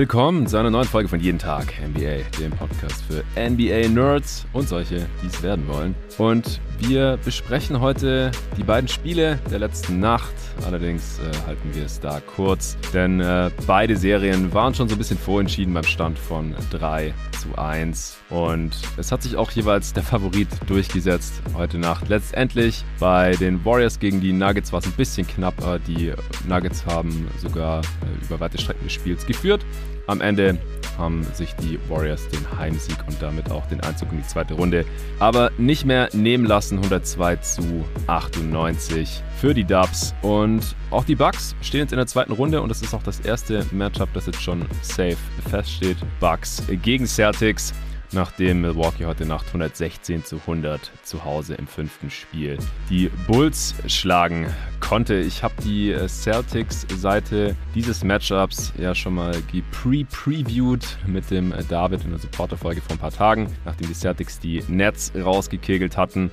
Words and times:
Willkommen 0.00 0.46
zu 0.46 0.56
einer 0.56 0.70
neuen 0.70 0.86
Folge 0.88 1.10
von 1.10 1.20
Jeden 1.20 1.38
Tag 1.38 1.74
NBA, 1.78 2.22
dem 2.40 2.52
Podcast 2.52 3.04
für 3.04 3.22
NBA-Nerds 3.38 4.46
und 4.54 4.66
solche, 4.66 5.06
die 5.22 5.26
es 5.26 5.42
werden 5.42 5.68
wollen. 5.68 5.94
Und 6.16 6.58
wir 6.78 7.18
besprechen 7.22 7.80
heute 7.82 8.30
die 8.56 8.62
beiden 8.62 8.88
Spiele 8.88 9.38
der 9.50 9.58
letzten 9.58 10.00
Nacht. 10.00 10.32
Allerdings 10.64 11.18
äh, 11.18 11.46
halten 11.46 11.74
wir 11.74 11.84
es 11.84 12.00
da 12.00 12.22
kurz, 12.34 12.78
denn 12.94 13.20
äh, 13.20 13.50
beide 13.66 13.94
Serien 13.94 14.54
waren 14.54 14.74
schon 14.74 14.88
so 14.88 14.94
ein 14.94 14.98
bisschen 14.98 15.18
vorentschieden 15.18 15.74
beim 15.74 15.84
Stand 15.84 16.18
von 16.18 16.54
3 16.70 17.12
zu 17.38 17.58
1. 17.58 18.16
Und 18.30 18.70
es 18.96 19.12
hat 19.12 19.22
sich 19.22 19.36
auch 19.36 19.50
jeweils 19.50 19.92
der 19.92 20.02
Favorit 20.02 20.48
durchgesetzt 20.66 21.42
heute 21.54 21.78
Nacht. 21.78 22.08
Letztendlich 22.08 22.84
bei 22.98 23.32
den 23.36 23.62
Warriors 23.66 23.98
gegen 23.98 24.22
die 24.22 24.32
Nuggets 24.32 24.72
war 24.72 24.80
es 24.80 24.86
ein 24.86 24.92
bisschen 24.92 25.26
knapper. 25.26 25.78
Die 25.78 26.14
Nuggets 26.48 26.86
haben 26.86 27.28
sogar 27.36 27.80
äh, 27.80 28.24
über 28.24 28.40
weite 28.40 28.56
Strecken 28.56 28.84
des 28.84 28.94
Spiels 28.94 29.26
geführt. 29.26 29.64
Am 30.06 30.20
Ende 30.20 30.58
haben 30.98 31.24
sich 31.34 31.54
die 31.56 31.78
Warriors 31.88 32.28
den 32.28 32.58
Heimsieg 32.58 32.96
und 33.06 33.20
damit 33.22 33.50
auch 33.50 33.66
den 33.66 33.80
Einzug 33.80 34.12
in 34.12 34.18
die 34.18 34.26
zweite 34.26 34.54
Runde 34.54 34.84
aber 35.18 35.50
nicht 35.56 35.84
mehr 35.84 36.08
nehmen 36.12 36.44
lassen. 36.44 36.76
102 36.76 37.36
zu 37.36 37.84
98 38.06 39.22
für 39.38 39.54
die 39.54 39.64
Dubs. 39.64 40.14
Und 40.22 40.76
auch 40.90 41.04
die 41.04 41.16
Bucks 41.16 41.54
stehen 41.62 41.80
jetzt 41.80 41.92
in 41.92 41.98
der 41.98 42.06
zweiten 42.06 42.32
Runde 42.32 42.60
und 42.60 42.68
das 42.68 42.82
ist 42.82 42.94
auch 42.94 43.02
das 43.02 43.20
erste 43.20 43.64
Matchup, 43.70 44.10
das 44.12 44.26
jetzt 44.26 44.42
schon 44.42 44.66
safe 44.82 45.16
feststeht. 45.48 45.96
Bucks 46.20 46.62
gegen 46.82 47.06
Celtics 47.06 47.72
nachdem 48.12 48.62
Milwaukee 48.62 49.06
heute 49.06 49.26
Nacht 49.26 49.46
116 49.48 50.24
zu 50.24 50.36
100 50.36 50.90
zu 51.02 51.24
Hause 51.24 51.54
im 51.54 51.66
fünften 51.66 52.10
Spiel 52.10 52.58
die 52.88 53.10
Bulls 53.26 53.74
schlagen 53.86 54.46
konnte. 54.80 55.14
Ich 55.16 55.42
habe 55.42 55.54
die 55.64 55.92
äh, 55.92 56.08
Celtics-Seite 56.08 57.56
dieses 57.74 58.02
Matchups 58.04 58.72
ja 58.78 58.94
schon 58.94 59.14
mal 59.14 59.34
gepre-previewed 59.52 60.98
mit 61.06 61.30
dem 61.30 61.52
äh, 61.52 61.62
David 61.68 62.04
in 62.04 62.10
der 62.10 62.18
Supporter-Folge 62.18 62.80
vor 62.80 62.96
ein 62.96 62.98
paar 62.98 63.12
Tagen, 63.12 63.48
nachdem 63.64 63.88
die 63.88 63.94
Celtics 63.94 64.40
die 64.40 64.62
Nets 64.68 65.12
rausgekegelt 65.14 65.96
hatten. 65.96 66.30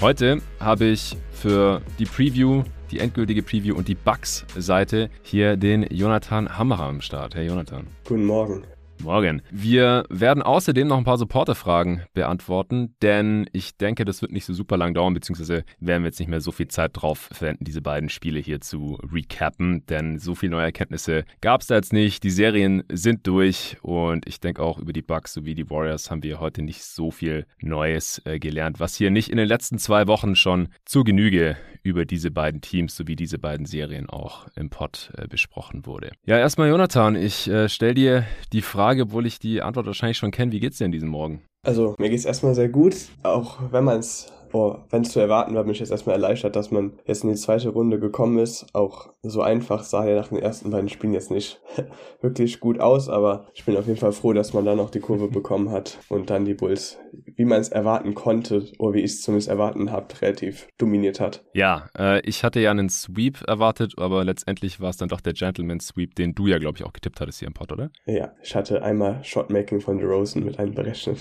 Heute 0.00 0.42
habe 0.60 0.84
ich 0.84 1.16
für 1.32 1.80
die 1.98 2.04
Preview 2.04 2.62
die 2.90 3.00
endgültige 3.00 3.42
Preview 3.42 3.74
und 3.74 3.88
die 3.88 3.94
Bugs-Seite 3.94 5.10
hier 5.22 5.56
den 5.56 5.82
Jonathan 5.90 6.56
Hammerer 6.56 6.84
am 6.84 7.00
Start. 7.00 7.34
Hey 7.34 7.46
Jonathan. 7.46 7.86
Guten 8.04 8.26
Morgen. 8.26 8.64
Morgen. 9.02 9.42
Wir 9.50 10.04
werden 10.08 10.42
außerdem 10.42 10.88
noch 10.88 10.98
ein 10.98 11.04
paar 11.04 11.18
Supporter-Fragen 11.18 12.02
beantworten, 12.14 12.94
denn 13.02 13.48
ich 13.52 13.76
denke, 13.76 14.04
das 14.04 14.22
wird 14.22 14.32
nicht 14.32 14.44
so 14.44 14.52
super 14.52 14.76
lang 14.76 14.94
dauern, 14.94 15.14
beziehungsweise 15.14 15.64
werden 15.80 16.02
wir 16.02 16.08
jetzt 16.08 16.18
nicht 16.18 16.28
mehr 16.28 16.40
so 16.40 16.52
viel 16.52 16.68
Zeit 16.68 16.92
drauf 16.94 17.28
verwenden, 17.32 17.64
diese 17.64 17.82
beiden 17.82 18.08
Spiele 18.08 18.40
hier 18.40 18.60
zu 18.60 18.98
recappen, 19.12 19.84
denn 19.86 20.18
so 20.18 20.34
viele 20.34 20.52
neue 20.52 20.64
Erkenntnisse 20.64 21.24
gab 21.40 21.60
es 21.60 21.68
da 21.68 21.76
jetzt 21.76 21.92
nicht. 21.92 22.24
Die 22.24 22.30
Serien 22.30 22.82
sind 22.90 23.26
durch 23.26 23.76
und 23.82 24.26
ich 24.26 24.40
denke 24.40 24.62
auch 24.62 24.78
über 24.78 24.92
die 24.92 25.02
Bugs 25.02 25.34
sowie 25.34 25.54
die 25.54 25.70
Warriors 25.70 26.10
haben 26.10 26.22
wir 26.22 26.40
heute 26.40 26.62
nicht 26.62 26.82
so 26.82 27.10
viel 27.10 27.46
Neues 27.60 28.20
äh, 28.24 28.38
gelernt, 28.38 28.80
was 28.80 28.96
hier 28.96 29.10
nicht 29.10 29.30
in 29.30 29.36
den 29.36 29.48
letzten 29.48 29.78
zwei 29.78 30.06
Wochen 30.06 30.36
schon 30.36 30.68
zur 30.84 31.04
Genüge 31.04 31.56
über 31.82 32.04
diese 32.04 32.32
beiden 32.32 32.60
Teams 32.60 32.96
sowie 32.96 33.14
diese 33.14 33.38
beiden 33.38 33.64
Serien 33.64 34.10
auch 34.10 34.48
im 34.56 34.70
Pod 34.70 35.12
äh, 35.16 35.28
besprochen 35.28 35.86
wurde. 35.86 36.10
Ja, 36.24 36.36
erstmal 36.36 36.68
Jonathan, 36.68 37.14
ich 37.14 37.48
äh, 37.48 37.68
stelle 37.68 37.94
dir 37.94 38.24
die 38.52 38.62
Frage, 38.62 38.85
obwohl 39.00 39.26
ich 39.26 39.38
die 39.38 39.62
Antwort 39.62 39.86
wahrscheinlich 39.86 40.18
schon 40.18 40.30
kenne, 40.30 40.52
wie 40.52 40.60
geht's 40.60 40.78
dir 40.78 40.84
an 40.84 40.92
diesem 40.92 41.08
Morgen? 41.08 41.42
Also 41.66 41.96
mir 41.98 42.10
geht's 42.10 42.24
erstmal 42.24 42.54
sehr 42.54 42.68
gut, 42.68 42.94
auch 43.22 43.58
wenn 43.72 43.84
man 43.84 43.98
es 43.98 44.32
oh, 44.56 44.78
wenn 44.90 45.02
es 45.02 45.10
zu 45.10 45.20
erwarten 45.20 45.54
war, 45.54 45.64
bin 45.64 45.72
ich 45.72 45.80
jetzt 45.80 45.90
erstmal 45.90 46.16
erleichtert, 46.16 46.56
dass 46.56 46.70
man 46.70 46.92
jetzt 47.04 47.24
in 47.24 47.30
die 47.30 47.36
zweite 47.36 47.68
Runde 47.68 48.00
gekommen 48.00 48.38
ist. 48.38 48.66
Auch 48.74 49.10
so 49.22 49.42
einfach 49.42 49.82
sah 49.82 50.04
er 50.04 50.16
nach 50.16 50.28
den 50.28 50.38
ersten 50.38 50.70
beiden 50.70 50.88
Spielen 50.88 51.12
jetzt 51.12 51.30
nicht 51.30 51.60
wirklich 52.20 52.60
gut 52.60 52.80
aus, 52.80 53.08
aber 53.08 53.46
ich 53.54 53.64
bin 53.64 53.76
auf 53.76 53.86
jeden 53.86 53.98
Fall 53.98 54.12
froh, 54.12 54.32
dass 54.32 54.54
man 54.54 54.64
da 54.64 54.74
noch 54.74 54.90
die 54.90 55.00
Kurve 55.00 55.28
bekommen 55.28 55.70
hat 55.70 55.98
und 56.08 56.30
dann 56.30 56.44
die 56.44 56.54
Bulls, 56.54 56.98
wie 57.12 57.44
man 57.44 57.60
es 57.60 57.68
erwarten 57.68 58.14
konnte, 58.14 58.66
oder 58.78 58.94
wie 58.94 59.00
ich 59.00 59.12
es 59.12 59.22
zumindest 59.22 59.48
erwarten 59.48 59.92
habe, 59.92 60.06
relativ 60.22 60.68
dominiert 60.78 61.20
hat. 61.20 61.44
Ja, 61.52 61.88
äh, 61.98 62.20
ich 62.20 62.42
hatte 62.42 62.60
ja 62.60 62.70
einen 62.70 62.88
Sweep 62.88 63.42
erwartet, 63.46 63.94
aber 63.98 64.24
letztendlich 64.24 64.80
war 64.80 64.90
es 64.90 64.96
dann 64.96 65.08
doch 65.08 65.20
der 65.20 65.34
Gentleman 65.34 65.80
Sweep, 65.80 66.14
den 66.14 66.34
du 66.34 66.46
ja, 66.46 66.58
glaube 66.58 66.78
ich, 66.78 66.84
auch 66.84 66.92
getippt 66.92 67.20
hattest 67.20 67.40
hier 67.40 67.48
im 67.48 67.54
Pod, 67.54 67.72
oder? 67.72 67.90
Ja, 68.06 68.32
ich 68.42 68.54
hatte 68.54 68.82
einmal 68.82 69.22
Shotmaking 69.22 69.80
von 69.80 69.98
DeRozan 69.98 70.44
mit 70.44 70.58
einberechnet. 70.58 71.18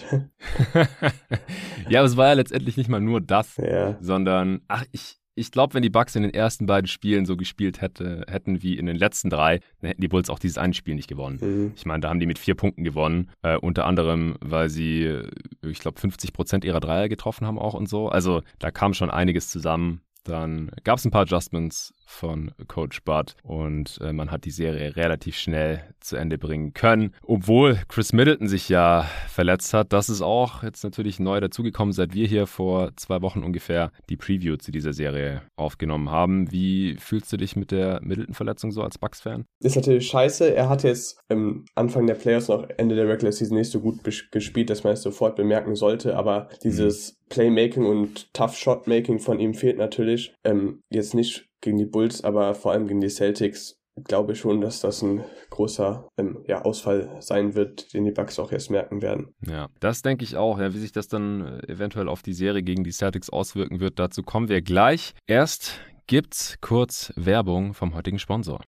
ja, 1.90 2.00
aber 2.00 2.08
es 2.08 2.18
war 2.18 2.28
ja 2.28 2.34
letztendlich 2.34 2.78
nicht 2.78 2.90
mal 2.90 3.02
nur 3.02 3.25
das, 3.26 3.58
ja. 3.58 3.98
sondern, 4.00 4.62
ach, 4.68 4.86
ich, 4.92 5.18
ich 5.36 5.52
glaube, 5.52 5.74
wenn 5.74 5.84
die 5.84 5.90
Bucks 5.90 6.16
in 6.16 6.24
den 6.24 6.34
ersten 6.34 6.66
beiden 6.66 6.88
Spielen 6.88 7.26
so 7.26 7.36
gespielt 7.36 7.82
hätte, 7.82 8.26
hätten 8.30 8.64
wie 8.64 8.78
in 8.78 8.86
den 8.86 8.96
letzten 8.96 9.30
drei, 9.30 9.60
dann 9.82 9.90
hätten 9.90 10.02
die 10.02 10.08
Bulls 10.08 10.30
auch 10.30 10.40
dieses 10.40 10.58
eine 10.58 10.74
Spiel 10.74 10.96
nicht 10.96 11.10
gewonnen. 11.10 11.40
Mhm. 11.42 11.74
Ich 11.76 11.86
meine, 11.86 12.00
da 12.00 12.10
haben 12.10 12.20
die 12.20 12.26
mit 12.26 12.40
vier 12.40 12.56
Punkten 12.56 12.84
gewonnen, 12.84 13.30
äh, 13.42 13.58
unter 13.58 13.86
anderem, 13.86 14.36
weil 14.40 14.70
sie, 14.70 15.22
ich 15.62 15.80
glaube, 15.80 16.00
50 16.00 16.32
Prozent 16.32 16.64
ihrer 16.64 16.80
Dreier 16.80 17.10
getroffen 17.10 17.46
haben 17.46 17.60
auch 17.60 17.74
und 17.74 17.90
so. 17.90 18.08
Also 18.08 18.42
da 18.60 18.72
kam 18.72 18.94
schon 18.94 19.12
einiges 19.12 19.50
zusammen. 19.50 20.02
Dann 20.24 20.72
gab 20.84 20.98
es 20.98 21.06
ein 21.06 21.12
paar 21.12 21.22
Adjustments 21.22 21.94
von 22.06 22.52
Coach 22.68 23.04
Bud 23.04 23.36
und 23.44 24.00
äh, 24.02 24.14
man 24.14 24.32
hat 24.32 24.46
die 24.46 24.52
Serie 24.52 24.96
relativ 24.96 25.38
schnell 25.38 25.84
zu 26.00 26.16
Ende 26.16 26.38
bringen 26.38 26.74
können. 26.74 27.14
Obwohl 27.24 27.80
Chris 27.88 28.14
Middleton 28.14 28.48
sich 28.48 28.70
ja 28.70 29.10
verletzt 29.28 29.74
hat, 29.74 29.92
das 29.92 30.10
ist 30.10 30.22
auch 30.22 30.64
jetzt 30.64 30.84
natürlich 30.84 31.20
neu 31.20 31.40
dazugekommen, 31.40 31.94
seit 31.94 32.14
wir 32.14 32.28
hier 32.28 32.48
vor 32.48 32.92
zwei 32.96 33.22
Wochen 33.22 33.44
ungefähr 33.44 33.92
die 34.10 34.18
Preview 34.18 34.56
zu 34.58 34.72
dieser 34.72 34.94
Serie 34.94 35.42
aufgenommen 35.56 36.10
haben. 36.10 36.52
Wie 36.52 36.96
fühlst 36.98 37.34
du 37.34 37.38
dich 37.38 37.56
mit 37.56 37.72
der 37.72 38.00
Middleton-Verletzung 38.02 38.72
so 38.72 38.82
als 38.82 38.98
Bucks-Fan? 38.98 39.46
Ist 39.62 39.76
natürlich 39.76 40.08
scheiße. 40.08 40.54
Er 40.54 40.70
hat 40.70 40.84
jetzt 40.84 41.20
am 41.30 41.66
Anfang 41.76 42.08
der 42.08 42.16
Playoffs 42.16 42.48
noch 42.48 42.68
Ende 42.78 42.96
der 42.96 43.08
Regular 43.08 43.32
Season 43.32 43.58
nicht 43.58 43.72
so 43.72 43.80
gut 43.80 44.00
gespielt, 44.32 44.70
dass 44.70 44.84
man 44.84 44.94
es 44.94 45.02
sofort 45.02 45.36
bemerken 45.36 45.76
sollte, 45.76 46.16
aber 46.16 46.50
dieses 46.64 47.14
mhm. 47.14 47.16
Playmaking 47.30 47.86
und 47.86 48.34
Tough 48.34 48.56
Shot 48.56 48.88
Making 48.88 49.20
von 49.20 49.40
ihm 49.40 49.54
fehlt 49.54 49.78
natürlich. 49.78 50.34
Ähm, 50.44 50.82
jetzt 50.92 51.14
nicht 51.14 51.48
gegen 51.66 51.78
die 51.78 51.86
Bulls, 51.86 52.24
aber 52.24 52.56
vor 52.56 52.72
allem 52.72 52.88
gegen 52.88 53.02
die 53.02 53.10
Celtics 53.10 53.78
glaube 54.04 54.36
schon, 54.36 54.62
dass 54.62 54.82
das 54.82 55.02
ein 55.02 55.24
großer 55.50 56.10
ähm, 56.18 56.44
ja, 56.48 56.62
Ausfall 56.64 57.10
sein 57.22 57.56
wird, 57.56 57.94
den 57.94 58.04
die 58.04 58.12
Bucks 58.12 58.40
auch 58.40 58.52
erst 58.52 58.70
merken 58.70 59.02
werden. 59.02 59.34
Ja, 59.46 59.70
das 59.80 60.02
denke 60.02 60.24
ich 60.24 60.36
auch. 60.36 60.60
Ja, 60.60 60.74
wie 60.74 60.80
sich 60.80 60.92
das 60.92 61.08
dann 61.08 61.42
äh, 61.42 61.72
eventuell 61.72 62.10
auf 62.10 62.22
die 62.22 62.34
Serie 62.34 62.64
gegen 62.64 62.84
die 62.84 62.92
Celtics 62.92 63.30
auswirken 63.30 63.80
wird, 63.80 64.00
dazu 64.00 64.22
kommen 64.24 64.50
wir 64.50 64.62
gleich. 64.62 65.14
Erst 65.28 65.80
gibt's 66.08 66.58
kurz 66.62 67.14
Werbung 67.16 67.74
vom 67.74 67.96
heutigen 67.96 68.20
Sponsor. 68.20 68.62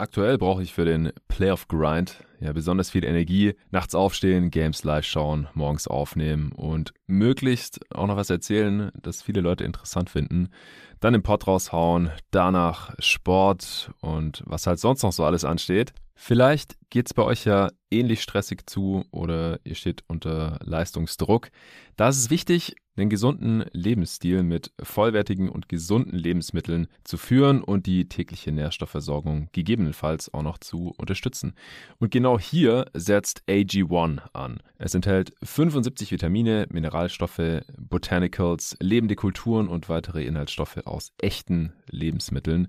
Aktuell 0.00 0.38
brauche 0.38 0.62
ich 0.62 0.72
für 0.72 0.86
den 0.86 1.12
Playoff 1.28 1.68
Grind 1.68 2.24
ja 2.40 2.54
besonders 2.54 2.88
viel 2.88 3.04
Energie. 3.04 3.54
Nachts 3.70 3.94
aufstehen, 3.94 4.50
Games 4.50 4.82
live 4.82 5.04
schauen, 5.04 5.46
morgens 5.52 5.86
aufnehmen 5.86 6.52
und 6.52 6.94
möglichst 7.06 7.80
auch 7.94 8.06
noch 8.06 8.16
was 8.16 8.30
erzählen, 8.30 8.90
das 8.94 9.20
viele 9.20 9.42
Leute 9.42 9.64
interessant 9.64 10.08
finden. 10.08 10.48
Dann 11.00 11.12
den 11.12 11.22
Pod 11.22 11.46
raushauen, 11.46 12.10
danach 12.30 12.94
Sport 12.98 13.90
und 14.00 14.42
was 14.46 14.66
halt 14.66 14.80
sonst 14.80 15.02
noch 15.02 15.12
so 15.12 15.22
alles 15.22 15.44
ansteht. 15.44 15.92
Vielleicht 16.14 16.78
geht 16.88 17.06
es 17.06 17.12
bei 17.12 17.22
euch 17.22 17.44
ja 17.44 17.68
ähnlich 17.90 18.22
stressig 18.22 18.70
zu 18.70 19.04
oder 19.10 19.60
ihr 19.64 19.74
steht 19.74 20.04
unter 20.06 20.58
Leistungsdruck. 20.62 21.50
Da 21.96 22.08
ist 22.08 22.18
es 22.18 22.30
wichtig, 22.30 22.74
einen 22.96 23.10
gesunden 23.10 23.64
Lebensstil 23.72 24.42
mit 24.42 24.72
vollwertigen 24.82 25.48
und 25.48 25.68
gesunden 25.68 26.18
Lebensmitteln 26.18 26.88
zu 27.04 27.16
führen 27.16 27.62
und 27.62 27.86
die 27.86 28.08
tägliche 28.08 28.52
Nährstoffversorgung 28.52 29.48
gegebenenfalls 29.52 30.32
auch 30.34 30.42
noch 30.42 30.58
zu 30.58 30.92
unterstützen. 30.96 31.54
Und 31.98 32.10
genau 32.10 32.38
hier 32.38 32.86
setzt 32.94 33.42
AG1 33.48 34.20
an. 34.32 34.60
Es 34.78 34.94
enthält 34.94 35.32
75 35.42 36.12
Vitamine, 36.12 36.66
Mineralstoffe, 36.70 37.62
Botanicals, 37.78 38.76
lebende 38.80 39.16
Kulturen 39.16 39.68
und 39.68 39.88
weitere 39.88 40.24
Inhaltsstoffe 40.24 40.78
aus 40.84 41.12
echten 41.18 41.72
Lebensmitteln. 41.90 42.68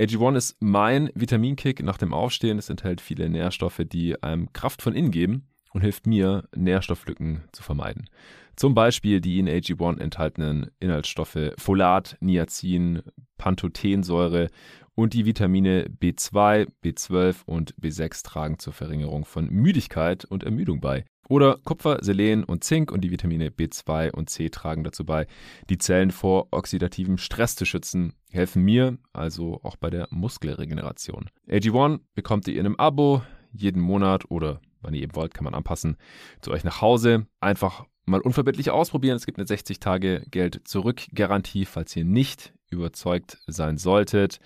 AG1 0.00 0.36
ist 0.36 0.56
mein 0.60 1.10
Vitaminkick 1.14 1.82
nach 1.82 1.98
dem 1.98 2.12
Aufstehen. 2.12 2.58
Es 2.58 2.70
enthält 2.70 3.00
viele 3.00 3.28
Nährstoffe, 3.28 3.82
die 3.86 4.20
einem 4.22 4.52
Kraft 4.52 4.82
von 4.82 4.94
innen 4.94 5.10
geben 5.10 5.46
und 5.72 5.80
hilft 5.82 6.06
mir, 6.06 6.48
Nährstofflücken 6.54 7.44
zu 7.52 7.62
vermeiden. 7.62 8.08
Zum 8.56 8.74
Beispiel 8.74 9.20
die 9.20 9.38
in 9.38 9.48
AG1 9.48 9.98
enthaltenen 9.98 10.70
Inhaltsstoffe 10.78 11.52
Folat, 11.56 12.16
Niacin, 12.20 13.02
Pantothensäure 13.38 14.48
und 14.94 15.14
die 15.14 15.24
Vitamine 15.24 15.86
B2, 15.88 16.68
B12 16.84 17.36
und 17.46 17.74
B6 17.76 18.24
tragen 18.24 18.58
zur 18.58 18.72
Verringerung 18.72 19.24
von 19.24 19.48
Müdigkeit 19.48 20.24
und 20.24 20.44
Ermüdung 20.44 20.80
bei. 20.80 21.04
Oder 21.28 21.58
Kupfer, 21.64 21.98
Selen 22.02 22.44
und 22.44 22.62
Zink 22.62 22.92
und 22.92 23.00
die 23.02 23.10
Vitamine 23.10 23.48
B2 23.48 24.10
und 24.10 24.28
C 24.28 24.50
tragen 24.50 24.84
dazu 24.84 25.06
bei, 25.06 25.26
die 25.70 25.78
Zellen 25.78 26.10
vor 26.10 26.48
oxidativem 26.50 27.16
Stress 27.16 27.56
zu 27.56 27.64
schützen, 27.64 28.12
helfen 28.30 28.62
mir 28.62 28.98
also 29.14 29.60
auch 29.62 29.76
bei 29.76 29.88
der 29.88 30.08
Muskelregeneration. 30.10 31.30
AG1 31.48 32.00
bekommt 32.14 32.48
ihr 32.48 32.54
in 32.54 32.66
einem 32.66 32.76
Abo 32.76 33.22
jeden 33.52 33.80
Monat 33.80 34.30
oder 34.30 34.60
wann 34.82 34.94
ihr 34.94 35.02
eben 35.02 35.14
wollt, 35.14 35.34
kann 35.34 35.44
man 35.44 35.54
anpassen, 35.54 35.96
zu 36.40 36.50
euch 36.50 36.64
nach 36.64 36.80
Hause. 36.80 37.26
Einfach 37.40 37.84
mal 38.04 38.20
unverbindlich 38.20 38.70
ausprobieren. 38.70 39.16
Es 39.16 39.26
gibt 39.26 39.38
eine 39.38 39.46
60 39.46 39.80
Tage 39.80 40.24
Geld 40.30 40.60
zurück 40.64 41.02
Garantie, 41.14 41.64
falls 41.64 41.96
ihr 41.96 42.04
nicht 42.04 42.52
überzeugt 42.70 43.38
sein 43.46 43.78
solltet. 43.78 44.40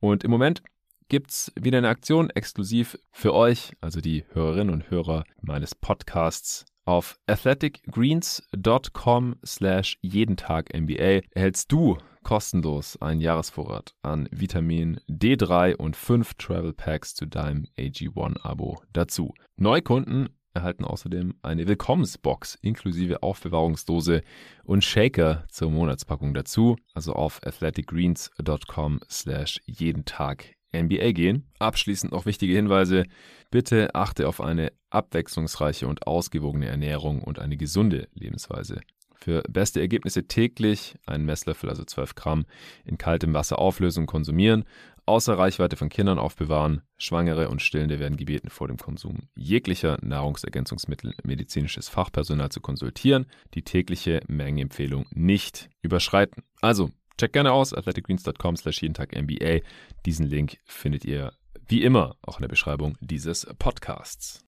Und 0.00 0.24
im 0.24 0.30
Moment 0.30 0.62
gibt's 1.08 1.52
wieder 1.60 1.78
eine 1.78 1.88
Aktion 1.88 2.30
exklusiv 2.30 2.96
für 3.10 3.34
euch, 3.34 3.72
also 3.80 4.00
die 4.00 4.24
Hörerinnen 4.32 4.72
und 4.72 4.90
Hörer 4.90 5.24
meines 5.42 5.74
Podcasts. 5.74 6.66
Auf 6.84 7.18
athleticgreens.com 7.26 9.36
slash 9.44 9.98
jeden 10.00 10.36
Tag 10.36 10.72
NBA 10.74 11.20
erhältst 11.30 11.72
du 11.72 11.98
kostenlos 12.30 12.96
einen 13.02 13.20
Jahresvorrat 13.20 13.96
an 14.02 14.28
Vitamin 14.30 15.00
D3 15.08 15.74
und 15.74 15.96
5 15.96 16.34
Travel 16.34 16.72
Packs 16.72 17.16
zu 17.16 17.26
deinem 17.26 17.66
AG1-Abo 17.76 18.80
dazu. 18.92 19.34
Neukunden 19.56 20.28
erhalten 20.54 20.84
außerdem 20.84 21.34
eine 21.42 21.66
Willkommensbox 21.66 22.54
inklusive 22.62 23.24
Aufbewahrungsdose 23.24 24.22
und 24.62 24.84
Shaker 24.84 25.44
zur 25.48 25.72
Monatspackung 25.72 26.32
dazu. 26.32 26.76
Also 26.94 27.14
auf 27.14 27.40
athleticgreens.com 27.44 29.00
slash 29.10 29.60
jeden 29.66 30.04
Tag 30.04 30.54
NBA 30.72 31.10
gehen. 31.10 31.50
Abschließend 31.58 32.12
noch 32.12 32.26
wichtige 32.26 32.54
Hinweise. 32.54 33.06
Bitte 33.50 33.92
achte 33.96 34.28
auf 34.28 34.40
eine 34.40 34.70
abwechslungsreiche 34.90 35.88
und 35.88 36.06
ausgewogene 36.06 36.68
Ernährung 36.68 37.24
und 37.24 37.40
eine 37.40 37.56
gesunde 37.56 38.06
Lebensweise. 38.14 38.78
Für 39.22 39.42
beste 39.48 39.80
Ergebnisse 39.80 40.26
täglich 40.26 40.94
einen 41.06 41.26
Messlöffel, 41.26 41.68
also 41.68 41.84
12 41.84 42.14
Gramm, 42.14 42.46
in 42.84 42.96
kaltem 42.96 43.34
Wasser 43.34 43.58
auflösen 43.58 44.00
und 44.00 44.06
konsumieren, 44.06 44.64
außer 45.04 45.36
Reichweite 45.36 45.76
von 45.76 45.90
Kindern 45.90 46.18
aufbewahren. 46.18 46.82
Schwangere 46.96 47.50
und 47.50 47.60
Stillende 47.60 47.98
werden 47.98 48.16
gebeten, 48.16 48.48
vor 48.48 48.68
dem 48.68 48.78
Konsum 48.78 49.28
jeglicher 49.34 49.98
Nahrungsergänzungsmittel 50.02 51.14
medizinisches 51.22 51.88
Fachpersonal 51.88 52.50
zu 52.50 52.60
konsultieren, 52.60 53.26
die 53.54 53.62
tägliche 53.62 54.22
Mengenempfehlung 54.26 55.06
nicht 55.10 55.68
überschreiten. 55.82 56.42
Also, 56.62 56.90
check 57.18 57.32
gerne 57.32 57.52
aus, 57.52 57.74
athleticgreens.com 57.74 58.56
slash 58.56 58.80
jeden 58.80 58.94
Tag 58.94 59.14
NBA. 59.14 59.58
Diesen 60.06 60.26
Link 60.26 60.58
findet 60.64 61.04
ihr 61.04 61.32
wie 61.66 61.82
immer 61.82 62.16
auch 62.22 62.38
in 62.38 62.42
der 62.42 62.48
Beschreibung 62.48 62.96
dieses 63.00 63.46
Podcasts. 63.58 64.44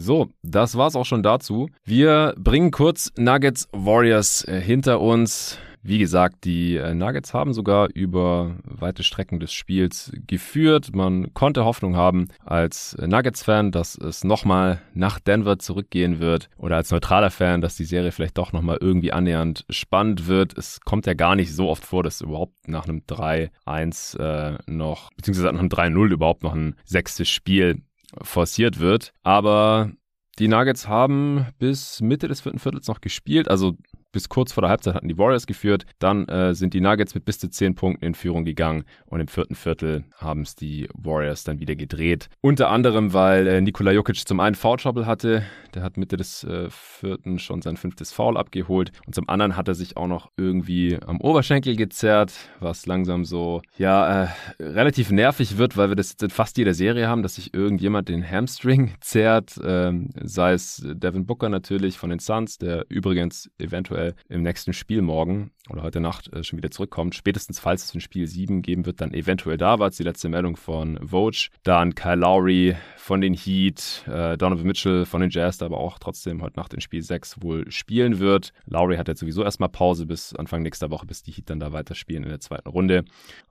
So, 0.00 0.28
das 0.42 0.76
war's 0.76 0.94
auch 0.94 1.04
schon 1.04 1.24
dazu. 1.24 1.70
Wir 1.84 2.32
bringen 2.38 2.70
kurz 2.70 3.10
Nuggets 3.16 3.68
Warriors 3.72 4.46
äh, 4.46 4.60
hinter 4.60 5.00
uns. 5.00 5.58
Wie 5.82 5.98
gesagt, 5.98 6.44
die 6.44 6.76
äh, 6.76 6.94
Nuggets 6.94 7.34
haben 7.34 7.52
sogar 7.52 7.88
über 7.94 8.54
weite 8.62 9.02
Strecken 9.02 9.40
des 9.40 9.52
Spiels 9.52 10.12
geführt. 10.28 10.94
Man 10.94 11.34
konnte 11.34 11.64
Hoffnung 11.64 11.96
haben 11.96 12.28
als 12.44 12.96
Nuggets-Fan, 13.00 13.72
dass 13.72 13.96
es 13.96 14.22
nochmal 14.22 14.80
nach 14.94 15.18
Denver 15.18 15.58
zurückgehen 15.58 16.20
wird 16.20 16.48
oder 16.58 16.76
als 16.76 16.92
neutraler 16.92 17.30
Fan, 17.30 17.60
dass 17.60 17.74
die 17.74 17.84
Serie 17.84 18.12
vielleicht 18.12 18.38
doch 18.38 18.52
nochmal 18.52 18.78
irgendwie 18.80 19.12
annähernd 19.12 19.64
spannend 19.68 20.28
wird. 20.28 20.56
Es 20.56 20.80
kommt 20.80 21.06
ja 21.06 21.14
gar 21.14 21.34
nicht 21.34 21.52
so 21.52 21.68
oft 21.68 21.84
vor, 21.84 22.04
dass 22.04 22.20
überhaupt 22.20 22.68
nach 22.68 22.86
einem 22.86 23.02
3-1 23.08 24.18
äh, 24.18 24.58
noch, 24.66 25.10
beziehungsweise 25.16 25.52
nach 25.52 25.58
einem 25.58 25.70
3-0 25.70 26.12
überhaupt 26.12 26.44
noch 26.44 26.54
ein 26.54 26.76
sechstes 26.84 27.28
Spiel 27.28 27.82
forciert 28.22 28.78
wird. 28.78 29.12
Aber 29.22 29.92
die 30.38 30.48
Nuggets 30.48 30.88
haben 30.88 31.46
bis 31.58 32.00
Mitte 32.00 32.28
des 32.28 32.40
vierten 32.40 32.58
Viertels 32.58 32.86
noch 32.86 33.00
gespielt, 33.00 33.48
also 33.48 33.76
bis 34.12 34.28
kurz 34.28 34.52
vor 34.52 34.62
der 34.62 34.70
Halbzeit 34.70 34.94
hatten 34.94 35.08
die 35.08 35.18
Warriors 35.18 35.46
geführt. 35.46 35.84
Dann 35.98 36.26
äh, 36.28 36.54
sind 36.54 36.74
die 36.74 36.80
Nuggets 36.80 37.14
mit 37.14 37.24
bis 37.24 37.38
zu 37.38 37.48
10 37.48 37.74
Punkten 37.74 38.04
in 38.04 38.14
Führung 38.14 38.44
gegangen 38.44 38.84
und 39.06 39.20
im 39.20 39.28
vierten 39.28 39.54
Viertel 39.54 40.04
haben 40.16 40.42
es 40.42 40.54
die 40.54 40.88
Warriors 40.94 41.44
dann 41.44 41.60
wieder 41.60 41.76
gedreht. 41.76 42.28
Unter 42.40 42.70
anderem, 42.70 43.12
weil 43.12 43.46
äh, 43.46 43.60
Nikola 43.60 43.92
Jokic 43.92 44.26
zum 44.26 44.40
einen 44.40 44.54
Foul 44.54 44.78
Trouble 44.78 45.06
hatte, 45.06 45.42
der 45.74 45.82
hat 45.82 45.96
Mitte 45.96 46.16
des 46.16 46.44
äh, 46.44 46.68
vierten 46.70 47.38
schon 47.38 47.62
sein 47.62 47.76
fünftes 47.76 48.12
Foul 48.12 48.36
abgeholt 48.36 48.92
und 49.06 49.14
zum 49.14 49.28
anderen 49.28 49.56
hat 49.56 49.68
er 49.68 49.74
sich 49.74 49.96
auch 49.96 50.06
noch 50.06 50.30
irgendwie 50.36 50.98
am 51.06 51.20
Oberschenkel 51.20 51.76
gezerrt, 51.76 52.32
was 52.60 52.86
langsam 52.86 53.24
so, 53.24 53.62
ja, 53.76 54.24
äh, 54.24 54.28
relativ 54.58 55.10
nervig 55.10 55.58
wird, 55.58 55.76
weil 55.76 55.90
wir 55.90 55.96
das 55.96 56.12
in 56.20 56.30
fast 56.30 56.58
jeder 56.58 56.74
Serie 56.74 57.08
haben, 57.08 57.22
dass 57.22 57.36
sich 57.36 57.54
irgendjemand 57.54 58.08
den 58.08 58.28
Hamstring 58.28 58.92
zerrt, 59.00 59.60
ähm, 59.64 60.10
sei 60.22 60.52
es 60.52 60.82
Devin 60.84 61.26
Booker 61.26 61.48
natürlich 61.48 61.98
von 61.98 62.10
den 62.10 62.18
Suns, 62.18 62.58
der 62.58 62.86
übrigens 62.88 63.50
eventuell 63.58 64.07
eventuell 64.08 64.14
im 64.28 64.42
nächsten 64.42 64.72
Spiel 64.72 65.02
morgen 65.02 65.50
oder 65.70 65.82
heute 65.82 66.00
Nacht 66.00 66.32
äh, 66.32 66.42
schon 66.42 66.56
wieder 66.56 66.70
zurückkommt. 66.70 67.14
Spätestens 67.14 67.58
falls 67.58 67.84
es 67.84 67.94
ein 67.94 68.00
Spiel 68.00 68.26
7 68.26 68.62
geben 68.62 68.86
wird, 68.86 69.00
dann 69.00 69.12
eventuell 69.12 69.56
da 69.56 69.78
war 69.78 69.88
es 69.88 69.96
die 69.96 70.02
letzte 70.02 70.28
Meldung 70.28 70.56
von 70.56 70.98
Vogue. 71.02 71.48
Dann 71.62 71.94
Kyle 71.94 72.16
Lowry 72.16 72.76
von 72.96 73.20
den 73.20 73.34
Heat, 73.34 74.04
äh, 74.06 74.36
Donovan 74.36 74.66
Mitchell 74.66 75.04
von 75.04 75.20
den 75.20 75.30
Jazz, 75.30 75.58
der 75.58 75.66
aber 75.66 75.78
auch 75.78 75.98
trotzdem 75.98 76.42
heute 76.42 76.58
Nacht 76.58 76.74
in 76.74 76.80
Spiel 76.80 77.02
6 77.02 77.42
wohl 77.42 77.70
spielen 77.70 78.18
wird. 78.18 78.52
Lowry 78.66 78.96
hat 78.96 79.08
jetzt 79.08 79.20
sowieso 79.20 79.42
erstmal 79.42 79.68
Pause 79.68 80.06
bis 80.06 80.34
Anfang 80.34 80.62
nächster 80.62 80.90
Woche, 80.90 81.06
bis 81.06 81.22
die 81.22 81.32
Heat 81.32 81.50
dann 81.50 81.60
da 81.60 81.72
weiterspielen 81.72 82.24
in 82.24 82.30
der 82.30 82.40
zweiten 82.40 82.68
Runde. 82.68 83.04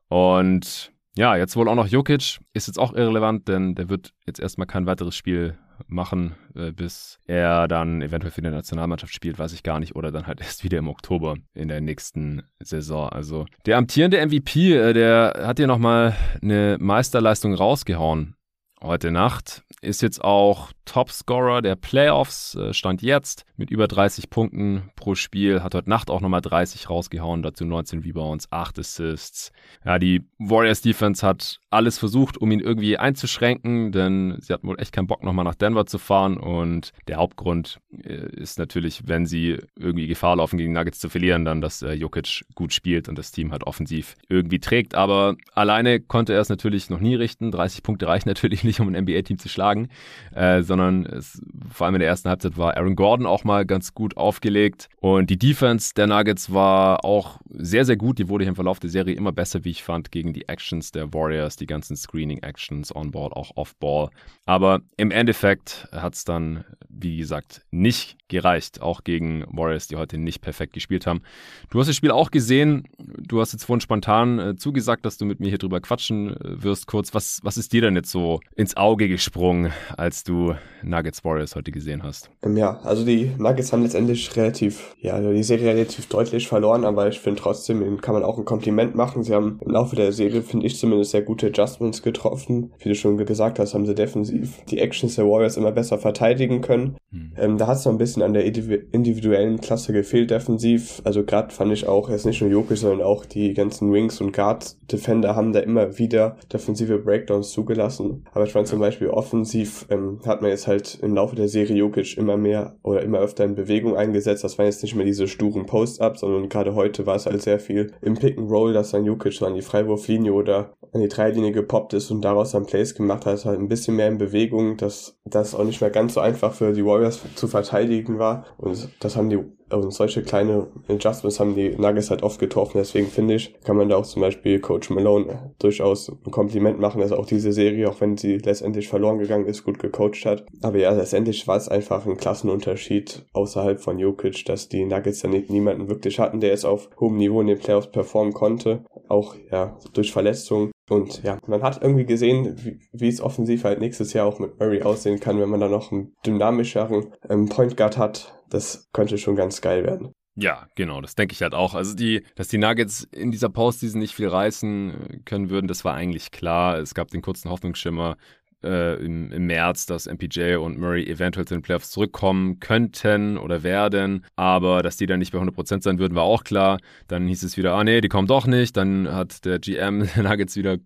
Und 0.10 0.92
ja, 1.15 1.36
jetzt 1.36 1.56
wohl 1.56 1.68
auch 1.68 1.75
noch 1.75 1.88
Jokic 1.88 2.39
ist 2.53 2.68
jetzt 2.68 2.77
auch 2.77 2.94
irrelevant, 2.94 3.48
denn 3.48 3.74
der 3.74 3.89
wird 3.89 4.13
jetzt 4.27 4.39
erstmal 4.39 4.68
kein 4.68 4.86
weiteres 4.86 5.15
Spiel 5.15 5.57
machen, 5.88 6.36
äh, 6.56 6.72
bis 6.72 7.19
er 7.25 7.68
dann 7.68 8.01
eventuell 8.01 8.31
für 8.31 8.42
die 8.42 8.50
Nationalmannschaft 8.50 9.13
spielt, 9.13 9.39
weiß 9.39 9.54
ich 9.54 9.63
gar 9.63 9.80
nicht, 9.80 9.95
oder 9.95 10.12
dann 10.12 10.28
halt 10.28 10.39
erst 10.42 10.63
wieder 10.63 10.78
im 10.78 10.88
Oktober 10.88 11.36
in 11.54 11.68
der 11.68 11.81
nächsten 11.81 12.44
Saison. 12.60 13.10
Also 13.10 13.45
der 13.66 13.78
amtierende 13.78 14.25
MVP, 14.25 14.74
äh, 14.74 14.94
der 14.94 15.44
hat 15.45 15.57
hier 15.57 15.68
nochmal 15.68 16.16
eine 16.42 16.78
Meisterleistung 16.80 17.54
rausgehauen 17.54 18.36
heute 18.81 19.12
Nacht. 19.12 19.63
Ist 19.81 20.01
jetzt 20.01 20.24
auch 20.24 20.72
Topscorer 20.86 21.62
der 21.62 21.75
Playoffs, 21.75 22.56
äh, 22.56 22.74
stand 22.74 23.01
jetzt 23.01 23.44
mit 23.57 23.71
über 23.71 23.88
30 23.88 24.30
Punkten 24.30 24.89
pro 24.95 25.15
Spiel, 25.15 25.63
hat 25.63 25.75
heute 25.75 25.89
Nacht 25.89 26.09
auch 26.09 26.21
nochmal 26.21 26.42
30 26.42 26.89
rausgehauen, 26.89 27.42
dazu 27.42 27.65
19 27.65 28.00
Rebounds, 28.00 28.51
8 28.51 28.80
Assists. 28.80 29.51
Ja, 29.83 30.00
die 30.00 30.21
Warriors 30.38 30.81
Defense 30.81 31.25
hat 31.25 31.59
alles 31.69 31.98
versucht, 31.98 32.38
um 32.38 32.51
ihn 32.51 32.59
irgendwie 32.59 32.98
einzuschränken, 32.98 33.92
denn 33.92 34.38
sie 34.39 34.54
hatten 34.54 34.68
wohl 34.68 34.80
echt 34.80 34.94
keinen 34.94 35.07
Bock, 35.07 35.24
nochmal 35.24 35.44
nach 35.44 35.56
Denver 35.56 35.86
zu 35.86 35.98
fahren 35.98 36.38
und 36.38 36.92
der 37.07 37.18
Hauptgrund 37.18 37.80
äh, 38.04 38.30
ist 38.36 38.59
natürlich, 38.59 39.07
wenn 39.07 39.25
sie 39.25 39.57
irgendwie 39.75 40.07
Gefahr 40.07 40.36
laufen, 40.36 40.57
gegen 40.57 40.74
Nuggets 40.74 41.00
zu 41.00 41.10
verlieren, 41.10 41.44
dann, 41.44 41.60
dass 41.60 41.81
äh, 41.81 41.94
Jokic 41.94 42.45
gut 42.53 42.74
spielt 42.74 43.10
und 43.10 43.18
das 43.18 43.31
Team 43.31 43.51
halt 43.51 43.63
offensiv 43.63 44.15
irgendwie 44.30 44.60
trägt, 44.60 44.95
aber 44.95 45.36
alleine 45.53 46.00
konnte 46.00 46.33
er 46.33 46.42
es 46.42 46.50
natürlich 46.50 46.89
noch 46.89 47.00
nie 47.00 47.15
richten. 47.15 47.51
30 47.51 47.81
Punkte 47.81 48.07
reichen 48.07 48.30
natürlich 48.30 48.63
nicht, 48.63 48.80
um 48.80 48.94
ein 48.94 49.03
NBA-Team 49.03 49.39
zu 49.39 49.50
schlagen, 49.50 49.89
äh, 50.33 50.62
sondern 50.62 51.06
es, 51.06 51.42
vor 51.71 51.86
allem 51.86 51.95
in 51.95 52.00
der 52.00 52.10
ersten 52.10 52.30
Halbzeit 52.30 52.57
war 52.57 52.77
Aaron 52.77 52.95
Gordon 52.95 53.25
auch 53.25 53.43
mal 53.48 53.66
ganz 53.66 53.94
gut 53.94 54.16
aufgelegt 54.18 54.89
und 55.00 55.30
die 55.30 55.39
Defense 55.39 55.94
der 55.96 56.08
Nuggets 56.08 56.54
war 56.54 57.04
auch 57.04 57.39
sehr, 57.50 57.86
sehr 57.86 57.98
gut. 57.98 58.20
Die 58.20 58.30
wurde 58.30 58.46
im 58.46 58.56
Verlauf 58.56 58.80
der 58.80 58.89
Serie 58.89 59.16
immer 59.16 59.32
besser, 59.32 59.63
wie 59.63 59.72
ich 59.72 59.84
fand, 59.84 60.12
gegen 60.12 60.34
die 60.34 60.48
Actions 60.48 60.92
der 60.92 61.13
Warriors, 61.13 61.56
die 61.56 61.66
ganzen 61.66 61.96
Screening-Actions 61.96 62.96
on-board, 62.96 63.34
auch 63.34 63.51
off-ball. 63.56 64.10
Aber 64.46 64.82
im 64.98 65.12
Endeffekt 65.12 65.88
hat 65.92 66.16
es 66.16 66.25
dann, 66.25 66.63
wie 66.89 67.18
gesagt, 67.18 67.62
nicht 67.72 68.18
gereicht, 68.27 68.82
auch 68.82 69.04
gegen 69.04 69.46
Warriors, 69.50 69.88
die 69.88 69.96
heute 69.96 70.18
nicht 70.18 70.42
perfekt 70.42 70.74
gespielt 70.74 71.08
haben. 71.08 71.22
Du 71.70 71.80
hast 71.80 71.88
das 71.88 71.96
Spiel 71.96 72.12
auch 72.12 72.32
gesehen. 72.32 72.88
Du 72.98 73.39
hast 73.39 73.54
jetzt 73.54 73.63
vorhin 73.63 73.82
spontan 73.82 74.39
äh, 74.39 74.56
zugesagt, 74.56 75.06
dass 75.06 75.18
du 75.18 75.25
mit 75.25 75.39
mir 75.39 75.50
hier 75.50 75.58
drüber 75.58 75.80
quatschen 75.80 76.36
äh, 76.36 76.63
wirst 76.63 76.88
kurz. 76.88 77.13
Was, 77.13 77.39
was 77.44 77.58
ist 77.58 77.72
dir 77.74 77.82
denn 77.82 77.96
jetzt 77.96 78.12
so 78.12 78.42
ins 78.56 78.75
Auge 78.75 79.08
gesprungen, 79.08 79.72
als 79.96 80.24
du 80.24 80.56
Nuggets 80.84 81.24
Warriors 81.24 81.56
heute 81.56 81.72
gesehen 81.72 82.04
hast? 82.04 82.30
Ähm, 82.44 82.58
ja, 82.58 82.80
also 82.82 83.06
die 83.06 83.32
Nuggets 83.39 83.74
haben 83.74 83.84
letztendlich 83.84 84.36
relativ, 84.36 84.96
ja, 85.00 85.20
die 85.20 85.44
Serie 85.44 85.74
relativ 85.74 86.08
deutlich 86.08 86.48
verloren, 86.48 86.86
aber 86.86 87.08
ich 87.08 87.20
finde 87.20 87.41
trotzdem, 87.41 87.82
ihnen 87.82 88.01
kann 88.01 88.13
man 88.13 88.24
auch 88.24 88.38
ein 88.38 88.46
Kompliment 88.46 88.96
machen. 88.96 89.24
Sie 89.24 89.34
haben 89.34 89.60
im 89.65 89.72
Laufe 89.72 89.96
der 89.96 90.12
Serie, 90.12 90.41
finde 90.41 90.65
ich 90.65 90.77
zumindest, 90.77 91.12
sehr 91.12 91.22
gute 91.22 91.48
Adjustments 91.48 92.01
getroffen. 92.01 92.72
Wie 92.79 92.89
du 92.89 92.96
schon 92.96 93.17
gesagt 93.17 93.60
hast, 93.60 93.74
haben 93.74 93.86
sie 93.86 93.96
defensiv 93.96 94.63
die 94.70 94.79
Actions 94.79 95.15
der 95.15 95.25
Warriors 95.25 95.58
immer 95.58 95.72
besser 95.72 95.98
verteidigen 95.98 96.62
können. 96.62 96.98
Hm. 97.12 97.32
Ähm, 97.38 97.58
da 97.58 97.67
hat 97.67 97.77
es 97.77 97.86
noch 97.86 97.91
ein 97.91 97.98
bisschen 97.98 98.24
an 98.24 98.34
der 98.34 98.46
individuellen 98.46 99.60
Klasse 99.60 99.94
gefehlt 99.94 100.32
defensiv. 100.32 101.01
Also 101.03 101.24
gerade 101.24 101.53
fand 101.53 101.72
ich 101.72 101.88
auch, 101.88 102.10
jetzt 102.10 102.25
nicht 102.25 102.41
nur 102.41 102.50
Jokic, 102.50 102.77
sondern 102.77 103.01
auch 103.01 103.25
die 103.25 103.53
ganzen 103.53 103.91
Wings 103.91 104.22
und 104.22 104.34
Guard-Defender 104.34 105.36
haben 105.36 105.53
da 105.53 105.60
immer 105.60 105.98
wieder 105.98 106.38
defensive 106.51 107.00
Breakdowns 107.00 107.51
zugelassen. 107.51 108.25
Aber 108.34 108.46
ich 108.46 108.51
fand 108.51 108.67
zum 108.67 108.79
Beispiel 108.79 109.10
offensiv 109.10 109.86
ähm, 109.89 110.20
hat 110.25 110.41
man 110.41 110.51
jetzt 110.51 110.67
halt 110.67 111.00
im 111.01 111.15
Laufe 111.15 111.36
der 111.36 111.48
Serie 111.48 111.77
Jokic 111.77 112.17
immer 112.17 112.38
mehr 112.38 112.75
oder 112.84 113.01
immer 113.01 113.20
öfter 113.27 113.43
in 113.43 113.55
Bewegung 113.55 113.96
eingesetzt. 113.96 114.43
Das 114.43 114.57
waren 114.57 114.65
jetzt 114.65 114.81
nicht 114.81 114.96
mehr 114.96 115.05
diese 115.05 115.27
sturen 115.27 115.65
Post-Ups, 115.65 116.22
sondern 116.22 116.50
gerade 116.50 116.75
heute 116.75 117.05
war 117.05 117.15
es 117.15 117.25
halt 117.25 117.41
sehr 117.41 117.60
viel 117.60 117.91
im 118.01 118.15
Pick-and-Roll, 118.15 118.74
dass 118.74 118.91
dann 118.91 119.05
Jokic 119.05 119.41
an 119.41 119.53
die 119.53 119.62
Freiwurflinie 119.62 120.34
oder 120.34 120.74
an 120.93 121.01
die 121.01 121.10
Dreilinie 121.10 121.51
gepoppt 121.51 121.93
ist 121.93 122.10
und 122.10 122.22
daraus 122.22 122.51
dann 122.51 122.65
Plays 122.65 122.96
gemacht 122.96 123.25
hat. 123.25 123.34
Also 123.34 123.50
halt 123.50 123.60
ein 123.60 123.67
bisschen 123.67 123.96
mehr 123.96 124.07
in 124.07 124.17
Bewegung, 124.17 124.77
dass 124.77 125.19
das 125.25 125.53
auch 125.53 125.65
nicht 125.65 125.81
mehr 125.81 125.89
ganz 125.89 126.13
so 126.13 126.22
einfach 126.22 126.53
für 126.53 126.74
die 126.74 126.86
Warriors 126.86 127.22
zu 127.36 127.48
verteidigen 127.48 128.17
war. 128.17 128.46
Und 128.57 128.89
das 129.00 129.15
haben 129.15 129.29
die 129.29 129.39
und 129.71 129.91
solche 129.91 130.24
kleine 130.24 130.67
Adjustments 130.88 131.39
haben 131.39 131.55
die 131.55 131.69
Nuggets 131.69 132.09
halt 132.09 132.24
oft 132.24 132.39
getroffen. 132.39 132.77
Deswegen 132.77 133.07
finde 133.07 133.36
ich, 133.36 133.53
kann 133.63 133.77
man 133.77 133.89
da 133.89 133.97
auch 133.97 134.05
zum 134.05 134.21
Beispiel 134.21 134.59
Coach 134.59 134.89
Malone 134.89 135.53
durchaus 135.59 136.09
ein 136.09 136.31
Kompliment 136.31 136.79
machen, 136.79 137.01
dass 137.01 137.12
auch 137.12 137.25
diese 137.25 137.51
Serie, 137.51 137.89
auch 137.89 138.00
wenn 138.01 138.17
sie 138.17 138.38
letztendlich 138.38 138.88
verloren 138.88 139.19
gegangen 139.19 139.45
ist, 139.45 139.63
gut 139.63 139.79
gecoacht 139.79 140.25
hat. 140.25 140.45
Aber 140.62 140.77
ja, 140.77 140.91
letztendlich 140.91 141.47
war 141.47 141.57
es 141.57 141.67
einfach 141.67 142.05
ein 142.05 142.17
Klassenunterschied 142.17 143.25
außerhalb 143.33 143.79
von 143.79 144.00
Jokic, 144.00 144.45
dass 144.45 144.69
die 144.69 144.86
Nuggets 144.86 145.24
nicht, 145.24 145.50
niemanden 145.50 145.89
wirklich 145.89 146.19
hatten, 146.19 146.39
der 146.39 146.51
jetzt 146.51 146.65
auf 146.65 146.89
hohem 147.00 147.17
Niveau 147.17 147.41
in 147.41 147.47
den 147.47 147.59
Playoffs 147.59 147.91
performen 147.91 148.33
konnte. 148.33 148.83
Auch 149.09 149.36
ja 149.51 149.77
durch 149.93 150.12
Verletzungen 150.12 150.71
Und 150.89 151.24
ja, 151.24 151.38
man 151.47 151.63
hat 151.63 151.81
irgendwie 151.81 152.05
gesehen, 152.05 152.55
wie, 152.63 152.79
wie 152.93 153.09
es 153.09 153.21
offensiv 153.21 153.63
halt 153.63 153.79
nächstes 153.79 154.13
Jahr 154.13 154.25
auch 154.25 154.39
mit 154.39 154.59
Murray 154.59 154.81
aussehen 154.83 155.19
kann, 155.19 155.39
wenn 155.39 155.50
man 155.50 155.59
da 155.59 155.67
noch 155.67 155.91
einen 155.91 156.13
dynamischeren 156.25 157.07
ähm, 157.29 157.50
Point 157.50 157.75
Guard 157.75 157.97
hat. 157.97 158.37
Das 158.50 158.88
könnte 158.94 159.18
schon 159.18 159.36
ganz 159.36 159.62
geil 159.62 159.84
werden. 159.86 160.13
Ja, 160.39 160.68
genau, 160.75 161.01
das 161.01 161.16
denke 161.16 161.34
ich 161.34 161.42
halt 161.42 161.56
auch. 161.56 161.74
Also 161.74 161.96
die, 161.96 162.24
dass 162.36 162.48
die 162.48 162.60
Nuggets 162.60 163.08
in 163.12 163.32
dieser 163.32 163.50
Postseason 163.50 164.00
nicht 164.00 164.13
viel 164.13 164.27
reißen 164.27 165.24
können 165.25 165.50
würden, 165.50 165.68
das 165.68 165.84
war 165.84 165.96
eigentlich 165.96 166.30
klar. 166.30 166.77
Es 166.77 166.94
gab 166.94 167.10
den 167.10 167.24
kurzen 167.24 167.50
Hoffnungsschimmer 167.50 168.18
äh, 168.63 169.04
im, 169.04 169.32
im 169.32 169.46
März, 169.48 169.88
dass 169.88 170.06
MPJ 170.06 170.56
und 170.56 170.77
Murray 170.77 171.06
eventuell 171.10 171.48
zu 171.48 171.56
den 171.56 171.63
Playoffs 171.63 171.89
zurückkommen 171.89 172.60
könnten 172.60 173.38
oder 173.38 173.63
werden, 173.63 174.25
aber 174.36 174.84
dass 174.84 174.98
die 174.98 175.06
dann 175.06 175.20
nicht 175.20 175.32
bei 175.32 175.39
100% 175.39 175.82
sein 175.82 176.00
würden, 176.00 176.16
war 176.16 176.24
auch 176.24 176.44
klar. 176.44 176.80
Dann 177.08 177.27
hieß 177.27 177.44
es 177.44 177.58
wieder, 177.58 177.74
ah 177.74 177.84
nee, 177.84 178.01
die 178.01 178.10
kommen 178.10 178.27
doch 178.27 178.46
nicht. 178.46 178.77
Dann 178.77 179.12
hat 179.12 179.46
der 179.46 179.60
GM 179.60 180.08
Nuggets 180.18 180.56
wieder 180.56 180.77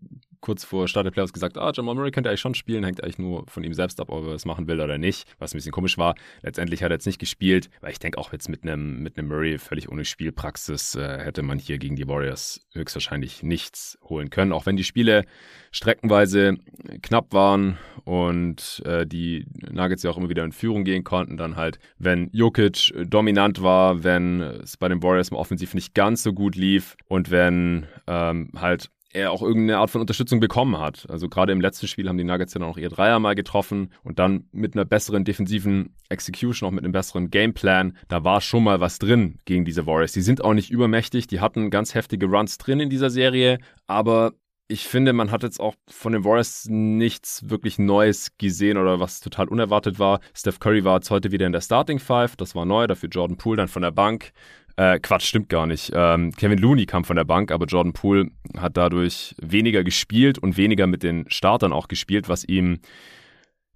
kurz 0.42 0.64
vor 0.64 0.88
Start 0.88 1.06
der 1.06 1.12
Playoffs 1.12 1.34
gesagt, 1.34 1.58
ah, 1.58 1.72
Jamal 1.74 1.96
Murray 1.96 2.12
könnte 2.12 2.30
eigentlich 2.30 2.42
schon 2.42 2.56
spielen, 2.56 2.84
hängt 2.84 3.02
eigentlich 3.04 3.20
nur 3.20 3.46
von 3.48 3.64
ihm 3.64 3.74
selbst 3.74 4.00
ab, 4.02 4.10
ob 4.10 4.26
er 4.26 4.34
es 4.34 4.46
machen 4.46 4.68
will 4.68 4.82
oder 4.82 4.98
nicht, 4.98 5.28
was 5.40 5.54
ein 5.54 5.58
bisschen 5.58 5.72
komisch 5.72 5.98
war. 5.98 6.16
Letztendlich 6.42 6.84
hat 6.84 6.92
er 6.92 6.96
jetzt 6.96 7.06
nicht 7.06 7.20
gespielt, 7.20 7.70
weil 7.82 7.92
ich 7.92 8.00
denke 8.00 8.18
auch 8.18 8.34
jetzt 8.34 8.50
mit 8.50 8.64
einem 8.64 9.02
mit 9.04 9.22
Murray 9.22 9.58
völlig 9.58 9.90
ohne 9.90 10.04
Spielpraxis 10.04 10.96
äh, 10.96 11.20
hätte 11.20 11.44
man 11.44 11.60
hier 11.60 11.78
gegen 11.78 11.96
die 11.96 12.08
Warriors 12.08 12.66
höchstwahrscheinlich 12.74 13.44
nichts 13.44 13.98
holen 14.04 14.30
können, 14.30 14.52
auch 14.52 14.66
wenn 14.66 14.76
die 14.76 14.84
Spiele 14.84 15.26
streckenweise 15.72 16.58
knapp 17.02 17.34
waren 17.34 17.78
und 18.04 18.82
äh, 18.86 19.06
die 19.06 19.46
Nuggets 19.72 20.04
ja 20.04 20.10
auch 20.10 20.18
immer 20.18 20.30
wieder 20.30 20.44
in 20.44 20.52
Führung 20.52 20.84
gehen 20.84 21.04
konnten, 21.04 21.38
dann 21.38 21.56
halt, 21.56 21.80
wenn 21.98 22.30
Jokic 22.34 22.94
dominant 23.06 23.62
war, 23.62 24.04
wenn 24.04 24.42
es 24.42 24.78
bei 24.78 24.90
den 24.90 25.04
Warriors 25.04 25.30
im 25.30 25.38
Offensiv 25.38 25.74
nicht 25.74 25.94
ganz 25.94 26.24
so 26.24 26.34
gut 26.34 26.56
lief 26.56 26.96
und 27.08 27.32
wenn 27.32 27.88
ähm, 28.08 28.50
halt 28.56 28.90
er 29.14 29.32
auch 29.32 29.42
irgendeine 29.42 29.80
Art 29.80 29.90
von 29.90 30.02
Unterstützung 30.02 30.40
bekommen 30.40 30.78
hat. 30.78 31.06
Also 31.10 31.30
gerade 31.30 31.52
im 31.52 31.62
letzten 31.62 31.88
Spiel 31.88 32.08
haben 32.08 32.18
die 32.18 32.24
Nuggets 32.24 32.54
ja 32.54 32.62
auch 32.62 32.78
ihr 32.78 32.90
Dreier 32.90 33.20
mal 33.20 33.36
getroffen 33.36 33.92
und 34.04 34.20
dann 34.20 34.46
mit 34.52 34.76
einer 34.76 34.86
besseren 34.86 35.24
defensiven 35.24 35.96
Execution, 36.10 36.68
auch 36.68 36.72
mit 36.72 36.84
einem 36.84 36.94
besseren 36.94 37.30
Gameplan, 37.30 37.98
da 38.08 38.24
war 38.24 38.42
schon 38.42 38.64
mal 38.64 38.80
was 38.80 39.00
drin 39.00 39.40
gegen 39.46 39.66
diese 39.66 39.86
Warriors. 39.86 40.14
Die 40.14 40.22
sind 40.22 40.44
auch 40.44 40.54
nicht 40.54 40.72
übermächtig, 40.72 41.28
die 41.28 41.40
hatten 41.40 41.70
ganz 41.70 41.96
heftige 41.96 42.28
Runs 42.28 42.58
drin 42.58 42.80
in 42.80 42.90
dieser 42.90 43.10
Serie, 43.10 43.60
aber 43.88 44.34
ich 44.72 44.88
finde, 44.88 45.12
man 45.12 45.32
hat 45.32 45.44
jetzt 45.44 45.60
auch 45.60 45.76
von 45.90 46.14
den 46.14 46.24
Warriors 46.24 46.66
nichts 46.70 47.50
wirklich 47.50 47.78
Neues 47.78 48.38
gesehen 48.38 48.78
oder 48.78 49.02
was 49.02 49.20
total 49.20 49.50
unerwartet 49.50 50.00
war. 50.00 50.22
Steph 50.34 50.60
Curry 50.60 50.86
war 50.86 50.96
jetzt 50.96 51.12
heute 51.12 51.32
wieder 51.34 51.46
in 51.46 51.52
der 51.52 51.60
Starting 51.60 52.00
Five, 52.00 52.38
das 52.38 52.56
war 52.56 52.66
neu, 52.66 52.88
dafür 52.88 53.10
Jordan 53.10 53.36
Poole 53.38 53.58
dann 53.58 53.68
von 53.68 53.82
der 53.82 53.92
Bank. 53.92 54.32
Äh, 54.78 55.00
Quatsch, 55.00 55.26
stimmt 55.26 55.50
gar 55.50 55.68
nicht. 55.68 55.92
Ähm, 55.94 56.32
Kevin 56.32 56.60
Looney 56.60 56.86
kam 56.86 57.04
von 57.04 57.16
der 57.16 57.24
Bank, 57.24 57.52
aber 57.52 57.66
Jordan 57.66 57.94
Poole 57.94 58.32
hat 58.58 58.78
dadurch 58.78 59.36
weniger 59.42 59.84
gespielt 59.84 60.38
und 60.38 60.58
weniger 60.58 60.88
mit 60.88 61.04
den 61.04 61.30
Startern 61.30 61.74
auch 61.74 61.88
gespielt, 61.88 62.30
was 62.30 62.44
ihm 62.44 62.80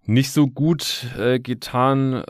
nicht 0.05 0.31
so 0.31 0.47
gut 0.47 1.07
äh, 1.17 1.39
getan 1.39 2.23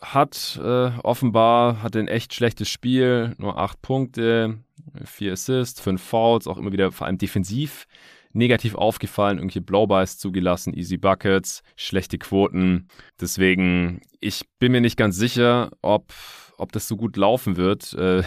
hat. 0.00 0.58
Äh, 0.62 0.90
offenbar 1.02 1.82
hat 1.82 1.96
ein 1.96 2.08
echt 2.08 2.34
schlechtes 2.34 2.68
Spiel, 2.68 3.34
nur 3.38 3.58
acht 3.58 3.82
Punkte, 3.82 4.58
vier 5.04 5.32
Assists, 5.32 5.80
fünf 5.80 6.02
Fouls, 6.02 6.46
auch 6.46 6.58
immer 6.58 6.72
wieder 6.72 6.92
vor 6.92 7.06
allem 7.06 7.18
defensiv 7.18 7.86
negativ 8.32 8.74
aufgefallen, 8.74 9.38
irgendwelche 9.38 9.60
Blowbys 9.60 10.18
zugelassen, 10.18 10.72
Easy 10.74 10.96
Buckets, 10.96 11.62
schlechte 11.76 12.18
Quoten. 12.18 12.88
Deswegen, 13.20 14.02
ich 14.20 14.44
bin 14.58 14.72
mir 14.72 14.80
nicht 14.80 14.96
ganz 14.96 15.16
sicher, 15.16 15.70
ob 15.82 16.12
ob 16.60 16.72
das 16.72 16.88
so 16.88 16.96
gut 16.96 17.16
laufen 17.16 17.56
wird. 17.56 17.94
Äh, 17.94 18.22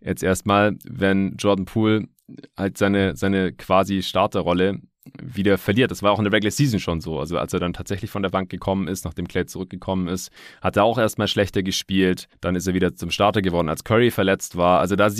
jetzt 0.00 0.22
erstmal, 0.22 0.76
wenn 0.84 1.36
Jordan 1.36 1.64
Poole 1.64 2.08
halt 2.56 2.78
seine, 2.78 3.16
seine 3.16 3.52
quasi 3.52 4.02
Starterrolle 4.02 4.80
wieder 5.22 5.58
verliert. 5.58 5.90
Das 5.90 6.02
war 6.02 6.12
auch 6.12 6.18
in 6.18 6.24
der 6.24 6.32
Regular 6.32 6.50
Season 6.50 6.80
schon 6.80 7.00
so. 7.00 7.18
Also 7.18 7.38
als 7.38 7.52
er 7.52 7.60
dann 7.60 7.74
tatsächlich 7.74 8.10
von 8.10 8.22
der 8.22 8.30
Bank 8.30 8.48
gekommen 8.48 8.88
ist, 8.88 9.04
nachdem 9.04 9.28
Clay 9.28 9.46
zurückgekommen 9.46 10.08
ist, 10.08 10.30
hat 10.62 10.76
er 10.76 10.84
auch 10.84 10.98
erstmal 10.98 11.28
schlechter 11.28 11.62
gespielt. 11.62 12.26
Dann 12.40 12.56
ist 12.56 12.66
er 12.66 12.74
wieder 12.74 12.94
zum 12.94 13.10
Starter 13.10 13.42
geworden, 13.42 13.68
als 13.68 13.84
Curry 13.84 14.10
verletzt 14.10 14.56
war. 14.56 14.80
Also 14.80 14.96
da, 14.96 15.10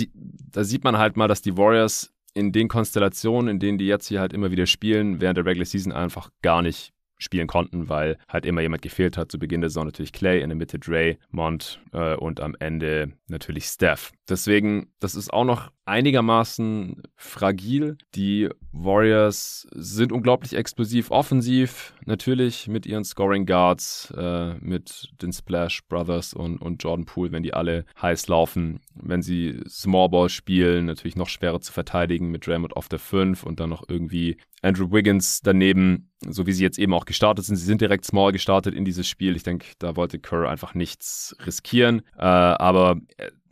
da 0.51 0.63
sieht 0.63 0.83
man 0.83 0.97
halt 0.97 1.17
mal, 1.17 1.27
dass 1.27 1.41
die 1.41 1.55
Warriors 1.55 2.11
in 2.33 2.51
den 2.51 2.67
Konstellationen, 2.67 3.47
in 3.49 3.59
denen 3.59 3.77
die 3.77 3.85
jetzt 3.85 4.07
hier 4.07 4.19
halt 4.19 4.33
immer 4.33 4.51
wieder 4.51 4.65
spielen, 4.65 5.21
während 5.21 5.37
der 5.37 5.45
Regular 5.45 5.65
Season 5.65 5.93
einfach 5.93 6.29
gar 6.41 6.61
nicht 6.61 6.94
spielen 7.17 7.47
konnten, 7.47 7.89
weil 7.89 8.17
halt 8.27 8.45
immer 8.45 8.61
jemand 8.61 8.81
gefehlt 8.81 9.17
hat. 9.17 9.31
Zu 9.31 9.39
Beginn 9.39 9.61
der 9.61 9.69
Saison 9.69 9.85
natürlich 9.85 10.13
Clay, 10.13 10.41
in 10.41 10.49
der 10.49 10.57
Mitte 10.57 10.79
Dre, 10.79 11.17
Mont 11.31 11.79
äh, 11.93 12.15
und 12.15 12.39
am 12.39 12.55
Ende 12.59 13.13
natürlich 13.27 13.65
Steph. 13.65 14.11
Deswegen, 14.27 14.87
das 14.99 15.15
ist 15.15 15.31
auch 15.31 15.45
noch 15.45 15.71
einigermaßen 15.85 17.03
fragil. 17.15 17.97
Die 18.15 18.49
Warriors 18.71 19.67
sind 19.71 20.11
unglaublich 20.11 20.55
explosiv 20.55 21.11
offensiv, 21.11 21.93
natürlich 22.05 22.67
mit 22.67 22.87
ihren 22.87 23.03
Scoring 23.03 23.45
Guards, 23.45 24.11
äh, 24.17 24.55
mit 24.55 25.11
den 25.21 25.31
Splash 25.31 25.87
Brothers 25.87 26.33
und, 26.33 26.57
und 26.57 26.83
Jordan 26.83 27.05
Poole, 27.05 27.31
wenn 27.31 27.43
die 27.43 27.53
alle 27.53 27.85
heiß 28.01 28.27
laufen. 28.27 28.79
Wenn 28.95 29.21
sie 29.21 29.61
Small 29.69 30.09
Ball 30.09 30.29
spielen, 30.29 30.85
natürlich 30.85 31.15
noch 31.15 31.29
schwerer 31.29 31.61
zu 31.61 31.71
verteidigen 31.71 32.31
mit 32.31 32.47
Draymond 32.47 32.75
auf 32.75 32.89
der 32.89 32.99
5 32.99 33.43
und 33.43 33.59
dann 33.59 33.69
noch 33.69 33.83
irgendwie 33.87 34.37
Andrew 34.63 34.91
Wiggins 34.91 35.41
daneben, 35.41 36.09
so 36.29 36.47
wie 36.47 36.53
sie 36.53 36.63
jetzt 36.63 36.79
eben 36.79 36.93
auch 36.93 37.05
gestartet 37.05 37.45
sind. 37.45 37.55
Sie 37.55 37.65
sind 37.65 37.81
direkt 37.81 38.05
small 38.05 38.31
gestartet 38.31 38.73
in 38.73 38.85
dieses 38.85 39.07
Spiel. 39.07 39.35
Ich 39.35 39.43
denke, 39.43 39.67
da 39.79 39.95
wollte 39.95 40.19
Kerr 40.19 40.49
einfach 40.49 40.73
nichts 40.73 41.35
riskieren. 41.45 42.01
Äh, 42.17 42.23
aber 42.25 42.97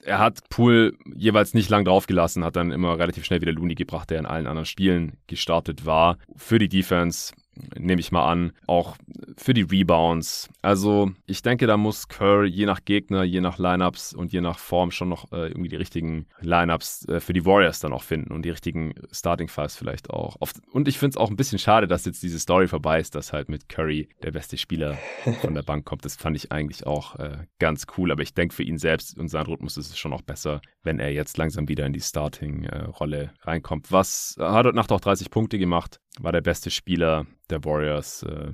er 0.05 0.19
hat 0.19 0.49
Poole 0.49 0.93
jeweils 1.15 1.53
nicht 1.53 1.69
lang 1.69 1.85
draufgelassen, 1.85 2.43
hat 2.43 2.55
dann 2.55 2.71
immer 2.71 2.97
relativ 2.97 3.25
schnell 3.25 3.41
wieder 3.41 3.53
Looney 3.53 3.75
gebracht, 3.75 4.09
der 4.09 4.19
in 4.19 4.25
allen 4.25 4.47
anderen 4.47 4.65
Spielen 4.65 5.17
gestartet 5.27 5.85
war. 5.85 6.17
Für 6.35 6.59
die 6.59 6.69
Defense 6.69 7.33
nehme 7.77 7.99
ich 7.99 8.11
mal 8.11 8.29
an, 8.29 8.53
auch 8.67 8.97
für 9.37 9.53
die 9.53 9.61
Rebounds. 9.61 10.49
Also 10.61 11.11
ich 11.25 11.41
denke, 11.41 11.67
da 11.67 11.77
muss 11.77 12.07
Kerr 12.07 12.45
je 12.45 12.65
nach 12.65 12.85
Gegner, 12.85 13.23
je 13.23 13.41
nach 13.41 13.57
Lineups 13.57 14.13
und 14.13 14.31
je 14.31 14.41
nach 14.41 14.59
Form 14.59 14.91
schon 14.91 15.09
noch 15.09 15.31
äh, 15.31 15.47
irgendwie 15.47 15.69
die 15.69 15.75
richtigen 15.75 16.25
Lineups 16.41 17.07
äh, 17.07 17.19
für 17.19 17.33
die 17.33 17.45
Warriors 17.45 17.79
dann 17.79 17.93
auch 17.93 18.03
finden 18.03 18.31
und 18.31 18.43
die 18.43 18.49
richtigen 18.49 18.93
Starting 19.11 19.47
Fives 19.47 19.75
vielleicht 19.75 20.09
auch. 20.09 20.37
Oft, 20.39 20.57
und 20.71 20.87
ich 20.87 20.97
finde 20.97 21.11
es 21.11 21.17
auch 21.17 21.29
ein 21.29 21.35
bisschen 21.35 21.59
schade, 21.59 21.87
dass 21.87 22.05
jetzt 22.05 22.23
diese 22.23 22.39
Story 22.39 22.67
vorbei 22.67 22.99
ist, 22.99 23.15
dass 23.15 23.33
halt 23.33 23.49
mit 23.49 23.69
Curry 23.69 24.09
der 24.23 24.31
beste 24.31 24.57
Spieler 24.57 24.97
von 25.41 25.53
der 25.53 25.63
Bank 25.63 25.85
kommt. 25.85 26.05
Das 26.05 26.15
fand 26.15 26.35
ich 26.35 26.51
eigentlich 26.51 26.85
auch 26.85 27.15
äh, 27.17 27.45
ganz 27.59 27.85
cool, 27.97 28.11
aber 28.11 28.21
ich 28.21 28.33
denke 28.33 28.55
für 28.55 28.63
ihn 28.63 28.77
selbst 28.77 29.17
und 29.17 29.29
seinen 29.29 29.45
Rhythmus 29.45 29.77
ist 29.77 29.89
es 29.89 29.97
schon 29.97 30.13
auch 30.13 30.21
besser, 30.21 30.61
wenn 30.83 30.99
er 30.99 31.11
jetzt 31.11 31.37
langsam 31.37 31.67
wieder 31.67 31.85
in 31.85 31.93
die 31.93 32.01
Starting-Rolle 32.01 33.33
reinkommt. 33.41 33.91
Was 33.91 34.35
hat 34.39 34.65
heute 34.65 34.75
Nacht 34.75 34.91
auch 34.91 35.01
30 35.01 35.29
Punkte 35.29 35.59
gemacht, 35.59 35.99
war 36.19 36.31
der 36.31 36.41
beste 36.41 36.69
Spieler 36.69 37.25
der 37.49 37.63
Warriors 37.65 38.23
äh, 38.23 38.51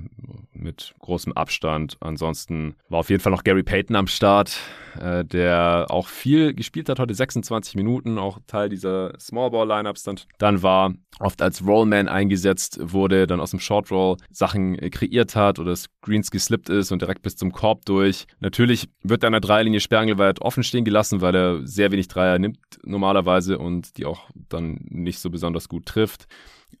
mit 0.52 0.94
großem 0.98 1.32
Abstand. 1.32 1.96
Ansonsten 2.00 2.74
war 2.88 3.00
auf 3.00 3.10
jeden 3.10 3.22
Fall 3.22 3.32
noch 3.32 3.44
Gary 3.44 3.62
Payton 3.62 3.96
am 3.96 4.06
Start, 4.06 4.58
äh, 4.98 5.24
der 5.24 5.86
auch 5.88 6.08
viel 6.08 6.54
gespielt 6.54 6.88
hat, 6.88 6.98
heute 6.98 7.14
26 7.14 7.76
Minuten, 7.76 8.18
auch 8.18 8.38
Teil 8.46 8.68
dieser 8.68 9.18
Small 9.18 9.50
Ball 9.50 9.68
Lineups 9.68 10.02
dann, 10.02 10.20
dann 10.38 10.62
war, 10.62 10.94
oft 11.18 11.40
als 11.42 11.64
Rollman 11.64 12.08
eingesetzt 12.08 12.78
wurde, 12.80 13.26
dann 13.26 13.40
aus 13.40 13.50
dem 13.50 13.60
Short 13.60 13.90
Roll 13.90 14.16
Sachen 14.30 14.78
äh, 14.78 14.90
kreiert 14.90 15.36
hat 15.36 15.58
oder 15.58 15.76
Screens 15.76 16.30
geslippt 16.30 16.68
ist 16.68 16.92
und 16.92 17.02
direkt 17.02 17.22
bis 17.22 17.36
zum 17.36 17.52
Korb 17.52 17.84
durch. 17.84 18.26
Natürlich 18.40 18.88
wird 19.02 19.22
er 19.22 19.28
an 19.28 19.32
der 19.32 19.40
Dreierlinie 19.40 19.80
sperrangelweit 19.80 20.40
offen 20.40 20.62
stehen 20.62 20.84
gelassen, 20.84 21.20
weil 21.20 21.34
er 21.34 21.66
sehr 21.66 21.92
wenig 21.92 22.08
Dreier 22.08 22.38
nimmt 22.38 22.58
normalerweise 22.84 23.58
und 23.58 23.96
die 23.98 24.06
auch 24.06 24.28
dann 24.48 24.78
nicht 24.88 25.20
so 25.20 25.30
besonders 25.30 25.68
gut 25.68 25.86
trifft. 25.86 26.26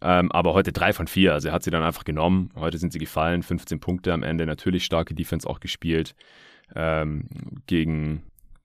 Ähm, 0.00 0.32
aber 0.32 0.54
heute 0.54 0.72
drei 0.72 0.92
von 0.92 1.06
vier. 1.06 1.32
Also 1.32 1.48
er 1.48 1.54
hat 1.54 1.62
sie 1.62 1.70
dann 1.70 1.82
einfach 1.82 2.04
genommen. 2.04 2.50
Heute 2.56 2.78
sind 2.78 2.92
sie 2.92 2.98
gefallen. 2.98 3.42
15 3.42 3.80
Punkte 3.80 4.12
am 4.12 4.22
Ende. 4.22 4.46
Natürlich 4.46 4.84
starke 4.84 5.14
Defense 5.14 5.48
auch 5.48 5.60
gespielt. 5.60 6.14
Ähm, 6.74 7.24
gegen 7.66 8.22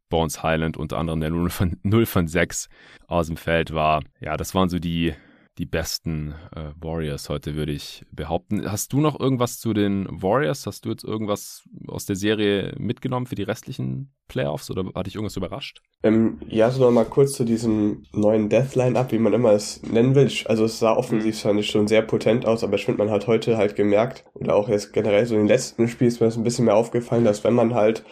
Bones 0.10 0.44
Highland 0.44 0.77
unter 0.77 0.98
anderem, 0.98 1.20
der 1.20 1.29
0 1.29 1.50
von, 1.50 1.77
0 1.84 2.05
von 2.05 2.27
6 2.27 2.70
aus 3.08 3.27
dem 3.27 3.38
Feld 3.38 3.74
war. 3.74 4.01
Ja, 4.20 4.38
das 4.38 4.53
waren 4.55 4.70
so 4.70 4.79
die, 4.79 5.13
die 5.58 5.66
besten 5.66 6.36
äh, 6.56 6.72
Warriors 6.82 7.30
heute, 7.30 7.56
würde 7.56 7.72
ich 7.72 8.06
behaupten. 8.12 8.70
Hast 8.70 8.92
du 8.92 9.00
noch 9.00 9.20
irgendwas 9.20 9.60
zu 9.60 9.74
den 9.74 10.08
Warriors? 10.10 10.66
Hast 10.66 10.86
du 10.86 10.90
jetzt 10.90 11.04
irgendwas 11.04 11.64
aus 11.88 12.06
der 12.06 12.16
Serie 12.16 12.74
mitgenommen 12.78 13.26
für 13.26 13.36
die 13.36 13.44
restlichen 13.44 14.12
Playoffs 14.28 14.70
oder 14.70 14.86
hat 14.94 15.06
dich 15.06 15.16
irgendwas 15.16 15.38
überrascht? 15.38 15.82
Ähm, 16.04 16.40
ja, 16.48 16.70
so 16.72 16.84
nochmal 16.84 17.06
kurz 17.06 17.34
zu 17.34 17.46
diesem 17.46 18.04
neuen 18.12 18.50
Deathline-Up, 18.50 19.12
wie 19.12 19.20
man 19.20 19.34
immer 19.34 19.52
es 19.52 19.82
nennen 19.84 20.16
will. 20.16 20.30
Also 20.46 20.66
es 20.66 20.80
sah 20.80 20.96
offensiv 20.96 21.46
ich 21.46 21.70
schon 21.70 21.88
sehr 21.88 22.02
potent 22.02 22.46
aus, 22.46 22.64
aber 22.64 22.76
ich 22.76 22.86
finde, 22.86 23.04
man 23.04 23.12
hat 23.12 23.28
heute 23.28 23.58
halt 23.58 23.76
gemerkt, 23.76 24.26
oder 24.34 24.56
auch 24.56 24.68
jetzt 24.68 24.94
generell 24.94 25.26
so 25.26 25.36
in 25.36 25.42
den 25.42 25.48
letzten 25.48 25.88
Spielen 25.88 26.10
ist 26.10 26.20
mir 26.20 26.28
das 26.28 26.38
ein 26.38 26.44
bisschen 26.44 26.66
mehr 26.66 26.76
aufgefallen, 26.76 27.24
dass 27.24 27.44
wenn 27.44 27.54
man 27.54 27.74
halt 27.74 28.04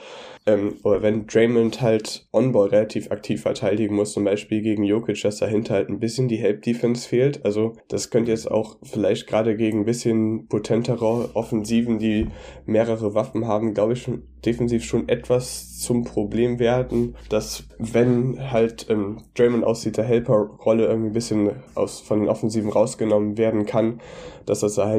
ähm, 0.46 0.76
oder 0.84 1.02
wenn 1.02 1.26
Draymond 1.26 1.82
halt 1.82 2.28
on-ball 2.34 2.68
relativ 2.68 3.12
aktiv 3.12 3.42
verteidigen 3.42 3.96
muss, 3.96 4.14
zum 4.14 4.26
Beispiel 4.26 4.62
gegen 4.62 4.84
Jokic, 4.84 5.22
dass 5.22 5.38
dahinter 5.38 5.76
halt 5.76 5.90
ein 5.90 6.00
bisschen 6.00 6.28
die 6.28 6.38
Help-Defense 6.38 7.08
fehlt. 7.08 7.46
Also 7.46 7.74
das 7.88 8.10
könnte 8.10 8.32
jetzt 8.32 8.52
auch 8.52 8.78
vielleicht 8.84 9.28
gerade 9.28 9.56
gegen 9.56 9.80
ein 9.80 9.86
bisschen 9.86 10.48
potentere 10.48 11.36
Offensiven, 11.36 11.98
die 11.98 12.28
mehrere 12.66 13.14
Waffen 13.14 13.48
haben, 13.48 13.74
glaube 13.74 13.94
ich, 13.94 14.10
defensiv 14.46 14.84
schon 14.84 15.08
etwas 15.08 15.80
zum 15.80 16.04
Problem 16.04 16.60
werden, 16.60 17.16
dass 17.30 17.64
wenn 17.78 18.52
halt 18.52 18.88
ähm, 18.90 19.24
Draymond 19.36 19.64
aus 19.64 19.82
dieser 19.82 20.04
Helper-Rolle 20.04 20.86
irgendwie 20.86 21.10
ein 21.10 21.14
bisschen 21.14 21.52
aus, 21.76 22.02
von 22.02 22.20
den 22.20 22.30
Offensiven 22.30 22.70
rausgenommen 22.70 23.38
werden 23.38 23.66
kann, 23.66 24.02
dass 24.46 24.60
das 24.60 24.76
da 24.76 24.94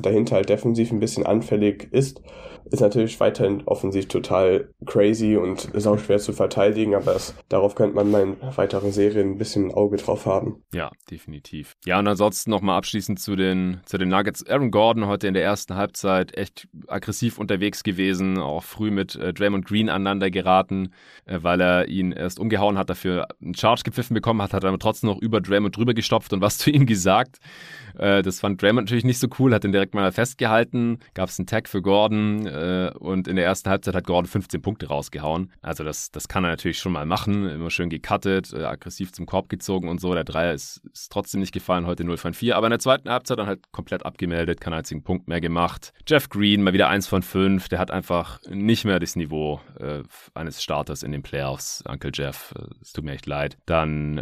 dahinter 0.00 0.36
halt 0.36 0.48
defensiv 0.48 0.92
ein 0.92 1.00
bisschen 1.00 1.26
anfällig 1.26 1.88
ist 1.90 2.20
ist 2.70 2.80
natürlich 2.80 3.18
weiterhin 3.20 3.62
offensiv 3.66 4.08
total 4.08 4.68
crazy 4.84 5.36
und 5.36 5.66
ist 5.66 5.86
auch 5.86 5.98
schwer 5.98 6.18
zu 6.18 6.32
verteidigen, 6.32 6.94
aber 6.94 7.14
das, 7.14 7.34
darauf 7.48 7.74
könnte 7.74 7.96
man 7.96 8.14
in 8.14 8.36
weiteren 8.56 8.92
Serien 8.92 9.32
ein 9.32 9.38
bisschen 9.38 9.66
ein 9.66 9.74
Auge 9.74 9.96
drauf 9.96 10.26
haben. 10.26 10.62
Ja, 10.72 10.90
definitiv. 11.10 11.76
Ja, 11.84 11.98
und 11.98 12.06
ansonsten 12.08 12.50
nochmal 12.50 12.78
abschließend 12.78 13.20
zu 13.20 13.36
den, 13.36 13.80
zu 13.84 13.98
den 13.98 14.08
Nuggets. 14.08 14.46
Aaron 14.46 14.70
Gordon 14.70 15.06
heute 15.06 15.28
in 15.28 15.34
der 15.34 15.44
ersten 15.44 15.76
Halbzeit 15.76 16.36
echt 16.36 16.68
aggressiv 16.88 17.38
unterwegs 17.38 17.82
gewesen, 17.82 18.38
auch 18.38 18.64
früh 18.64 18.90
mit 18.90 19.14
äh, 19.16 19.32
Draymond 19.32 19.66
Green 19.66 19.88
aneinander 19.88 20.30
geraten, 20.30 20.92
äh, 21.24 21.38
weil 21.42 21.60
er 21.60 21.88
ihn 21.88 22.12
erst 22.12 22.38
umgehauen 22.40 22.78
hat, 22.78 22.90
dafür 22.90 23.28
einen 23.40 23.54
Charge 23.54 23.82
gepfiffen 23.84 24.14
bekommen 24.14 24.42
hat, 24.42 24.52
hat 24.52 24.64
er 24.64 24.68
aber 24.68 24.78
trotzdem 24.78 25.10
noch 25.10 25.20
über 25.20 25.40
Draymond 25.40 25.76
drüber 25.76 25.94
gestopft 25.94 26.32
und 26.32 26.40
was 26.40 26.58
zu 26.58 26.70
ihm 26.70 26.86
gesagt. 26.86 27.38
Äh, 27.98 28.22
das 28.22 28.40
fand 28.40 28.60
Draymond 28.60 28.86
natürlich 28.86 29.04
nicht 29.04 29.18
so 29.18 29.28
cool, 29.38 29.54
hat 29.54 29.64
ihn 29.64 29.72
direkt 29.72 29.94
mal 29.94 30.10
festgehalten, 30.12 30.98
gab 31.14 31.28
es 31.28 31.38
einen 31.38 31.46
Tag 31.46 31.68
für 31.68 31.82
Gordon, 31.82 32.46
äh, 32.46 32.90
und 32.98 33.28
in 33.28 33.36
der 33.36 33.44
ersten 33.44 33.70
Halbzeit 33.70 33.94
hat 33.94 34.06
Gordon 34.06 34.26
15 34.26 34.62
Punkte 34.62 34.88
rausgehauen. 34.88 35.52
Also 35.62 35.84
das, 35.84 36.10
das 36.10 36.28
kann 36.28 36.44
er 36.44 36.50
natürlich 36.50 36.78
schon 36.78 36.92
mal 36.92 37.06
machen. 37.06 37.48
Immer 37.48 37.70
schön 37.70 37.90
gecuttet, 37.90 38.52
äh, 38.52 38.64
aggressiv 38.64 39.12
zum 39.12 39.26
Korb 39.26 39.48
gezogen 39.48 39.88
und 39.88 40.00
so. 40.00 40.14
Der 40.14 40.24
Dreier 40.24 40.52
ist, 40.52 40.82
ist 40.92 41.12
trotzdem 41.12 41.40
nicht 41.40 41.52
gefallen, 41.52 41.86
heute 41.86 42.04
0 42.04 42.16
von 42.16 42.34
4. 42.34 42.56
Aber 42.56 42.66
in 42.66 42.70
der 42.70 42.78
zweiten 42.78 43.08
Halbzeit 43.08 43.38
dann 43.38 43.46
halt 43.46 43.72
komplett 43.72 44.04
abgemeldet, 44.04 44.60
keinen 44.60 44.74
einzigen 44.74 45.02
Punkt 45.02 45.28
mehr 45.28 45.40
gemacht. 45.40 45.92
Jeff 46.06 46.28
Green 46.28 46.62
mal 46.62 46.72
wieder 46.72 46.88
1 46.88 47.06
von 47.06 47.22
5. 47.22 47.68
Der 47.68 47.78
hat 47.78 47.90
einfach 47.90 48.40
nicht 48.48 48.84
mehr 48.84 48.98
das 48.98 49.16
Niveau 49.16 49.60
äh, 49.78 50.02
eines 50.34 50.62
Starters 50.62 51.02
in 51.02 51.12
den 51.12 51.22
Playoffs. 51.22 51.82
Uncle 51.88 52.10
Jeff, 52.12 52.54
äh, 52.58 52.64
es 52.80 52.92
tut 52.92 53.04
mir 53.04 53.12
echt 53.12 53.26
leid. 53.26 53.56
Dann, 53.66 54.16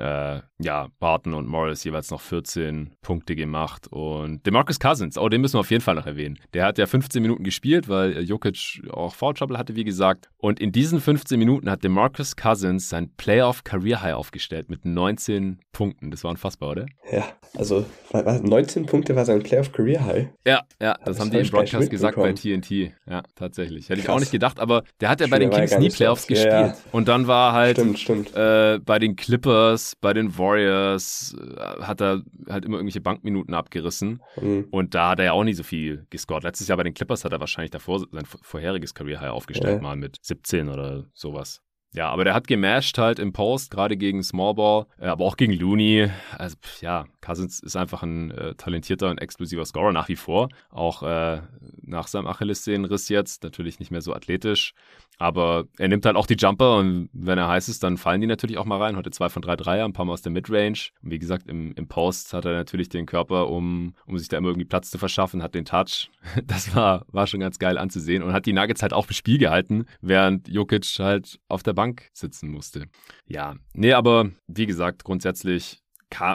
ja, 0.59 0.89
Barton 0.99 1.35
und 1.35 1.47
Morris 1.47 1.85
jeweils 1.85 2.11
noch 2.11 2.21
14 2.21 2.95
Punkte 3.03 3.37
gemacht. 3.37 3.64
Und 3.91 4.47
DeMarcus 4.47 4.79
Cousins, 4.79 5.19
oh, 5.19 5.29
den 5.29 5.41
müssen 5.41 5.55
wir 5.55 5.61
auf 5.61 5.71
jeden 5.71 5.83
Fall 5.83 5.95
noch 5.95 6.07
erwähnen. 6.07 6.39
Der 6.53 6.65
hat 6.65 6.79
ja 6.79 6.87
15 6.87 7.23
Minuten 7.23 7.45
gespielt, 7.45 7.89
weil 7.89 8.23
Jokic 8.23 8.83
auch 8.91 9.15
Foul 9.15 9.35
Trouble 9.35 9.59
hatte, 9.59 9.77
wie 9.77 9.85
gesagt. 9.85 10.29
Und 10.39 10.61
in 10.61 10.73
diesen 10.73 11.01
15 11.01 11.39
Minuten 11.39 11.71
hat 11.71 11.85
DeMarcus 11.85 12.37
Cousins 12.37 12.89
sein 12.89 13.11
Playoff 13.17 13.65
Career 13.65 14.03
High 14.03 14.15
aufgestellt 14.15 14.69
mit 14.71 14.85
19 14.85 15.61
Punkten. 15.73 16.11
Das 16.11 16.25
war 16.25 16.31
unfassbar, 16.31 16.71
oder? 16.71 16.87
Ja, 17.11 17.25
also 17.57 17.85
19 18.13 18.87
Punkte 18.87 19.17
war 19.17 19.25
sein 19.25 19.43
Playoff 19.43 19.73
Career 19.73 20.05
High. 20.05 20.29
Ja, 20.47 20.63
ja, 20.81 20.95
das, 20.95 21.05
das 21.05 21.21
haben 21.21 21.31
die 21.31 21.39
im 21.39 21.49
Broadcast 21.49 21.91
gesagt 21.91 22.17
bei 22.17 22.33
TNT. 22.33 22.93
Ja, 23.09 23.23
tatsächlich. 23.35 23.89
Hätte 23.89 24.01
Krass. 24.01 24.05
ich 24.05 24.11
auch 24.11 24.21
nicht 24.21 24.33
gedacht, 24.33 24.61
aber 24.61 24.83
der 25.01 25.09
hat 25.09 25.21
ja 25.21 25.27
bei 25.27 25.39
den 25.39 25.51
Kings 25.51 25.79
nie 25.79 25.89
Playoffs 25.89 26.27
gespielt. 26.27 26.53
Ja, 26.53 26.67
ja. 26.69 26.77
Und 26.93 27.09
dann 27.09 27.27
war 27.27 27.53
halt 27.53 27.79
stimmt, 27.79 27.99
stimmt. 27.99 28.37
Äh, 28.37 28.81
bei 28.85 28.99
den 28.99 29.17
Clippers, 29.17 29.97
bei 30.01 30.13
den 30.13 30.37
Warriors, 30.37 31.37
äh, 31.39 31.83
hat 31.83 32.01
er 32.01 32.23
halt 32.49 32.65
immer 32.65 32.77
irgendwelche 32.77 33.01
Bankminuten 33.01 33.54
abgerissen. 33.55 34.23
Mhm. 34.41 34.69
Und 34.71 34.95
da 34.95 35.11
hat 35.11 35.19
er 35.19 35.27
ja 35.27 35.33
auch 35.33 35.45
nie 35.45 35.55
so 35.55 35.63
viel 35.63 36.07
gescored. 36.11 36.45
Letztes 36.45 36.69
Jahr 36.69 36.77
bei 36.77 36.85
den 36.85 36.95
Clippers 36.95 37.25
hat 37.25 37.33
er 37.33 37.41
wahrscheinlich 37.41 37.71
davor 37.71 38.01
sein 38.11 38.25
vorheriges 38.25 38.95
Career 38.95 39.21
High 39.21 39.31
aufgestellt, 39.31 39.77
ja. 39.77 39.83
mal 39.83 39.97
mit 39.97 40.19
17 40.23 40.69
oder 40.69 41.05
sowas. 41.15 41.63
Ja, 41.95 42.11
aber 42.11 42.25
der 42.25 42.35
hat 42.35 42.49
gemasht 42.49 42.99
halt 42.99 43.21
im 43.21 43.33
Post, 43.33 43.71
gerade 43.71 43.97
gegen 43.97 44.25
Smallball, 44.25 44.87
äh, 44.99 45.07
aber 45.07 45.25
auch 45.25 45.37
gegen 45.37 45.53
Looney. 45.53 46.11
Also 46.37 46.57
ja, 46.81 47.05
Cousins 47.21 47.61
ist 47.61 47.77
einfach 47.77 48.03
ein 48.03 48.33
äh, 48.33 48.57
talentierter 48.57 49.11
und 49.11 49.19
explosiver 49.19 49.65
Scorer 49.65 49.93
nach 49.93 50.09
wie 50.09 50.17
vor. 50.17 50.49
Auch 50.71 51.05
äh, 51.05 51.41
nach 51.83 52.09
seinem 52.09 52.27
Achillessehnenriss 52.27 53.09
jetzt. 53.09 53.45
Natürlich 53.45 53.79
nicht 53.79 53.93
mehr 53.93 54.03
so 54.03 54.13
athletisch. 54.13 54.75
Aber 55.19 55.65
er 55.79 55.89
nimmt 55.89 56.07
halt 56.07 56.17
auch 56.17 56.27
die 56.27 56.37
Jumper 56.37 56.77
und 56.77 57.09
wenn 57.13 57.39
er 57.39 57.49
heiß 57.49 57.69
ist, 57.69 57.83
dann 57.83 57.97
fallen 57.97 58.21
die 58.21 58.27
natürlich 58.27 58.59
auch 58.59 58.65
mal 58.65 58.81
rein. 58.81 58.97
Heute 58.97 59.11
zwei 59.11 59.29
von 59.29 59.43
drei 59.43 59.57
Dreier, 59.57 59.85
ein 59.85 59.93
paar 59.93 60.05
Mal 60.05 60.13
aus 60.13 60.23
der 60.23 60.33
Midrange. 60.33 60.91
Und 61.03 61.11
wie 61.11 61.19
gesagt, 61.19 61.49
im, 61.49 61.73
im 61.73 61.87
Post 61.87 62.33
hat 62.33 62.45
er 62.45 62.53
natürlich 62.53 62.89
den 62.89 63.07
Körper, 63.07 63.49
um, 63.49 63.95
um 64.07 64.19
sich 64.19 64.29
da 64.29 64.39
immer 64.39 64.49
irgendwie 64.49 64.67
Platz 64.67 64.91
zu 64.91 64.99
verschaffen, 64.99 65.43
hat 65.43 65.55
den 65.55 65.65
Touch. 65.65 66.11
Das 66.47 66.75
war, 66.75 67.07
war 67.11 67.27
schon 67.27 67.41
ganz 67.41 67.59
geil 67.59 67.79
anzusehen 67.79 68.23
und 68.23 68.33
hat 68.33 68.47
die 68.47 68.53
Nuggets 68.53 68.83
halt 68.83 68.93
auch 68.93 69.07
im 69.09 69.15
Spiel 69.15 69.39
gehalten, 69.39 69.87
während 70.01 70.49
Jokic 70.49 70.85
halt 70.99 71.39
auf 71.49 71.63
der 71.63 71.73
Bank 71.73 72.11
sitzen 72.13 72.51
musste. 72.51 72.87
Ja, 73.27 73.55
nee, 73.73 73.93
aber 73.93 74.31
wie 74.47 74.67
gesagt, 74.67 75.05
grundsätzlich 75.05 75.85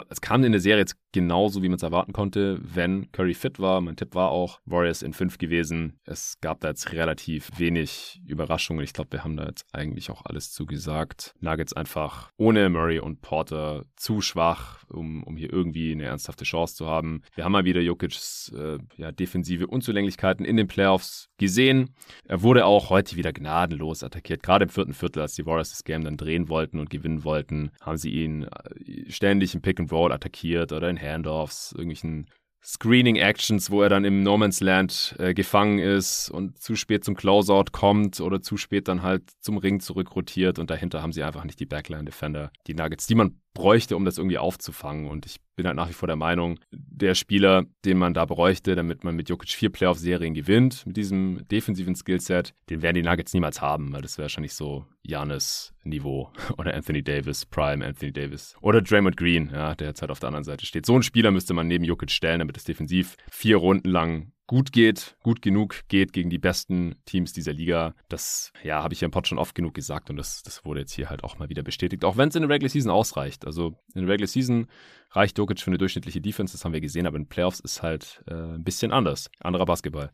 es 0.08 0.20
kam 0.20 0.44
in 0.44 0.52
der 0.52 0.60
Serie 0.60 0.80
jetzt 0.80 0.96
genauso, 1.12 1.62
wie 1.62 1.68
man 1.68 1.76
es 1.76 1.82
erwarten 1.82 2.12
konnte, 2.12 2.58
wenn 2.62 3.10
Curry 3.12 3.34
fit 3.34 3.58
war. 3.58 3.80
Mein 3.80 3.96
Tipp 3.96 4.14
war 4.14 4.30
auch 4.30 4.60
Warriors 4.64 5.02
in 5.02 5.12
5 5.12 5.38
gewesen. 5.38 5.98
Es 6.04 6.38
gab 6.40 6.60
da 6.60 6.68
jetzt 6.68 6.92
relativ 6.92 7.50
wenig 7.58 8.20
Überraschungen. 8.26 8.84
Ich 8.84 8.92
glaube, 8.92 9.12
wir 9.12 9.24
haben 9.24 9.36
da 9.36 9.46
jetzt 9.46 9.64
eigentlich 9.72 10.10
auch 10.10 10.24
alles 10.24 10.52
zugesagt. 10.52 11.34
Nuggets 11.40 11.72
einfach 11.72 12.30
ohne 12.36 12.68
Murray 12.68 13.00
und 13.00 13.22
Porter 13.22 13.84
zu 13.96 14.20
schwach, 14.20 14.84
um, 14.88 15.22
um 15.24 15.36
hier 15.36 15.52
irgendwie 15.52 15.92
eine 15.92 16.04
ernsthafte 16.04 16.44
Chance 16.44 16.76
zu 16.76 16.86
haben. 16.86 17.22
Wir 17.34 17.44
haben 17.44 17.52
mal 17.52 17.64
wieder 17.64 17.80
Jokic's 17.80 18.52
äh, 18.56 18.78
ja, 18.96 19.12
defensive 19.12 19.66
Unzulänglichkeiten 19.66 20.44
in 20.44 20.56
den 20.56 20.68
Playoffs 20.68 21.28
gesehen. 21.38 21.94
Er 22.24 22.42
wurde 22.42 22.66
auch 22.66 22.90
heute 22.90 23.16
wieder 23.16 23.32
gnadenlos 23.32 24.04
attackiert. 24.04 24.42
Gerade 24.42 24.64
im 24.64 24.68
vierten 24.68 24.94
Viertel, 24.94 25.22
als 25.22 25.34
die 25.34 25.46
Warriors 25.46 25.70
das 25.70 25.84
Game 25.84 26.04
dann 26.04 26.16
drehen 26.16 26.48
wollten 26.48 26.78
und 26.78 26.90
gewinnen 26.90 27.24
wollten, 27.24 27.70
haben 27.80 27.96
sie 27.96 28.10
ihn 28.10 28.44
äh, 28.44 29.10
ständig 29.10 29.54
im 29.54 29.62
Pick 29.62 29.80
and 29.80 29.90
Roll 29.90 30.12
attackiert 30.12 30.72
oder 30.72 30.88
in 30.88 30.99
Handoffs, 31.00 31.72
irgendwelchen 31.72 32.26
Screening-Actions, 32.62 33.70
wo 33.70 33.82
er 33.82 33.88
dann 33.88 34.04
im 34.04 34.22
No 34.22 34.36
Man's 34.36 34.60
Land 34.60 35.16
äh, 35.18 35.32
gefangen 35.32 35.78
ist 35.78 36.30
und 36.30 36.58
zu 36.58 36.76
spät 36.76 37.04
zum 37.04 37.16
Closeout 37.16 37.72
kommt 37.72 38.20
oder 38.20 38.42
zu 38.42 38.58
spät 38.58 38.86
dann 38.86 39.02
halt 39.02 39.30
zum 39.40 39.56
Ring 39.56 39.80
zurückrotiert 39.80 40.58
und 40.58 40.68
dahinter 40.68 41.02
haben 41.02 41.12
sie 41.12 41.22
einfach 41.22 41.44
nicht 41.44 41.58
die 41.58 41.66
Backline-Defender, 41.66 42.52
die 42.66 42.74
Nuggets, 42.74 43.06
die 43.06 43.14
man 43.14 43.40
bräuchte, 43.54 43.96
um 43.96 44.04
das 44.04 44.18
irgendwie 44.18 44.38
aufzufangen. 44.38 45.06
Und 45.06 45.26
ich 45.26 45.36
bin 45.56 45.66
halt 45.66 45.76
nach 45.76 45.88
wie 45.88 45.94
vor 45.94 46.06
der 46.06 46.16
Meinung, 46.16 46.58
der 46.70 47.14
Spieler, 47.14 47.64
den 47.84 47.98
man 47.98 48.14
da 48.14 48.24
bräuchte, 48.24 48.74
damit 48.74 49.04
man 49.04 49.16
mit 49.16 49.28
Jokic 49.28 49.50
vier 49.50 49.70
Playoff-Serien 49.70 50.34
gewinnt, 50.34 50.86
mit 50.86 50.96
diesem 50.96 51.46
defensiven 51.48 51.94
Skillset, 51.94 52.54
den 52.70 52.82
werden 52.82 52.94
die 52.94 53.02
Nuggets 53.02 53.34
niemals 53.34 53.60
haben, 53.60 53.92
weil 53.92 54.02
das 54.02 54.16
wäre 54.16 54.24
wahrscheinlich 54.24 54.54
so 54.54 54.86
Janis 55.02 55.74
Niveau 55.82 56.30
oder 56.58 56.74
Anthony 56.74 57.02
Davis, 57.02 57.44
Prime 57.44 57.84
Anthony 57.84 58.12
Davis 58.12 58.54
oder 58.60 58.80
Draymond 58.80 59.16
Green, 59.16 59.50
ja, 59.52 59.74
der 59.74 59.88
jetzt 59.88 60.00
halt 60.00 60.10
auf 60.10 60.20
der 60.20 60.28
anderen 60.28 60.44
Seite 60.44 60.64
steht. 60.66 60.86
So 60.86 60.94
einen 60.94 61.02
Spieler 61.02 61.30
müsste 61.30 61.54
man 61.54 61.66
neben 61.66 61.84
Jokic 61.84 62.10
stellen, 62.10 62.38
damit 62.38 62.56
es 62.56 62.64
defensiv 62.64 63.16
vier 63.30 63.56
Runden 63.56 63.88
lang 63.88 64.32
gut 64.50 64.72
geht, 64.72 65.16
gut 65.22 65.42
genug 65.42 65.82
geht 65.86 66.12
gegen 66.12 66.28
die 66.28 66.40
besten 66.40 66.96
Teams 67.04 67.32
dieser 67.32 67.52
Liga. 67.52 67.94
Das, 68.08 68.52
ja, 68.64 68.82
habe 68.82 68.92
ich 68.92 69.00
ja 69.00 69.04
im 69.04 69.12
Pod 69.12 69.28
schon 69.28 69.38
oft 69.38 69.54
genug 69.54 69.74
gesagt 69.74 70.10
und 70.10 70.16
das, 70.16 70.42
das 70.42 70.64
wurde 70.64 70.80
jetzt 70.80 70.92
hier 70.92 71.08
halt 71.08 71.22
auch 71.22 71.38
mal 71.38 71.48
wieder 71.48 71.62
bestätigt. 71.62 72.04
Auch 72.04 72.16
wenn 72.16 72.30
es 72.30 72.34
in 72.34 72.42
der 72.42 72.50
Regular 72.50 72.68
Season 72.68 72.90
ausreicht. 72.90 73.46
Also 73.46 73.78
in 73.94 74.00
der 74.02 74.08
Regular 74.08 74.26
Season 74.26 74.66
reicht 75.12 75.38
Jokic 75.38 75.60
für 75.60 75.70
eine 75.70 75.78
durchschnittliche 75.78 76.20
Defense, 76.20 76.52
das 76.52 76.64
haben 76.64 76.72
wir 76.72 76.80
gesehen, 76.80 77.06
aber 77.06 77.16
in 77.16 77.28
Playoffs 77.28 77.60
ist 77.60 77.80
halt 77.80 78.24
äh, 78.26 78.34
ein 78.34 78.64
bisschen 78.64 78.90
anders. 78.90 79.30
Anderer 79.38 79.66
Basketball. 79.66 80.10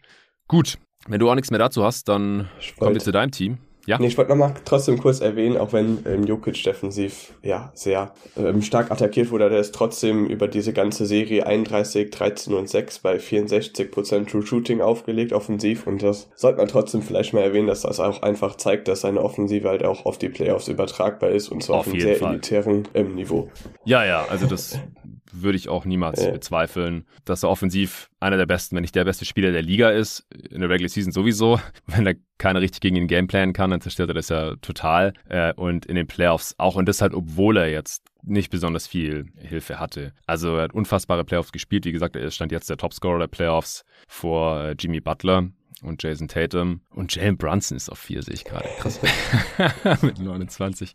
Gut, 0.48 0.76
wenn 1.08 1.18
du 1.18 1.30
auch 1.30 1.34
nichts 1.34 1.50
mehr 1.50 1.58
dazu 1.58 1.82
hast, 1.82 2.06
dann 2.06 2.50
kommen 2.78 2.92
wir 2.92 3.00
zu 3.00 3.12
deinem 3.12 3.30
Team. 3.30 3.56
Ja. 3.86 3.98
Nee, 3.98 4.08
ich 4.08 4.18
wollte 4.18 4.30
nochmal 4.30 4.54
trotzdem 4.64 4.98
kurz 4.98 5.20
erwähnen, 5.20 5.56
auch 5.56 5.72
wenn 5.72 5.98
ähm, 6.06 6.24
Jokic 6.24 6.62
defensiv 6.64 7.34
ja 7.42 7.70
sehr 7.74 8.12
ähm, 8.36 8.60
stark 8.62 8.90
attackiert 8.90 9.30
wurde, 9.30 9.48
der 9.48 9.60
ist 9.60 9.74
trotzdem 9.74 10.26
über 10.26 10.48
diese 10.48 10.72
ganze 10.72 11.06
Serie 11.06 11.46
31, 11.46 12.10
13 12.10 12.54
und 12.54 12.68
6 12.68 12.98
bei 12.98 13.16
64% 13.16 14.26
True 14.26 14.44
Shooting 14.44 14.80
aufgelegt, 14.80 15.32
offensiv. 15.32 15.86
Und 15.86 16.02
das 16.02 16.28
sollte 16.34 16.58
man 16.58 16.68
trotzdem 16.68 17.00
vielleicht 17.00 17.32
mal 17.32 17.42
erwähnen, 17.42 17.68
dass 17.68 17.82
das 17.82 18.00
auch 18.00 18.22
einfach 18.22 18.56
zeigt, 18.56 18.88
dass 18.88 19.02
seine 19.02 19.22
Offensive 19.22 19.68
halt 19.68 19.84
auch 19.84 20.04
auf 20.04 20.18
die 20.18 20.28
Playoffs 20.28 20.66
übertragbar 20.66 21.30
ist 21.30 21.48
und 21.48 21.62
zwar 21.62 21.78
auf, 21.78 21.86
auf 21.86 21.92
einem 21.92 22.00
sehr 22.00 22.16
Fall. 22.16 22.32
elitären 22.32 22.88
ähm, 22.94 23.14
Niveau. 23.14 23.50
Ja, 23.84 24.04
ja, 24.04 24.26
also 24.28 24.46
das 24.46 24.78
würde 25.42 25.56
ich 25.56 25.68
auch 25.68 25.84
niemals 25.84 26.22
ja. 26.22 26.30
bezweifeln, 26.30 27.06
dass 27.24 27.42
er 27.42 27.50
offensiv 27.50 28.10
einer 28.20 28.36
der 28.36 28.46
besten, 28.46 28.76
wenn 28.76 28.82
nicht 28.82 28.94
der 28.94 29.04
beste 29.04 29.24
Spieler 29.24 29.52
der 29.52 29.62
Liga 29.62 29.90
ist. 29.90 30.26
In 30.50 30.60
der 30.60 30.70
Regular 30.70 30.88
Season 30.88 31.12
sowieso. 31.12 31.60
Wenn 31.86 32.06
er 32.06 32.14
keiner 32.38 32.60
richtig 32.60 32.80
gegen 32.80 32.96
ihn 32.96 33.08
Gameplanen 33.08 33.52
kann, 33.52 33.70
dann 33.70 33.80
zerstört 33.80 34.10
er 34.10 34.14
das 34.14 34.28
ja 34.28 34.56
total. 34.56 35.12
Äh, 35.28 35.52
und 35.54 35.86
in 35.86 35.96
den 35.96 36.06
Playoffs 36.06 36.54
auch. 36.58 36.76
Und 36.76 36.88
das 36.88 37.00
halt, 37.00 37.14
obwohl 37.14 37.56
er 37.56 37.70
jetzt 37.70 38.02
nicht 38.22 38.50
besonders 38.50 38.86
viel 38.86 39.26
Hilfe 39.36 39.78
hatte. 39.78 40.12
Also 40.26 40.56
er 40.56 40.64
hat 40.64 40.74
unfassbare 40.74 41.24
Playoffs 41.24 41.52
gespielt. 41.52 41.84
Wie 41.84 41.92
gesagt, 41.92 42.16
er 42.16 42.30
stand 42.30 42.52
jetzt 42.52 42.68
der 42.68 42.76
Topscorer 42.76 43.20
der 43.20 43.28
Playoffs 43.28 43.84
vor 44.08 44.60
äh, 44.60 44.74
Jimmy 44.78 45.00
Butler 45.00 45.48
und 45.82 46.02
Jason 46.02 46.28
Tatum. 46.28 46.80
Und 46.90 47.14
Jalen 47.14 47.36
Brunson 47.36 47.76
ist 47.76 47.90
auf 47.90 47.98
vier, 47.98 48.22
sehe 48.22 48.34
ich 48.34 48.44
gerade. 48.44 48.68
Krass. 48.78 49.00
Mit 50.02 50.18
29. 50.18 50.92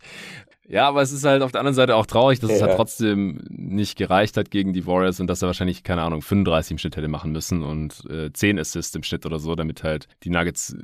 Ja, 0.68 0.88
aber 0.88 1.02
es 1.02 1.12
ist 1.12 1.24
halt 1.24 1.42
auf 1.42 1.52
der 1.52 1.60
anderen 1.60 1.74
Seite 1.74 1.96
auch 1.96 2.06
traurig, 2.06 2.38
dass 2.38 2.50
ja. 2.50 2.56
es 2.56 2.62
halt 2.62 2.76
trotzdem 2.76 3.44
nicht 3.48 3.96
gereicht 3.98 4.36
hat 4.36 4.50
gegen 4.50 4.72
die 4.72 4.86
Warriors 4.86 5.20
und 5.20 5.26
dass 5.26 5.42
er 5.42 5.46
wahrscheinlich, 5.46 5.82
keine 5.82 6.02
Ahnung, 6.02 6.22
35 6.22 6.72
im 6.72 6.78
Schnitt 6.78 6.96
hätte 6.96 7.08
machen 7.08 7.32
müssen 7.32 7.62
und 7.62 8.08
äh, 8.08 8.32
10 8.32 8.58
Assists 8.58 8.94
im 8.94 9.02
Schnitt 9.02 9.26
oder 9.26 9.38
so, 9.38 9.54
damit 9.54 9.82
halt 9.82 10.06
die 10.22 10.30
Nuggets 10.30 10.76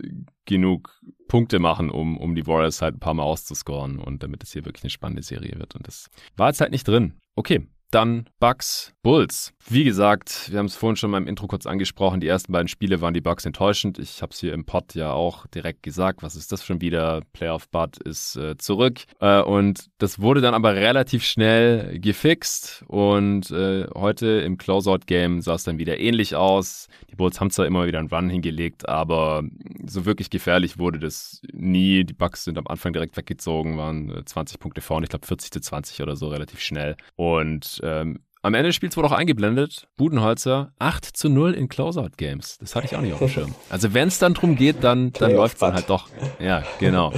genug 0.47 1.01
Punkte 1.29 1.59
machen, 1.59 1.91
um, 1.91 2.19
um 2.19 2.35
die 2.35 2.47
Warriors 2.47 2.83
halt 2.83 2.97
ein 2.97 3.01
paar 3.01 3.15
Mal 3.15 3.23
auszuscoren 3.23 3.99
und 3.99 4.23
damit 4.23 4.43
es 4.43 4.53
hier 4.53 4.65
wirklich 4.65 4.83
eine 4.83 4.91
spannende 4.91 5.23
Serie 5.23 5.59
wird. 5.59 5.75
Und 5.75 5.87
das 5.87 6.11
war 6.37 6.49
jetzt 6.49 6.61
halt 6.61 6.73
nicht 6.73 6.87
drin. 6.87 7.15
Okay, 7.37 7.67
dann 7.91 8.29
Bucks, 8.41 8.93
Bulls. 9.03 9.53
Wie 9.71 9.85
gesagt, 9.85 10.51
wir 10.51 10.59
haben 10.59 10.67
es 10.67 10.77
vorhin 10.77 10.97
schon 10.97 11.11
mal 11.11 11.19
im 11.19 11.27
Intro 11.27 11.47
kurz 11.47 11.67
angesprochen. 11.67 12.21
Die 12.21 12.27
ersten 12.27 12.53
beiden 12.53 12.69
Spiele 12.69 13.01
waren 13.01 13.13
die 13.13 13.21
Bucks 13.21 13.45
enttäuschend. 13.45 13.99
Ich 13.99 14.23
habe 14.23 14.33
es 14.33 14.41
hier 14.41 14.55
im 14.55 14.65
Pod 14.65 14.95
ja 14.95 15.13
auch 15.13 15.47
direkt 15.47 15.83
gesagt. 15.83 16.23
Was 16.23 16.37
ist 16.37 16.53
das 16.53 16.65
schon 16.65 16.81
wieder? 16.81 17.23
Playoff 17.33 17.69
Bud 17.69 17.99
ist 17.99 18.37
äh, 18.37 18.57
zurück. 18.57 19.01
Äh, 19.21 19.43
und 19.43 19.91
das 19.99 20.21
wurde 20.21 20.41
dann 20.41 20.55
aber 20.55 20.75
relativ 20.75 21.23
schnell 21.25 21.99
gefixt. 21.99 22.85
Und 22.87 23.51
äh, 23.51 23.87
heute 23.95 24.27
im 24.27 24.57
Closeout-Game 24.57 25.43
sah 25.43 25.55
es 25.55 25.65
dann 25.65 25.79
wieder 25.79 25.99
ähnlich 25.99 26.35
aus. 26.35 26.89
Die 27.11 27.17
Bulls 27.17 27.41
haben 27.41 27.51
zwar 27.51 27.67
immer 27.67 27.87
wieder 27.87 27.99
einen 27.99 28.09
Run 28.09 28.31
hingelegt, 28.31 28.89
aber 28.89 29.43
so 29.87 30.07
wirklich 30.07 30.31
gefährlich 30.31 30.79
wurde 30.79 30.99
das 30.99 31.43
nie. 31.53 32.05
Die 32.05 32.15
Bucks 32.15 32.45
sind 32.45 32.57
am 32.57 32.67
Anfang 32.69 32.93
direkt 32.93 33.17
weggezogen, 33.17 33.77
waren 33.77 34.23
20 34.25 34.55
äh, 34.55 34.59
Punkte 34.59 34.81
vorne. 34.81 35.05
Ich 35.05 35.11
glaube 35.11 35.27
40 35.27 35.51
zu 35.51 35.61
20 35.61 36.03
oder 36.03 36.17
so 36.17 36.29
relativ 36.29 36.61
schnell. 36.61 36.97
Und 37.17 37.78
ähm, 37.83 38.21
am 38.43 38.55
Ende 38.55 38.69
des 38.69 38.77
Spiels 38.77 38.97
wurde 38.97 39.09
auch 39.09 39.13
eingeblendet, 39.13 39.89
Budenholzer 39.97 40.73
8 40.79 41.05
zu 41.05 41.29
0 41.29 41.55
in 41.55 41.69
Closeout-Games. 41.69 42.59
Das 42.59 42.77
hatte 42.77 42.87
ich 42.87 42.97
auch 42.97 43.01
nicht 43.01 43.13
auf 43.13 43.19
dem 43.19 43.29
Schirm. 43.29 43.55
Also 43.69 43.95
wenn 43.95 44.09
es 44.09 44.19
dann 44.19 44.35
drum 44.35 44.55
geht, 44.55 44.85
dann, 44.85 45.13
dann 45.13 45.33
läuft 45.33 45.55
es 45.55 45.61
dann 45.61 45.75
halt 45.75 45.91
doch. 45.91 46.09
Ja, 46.39 46.63
genau. 46.79 47.13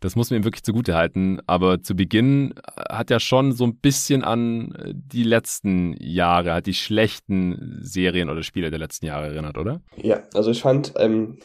Das 0.00 0.14
muss 0.14 0.30
man 0.30 0.40
ihm 0.40 0.44
wirklich 0.44 0.62
zugute 0.62 0.94
halten. 0.94 1.40
Aber 1.46 1.82
zu 1.82 1.94
Beginn 1.94 2.54
hat 2.88 3.10
er 3.10 3.20
schon 3.20 3.52
so 3.52 3.64
ein 3.64 3.76
bisschen 3.76 4.22
an 4.24 4.74
die 4.92 5.24
letzten 5.24 5.94
Jahre, 6.00 6.54
hat 6.54 6.66
die 6.66 6.74
schlechten 6.74 7.78
Serien 7.80 8.28
oder 8.28 8.42
Spiele 8.42 8.70
der 8.70 8.78
letzten 8.78 9.06
Jahre 9.06 9.26
erinnert, 9.28 9.58
oder? 9.58 9.80
Ja, 9.96 10.22
also 10.34 10.50
ich 10.50 10.60
fand, 10.60 10.94
ähm, 10.98 11.38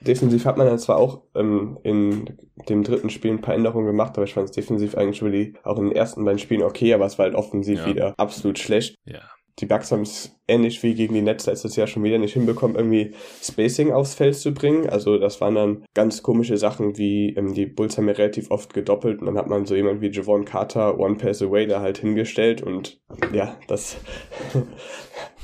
defensiv 0.00 0.44
hat 0.44 0.56
man 0.56 0.66
dann 0.66 0.78
zwar 0.78 0.96
auch 0.96 1.22
ähm, 1.34 1.78
in 1.82 2.36
dem 2.68 2.82
dritten 2.82 3.10
Spiel 3.10 3.32
ein 3.32 3.40
paar 3.40 3.54
Änderungen 3.54 3.86
gemacht, 3.86 4.12
aber 4.16 4.24
ich 4.24 4.34
fand 4.34 4.48
es 4.48 4.54
defensiv 4.54 4.96
eigentlich 4.96 5.22
really 5.22 5.54
auch 5.62 5.78
in 5.78 5.86
den 5.86 5.96
ersten 5.96 6.24
beiden 6.24 6.38
Spielen 6.38 6.62
okay, 6.62 6.94
aber 6.94 7.06
es 7.06 7.18
war 7.18 7.26
halt 7.26 7.34
offensiv 7.34 7.80
ja. 7.80 7.86
wieder 7.86 8.14
absolut 8.16 8.58
schlecht. 8.58 8.96
Ja 9.04 9.20
die 9.60 9.66
Bucks 9.66 9.92
haben 9.92 10.02
es 10.02 10.34
ähnlich 10.48 10.82
wie 10.82 10.94
gegen 10.94 11.14
die 11.14 11.22
Nets 11.22 11.46
letztes 11.46 11.76
Jahr 11.76 11.86
schon 11.86 12.02
wieder 12.02 12.18
nicht 12.18 12.32
hinbekommen, 12.32 12.76
irgendwie 12.76 13.14
Spacing 13.42 13.92
aufs 13.92 14.14
Feld 14.14 14.36
zu 14.36 14.52
bringen. 14.52 14.88
Also 14.88 15.18
das 15.18 15.40
waren 15.40 15.54
dann 15.54 15.84
ganz 15.94 16.22
komische 16.22 16.56
Sachen, 16.56 16.96
wie 16.96 17.34
ähm, 17.34 17.54
die 17.54 17.66
Bulls 17.66 17.98
haben 17.98 18.08
ja 18.08 18.14
relativ 18.14 18.50
oft 18.50 18.72
gedoppelt 18.72 19.20
und 19.20 19.26
dann 19.26 19.36
hat 19.36 19.48
man 19.48 19.66
so 19.66 19.74
jemand 19.74 20.00
wie 20.00 20.10
Javon 20.10 20.44
Carter 20.44 20.98
One 20.98 21.16
Pass 21.16 21.42
Away 21.42 21.66
da 21.66 21.80
halt 21.80 21.98
hingestellt 21.98 22.62
und 22.62 23.00
ja, 23.32 23.56
das 23.68 23.98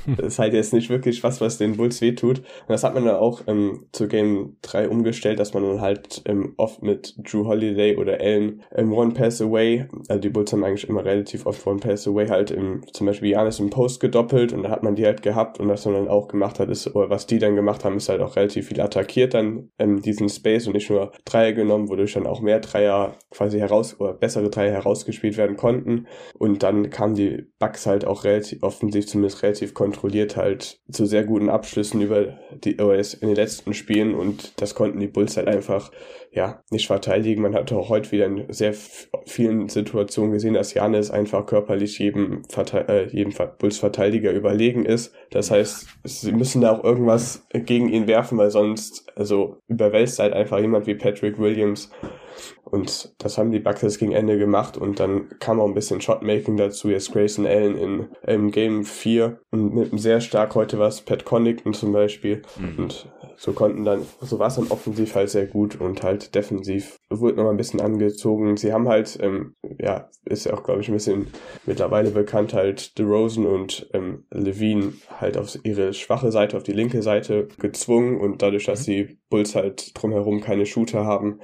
das 0.06 0.26
ist 0.26 0.38
halt 0.38 0.54
jetzt 0.54 0.72
nicht 0.72 0.90
wirklich 0.90 1.22
was, 1.22 1.40
was 1.40 1.58
den 1.58 1.76
Bulls 1.76 2.00
wehtut. 2.00 2.38
Und 2.38 2.68
das 2.68 2.84
hat 2.84 2.94
man 2.94 3.04
dann 3.04 3.16
auch 3.16 3.42
ähm, 3.46 3.86
zu 3.92 4.08
Game 4.08 4.56
3 4.62 4.88
umgestellt, 4.88 5.38
dass 5.38 5.54
man 5.54 5.64
dann 5.64 5.80
halt 5.80 6.22
ähm, 6.26 6.54
oft 6.56 6.82
mit 6.82 7.14
Drew 7.18 7.46
Holiday 7.46 7.96
oder 7.96 8.20
Allen 8.20 8.62
ähm, 8.74 8.92
One 8.92 9.12
Pass 9.12 9.40
Away, 9.40 9.86
also 10.08 10.20
die 10.20 10.28
Bulls 10.28 10.52
haben 10.52 10.64
eigentlich 10.64 10.88
immer 10.88 11.04
relativ 11.04 11.46
oft 11.46 11.66
One 11.66 11.80
Pass 11.80 12.06
Away 12.06 12.28
halt 12.28 12.50
im, 12.50 12.82
zum 12.92 13.06
Beispiel 13.06 13.30
Janis 13.30 13.58
im 13.58 13.70
Post 13.70 14.00
gedoppelt 14.00 14.52
und 14.52 14.62
da 14.62 14.70
hat 14.70 14.82
man 14.82 14.94
die 14.94 15.04
halt 15.04 15.22
gehabt 15.22 15.58
und 15.60 15.68
was 15.68 15.84
man 15.84 15.94
dann 15.94 16.08
auch 16.08 16.28
gemacht 16.28 16.60
hat, 16.60 16.68
ist, 16.68 16.94
oder 16.94 17.10
was 17.10 17.26
die 17.26 17.38
dann 17.38 17.56
gemacht 17.56 17.84
haben, 17.84 17.96
ist 17.96 18.08
halt 18.08 18.20
auch 18.20 18.36
relativ 18.36 18.68
viel 18.68 18.80
attackiert 18.80 19.34
dann 19.34 19.70
ähm, 19.78 20.00
diesen 20.02 20.28
Space 20.28 20.66
und 20.66 20.74
nicht 20.74 20.90
nur 20.90 21.12
Dreier 21.24 21.52
genommen, 21.52 21.88
wodurch 21.88 22.14
dann 22.14 22.26
auch 22.26 22.40
mehr 22.40 22.60
Dreier 22.60 23.14
quasi 23.30 23.58
heraus, 23.58 23.98
oder 23.98 24.12
bessere 24.14 24.50
Dreier 24.50 24.72
herausgespielt 24.72 25.36
werden 25.36 25.56
konnten 25.56 26.06
und 26.38 26.62
dann 26.62 26.90
kamen 26.90 27.14
die 27.14 27.46
Bugs 27.58 27.86
halt 27.86 28.04
auch 28.04 28.24
relativ 28.24 28.62
offensiv, 28.62 29.06
zumindest 29.06 29.42
relativ 29.42 29.74
kontrolliert 29.74 29.95
kontrolliert 29.96 30.36
halt 30.36 30.78
zu 30.90 31.06
sehr 31.06 31.24
guten 31.24 31.48
Abschlüssen 31.48 32.02
über 32.02 32.38
die 32.52 32.78
OS 32.80 33.14
in 33.14 33.28
den 33.28 33.36
letzten 33.36 33.72
Spielen 33.72 34.14
und 34.14 34.60
das 34.60 34.74
konnten 34.74 35.00
die 35.00 35.06
Bulls 35.06 35.38
halt 35.38 35.48
einfach 35.48 35.90
ja 36.30 36.62
nicht 36.70 36.86
verteidigen. 36.86 37.40
Man 37.40 37.54
hat 37.54 37.72
auch 37.72 37.88
heute 37.88 38.12
wieder 38.12 38.26
in 38.26 38.44
sehr 38.52 38.74
vielen 39.24 39.70
Situationen 39.70 40.32
gesehen, 40.32 40.52
dass 40.52 40.74
Janis 40.74 41.10
einfach 41.10 41.46
körperlich 41.46 41.98
jedem, 41.98 42.42
Verte 42.50 42.86
äh, 42.88 43.08
jedem 43.08 43.32
Bulls-Verteidiger 43.58 44.32
überlegen 44.32 44.84
ist. 44.84 45.14
Das 45.30 45.50
heißt, 45.50 45.88
sie 46.04 46.32
müssen 46.32 46.60
da 46.60 46.72
auch 46.72 46.84
irgendwas 46.84 47.46
gegen 47.52 47.88
ihn 47.88 48.06
werfen, 48.06 48.36
weil 48.36 48.50
sonst 48.50 49.06
also 49.16 49.56
überwältigt 49.66 50.18
halt 50.18 50.34
einfach 50.34 50.58
jemand 50.58 50.86
wie 50.86 50.94
Patrick 50.94 51.38
Williams 51.38 51.90
und 52.68 53.14
das 53.18 53.38
haben 53.38 53.52
die 53.52 53.60
Bucks 53.60 53.98
gegen 53.98 54.10
Ende 54.10 54.38
gemacht 54.38 54.76
und 54.76 54.98
dann 54.98 55.28
kam 55.38 55.60
auch 55.60 55.68
ein 55.68 55.74
bisschen 55.74 56.00
Shotmaking 56.00 56.56
dazu. 56.56 56.90
Jetzt 56.90 57.12
Grayson 57.12 57.46
Allen 57.46 57.76
in, 57.76 58.08
in 58.26 58.50
Game 58.50 58.84
4 58.84 59.38
und 59.52 59.72
mit 59.72 59.90
einem 59.90 59.98
sehr 59.98 60.20
stark 60.20 60.56
heute 60.56 60.80
was 60.80 61.02
Pat 61.02 61.24
Connaughton 61.24 61.74
zum 61.74 61.92
Beispiel. 61.92 62.42
Mhm. 62.58 62.78
Und 62.78 63.06
so 63.36 63.52
konnten 63.52 63.84
dann, 63.84 64.02
so 64.20 64.38
war 64.38 64.48
es 64.48 64.56
dann 64.56 64.68
offensiv 64.68 65.14
halt 65.14 65.30
sehr 65.30 65.46
gut 65.46 65.80
und 65.80 66.02
halt 66.02 66.34
defensiv 66.34 66.98
wurde 67.10 67.36
nochmal 67.36 67.54
ein 67.54 67.58
bisschen 67.58 67.80
angezogen. 67.80 68.56
Sie 68.56 68.72
haben 68.72 68.88
halt, 68.88 69.18
ähm, 69.20 69.54
ja, 69.78 70.08
ist 70.24 70.46
ja 70.46 70.54
auch, 70.54 70.62
glaube 70.62 70.80
ich, 70.80 70.88
ein 70.88 70.94
bisschen 70.94 71.28
mittlerweile 71.66 72.10
bekannt, 72.10 72.54
halt 72.54 72.98
DeRozan 72.98 73.46
und 73.46 73.88
ähm, 73.92 74.24
Levine 74.30 74.94
halt 75.20 75.36
auf 75.36 75.58
ihre 75.62 75.92
schwache 75.94 76.32
Seite, 76.32 76.56
auf 76.56 76.62
die 76.62 76.72
linke 76.72 77.02
Seite 77.02 77.48
gezwungen 77.58 78.20
und 78.20 78.42
dadurch, 78.42 78.64
dass 78.64 78.86
mhm. 78.86 78.92
die 78.92 79.18
Bulls 79.28 79.54
halt 79.54 79.92
drumherum 79.94 80.40
keine 80.40 80.66
Shooter 80.66 81.04
haben, 81.04 81.40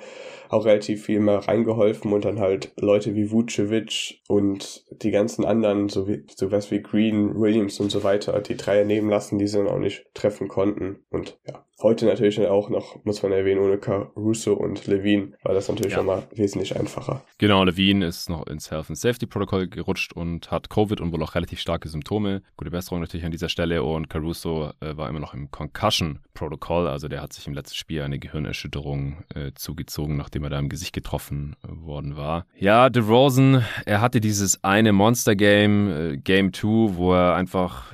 auch 0.52 0.66
relativ 0.66 1.05
viel 1.05 1.20
mehr 1.20 1.38
reingeholfen 1.38 2.12
und 2.12 2.24
dann 2.24 2.38
halt 2.38 2.72
Leute 2.76 3.14
wie 3.14 3.31
Vucevic 3.31 4.20
und 4.28 4.85
die 4.90 5.11
ganzen 5.11 5.44
anderen, 5.44 5.88
so 5.88 6.07
wie 6.07 6.26
sowas 6.37 6.70
wie 6.70 6.83
Green, 6.83 7.40
Williams 7.40 7.81
und 7.81 7.90
so 7.90 8.05
weiter, 8.05 8.38
die 8.40 8.57
Dreier 8.57 8.85
nehmen 8.85 9.09
lassen, 9.09 9.38
die 9.38 9.46
sie 9.46 9.57
dann 9.57 9.68
auch 9.68 9.78
nicht 9.78 10.05
treffen 10.14 10.48
konnten. 10.48 11.05
Und 11.09 11.38
ja, 11.46 11.64
heute 11.83 12.07
natürlich 12.07 12.40
auch 12.40 12.68
noch, 12.68 13.05
muss 13.05 13.23
man 13.23 13.33
erwähnen, 13.33 13.61
ohne 13.61 13.79
Caruso 13.79 14.55
und 14.55 14.87
Levine 14.87 15.33
war 15.42 15.55
das 15.55 15.68
natürlich 15.68 15.92
ja. 15.92 15.99
nochmal 15.99 16.23
wesentlich 16.35 16.79
einfacher. 16.79 17.25
Genau, 17.38 17.64
Levine 17.64 18.07
ist 18.07 18.29
noch 18.29 18.47
ins 18.47 18.71
Health 18.71 18.88
and 18.88 18.99
Safety 18.99 19.27
Protokoll 19.27 19.68
gerutscht 19.68 20.12
und 20.12 20.51
hat 20.51 20.71
Covid 20.71 21.01
und 21.01 21.12
wohl 21.12 21.23
auch 21.23 21.35
relativ 21.35 21.61
starke 21.61 21.88
Symptome. 21.88 22.42
Gute 22.57 22.71
Besserung 22.71 23.01
natürlich 23.01 23.25
an 23.25 23.33
dieser 23.33 23.49
Stelle 23.49 23.83
und 23.83 24.09
Caruso 24.09 24.71
äh, 24.81 24.97
war 24.97 25.09
immer 25.09 25.21
noch 25.21 25.35
im 25.35 25.51
Concussion 25.51 26.21
Protokoll, 26.35 26.88
also 26.88 27.09
der 27.09 27.23
hat 27.23 27.33
sich 27.33 27.47
im 27.47 27.55
letzten 27.55 27.77
Spiel 27.77 28.03
eine 28.03 28.18
Gehirnerschütterung 28.18 29.25
äh, 29.35 29.53
zugezogen, 29.55 30.16
nachdem 30.16 30.45
er 30.45 30.51
da 30.51 30.59
im 30.59 30.68
Gesicht 30.68 30.92
getroffen 30.92 31.57
äh, 31.64 31.68
worden 31.85 32.16
war. 32.16 32.47
Ja, 32.57 32.90
DeRozan, 32.90 33.64
er 33.85 34.01
hatte 34.01 34.21
dieses 34.21 34.62
eine 34.64 34.92
Monster 34.92 35.37
Game, 35.37 35.90
äh, 35.90 36.16
Game 36.16 36.53
2, 36.53 36.97
wo 36.97 37.12
er 37.12 37.35
einfach 37.35 37.92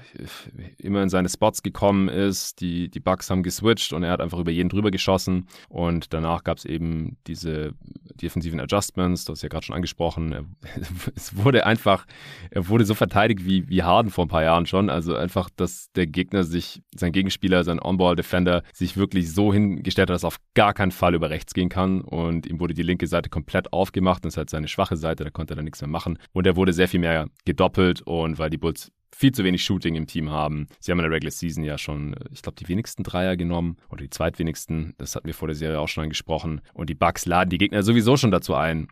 immer 0.79 1.03
in 1.03 1.09
seine 1.09 1.29
Spots 1.29 1.63
gekommen 1.63 2.09
ist. 2.09 2.61
Die, 2.61 2.89
die 2.89 3.01
Bugs 3.01 3.31
haben 3.31 3.43
geswitcht 3.43 3.78
und 3.93 4.03
er 4.03 4.11
hat 4.11 4.21
einfach 4.21 4.39
über 4.39 4.51
jeden 4.51 4.69
drüber 4.69 4.91
geschossen. 4.91 5.47
Und 5.69 6.13
danach 6.13 6.45
gab 6.45 6.59
es 6.59 6.65
eben 6.65 7.17
diese 7.27 7.73
defensiven 8.21 8.61
Adjustments, 8.61 9.25
das 9.25 9.39
ist 9.39 9.43
ja 9.43 9.49
gerade 9.49 9.67
schon 9.67 9.77
angesprochen. 9.77 10.57
Es 11.15 11.37
wurde 11.37 11.67
einfach, 11.67 12.07
er 12.51 12.69
wurde 12.69 12.85
so 12.85 12.95
verteidigt 12.95 13.45
wie, 13.45 13.69
wie 13.69 13.83
Harden 13.83 14.11
vor 14.11 14.25
ein 14.25 14.29
paar 14.29 14.43
Jahren 14.43 14.67
schon. 14.67 14.91
Also 14.91 15.17
einfach, 15.17 15.51
dass 15.55 15.91
der 15.93 16.07
Gegner 16.07 16.45
sich, 16.45 16.83
sein 16.95 17.13
Gegenspieler, 17.13 17.65
sein 17.65 17.81
On-Ball-Defender 17.81 18.63
sich 18.73 18.97
wirklich 18.97 19.33
so 19.33 19.53
hingestellt 19.53 20.11
hat, 20.11 20.15
dass 20.15 20.25
er 20.25 20.29
auf 20.29 20.39
gar 20.55 20.75
keinen 20.75 20.93
Fall 20.93 21.15
über 21.15 21.31
rechts 21.31 21.55
gehen 21.55 21.69
kann. 21.69 22.01
Und 22.01 22.47
ihm 22.47 22.61
wurde 22.61 22.75
die 22.75 22.83
linke 22.83 23.07
Seite 23.07 23.31
komplett 23.31 23.73
aufgemacht. 23.73 24.25
Das 24.25 24.35
ist 24.35 24.37
halt 24.37 24.51
seine 24.51 24.69
schwache 24.69 24.97
Seite, 24.97 25.25
da 25.25 25.31
konnte 25.31 25.55
er 25.55 25.57
dann 25.57 25.65
nichts 25.65 25.81
mehr 25.81 25.89
machen. 25.89 26.19
Und 26.33 26.47
er 26.47 26.57
wurde 26.57 26.73
sehr 26.73 26.89
viel 26.89 27.01
mehr 27.01 27.27
gedoppelt 27.45 28.03
und 28.03 28.39
weil 28.39 28.51
die 28.51 28.59
Bulls 28.59 28.93
viel 29.15 29.33
zu 29.33 29.45
wenig 29.45 29.65
Shooting 29.65 29.95
im 29.95 30.07
Team 30.07 30.31
haben. 30.31 30.67
Sie 30.81 30.91
haben 30.91 30.99
in 30.99 31.05
der 31.05 31.13
Regular 31.13 31.31
Season 31.31 31.65
ja 31.65 31.79
schon, 31.79 32.15
ich 32.31 32.43
glaube, 32.43 32.57
die 32.57 32.69
wenigsten 32.69 33.03
Dreier 33.03 33.37
genommen 33.37 33.77
oder 33.91 34.03
die 34.03 34.11
zweitwenigsten. 34.11 34.95
Das 34.99 35.17
hatten 35.17 35.27
wir 35.27 35.35
vor 35.35 35.49
der 35.49 35.57
Serie 35.57 35.81
auch 35.81 35.89
schon 35.89 36.05
angesprochen. 36.05 36.61
Und 36.75 36.91
die 36.91 36.95
Bucks 36.95 37.27
laden 37.27 37.51
die 37.51 37.59
Gegner 37.59 37.83
sowieso 37.83 38.17
schon 38.17 38.31
dazu 38.31 38.55
ein, 38.55 38.89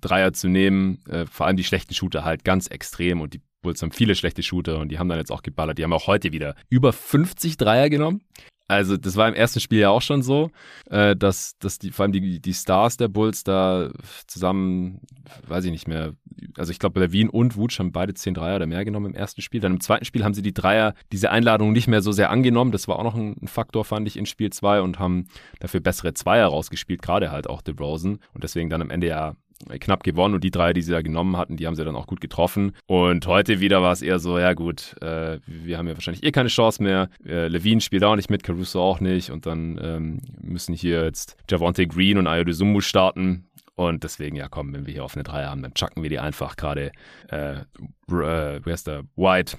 Dreier 0.00 0.32
zu 0.32 0.48
nehmen. 0.48 1.04
Äh, 1.08 1.26
vor 1.26 1.46
allem 1.46 1.56
die 1.56 1.64
schlechten 1.64 1.94
Shooter 1.94 2.24
halt 2.24 2.44
ganz 2.44 2.66
extrem. 2.66 3.20
Und 3.20 3.34
die 3.34 3.40
Bulls 3.62 3.82
haben 3.82 3.92
viele 3.92 4.14
schlechte 4.14 4.42
Shooter 4.42 4.78
und 4.78 4.90
die 4.90 4.98
haben 4.98 5.08
dann 5.08 5.18
jetzt 5.18 5.32
auch 5.32 5.42
geballert. 5.42 5.78
Die 5.78 5.84
haben 5.84 5.92
auch 5.92 6.06
heute 6.06 6.32
wieder 6.32 6.54
über 6.68 6.92
50 6.92 7.56
Dreier 7.56 7.90
genommen. 7.90 8.22
Also 8.70 8.96
das 8.96 9.16
war 9.16 9.26
im 9.26 9.34
ersten 9.34 9.58
Spiel 9.58 9.80
ja 9.80 9.90
auch 9.90 10.00
schon 10.00 10.22
so, 10.22 10.52
äh, 10.90 11.16
dass, 11.16 11.58
dass 11.58 11.80
die, 11.80 11.90
vor 11.90 12.04
allem 12.04 12.12
die, 12.12 12.38
die 12.38 12.54
Stars 12.54 12.96
der 12.96 13.08
Bulls 13.08 13.42
da 13.42 13.90
zusammen, 14.28 15.00
weiß 15.48 15.64
ich 15.64 15.72
nicht 15.72 15.88
mehr, 15.88 16.12
also 16.56 16.70
ich 16.70 16.78
glaube 16.78 17.00
Levine 17.00 17.32
und 17.32 17.56
Wutsch 17.56 17.80
haben 17.80 17.90
beide 17.90 18.14
10 18.14 18.34
Dreier 18.34 18.54
oder 18.54 18.66
mehr 18.66 18.84
genommen 18.84 19.06
im 19.06 19.14
ersten 19.16 19.42
Spiel. 19.42 19.60
Dann 19.60 19.72
im 19.72 19.80
zweiten 19.80 20.04
Spiel 20.04 20.22
haben 20.22 20.34
sie 20.34 20.42
die 20.42 20.54
Dreier, 20.54 20.94
diese 21.10 21.32
Einladung 21.32 21.72
nicht 21.72 21.88
mehr 21.88 22.00
so 22.00 22.12
sehr 22.12 22.30
angenommen. 22.30 22.70
Das 22.70 22.86
war 22.86 23.00
auch 23.00 23.02
noch 23.02 23.16
ein, 23.16 23.34
ein 23.42 23.48
Faktor, 23.48 23.84
fand 23.84 24.06
ich, 24.06 24.16
in 24.16 24.24
Spiel 24.24 24.50
2 24.50 24.82
und 24.82 25.00
haben 25.00 25.26
dafür 25.58 25.80
bessere 25.80 26.14
Zweier 26.14 26.46
rausgespielt, 26.46 27.02
gerade 27.02 27.32
halt 27.32 27.50
auch 27.50 27.62
DeRozan. 27.62 28.20
Und 28.34 28.44
deswegen 28.44 28.70
dann 28.70 28.82
am 28.82 28.90
Ende 28.90 29.08
ja 29.08 29.34
knapp 29.78 30.02
gewonnen 30.02 30.34
und 30.34 30.44
die 30.44 30.50
drei, 30.50 30.72
die 30.72 30.82
sie 30.82 30.92
da 30.92 31.02
genommen 31.02 31.36
hatten, 31.36 31.56
die 31.56 31.66
haben 31.66 31.74
sie 31.74 31.84
dann 31.84 31.96
auch 31.96 32.06
gut 32.06 32.20
getroffen. 32.20 32.72
Und 32.86 33.26
heute 33.26 33.60
wieder 33.60 33.82
war 33.82 33.92
es 33.92 34.02
eher 34.02 34.18
so, 34.18 34.38
ja 34.38 34.54
gut, 34.54 34.96
äh, 35.02 35.38
wir 35.46 35.78
haben 35.78 35.88
ja 35.88 35.94
wahrscheinlich 35.94 36.24
eh 36.24 36.32
keine 36.32 36.48
Chance 36.48 36.82
mehr. 36.82 37.08
Äh, 37.24 37.48
Levine 37.48 37.80
spielt 37.80 38.04
auch 38.04 38.16
nicht 38.16 38.30
mit, 38.30 38.42
Caruso 38.42 38.80
auch 38.80 39.00
nicht 39.00 39.30
und 39.30 39.46
dann 39.46 39.78
ähm, 39.82 40.20
müssen 40.40 40.74
hier 40.74 41.04
jetzt 41.04 41.36
Javonte 41.48 41.86
Green 41.86 42.18
und 42.18 42.26
Ayodesumu 42.26 42.80
starten. 42.80 43.46
Und 43.74 44.04
deswegen, 44.04 44.36
ja 44.36 44.48
komm, 44.48 44.74
wenn 44.74 44.86
wir 44.86 44.92
hier 44.92 45.04
offene 45.04 45.24
Dreier 45.24 45.50
haben, 45.50 45.62
dann 45.62 45.72
chucken 45.74 46.02
wir 46.02 46.10
die 46.10 46.18
einfach 46.18 46.56
gerade, 46.56 46.92
äh, 47.30 47.60
äh, 47.60 47.62
wer 48.08 48.74
ist 48.74 48.86
der? 48.86 49.04
White 49.16 49.56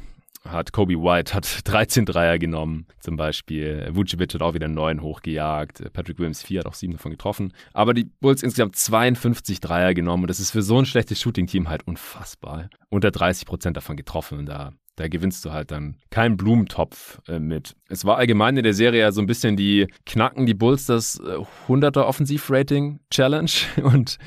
hat 0.47 0.73
Kobe 0.73 0.95
White 0.95 1.33
hat 1.33 1.59
13 1.65 2.05
Dreier 2.05 2.39
genommen, 2.39 2.87
zum 2.99 3.15
Beispiel. 3.15 3.89
Vucevic 3.91 4.33
hat 4.33 4.41
auch 4.41 4.53
wieder 4.53 4.67
9 4.67 5.01
hochgejagt. 5.01 5.93
Patrick 5.93 6.19
Williams 6.19 6.43
4 6.43 6.59
hat 6.59 6.65
auch 6.67 6.73
7 6.73 6.93
davon 6.93 7.11
getroffen. 7.11 7.53
Aber 7.73 7.93
die 7.93 8.05
Bulls 8.05 8.43
insgesamt 8.43 8.75
52 8.75 9.59
Dreier 9.59 9.93
genommen 9.93 10.23
und 10.23 10.29
das 10.29 10.39
ist 10.39 10.51
für 10.51 10.61
so 10.61 10.77
ein 10.77 10.85
schlechtes 10.85 11.21
Shooting-Team 11.21 11.69
halt 11.69 11.87
unfassbar. 11.87 12.69
Unter 12.89 13.11
30 13.11 13.45
Prozent 13.45 13.77
davon 13.77 13.97
getroffen 13.97 14.39
und 14.39 14.45
da 14.47 14.73
da 14.97 15.07
gewinnst 15.07 15.45
du 15.45 15.51
halt 15.51 15.71
dann 15.71 15.95
keinen 16.09 16.37
Blumentopf 16.37 17.21
äh, 17.27 17.39
mit. 17.39 17.75
Es 17.87 18.05
war 18.05 18.17
allgemein 18.17 18.57
in 18.57 18.63
der 18.63 18.73
Serie 18.73 19.01
ja 19.01 19.11
so 19.11 19.21
ein 19.21 19.25
bisschen 19.25 19.55
die 19.55 19.87
knacken 20.05 20.45
die 20.45 20.53
Bulls 20.53 20.85
das 20.85 21.19
äh, 21.19 21.37
100er 21.67 22.01
Offensivrating 22.01 22.99
Challenge 23.09 23.51
und 23.83 24.17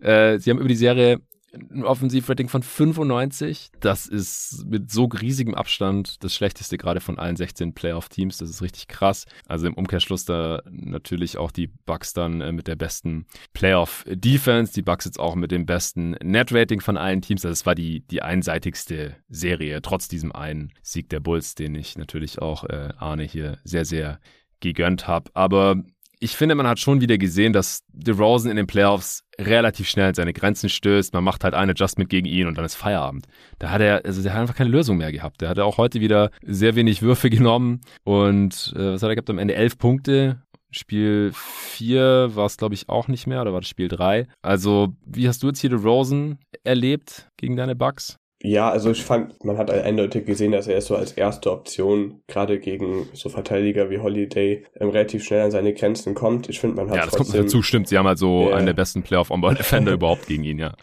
äh, 0.00 0.38
sie 0.38 0.50
haben 0.50 0.58
über 0.58 0.68
die 0.68 0.74
Serie 0.74 1.20
ein 1.54 1.84
Offensivrating 1.84 2.48
von 2.48 2.62
95. 2.62 3.70
Das 3.80 4.06
ist 4.06 4.64
mit 4.66 4.90
so 4.90 5.04
riesigem 5.04 5.54
Abstand 5.54 6.22
das 6.24 6.34
schlechteste 6.34 6.78
gerade 6.78 7.00
von 7.00 7.18
allen 7.18 7.36
16 7.36 7.74
Playoff-Teams. 7.74 8.38
Das 8.38 8.50
ist 8.50 8.62
richtig 8.62 8.88
krass. 8.88 9.26
Also 9.46 9.66
im 9.66 9.74
Umkehrschluss 9.74 10.24
da 10.24 10.62
natürlich 10.70 11.38
auch 11.38 11.50
die 11.50 11.66
Bucks 11.66 12.12
dann 12.12 12.40
äh, 12.40 12.52
mit 12.52 12.66
der 12.66 12.76
besten 12.76 13.26
Playoff-Defense. 13.52 14.72
Die 14.72 14.82
Bucks 14.82 15.04
jetzt 15.04 15.20
auch 15.20 15.34
mit 15.34 15.50
dem 15.50 15.66
besten 15.66 16.12
Net-Rating 16.22 16.80
von 16.80 16.96
allen 16.96 17.22
Teams. 17.22 17.44
Also 17.44 17.52
es 17.52 17.66
war 17.66 17.74
die, 17.74 18.00
die 18.00 18.22
einseitigste 18.22 19.16
Serie, 19.28 19.82
trotz 19.82 20.08
diesem 20.08 20.32
einen 20.32 20.72
Sieg 20.82 21.08
der 21.08 21.20
Bulls, 21.20 21.54
den 21.54 21.74
ich 21.74 21.96
natürlich 21.96 22.40
auch 22.40 22.64
äh, 22.64 22.92
Arne 22.98 23.24
hier 23.24 23.58
sehr, 23.64 23.84
sehr 23.84 24.20
gegönnt 24.60 25.06
habe. 25.06 25.30
Aber 25.34 25.82
ich 26.24 26.36
finde, 26.36 26.54
man 26.54 26.66
hat 26.66 26.78
schon 26.78 27.02
wieder 27.02 27.18
gesehen, 27.18 27.52
dass 27.52 27.82
DeRozan 27.92 28.50
in 28.50 28.56
den 28.56 28.66
Playoffs 28.66 29.24
relativ 29.38 29.90
schnell 29.90 30.08
an 30.08 30.14
seine 30.14 30.32
Grenzen 30.32 30.70
stößt. 30.70 31.12
Man 31.12 31.22
macht 31.22 31.44
halt 31.44 31.52
ein 31.52 31.68
Adjustment 31.68 32.08
gegen 32.08 32.26
ihn 32.26 32.46
und 32.46 32.56
dann 32.56 32.64
ist 32.64 32.76
Feierabend. 32.76 33.26
Da 33.58 33.68
hat 33.68 33.82
er, 33.82 34.06
also 34.06 34.22
der 34.22 34.32
hat 34.32 34.40
einfach 34.40 34.54
keine 34.54 34.70
Lösung 34.70 34.96
mehr 34.96 35.12
gehabt. 35.12 35.42
Der 35.42 35.50
hatte 35.50 35.66
auch 35.66 35.76
heute 35.76 36.00
wieder 36.00 36.30
sehr 36.42 36.76
wenig 36.76 37.02
Würfe 37.02 37.28
genommen 37.36 37.82
und 38.04 38.72
äh, 38.74 38.94
was 38.94 39.02
hat 39.02 39.10
er 39.10 39.16
gehabt 39.16 39.28
am 39.28 39.38
Ende? 39.38 39.54
Elf 39.54 39.76
Punkte. 39.76 40.42
Spiel 40.70 41.30
4 41.34 42.30
war 42.34 42.46
es, 42.46 42.56
glaube 42.56 42.74
ich, 42.74 42.88
auch 42.88 43.06
nicht 43.06 43.26
mehr, 43.26 43.42
oder 43.42 43.52
war 43.52 43.60
das 43.60 43.68
Spiel 43.68 43.88
3? 43.88 44.26
Also, 44.42 44.96
wie 45.04 45.28
hast 45.28 45.42
du 45.42 45.48
jetzt 45.48 45.60
hier 45.60 45.70
DeRozan 45.70 46.38
erlebt 46.64 47.28
gegen 47.36 47.54
deine 47.54 47.76
Bucks? 47.76 48.16
Ja, 48.46 48.68
also 48.68 48.90
ich 48.90 49.02
fand, 49.02 49.42
man 49.42 49.56
hat 49.56 49.70
eindeutig 49.70 50.26
gesehen, 50.26 50.52
dass 50.52 50.66
er 50.66 50.78
so 50.82 50.94
als 50.94 51.12
erste 51.12 51.50
Option 51.50 52.20
gerade 52.26 52.60
gegen 52.60 53.08
so 53.14 53.30
Verteidiger 53.30 53.88
wie 53.88 54.00
Holiday 54.00 54.66
ähm, 54.78 54.90
relativ 54.90 55.24
schnell 55.24 55.40
an 55.40 55.50
seine 55.50 55.72
Grenzen 55.72 56.14
kommt. 56.14 56.50
Ich 56.50 56.60
finde, 56.60 56.76
man 56.76 56.90
hat 56.90 56.96
Ja, 56.96 57.04
das 57.06 57.14
trotzdem, 57.14 57.40
kommt 57.40 57.48
dazu, 57.48 57.62
stimmt. 57.62 57.88
Sie 57.88 57.96
haben 57.96 58.06
halt 58.06 58.18
so 58.18 58.48
yeah. 58.48 58.56
einen 58.56 58.66
der 58.66 58.74
besten 58.74 59.02
Playoff-On-Ball-Defender 59.02 59.92
überhaupt 59.94 60.26
gegen 60.26 60.44
ihn, 60.44 60.58
ja. 60.58 60.74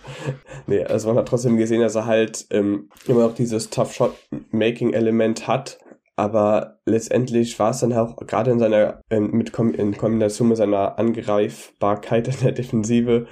Nee, 0.65 0.83
also 0.85 1.09
man 1.09 1.17
hat 1.17 1.27
trotzdem 1.27 1.57
gesehen, 1.57 1.81
dass 1.81 1.93
er 1.93 2.07
halt 2.07 2.47
ähm, 2.49 2.89
immer 3.05 3.27
noch 3.27 3.35
dieses 3.35 3.69
Tough-Shot-Making-Element 3.69 5.45
hat, 5.47 5.77
aber 6.15 6.79
letztendlich 6.87 7.59
war 7.59 7.69
es 7.69 7.81
dann 7.81 7.93
auch 7.93 8.15
gerade 8.15 8.49
in 8.49 8.57
seiner 8.57 9.01
ähm, 9.11 9.29
mit 9.33 9.53
Kom 9.53 9.75
in 9.75 9.95
Kombination 9.95 10.47
mit 10.47 10.57
seiner 10.57 10.97
Angreifbarkeit 10.97 12.27
in 12.27 12.39
der 12.41 12.53
Defensive 12.53 13.27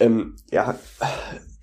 ähm, 0.00 0.34
ja 0.50 0.74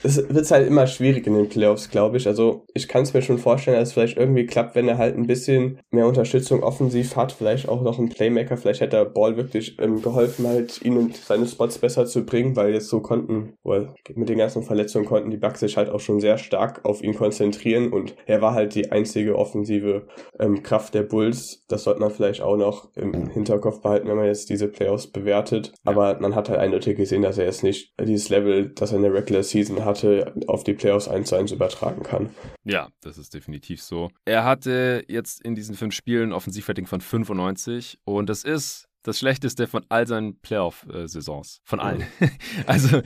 es 0.02 0.18
wird 0.30 0.50
halt 0.52 0.68
immer 0.68 0.88
schwierig 0.88 1.28
in 1.28 1.34
den 1.34 1.50
Playoffs, 1.50 1.90
glaube 1.90 2.18
ich. 2.18 2.28
Also 2.28 2.66
ich 2.74 2.88
kann 2.88 3.04
es 3.04 3.14
mir 3.14 3.22
schon 3.22 3.38
vorstellen, 3.38 3.78
dass 3.78 3.90
es 3.90 3.94
vielleicht 3.94 4.18
irgendwie 4.18 4.46
klappt, 4.46 4.76
wenn 4.76 4.88
er 4.88 4.98
halt 4.98 5.18
ein 5.18 5.28
bisschen 5.28 5.80
mehr 5.92 6.08
Unterstützung 6.08 6.64
offensiv 6.64 7.16
hat, 7.16 7.32
vielleicht 7.32 7.68
auch 7.68 7.82
noch 7.82 8.00
ein 8.00 8.10
Playmaker, 8.10 8.58
vielleicht 8.58 8.82
hätte 8.82 8.98
der 8.98 9.06
Ball 9.06 9.36
wirklich 9.36 9.78
ähm, 9.80 10.02
geholfen, 10.02 10.48
halt 10.48 10.82
ihn 10.84 10.98
und 10.98 11.18
seine 11.18 11.48
Spots 11.48 11.80
besser 11.80 12.06
zu 12.06 12.26
bringen, 12.26 12.56
weil 12.56 12.74
jetzt 12.74 12.88
so 12.88 13.02
konnten, 13.02 13.54
well, 13.64 13.90
mit 14.16 14.30
den 14.30 14.38
ganzen 14.38 14.64
Verletzungen 14.64 15.06
konnten 15.06 15.32
die 15.32 15.38
Bucks 15.38 15.60
sich 15.60 15.76
halt 15.76 15.90
auch 15.90 16.00
schon 16.00 16.20
sehr 16.20 16.38
stark 16.38 16.86
auf 16.86 17.04
ihn 17.04 17.16
konzentrieren 17.16 17.92
und 17.92 18.16
er 18.26 18.42
war 18.42 18.54
halt 18.54 18.76
die 18.76 18.92
einzige 18.92 19.38
offensive 19.38 20.08
ähm, 20.40 20.64
Kraft 20.64 20.94
der 20.94 21.04
Bulls. 21.04 21.66
Das 21.68 21.84
sollte 21.84 22.00
man 22.00 22.12
vielleicht 22.12 22.42
auch 22.42 22.58
noch 22.58 22.90
im 22.96 23.30
Hinterkopf 23.30 23.82
behalten, 23.82 24.08
wenn 24.08 24.18
man 24.18 24.26
jetzt 24.26 24.50
diese 24.50 24.68
Playoffs 24.68 25.08
bewertet. 25.08 25.74
Aber 25.84 26.18
man 26.20 26.36
hat 26.36 26.50
halt 26.50 26.60
eindeutig 26.60 26.96
gesehen, 26.96 27.22
dass 27.22 27.38
er 27.38 27.46
jetzt 27.46 27.64
nicht 27.64 27.94
dieses 28.00 28.30
Level, 28.30 28.70
das 28.70 28.92
er 28.92 28.98
in 28.98 29.04
der 29.04 29.14
Regular 29.14 29.44
Season 29.44 29.84
hat, 29.84 29.89
hatte, 29.90 30.34
auf 30.48 30.64
die 30.64 30.74
Playoffs 30.74 31.08
1 31.08 31.30
zu 31.30 31.36
1 31.36 31.52
übertragen 31.52 32.04
kann. 32.04 32.30
Ja, 32.64 32.90
das 33.02 33.18
ist 33.18 33.34
definitiv 33.34 33.82
so. 33.82 34.10
Er 34.26 34.44
hatte 34.44 35.04
jetzt 35.08 35.44
in 35.44 35.56
diesen 35.56 35.76
fünf 35.76 35.94
Spielen 35.94 36.32
Offensivrating 36.32 36.88
von 36.88 37.02
95 37.02 38.00
und 38.06 38.30
das 38.30 38.44
ist 38.44 38.90
das 39.04 39.20
Schlechteste 39.20 39.68
von 39.68 39.86
all 39.90 40.08
seinen 40.08 40.40
Playoff-Saisons. 40.40 41.62
Von 41.64 41.80
allen. 41.80 42.04
Mhm. 42.20 42.30
also, 42.66 43.02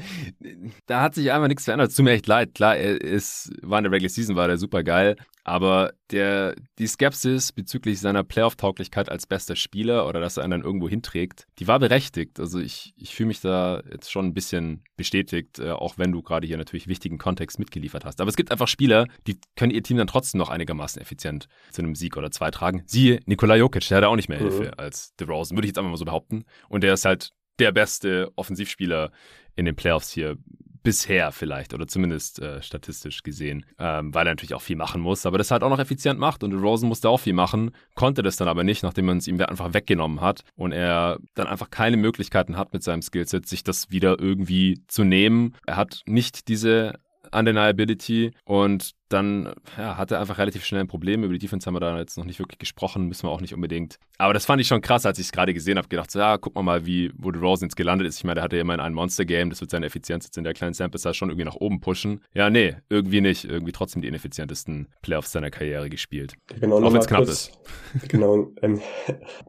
da 0.88 1.02
hat 1.02 1.16
sich 1.16 1.32
einfach 1.32 1.48
nichts 1.48 1.66
verändert. 1.66 1.90
Es 1.90 1.96
tut 1.96 2.06
mir 2.06 2.12
echt 2.12 2.28
leid. 2.28 2.56
Klar, 2.56 2.76
er 2.76 3.00
ist, 3.00 3.52
war 3.62 3.80
in 3.80 3.84
der 3.84 3.92
Regular 3.92 4.10
Season, 4.10 4.36
war 4.36 4.48
der 4.48 4.58
super 4.58 4.84
geil. 4.84 5.16
Aber 5.44 5.94
der, 6.10 6.56
die 6.80 6.88
Skepsis 6.88 7.52
bezüglich 7.52 8.00
seiner 8.00 8.24
Playoff-Tauglichkeit 8.24 9.10
als 9.10 9.28
bester 9.28 9.58
Spieler 9.58 10.08
oder 10.08 10.22
dass 10.22 10.38
er 10.38 10.44
einen 10.44 10.52
dann 10.52 10.62
irgendwo 10.64 10.88
hinträgt, 10.88 11.48
die 11.60 11.68
war 11.68 11.80
berechtigt. 11.80 12.40
Also 12.40 12.60
ich, 12.60 12.94
ich 12.96 13.14
fühle 13.14 13.28
mich 13.28 13.42
da 13.42 13.82
jetzt 13.92 14.10
schon 14.10 14.28
ein 14.28 14.34
bisschen 14.34 14.84
bestätigt, 14.96 15.60
äh, 15.60 15.72
auch 15.72 15.98
wenn 15.98 16.14
du 16.14 16.22
gerade 16.22 16.48
hier 16.48 16.58
natürlich 16.58 16.88
wichtigen 16.88 17.18
Kontext 17.18 17.60
mitgeliefert 17.60 18.06
hast. 18.06 18.22
Aber 18.22 18.30
es 18.30 18.38
gibt 18.38 18.52
einfach 18.52 18.70
Spieler, 18.70 19.08
die 19.28 19.38
können 19.58 19.74
ihr 19.74 19.84
Team 19.84 19.98
dann 19.98 20.08
trotzdem 20.08 20.40
noch 20.40 20.50
einigermaßen 20.50 21.02
effizient 21.02 21.48
zu 21.72 21.82
einem 21.82 21.96
Sieg 21.96 22.16
oder 22.16 22.32
zwei 22.32 22.50
tragen. 22.50 22.84
Siehe 22.86 23.20
Nikola 23.26 23.56
Jokic, 23.56 23.88
der 23.90 23.98
hat 23.98 24.06
auch 24.06 24.16
nicht 24.16 24.30
mehr 24.30 24.40
Hilfe 24.40 24.64
mhm. 24.64 24.74
als 24.78 25.14
DeRozan, 25.16 25.58
würde 25.58 25.66
ich 25.66 25.72
jetzt 25.72 25.78
einfach 25.78 25.92
mal 25.92 25.98
so 25.98 26.06
behaupten. 26.06 26.46
Und 26.70 26.84
der 26.84 26.94
ist 26.94 27.04
halt 27.04 27.32
der 27.60 27.74
beste 27.74 28.32
Offensivspieler 28.36 29.12
in 29.56 29.66
den 29.66 29.76
Playoffs 29.76 30.12
hier 30.12 30.38
bisher 30.84 31.32
vielleicht 31.32 31.74
oder 31.74 31.88
zumindest 31.88 32.40
äh, 32.40 32.62
statistisch 32.62 33.24
gesehen, 33.24 33.66
ähm, 33.80 34.14
weil 34.14 34.28
er 34.28 34.32
natürlich 34.32 34.54
auch 34.54 34.62
viel 34.62 34.76
machen 34.76 35.02
muss, 35.02 35.26
aber 35.26 35.38
das 35.38 35.50
halt 35.50 35.64
auch 35.64 35.70
noch 35.70 35.80
effizient 35.80 36.20
macht 36.20 36.44
und 36.44 36.54
Rosen 36.54 36.90
musste 36.90 37.10
auch 37.10 37.20
viel 37.20 37.34
machen, 37.34 37.72
konnte 37.96 38.22
das 38.22 38.36
dann 38.36 38.48
aber 38.48 38.64
nicht, 38.64 38.84
nachdem 38.84 39.06
man 39.06 39.18
es 39.18 39.28
ihm 39.28 39.40
einfach 39.40 39.74
weggenommen 39.74 40.22
hat 40.22 40.44
und 40.56 40.74
er 40.74 41.20
dann 41.34 41.48
einfach 41.48 41.70
keine 41.70 41.98
Möglichkeiten 41.98 42.58
hat 42.58 42.74
mit 42.74 42.84
seinem 42.84 43.02
Skillset, 43.02 43.48
sich 43.48 43.64
das 43.64 43.90
wieder 43.90 44.20
irgendwie 44.20 44.82
zu 44.88 45.04
nehmen. 45.04 45.56
Er 45.66 45.78
hat 45.78 46.02
nicht 46.06 46.48
diese 46.50 47.00
Undeniability 47.32 48.32
und 48.46 48.92
dann 49.14 49.54
ja, 49.78 49.98
hat 49.98 50.12
er 50.12 50.20
einfach 50.20 50.38
relativ 50.38 50.66
schnell 50.66 50.82
ein 50.82 50.88
Problem. 50.88 51.24
Über 51.24 51.34
die 51.34 51.40
Defense 51.40 51.66
haben 51.66 51.76
wir 51.76 51.80
da 51.80 51.98
jetzt 51.98 52.18
noch 52.18 52.26
nicht 52.26 52.40
wirklich 52.40 52.60
gesprochen, 52.60 53.08
müssen 53.08 53.28
wir 53.28 53.32
auch 53.32 53.42
nicht 53.42 53.54
unbedingt. 53.54 54.00
Aber 54.18 54.34
das 54.34 54.46
fand 54.46 54.62
ich 54.62 54.68
schon 54.68 54.82
krass, 54.82 55.06
als 55.06 55.20
ich 55.20 55.28
es 55.28 55.32
gerade 55.32 55.54
gesehen 55.54 55.78
habe. 55.78 55.88
Gedacht, 55.88 56.12
so, 56.12 56.20
ja, 56.20 56.38
guck 56.38 56.56
mal 56.56 56.64
mal, 56.64 56.86
wie 56.86 57.12
wo 57.18 57.30
Rosen 57.30 57.66
jetzt 57.66 57.76
gelandet 57.76 58.08
ist. 58.08 58.18
Ich 58.18 58.24
meine, 58.24 58.36
der 58.36 58.44
hatte 58.44 58.56
ja 58.56 58.62
immer 58.62 58.74
in 58.74 58.80
einem 58.80 58.96
Monster-Game, 58.96 59.50
das 59.50 59.62
wird 59.62 59.72
seine 59.72 59.86
Effizienz 59.86 60.26
jetzt 60.26 60.38
in 60.38 60.44
der 60.44 60.54
kleinen 60.54 60.74
Sample 60.74 61.00
Size 61.00 61.14
schon 61.14 61.30
irgendwie 61.30 61.46
nach 61.46 61.56
oben 61.56 61.80
pushen. 61.80 62.22
Ja, 62.34 62.50
nee, 62.50 62.76
irgendwie 62.90 63.22
nicht. 63.22 63.46
Irgendwie 63.46 63.72
trotzdem 63.72 64.02
die 64.02 64.08
ineffizientesten 64.08 64.88
Playoffs 65.02 65.32
seiner 65.32 65.52
Karriere 65.52 65.90
gespielt. 65.90 66.34
Genau, 66.60 66.78
auch 66.84 66.94
wenn 66.94 67.02
es 67.02 67.08
knapp 67.08 67.24
ist. 67.24 67.52
Genau, 68.08 68.52
ähm, 68.62 68.82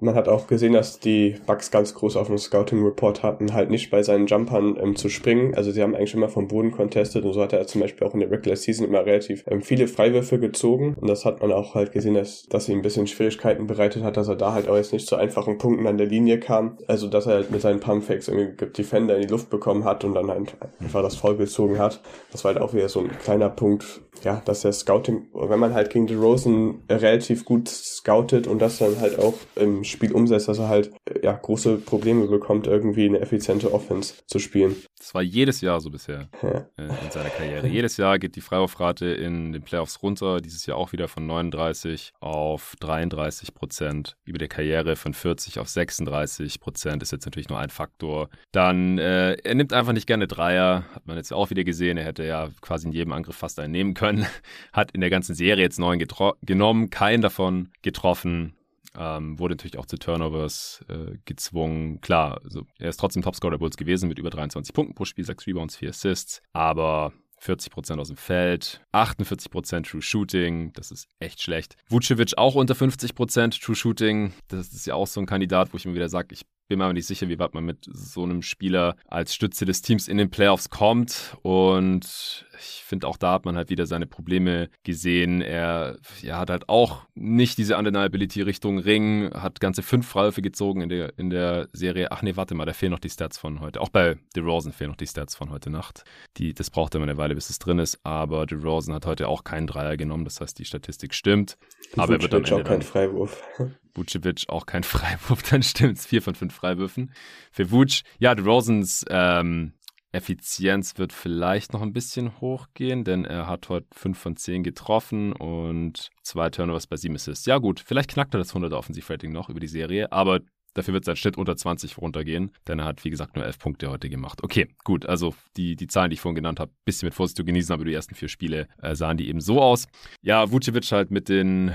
man 0.00 0.14
hat 0.14 0.28
auch 0.28 0.46
gesehen, 0.46 0.74
dass 0.74 1.00
die 1.00 1.36
Bugs 1.46 1.70
ganz 1.70 1.94
groß 1.94 2.16
auf 2.16 2.26
dem 2.26 2.36
Scouting-Report 2.36 3.22
hatten, 3.22 3.54
halt 3.54 3.70
nicht 3.70 3.90
bei 3.90 4.02
seinen 4.02 4.26
Jumpern 4.26 4.76
ähm, 4.78 4.96
zu 4.96 5.08
springen. 5.08 5.54
Also 5.54 5.70
sie 5.70 5.82
haben 5.82 5.94
eigentlich 5.94 6.14
immer 6.14 6.28
vom 6.28 6.46
Boden 6.48 6.70
contestet 6.70 7.24
und 7.24 7.32
so 7.32 7.42
hat 7.42 7.52
er 7.52 7.66
zum 7.66 7.80
Beispiel 7.80 8.06
auch 8.06 8.14
in 8.14 8.20
der 8.20 8.30
Regular 8.30 8.56
Season 8.56 8.86
immer 8.86 9.04
relativ 9.04 9.46
viele 9.62 9.88
Freiwürfe 9.88 10.38
gezogen 10.38 10.94
und 11.00 11.08
das 11.08 11.24
hat 11.24 11.40
man 11.40 11.52
auch 11.52 11.74
halt 11.74 11.92
gesehen, 11.92 12.14
dass, 12.14 12.46
dass 12.46 12.66
sie 12.66 12.72
ein 12.72 12.82
bisschen 12.82 13.06
Schwierigkeiten 13.06 13.66
bereitet 13.66 14.02
hat, 14.02 14.16
dass 14.16 14.28
er 14.28 14.36
da 14.36 14.52
halt 14.52 14.68
auch 14.68 14.76
jetzt 14.76 14.92
nicht 14.92 15.06
zu 15.06 15.16
einfachen 15.16 15.58
Punkten 15.58 15.86
an 15.86 15.98
der 15.98 16.06
Linie 16.06 16.38
kam. 16.38 16.78
Also 16.86 17.08
dass 17.08 17.26
er 17.26 17.34
halt 17.34 17.50
mit 17.50 17.60
seinen 17.60 17.80
Pumpfakes 17.80 18.28
irgendwie 18.28 18.66
Defender 18.66 19.16
in 19.16 19.22
die 19.22 19.28
Luft 19.28 19.50
bekommen 19.50 19.84
hat 19.84 20.04
und 20.04 20.14
dann 20.14 20.30
halt 20.30 20.54
einfach 20.80 21.02
das 21.02 21.16
Foul 21.16 21.36
gezogen 21.36 21.78
hat. 21.78 22.00
Das 22.32 22.44
war 22.44 22.54
halt 22.54 22.62
auch 22.62 22.74
wieder 22.74 22.88
so 22.88 23.00
ein 23.00 23.10
kleiner 23.18 23.50
Punkt, 23.50 24.00
ja, 24.22 24.42
dass 24.44 24.62
der 24.62 24.72
Scouting, 24.72 25.28
wenn 25.34 25.58
man 25.58 25.74
halt 25.74 25.90
gegen 25.90 26.08
Rosen 26.16 26.82
relativ 26.90 27.44
gut 27.44 27.68
scoutet 27.68 28.46
und 28.46 28.60
das 28.60 28.78
dann 28.78 29.00
halt 29.00 29.18
auch 29.18 29.34
im 29.56 29.84
Spiel 29.84 30.12
umsetzt, 30.12 30.48
dass 30.48 30.58
er 30.58 30.68
halt 30.68 30.92
ja 31.22 31.32
große 31.32 31.78
Probleme 31.78 32.26
bekommt, 32.26 32.66
irgendwie 32.66 33.06
eine 33.06 33.20
effiziente 33.20 33.72
Offense 33.72 34.14
zu 34.26 34.38
spielen. 34.38 34.76
Das 34.98 35.14
war 35.14 35.22
jedes 35.22 35.60
Jahr 35.60 35.80
so 35.80 35.90
bisher 35.90 36.28
ja. 36.42 36.66
Äh, 36.76 36.84
in 36.84 37.10
seiner 37.10 37.28
Karriere. 37.28 37.66
jedes 37.66 37.96
Jahr 37.96 38.18
geht 38.18 38.36
die 38.36 38.40
Freiwurfrate 38.40 39.06
in 39.06 39.43
den 39.52 39.62
Playoffs 39.62 40.02
runter. 40.02 40.40
Dieses 40.40 40.66
Jahr 40.66 40.76
auch 40.76 40.92
wieder 40.92 41.08
von 41.08 41.26
39 41.26 42.12
auf 42.20 42.74
33 42.80 43.54
Prozent. 43.54 44.16
Über 44.24 44.38
der 44.38 44.48
Karriere 44.48 44.96
von 44.96 45.14
40 45.14 45.58
auf 45.58 45.68
36 45.68 46.60
Prozent 46.60 47.02
ist 47.02 47.12
jetzt 47.12 47.24
natürlich 47.24 47.48
nur 47.48 47.58
ein 47.58 47.70
Faktor. 47.70 48.28
Dann, 48.52 48.98
äh, 48.98 49.34
er 49.34 49.54
nimmt 49.54 49.72
einfach 49.72 49.92
nicht 49.92 50.06
gerne 50.06 50.26
Dreier. 50.26 50.84
Hat 50.94 51.06
man 51.06 51.16
jetzt 51.16 51.32
auch 51.32 51.50
wieder 51.50 51.64
gesehen. 51.64 51.96
Er 51.96 52.04
hätte 52.04 52.24
ja 52.24 52.50
quasi 52.60 52.86
in 52.86 52.92
jedem 52.92 53.12
Angriff 53.12 53.36
fast 53.36 53.58
einen 53.58 53.72
nehmen 53.72 53.94
können. 53.94 54.26
Hat 54.72 54.92
in 54.92 55.00
der 55.00 55.10
ganzen 55.10 55.34
Serie 55.34 55.64
jetzt 55.64 55.78
neun 55.78 56.02
genommen, 56.42 56.90
keinen 56.90 57.22
davon 57.22 57.70
getroffen. 57.82 58.54
Ähm, 58.96 59.38
wurde 59.40 59.54
natürlich 59.54 59.78
auch 59.78 59.86
zu 59.86 59.96
Turnovers 59.98 60.84
äh, 60.88 61.16
gezwungen. 61.24 62.00
Klar, 62.00 62.40
also 62.44 62.62
er 62.78 62.90
ist 62.90 63.00
trotzdem 63.00 63.22
Topscorer 63.22 63.52
der 63.52 63.58
Bulls 63.58 63.76
gewesen 63.76 64.08
mit 64.08 64.18
über 64.18 64.30
23 64.30 64.72
Punkten 64.72 64.94
pro 64.94 65.04
Spiel, 65.04 65.24
6 65.24 65.46
Rebounds, 65.48 65.76
4 65.76 65.90
Assists. 65.90 66.42
Aber 66.52 67.12
40% 67.44 67.98
aus 67.98 68.08
dem 68.08 68.16
Feld, 68.16 68.80
48% 68.92 69.90
True 69.90 70.02
Shooting, 70.02 70.72
das 70.72 70.90
ist 70.90 71.08
echt 71.18 71.42
schlecht. 71.42 71.76
Vucevic 71.88 72.38
auch 72.38 72.54
unter 72.54 72.74
50% 72.74 73.60
True 73.60 73.76
Shooting, 73.76 74.32
das 74.48 74.68
ist 74.68 74.86
ja 74.86 74.94
auch 74.94 75.06
so 75.06 75.20
ein 75.20 75.26
Kandidat, 75.26 75.72
wo 75.72 75.76
ich 75.76 75.84
mir 75.84 75.94
wieder 75.94 76.08
sage, 76.08 76.28
ich 76.32 76.44
bin 76.68 76.78
mir 76.78 76.84
aber 76.84 76.94
nicht 76.94 77.06
sicher, 77.06 77.28
wie 77.28 77.38
weit 77.38 77.54
man 77.54 77.64
mit 77.64 77.86
so 77.92 78.22
einem 78.22 78.42
Spieler 78.42 78.96
als 79.06 79.34
Stütze 79.34 79.64
des 79.64 79.82
Teams 79.82 80.08
in 80.08 80.16
den 80.16 80.30
Playoffs 80.30 80.70
kommt. 80.70 81.36
Und 81.42 82.46
ich 82.58 82.82
finde, 82.84 83.06
auch 83.06 83.16
da 83.16 83.32
hat 83.32 83.44
man 83.44 83.56
halt 83.56 83.70
wieder 83.70 83.86
seine 83.86 84.06
Probleme 84.06 84.68
gesehen. 84.82 85.40
Er 85.40 85.98
ja, 86.22 86.38
hat 86.38 86.50
halt 86.50 86.68
auch 86.68 87.02
nicht 87.14 87.58
diese 87.58 87.76
Undeniability 87.76 88.42
Richtung 88.42 88.78
Ring, 88.78 89.30
hat 89.34 89.60
ganze 89.60 89.82
fünf 89.82 90.08
Freiwürfe 90.08 90.42
gezogen 90.42 90.80
in 90.82 90.88
der, 90.88 91.18
in 91.18 91.30
der 91.30 91.68
Serie. 91.72 92.12
Ach 92.12 92.22
nee, 92.22 92.36
warte 92.36 92.54
mal, 92.54 92.66
da 92.66 92.72
fehlen 92.72 92.92
noch 92.92 92.98
die 92.98 93.10
Stats 93.10 93.38
von 93.38 93.60
heute. 93.60 93.80
Auch 93.80 93.88
bei 93.88 94.16
DeRozan 94.36 94.72
fehlen 94.72 94.90
noch 94.90 94.96
die 94.96 95.06
Stats 95.06 95.34
von 95.34 95.50
heute 95.50 95.70
Nacht. 95.70 96.04
Die, 96.36 96.54
das 96.54 96.70
braucht 96.70 96.94
immer 96.94 97.04
eine 97.04 97.16
Weile, 97.16 97.34
bis 97.34 97.50
es 97.50 97.58
drin 97.58 97.78
ist. 97.78 98.00
Aber 98.04 98.46
DeRozan 98.46 98.94
hat 98.94 99.06
heute 99.06 99.28
auch 99.28 99.44
keinen 99.44 99.66
Dreier 99.66 99.96
genommen. 99.96 100.24
Das 100.24 100.40
heißt, 100.40 100.58
die 100.58 100.64
Statistik 100.64 101.14
stimmt. 101.14 101.56
Aber 101.96 102.14
er 102.14 102.22
wird 102.22 102.34
am 102.34 102.44
Ende 102.44 102.56
auch 102.56 102.64
kein 102.64 102.82
Freiwurf. 102.82 103.42
Vucevic 103.94 104.48
auch 104.48 104.66
kein 104.66 104.82
Freiwurf, 104.82 105.42
dann 105.50 105.62
stimmt's. 105.62 106.06
Vier 106.06 106.22
von 106.22 106.34
fünf 106.34 106.54
Freiwürfen 106.54 107.12
für 107.52 107.70
Vuc. 107.70 108.02
Ja, 108.18 108.34
DeRozans 108.34 109.04
ähm, 109.08 109.72
Effizienz 110.14 110.96
wird 110.96 111.12
vielleicht 111.12 111.72
noch 111.72 111.82
ein 111.82 111.92
bisschen 111.92 112.40
hochgehen, 112.40 113.02
denn 113.02 113.24
er 113.24 113.48
hat 113.48 113.68
heute 113.68 113.86
5 113.92 114.16
von 114.16 114.36
10 114.36 114.62
getroffen 114.62 115.32
und 115.32 116.10
zwei 116.22 116.50
Turnovers 116.50 116.86
bei 116.86 116.96
7 116.96 117.16
Assists. 117.16 117.46
Ja 117.46 117.58
gut, 117.58 117.82
vielleicht 117.84 118.10
knackt 118.10 118.32
er 118.32 118.38
das 118.38 118.54
100er 118.54 118.76
Offensivrating 118.76 119.32
noch 119.32 119.48
über 119.48 119.58
die 119.58 119.66
Serie, 119.66 120.12
aber 120.12 120.40
dafür 120.74 120.94
wird 120.94 121.04
sein 121.04 121.16
Schnitt 121.16 121.36
unter 121.36 121.56
20 121.56 121.98
runtergehen, 121.98 122.52
denn 122.68 122.78
er 122.78 122.84
hat, 122.84 123.04
wie 123.04 123.10
gesagt, 123.10 123.34
nur 123.34 123.44
11 123.44 123.58
Punkte 123.58 123.90
heute 123.90 124.08
gemacht. 124.08 124.44
Okay, 124.44 124.68
gut, 124.84 125.04
also 125.04 125.34
die, 125.56 125.74
die 125.74 125.88
Zahlen, 125.88 126.10
die 126.10 126.14
ich 126.14 126.20
vorhin 126.20 126.36
genannt 126.36 126.60
habe, 126.60 126.70
bisschen 126.84 127.06
mit 127.06 127.14
Vorsicht 127.14 127.36
zu 127.36 127.44
genießen, 127.44 127.72
aber 127.72 127.84
die 127.84 127.94
ersten 127.94 128.14
vier 128.14 128.28
Spiele 128.28 128.68
äh, 128.80 128.94
sahen 128.94 129.16
die 129.16 129.28
eben 129.28 129.40
so 129.40 129.60
aus. 129.60 129.88
Ja, 130.22 130.52
Vucevic 130.52 130.92
halt 130.92 131.10
mit 131.10 131.28
den 131.28 131.74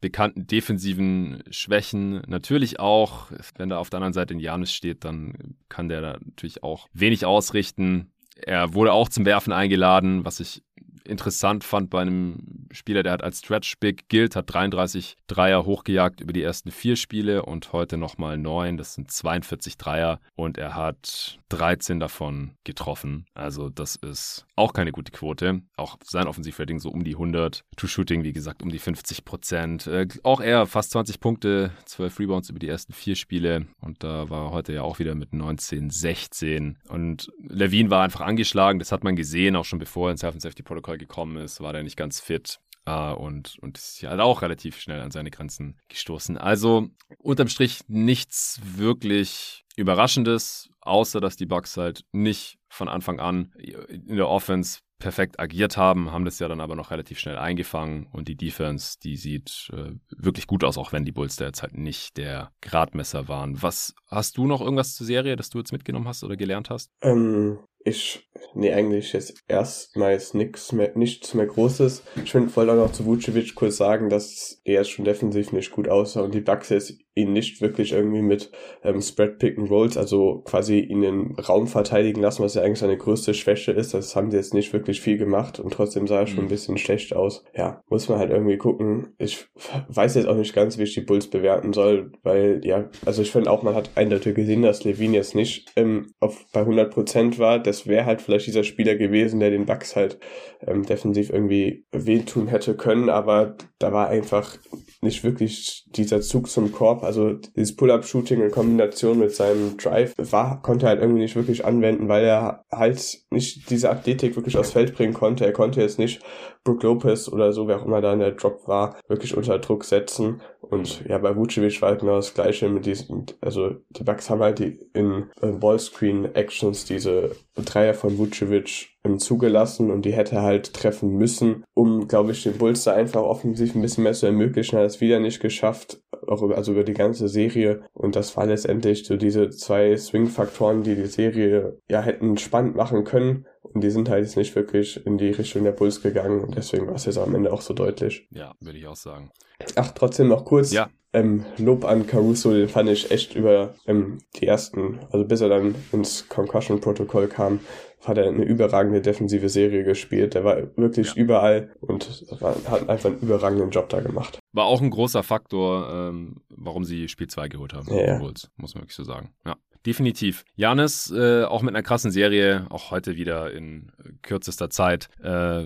bekannten 0.00 0.46
defensiven 0.46 1.42
Schwächen. 1.50 2.22
Natürlich 2.26 2.78
auch, 2.78 3.30
wenn 3.56 3.68
da 3.68 3.78
auf 3.78 3.90
der 3.90 3.98
anderen 3.98 4.12
Seite 4.12 4.34
ein 4.34 4.40
Janis 4.40 4.72
steht, 4.72 5.04
dann 5.04 5.56
kann 5.68 5.88
der 5.88 6.00
da 6.00 6.18
natürlich 6.24 6.62
auch 6.62 6.88
wenig 6.92 7.26
ausrichten. 7.26 8.12
Er 8.36 8.74
wurde 8.74 8.92
auch 8.92 9.08
zum 9.08 9.24
Werfen 9.24 9.52
eingeladen, 9.52 10.24
was 10.24 10.40
ich 10.40 10.62
interessant 11.08 11.64
fand 11.64 11.90
bei 11.90 12.00
einem 12.00 12.66
Spieler, 12.70 13.02
der 13.02 13.12
hat 13.12 13.22
als 13.22 13.38
Stretch 13.38 13.78
Big 13.78 14.08
gilt, 14.08 14.36
hat 14.36 14.52
33 14.52 15.16
Dreier 15.26 15.64
hochgejagt 15.64 16.20
über 16.20 16.32
die 16.32 16.42
ersten 16.42 16.70
vier 16.70 16.96
Spiele 16.96 17.44
und 17.44 17.72
heute 17.72 17.96
nochmal 17.96 18.38
neun. 18.38 18.76
Das 18.76 18.94
sind 18.94 19.10
42 19.10 19.76
Dreier 19.76 20.20
und 20.34 20.58
er 20.58 20.74
hat 20.74 21.38
13 21.48 21.98
davon 22.00 22.52
getroffen. 22.64 23.26
Also 23.34 23.68
das 23.68 23.96
ist 23.96 24.46
auch 24.56 24.72
keine 24.72 24.92
gute 24.92 25.12
Quote. 25.12 25.62
Auch 25.76 25.96
sein 26.04 26.26
Offensivrating 26.26 26.78
so 26.78 26.90
um 26.90 27.04
die 27.04 27.14
100. 27.14 27.64
To-Shooting, 27.76 28.24
wie 28.24 28.32
gesagt, 28.32 28.62
um 28.62 28.68
die 28.68 28.78
50 28.78 29.24
Prozent. 29.24 29.86
Äh, 29.86 30.08
auch 30.24 30.40
er 30.40 30.66
fast 30.66 30.90
20 30.90 31.20
Punkte, 31.20 31.70
12 31.86 32.18
Rebounds 32.18 32.50
über 32.50 32.58
die 32.58 32.68
ersten 32.68 32.92
vier 32.92 33.16
Spiele. 33.16 33.66
Und 33.80 34.04
da 34.04 34.28
war 34.28 34.50
heute 34.50 34.72
ja 34.72 34.82
auch 34.82 34.98
wieder 34.98 35.14
mit 35.14 35.32
19, 35.32 35.90
16. 35.90 36.78
Und 36.88 37.30
Levine 37.38 37.90
war 37.90 38.04
einfach 38.04 38.20
angeschlagen. 38.20 38.78
Das 38.78 38.92
hat 38.92 39.04
man 39.04 39.16
gesehen, 39.16 39.56
auch 39.56 39.64
schon 39.64 39.78
bevor 39.78 40.08
er 40.08 40.12
ins 40.12 40.22
Health 40.22 40.34
and 40.34 40.42
Safety 40.42 40.62
Protocol 40.62 40.97
gekommen 40.98 41.36
ist, 41.38 41.60
war 41.60 41.72
der 41.72 41.82
nicht 41.82 41.96
ganz 41.96 42.20
fit. 42.20 42.60
Uh, 42.88 43.12
und, 43.12 43.58
und 43.58 43.76
ist 43.76 44.02
halt 44.02 44.20
auch 44.20 44.40
relativ 44.40 44.80
schnell 44.80 45.02
an 45.02 45.10
seine 45.10 45.30
Grenzen 45.30 45.78
gestoßen. 45.88 46.38
Also 46.38 46.88
unterm 47.18 47.48
Strich 47.48 47.82
nichts 47.86 48.60
wirklich 48.62 49.66
Überraschendes, 49.76 50.70
außer 50.80 51.20
dass 51.20 51.36
die 51.36 51.44
Bucks 51.44 51.76
halt 51.76 52.06
nicht 52.12 52.58
von 52.70 52.88
Anfang 52.88 53.20
an 53.20 53.52
in 53.58 54.16
der 54.16 54.28
Offense 54.28 54.78
perfekt 54.98 55.38
agiert 55.38 55.76
haben, 55.76 56.10
haben 56.10 56.24
das 56.24 56.38
ja 56.38 56.48
dann 56.48 56.60
aber 56.60 56.74
noch 56.74 56.90
relativ 56.90 57.18
schnell 57.18 57.38
eingefangen 57.38 58.08
und 58.10 58.26
die 58.26 58.36
Defense, 58.36 58.98
die 59.02 59.16
sieht 59.16 59.70
äh, 59.72 59.92
wirklich 60.16 60.46
gut 60.46 60.64
aus, 60.64 60.76
auch 60.76 60.92
wenn 60.92 61.04
die 61.04 61.12
Bulls 61.12 61.36
da 61.36 61.46
jetzt 61.46 61.62
halt 61.62 61.76
nicht 61.76 62.16
der 62.16 62.50
Gradmesser 62.60 63.28
waren. 63.28 63.62
Was 63.62 63.94
hast 64.08 64.36
du 64.38 64.46
noch 64.46 64.60
irgendwas 64.60 64.94
zur 64.94 65.06
Serie, 65.06 65.36
das 65.36 65.50
du 65.50 65.58
jetzt 65.58 65.72
mitgenommen 65.72 66.08
hast 66.08 66.24
oder 66.24 66.36
gelernt 66.36 66.70
hast? 66.70 66.90
Ähm, 67.02 67.58
ich, 67.84 68.28
nee, 68.54 68.72
eigentlich 68.72 69.12
jetzt 69.12 69.44
erstmals 69.48 70.34
nichts 70.34 70.72
mehr, 70.72 70.92
nichts 70.94 71.34
mehr 71.34 71.46
Großes. 71.46 72.02
Ich 72.24 72.34
wollte 72.34 72.72
auch 72.72 72.76
noch 72.76 72.92
zu 72.92 73.06
Vucevic 73.06 73.54
kurz 73.54 73.76
sagen, 73.76 74.10
dass 74.10 74.60
er 74.64 74.84
schon 74.84 75.04
defensiv 75.04 75.52
nicht 75.52 75.70
gut 75.70 75.88
aussah 75.88 76.22
und 76.22 76.34
die 76.34 76.40
Bucks 76.40 76.68
jetzt 76.70 76.94
ihn 77.18 77.32
nicht 77.32 77.60
wirklich 77.60 77.92
irgendwie 77.92 78.22
mit 78.22 78.50
ähm, 78.82 79.00
Spread 79.00 79.38
Pick 79.38 79.58
and 79.58 79.70
Rolls, 79.70 79.96
also 79.96 80.42
quasi 80.44 80.78
ihn 80.78 81.02
den 81.02 81.34
Raum 81.36 81.66
verteidigen 81.66 82.20
lassen, 82.20 82.42
was 82.42 82.54
ja 82.54 82.62
eigentlich 82.62 82.78
seine 82.78 82.96
größte 82.96 83.34
Schwäche 83.34 83.72
ist. 83.72 83.94
Das 83.94 84.16
haben 84.16 84.30
sie 84.30 84.36
jetzt 84.36 84.54
nicht 84.54 84.72
wirklich 84.72 85.00
viel 85.00 85.18
gemacht 85.18 85.60
und 85.60 85.72
trotzdem 85.72 86.06
sah 86.06 86.20
er 86.20 86.26
schon 86.26 86.40
ein 86.40 86.44
mhm. 86.44 86.50
bisschen 86.50 86.78
schlecht 86.78 87.14
aus. 87.14 87.44
Ja, 87.54 87.82
muss 87.88 88.08
man 88.08 88.18
halt 88.18 88.30
irgendwie 88.30 88.56
gucken. 88.56 89.14
Ich 89.18 89.46
weiß 89.88 90.14
jetzt 90.14 90.26
auch 90.26 90.36
nicht 90.36 90.54
ganz, 90.54 90.78
wie 90.78 90.84
ich 90.84 90.94
die 90.94 91.00
Bulls 91.00 91.28
bewerten 91.28 91.72
soll, 91.72 92.12
weil 92.22 92.60
ja, 92.64 92.88
also 93.04 93.22
ich 93.22 93.30
finde 93.30 93.50
auch, 93.50 93.62
man 93.62 93.74
hat 93.74 93.90
eindeutig 93.96 94.34
gesehen, 94.34 94.62
dass 94.62 94.84
Levine 94.84 95.16
jetzt 95.16 95.34
nicht 95.34 95.72
ähm, 95.76 96.12
auf, 96.20 96.46
bei 96.52 96.62
100% 96.62 97.38
war. 97.38 97.58
Das 97.58 97.86
wäre 97.86 98.06
halt 98.06 98.22
vielleicht 98.22 98.46
dieser 98.46 98.64
Spieler 98.64 98.94
gewesen, 98.94 99.40
der 99.40 99.50
den 99.50 99.66
Bucks 99.66 99.96
halt 99.96 100.18
ähm, 100.66 100.84
defensiv 100.84 101.30
irgendwie 101.30 101.84
wehtun 101.92 102.48
hätte 102.48 102.76
können, 102.76 103.08
aber 103.10 103.56
da 103.78 103.92
war 103.92 104.08
einfach 104.08 104.56
nicht 105.00 105.22
wirklich 105.22 105.84
dieser 105.86 106.20
Zug 106.20 106.48
zum 106.48 106.72
Korb 106.72 107.04
also 107.08 107.32
dieses 107.32 107.74
Pull-Up-Shooting 107.74 108.42
in 108.42 108.50
Kombination 108.50 109.18
mit 109.18 109.34
seinem 109.34 109.78
Drive 109.78 110.12
war, 110.18 110.60
konnte 110.62 110.86
er 110.86 110.90
halt 110.90 111.00
irgendwie 111.00 111.22
nicht 111.22 111.36
wirklich 111.36 111.64
anwenden, 111.64 112.08
weil 112.08 112.24
er 112.24 112.64
halt 112.70 113.22
nicht 113.30 113.70
diese 113.70 113.90
Athletik 113.90 114.36
wirklich 114.36 114.58
aufs 114.58 114.72
Feld 114.72 114.94
bringen 114.94 115.14
konnte. 115.14 115.46
Er 115.46 115.52
konnte 115.52 115.80
jetzt 115.80 115.98
nicht 115.98 116.20
Brook 116.64 116.82
Lopez 116.82 117.28
oder 117.28 117.52
so, 117.52 117.68
wer 117.68 117.80
auch 117.80 117.86
immer 117.86 118.00
da 118.00 118.12
in 118.12 118.18
der 118.20 118.32
Drop 118.32 118.66
war, 118.66 118.96
wirklich 119.08 119.36
unter 119.36 119.58
Druck 119.58 119.84
setzen. 119.84 120.40
Und 120.60 121.04
ja, 121.06 121.18
bei 121.18 121.34
Vucevic 121.34 121.80
war 121.80 121.90
halt 121.90 122.00
genau 122.00 122.16
das 122.16 122.34
Gleiche 122.34 122.68
mit 122.68 122.86
diesen, 122.86 123.26
also 123.40 123.76
die 123.90 124.04
Bucks 124.04 124.28
haben 124.28 124.42
halt 124.42 124.58
die 124.58 124.78
in 124.92 125.30
äh, 125.40 125.52
Ballscreen-Actions 125.52 126.84
diese 126.84 127.36
Dreier 127.56 127.94
von 127.94 128.18
Vucevic 128.18 128.98
zugelassen 129.16 129.90
und 129.90 130.04
die 130.04 130.12
hätte 130.12 130.42
halt 130.42 130.74
treffen 130.74 131.16
müssen, 131.16 131.64
um, 131.72 132.08
glaube 132.08 132.32
ich, 132.32 132.42
den 132.42 132.58
Bulls 132.58 132.84
da 132.84 132.92
einfach 132.92 133.22
offensiv 133.22 133.74
ein 133.74 133.80
bisschen 133.80 134.04
mehr 134.04 134.12
zu 134.12 134.26
ermöglichen. 134.26 134.76
Er 134.76 134.82
hat 134.82 134.90
es 134.90 135.00
wieder 135.00 135.18
nicht 135.20 135.40
geschafft, 135.40 136.02
auch 136.26 136.42
über, 136.42 136.56
also 136.56 136.72
über 136.72 136.84
die 136.84 136.92
ganze 136.92 137.28
Serie. 137.28 137.82
Und 137.94 138.16
das 138.16 138.36
war 138.36 138.44
letztendlich 138.44 139.06
so 139.06 139.16
diese 139.16 139.48
zwei 139.48 139.96
Swing-Faktoren, 139.96 140.82
die 140.82 140.94
die 140.94 141.06
Serie 141.06 141.78
ja 141.88 142.02
hätten 142.02 142.36
spannend 142.36 142.76
machen 142.76 143.04
können. 143.04 143.46
Und 143.62 143.82
die 143.82 143.90
sind 143.90 144.08
halt 144.08 144.24
jetzt 144.24 144.36
nicht 144.36 144.54
wirklich 144.54 145.04
in 145.06 145.18
die 145.18 145.30
Richtung 145.30 145.64
der 145.64 145.72
Bulls 145.72 146.02
gegangen. 146.02 146.40
Und 146.42 146.56
deswegen 146.56 146.86
war 146.86 146.94
es 146.94 147.04
jetzt 147.04 147.18
am 147.18 147.34
Ende 147.34 147.52
auch 147.52 147.60
so 147.60 147.74
deutlich. 147.74 148.26
Ja, 148.30 148.54
würde 148.60 148.78
ich 148.78 148.86
auch 148.86 148.96
sagen. 148.96 149.30
Ach, 149.76 149.92
trotzdem 149.92 150.28
noch 150.28 150.44
kurz. 150.44 150.72
Ja. 150.72 150.88
Ähm, 151.14 151.46
Lob 151.56 151.86
an 151.86 152.06
Caruso, 152.06 152.52
den 152.52 152.68
fand 152.68 152.90
ich 152.90 153.10
echt 153.10 153.34
über 153.34 153.74
ähm, 153.86 154.18
die 154.36 154.46
ersten, 154.46 155.00
also 155.10 155.24
bis 155.24 155.40
er 155.40 155.48
dann 155.48 155.74
ins 155.90 156.28
Concussion-Protokoll 156.28 157.28
kam, 157.28 157.60
hat 158.04 158.18
er 158.18 158.28
eine 158.28 158.44
überragende 158.44 159.00
defensive 159.00 159.48
Serie 159.48 159.84
gespielt. 159.84 160.34
Der 160.34 160.44
war 160.44 160.56
wirklich 160.76 161.14
ja. 161.14 161.22
überall 161.22 161.70
und 161.80 162.26
hat 162.40 162.88
einfach 162.88 163.10
einen 163.10 163.20
überragenden 163.20 163.70
Job 163.70 163.88
da 163.88 164.00
gemacht. 164.00 164.38
War 164.52 164.66
auch 164.66 164.82
ein 164.82 164.90
großer 164.90 165.22
Faktor, 165.22 165.90
ähm, 165.90 166.42
warum 166.50 166.84
sie 166.84 167.08
Spiel 167.08 167.26
2 167.26 167.48
geholt 167.48 167.72
haben. 167.72 167.88
Ja. 167.94 168.18
Bulls, 168.18 168.50
muss 168.56 168.74
man 168.74 168.82
wirklich 168.82 168.96
so 168.96 169.04
sagen. 169.04 169.34
Ja. 169.46 169.56
Definitiv. 169.88 170.44
Janis, 170.54 171.10
äh, 171.10 171.44
auch 171.44 171.62
mit 171.62 171.74
einer 171.74 171.82
krassen 171.82 172.10
Serie, 172.10 172.66
auch 172.68 172.90
heute 172.90 173.16
wieder 173.16 173.50
in 173.50 173.90
kürzester 174.20 174.68
Zeit. 174.68 175.08
Äh, 175.22 175.64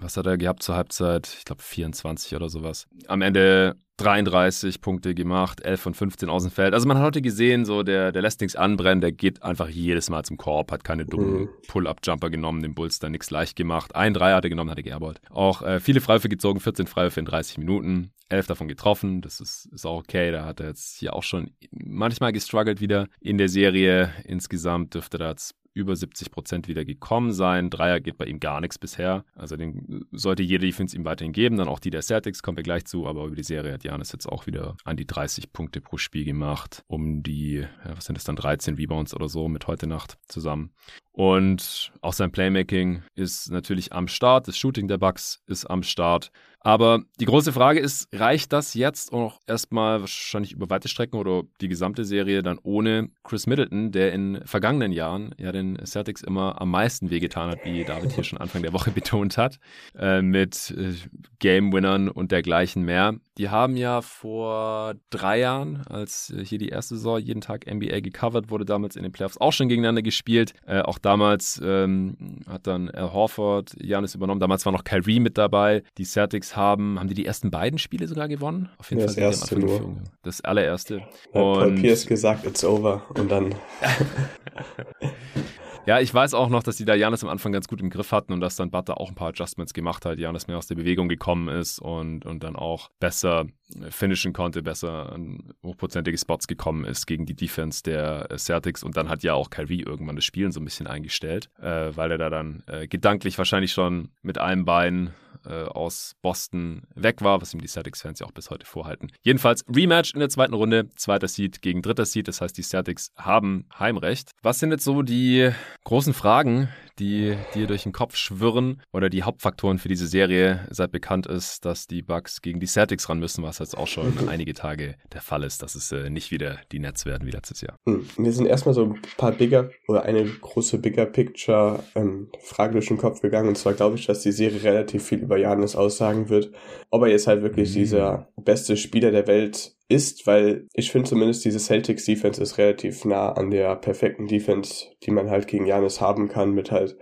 was 0.00 0.16
hat 0.16 0.24
er 0.24 0.38
gehabt 0.38 0.62
zur 0.62 0.76
Halbzeit? 0.76 1.28
Ich 1.36 1.44
glaube 1.44 1.60
24 1.60 2.34
oder 2.34 2.48
sowas. 2.48 2.86
Am 3.06 3.20
Ende 3.20 3.76
33 3.98 4.80
Punkte 4.80 5.14
gemacht, 5.14 5.60
11 5.60 5.80
von 5.80 5.94
15 5.94 6.28
aus 6.28 6.44
dem 6.44 6.52
Feld. 6.52 6.72
Also 6.72 6.88
man 6.88 6.98
hat 6.98 7.04
heute 7.04 7.22
gesehen, 7.22 7.64
so 7.64 7.82
der, 7.82 8.12
der 8.12 8.22
lässt 8.22 8.40
nichts 8.40 8.56
anbrennen, 8.56 9.00
der 9.00 9.12
geht 9.12 9.42
einfach 9.42 9.68
jedes 9.68 10.08
Mal 10.08 10.24
zum 10.24 10.36
Korb, 10.36 10.72
hat 10.72 10.84
keine 10.84 11.04
dummen 11.04 11.40
mhm. 11.40 11.48
Pull-Up-Jumper 11.66 12.30
genommen, 12.30 12.62
dem 12.62 12.74
Bulls 12.74 12.98
da 12.98 13.08
nichts 13.08 13.30
leicht 13.30 13.56
gemacht. 13.56 13.94
Ein 13.94 14.14
Dreier 14.14 14.36
hat 14.36 14.44
er 14.44 14.50
genommen, 14.50 14.70
hat 14.70 14.78
er 14.78 14.84
gearbeitet. 14.84 15.22
Auch 15.30 15.62
äh, 15.62 15.80
viele 15.80 16.00
Freiwürfe 16.00 16.28
gezogen, 16.28 16.60
14 16.60 16.86
Freiwürfe 16.86 17.20
in 17.20 17.26
30 17.26 17.58
Minuten, 17.58 18.12
11 18.28 18.46
davon 18.46 18.68
getroffen, 18.68 19.20
das 19.20 19.40
ist, 19.40 19.66
ist 19.72 19.86
auch 19.86 19.98
okay. 19.98 20.30
Da 20.30 20.44
hat 20.44 20.60
er 20.60 20.68
jetzt 20.68 20.98
hier 20.98 21.14
auch 21.14 21.22
schon 21.22 21.50
manchmal 21.70 22.32
gestruggelt 22.32 22.80
wieder 22.80 23.08
in 23.20 23.38
der 23.38 23.48
Serie. 23.48 24.12
Insgesamt 24.24 24.94
dürfte 24.94 25.18
er 25.18 25.30
jetzt 25.30 25.54
über 25.74 25.94
70 25.94 26.30
Prozent 26.30 26.68
wieder 26.68 26.84
gekommen 26.84 27.32
sein. 27.32 27.70
Dreier 27.70 28.00
geht 28.00 28.18
bei 28.18 28.26
ihm 28.26 28.40
gar 28.40 28.60
nichts 28.60 28.78
bisher. 28.78 29.24
Also 29.34 29.56
den 29.56 30.06
sollte 30.12 30.42
jede 30.42 30.66
Defense 30.66 30.96
ihm 30.96 31.04
weiterhin 31.04 31.32
geben. 31.32 31.56
Dann 31.56 31.68
auch 31.68 31.78
die 31.78 31.90
der 31.90 32.02
Celtics, 32.02 32.42
kommen 32.42 32.56
wir 32.56 32.64
gleich 32.64 32.84
zu. 32.84 33.06
Aber 33.06 33.26
über 33.26 33.36
die 33.36 33.42
Serie 33.42 33.72
hat 33.72 33.84
Janis 33.84 34.12
jetzt 34.12 34.26
auch 34.26 34.46
wieder 34.46 34.76
an 34.84 34.96
die 34.96 35.06
30 35.06 35.52
Punkte 35.52 35.80
pro 35.80 35.96
Spiel 35.96 36.24
gemacht. 36.24 36.82
Um 36.86 37.22
die, 37.22 37.66
ja, 37.84 37.96
was 37.96 38.06
sind 38.06 38.16
das 38.16 38.24
dann, 38.24 38.36
13 38.36 38.74
Rebounds 38.74 39.14
oder 39.14 39.28
so 39.28 39.48
mit 39.48 39.66
heute 39.66 39.86
Nacht 39.86 40.18
zusammen. 40.28 40.72
Und 41.12 41.92
auch 42.00 42.12
sein 42.12 42.30
Playmaking 42.30 43.02
ist 43.14 43.50
natürlich 43.50 43.92
am 43.92 44.08
Start. 44.08 44.48
Das 44.48 44.56
Shooting 44.56 44.88
der 44.88 44.98
Bucks 44.98 45.42
ist 45.46 45.64
am 45.66 45.82
Start. 45.82 46.30
Aber 46.60 47.02
die 47.20 47.24
große 47.24 47.52
Frage 47.52 47.78
ist, 47.78 48.08
reicht 48.12 48.52
das 48.52 48.74
jetzt 48.74 49.12
auch 49.12 49.40
erstmal 49.46 50.00
wahrscheinlich 50.00 50.52
über 50.52 50.68
weite 50.70 50.88
Strecken 50.88 51.16
oder 51.16 51.44
die 51.60 51.68
gesamte 51.68 52.04
Serie 52.04 52.42
dann 52.42 52.58
ohne 52.62 53.10
Chris 53.22 53.46
Middleton, 53.46 53.92
der 53.92 54.12
in 54.12 54.40
vergangenen 54.44 54.92
Jahren 54.92 55.34
ja 55.38 55.52
den 55.52 55.78
Celtics 55.86 56.22
immer 56.22 56.60
am 56.60 56.70
meisten 56.70 57.10
wehgetan 57.10 57.50
hat, 57.50 57.64
wie 57.64 57.84
David 57.84 58.12
hier 58.12 58.24
schon 58.24 58.38
Anfang 58.38 58.62
der 58.62 58.72
Woche 58.72 58.90
betont 58.98 59.38
hat, 59.38 59.58
äh, 59.96 60.20
mit 60.20 60.74
äh, 60.76 60.94
Game-Winnern 61.38 62.08
und 62.08 62.32
dergleichen 62.32 62.84
mehr. 62.84 63.14
Die 63.38 63.50
haben 63.50 63.76
ja 63.76 64.02
vor 64.02 64.94
drei 65.10 65.38
Jahren, 65.38 65.84
als 65.88 66.34
hier 66.42 66.58
die 66.58 66.70
erste 66.70 66.96
Saison 66.96 67.20
jeden 67.20 67.40
Tag 67.40 67.72
NBA 67.72 68.00
gecovert 68.00 68.50
wurde, 68.50 68.64
damals 68.64 68.96
in 68.96 69.04
den 69.04 69.12
Playoffs 69.12 69.38
auch 69.38 69.52
schon 69.52 69.68
gegeneinander 69.68 70.02
gespielt. 70.02 70.54
Äh, 70.66 70.80
auch 70.80 70.98
damals 70.98 71.60
ähm, 71.64 72.42
hat 72.48 72.66
dann 72.66 72.90
Al 72.90 73.12
Horford 73.12 73.76
Janis 73.80 74.16
übernommen. 74.16 74.40
Damals 74.40 74.66
war 74.66 74.72
noch 74.72 74.82
Kyrie 74.82 75.20
mit 75.20 75.38
dabei. 75.38 75.84
Die 75.98 76.04
Celtics 76.04 76.56
haben, 76.56 76.98
haben 76.98 77.06
die 77.06 77.14
die 77.14 77.26
ersten 77.26 77.52
beiden 77.52 77.78
Spiele 77.78 78.08
sogar 78.08 78.26
gewonnen? 78.26 78.70
Auf 78.76 78.90
jeden 78.90 79.02
ja, 79.02 79.06
Fall. 79.06 79.14
Das 79.14 79.40
erste 79.40 79.58
nur. 79.58 79.96
Das 80.22 80.40
allererste. 80.40 81.00
Hat 81.00 81.32
Paul 81.32 81.76
Pierce 81.76 82.06
gesagt, 82.06 82.44
it's 82.44 82.64
over. 82.64 83.02
Und 83.14 83.30
dann 83.30 83.54
Ja, 85.86 86.00
ich 86.00 86.12
weiß 86.12 86.34
auch 86.34 86.50
noch, 86.50 86.62
dass 86.62 86.76
die 86.76 86.84
da 86.84 86.94
Janis 86.94 87.24
am 87.24 87.30
Anfang 87.30 87.52
ganz 87.52 87.66
gut 87.66 87.80
im 87.80 87.88
Griff 87.88 88.12
hatten 88.12 88.32
und 88.32 88.40
dass 88.40 88.56
dann 88.56 88.70
Butter 88.70 89.00
auch 89.00 89.08
ein 89.08 89.14
paar 89.14 89.28
Adjustments 89.28 89.72
gemacht 89.72 90.04
hat, 90.04 90.18
Janis 90.18 90.46
mehr 90.46 90.58
aus 90.58 90.66
der 90.66 90.74
Bewegung 90.74 91.08
gekommen 91.08 91.48
ist 91.48 91.78
und, 91.78 92.26
und 92.26 92.42
dann 92.42 92.56
auch 92.56 92.90
besser 93.00 93.46
finishen 93.90 94.32
konnte, 94.32 94.62
besser 94.62 95.12
an 95.12 95.54
hochprozentige 95.62 96.18
Spots 96.18 96.46
gekommen 96.46 96.84
ist 96.84 97.06
gegen 97.06 97.26
die 97.26 97.34
Defense 97.34 97.82
der 97.82 98.28
Celtics. 98.36 98.82
Und 98.82 98.96
dann 98.96 99.08
hat 99.08 99.22
ja 99.22 99.34
auch 99.34 99.50
Kyrie 99.50 99.82
irgendwann 99.82 100.16
das 100.16 100.24
Spielen 100.24 100.52
so 100.52 100.60
ein 100.60 100.64
bisschen 100.64 100.86
eingestellt, 100.86 101.50
äh, 101.60 101.90
weil 101.94 102.10
er 102.10 102.18
da 102.18 102.30
dann 102.30 102.62
äh, 102.66 102.86
gedanklich 102.86 103.38
wahrscheinlich 103.38 103.72
schon 103.72 104.10
mit 104.22 104.38
einem 104.38 104.64
Bein 104.64 105.14
äh, 105.48 105.64
aus 105.64 106.14
Boston 106.22 106.82
weg 106.94 107.22
war, 107.22 107.40
was 107.40 107.54
ihm 107.54 107.60
die 107.60 107.68
Celtics-Fans 107.68 108.20
ja 108.20 108.26
auch 108.26 108.32
bis 108.32 108.50
heute 108.50 108.66
vorhalten. 108.66 109.10
Jedenfalls 109.22 109.64
Rematch 109.74 110.14
in 110.14 110.20
der 110.20 110.28
zweiten 110.28 110.54
Runde, 110.54 110.88
zweiter 110.96 111.28
Seed 111.28 111.62
gegen 111.62 111.82
dritter 111.82 112.04
Seed, 112.04 112.28
das 112.28 112.40
heißt, 112.40 112.56
die 112.56 112.62
Celtics 112.62 113.10
haben 113.16 113.66
Heimrecht. 113.78 114.30
Was 114.42 114.58
sind 114.58 114.70
jetzt 114.70 114.84
so 114.84 115.02
die 115.02 115.50
großen 115.84 116.12
Fragen, 116.12 116.68
die 116.98 117.36
dir 117.54 117.66
durch 117.66 117.84
den 117.84 117.92
Kopf 117.92 118.16
schwirren 118.16 118.82
oder 118.92 119.08
die 119.08 119.22
Hauptfaktoren 119.22 119.78
für 119.78 119.88
diese 119.88 120.06
Serie, 120.06 120.66
seit 120.70 120.92
bekannt 120.92 121.26
ist, 121.26 121.64
dass 121.64 121.86
die 121.86 122.02
Bucks 122.02 122.42
gegen 122.42 122.60
die 122.60 122.66
Celtics 122.66 123.08
ran 123.08 123.18
müssen, 123.18 123.44
was 123.44 123.58
jetzt 123.58 123.76
auch 123.76 123.86
schon 123.86 124.28
einige 124.28 124.54
Tage 124.54 124.96
der 125.12 125.22
Fall 125.22 125.44
ist, 125.44 125.62
dass 125.62 125.74
es 125.74 125.92
äh, 125.92 126.10
nicht 126.10 126.30
wieder 126.30 126.58
die 126.72 126.78
Nets 126.78 127.06
werden 127.06 127.26
wie 127.26 127.30
letztes 127.30 127.60
Jahr. 127.60 127.76
Hm, 127.88 128.06
mir 128.16 128.32
sind 128.32 128.46
erstmal 128.46 128.74
so 128.74 128.84
ein 128.84 129.02
paar 129.16 129.32
bigger 129.32 129.70
oder 129.86 130.02
eine 130.02 130.24
große 130.24 130.78
bigger 130.78 131.06
Picture 131.06 131.82
ähm, 131.94 132.28
Frage 132.40 132.72
durch 132.72 132.88
den 132.88 132.98
Kopf 132.98 133.20
gegangen 133.20 133.48
und 133.48 133.56
zwar 133.56 133.74
glaube 133.74 133.96
ich, 133.96 134.06
dass 134.06 134.20
die 134.20 134.32
Serie 134.32 134.62
relativ 134.62 135.04
viel 135.04 135.18
über 135.18 135.37
Janis 135.38 135.76
aussagen 135.76 136.28
wird, 136.28 136.52
ob 136.90 137.02
er 137.02 137.08
jetzt 137.08 137.26
halt 137.26 137.42
wirklich 137.42 137.70
mhm. 137.70 137.74
dieser 137.74 138.28
beste 138.36 138.76
Spieler 138.76 139.10
der 139.10 139.26
Welt 139.26 139.74
ist, 139.88 140.26
weil 140.26 140.66
ich 140.74 140.90
finde 140.90 141.08
zumindest 141.08 141.44
diese 141.44 141.58
Celtics 141.58 142.04
Defense 142.04 142.42
ist 142.42 142.58
relativ 142.58 143.04
nah 143.04 143.32
an 143.32 143.50
der 143.50 143.74
perfekten 143.76 144.26
Defense, 144.26 144.86
die 145.02 145.10
man 145.10 145.30
halt 145.30 145.46
gegen 145.46 145.66
Janis 145.66 146.00
haben 146.00 146.28
kann, 146.28 146.52
mit 146.52 146.70
halt 146.70 146.98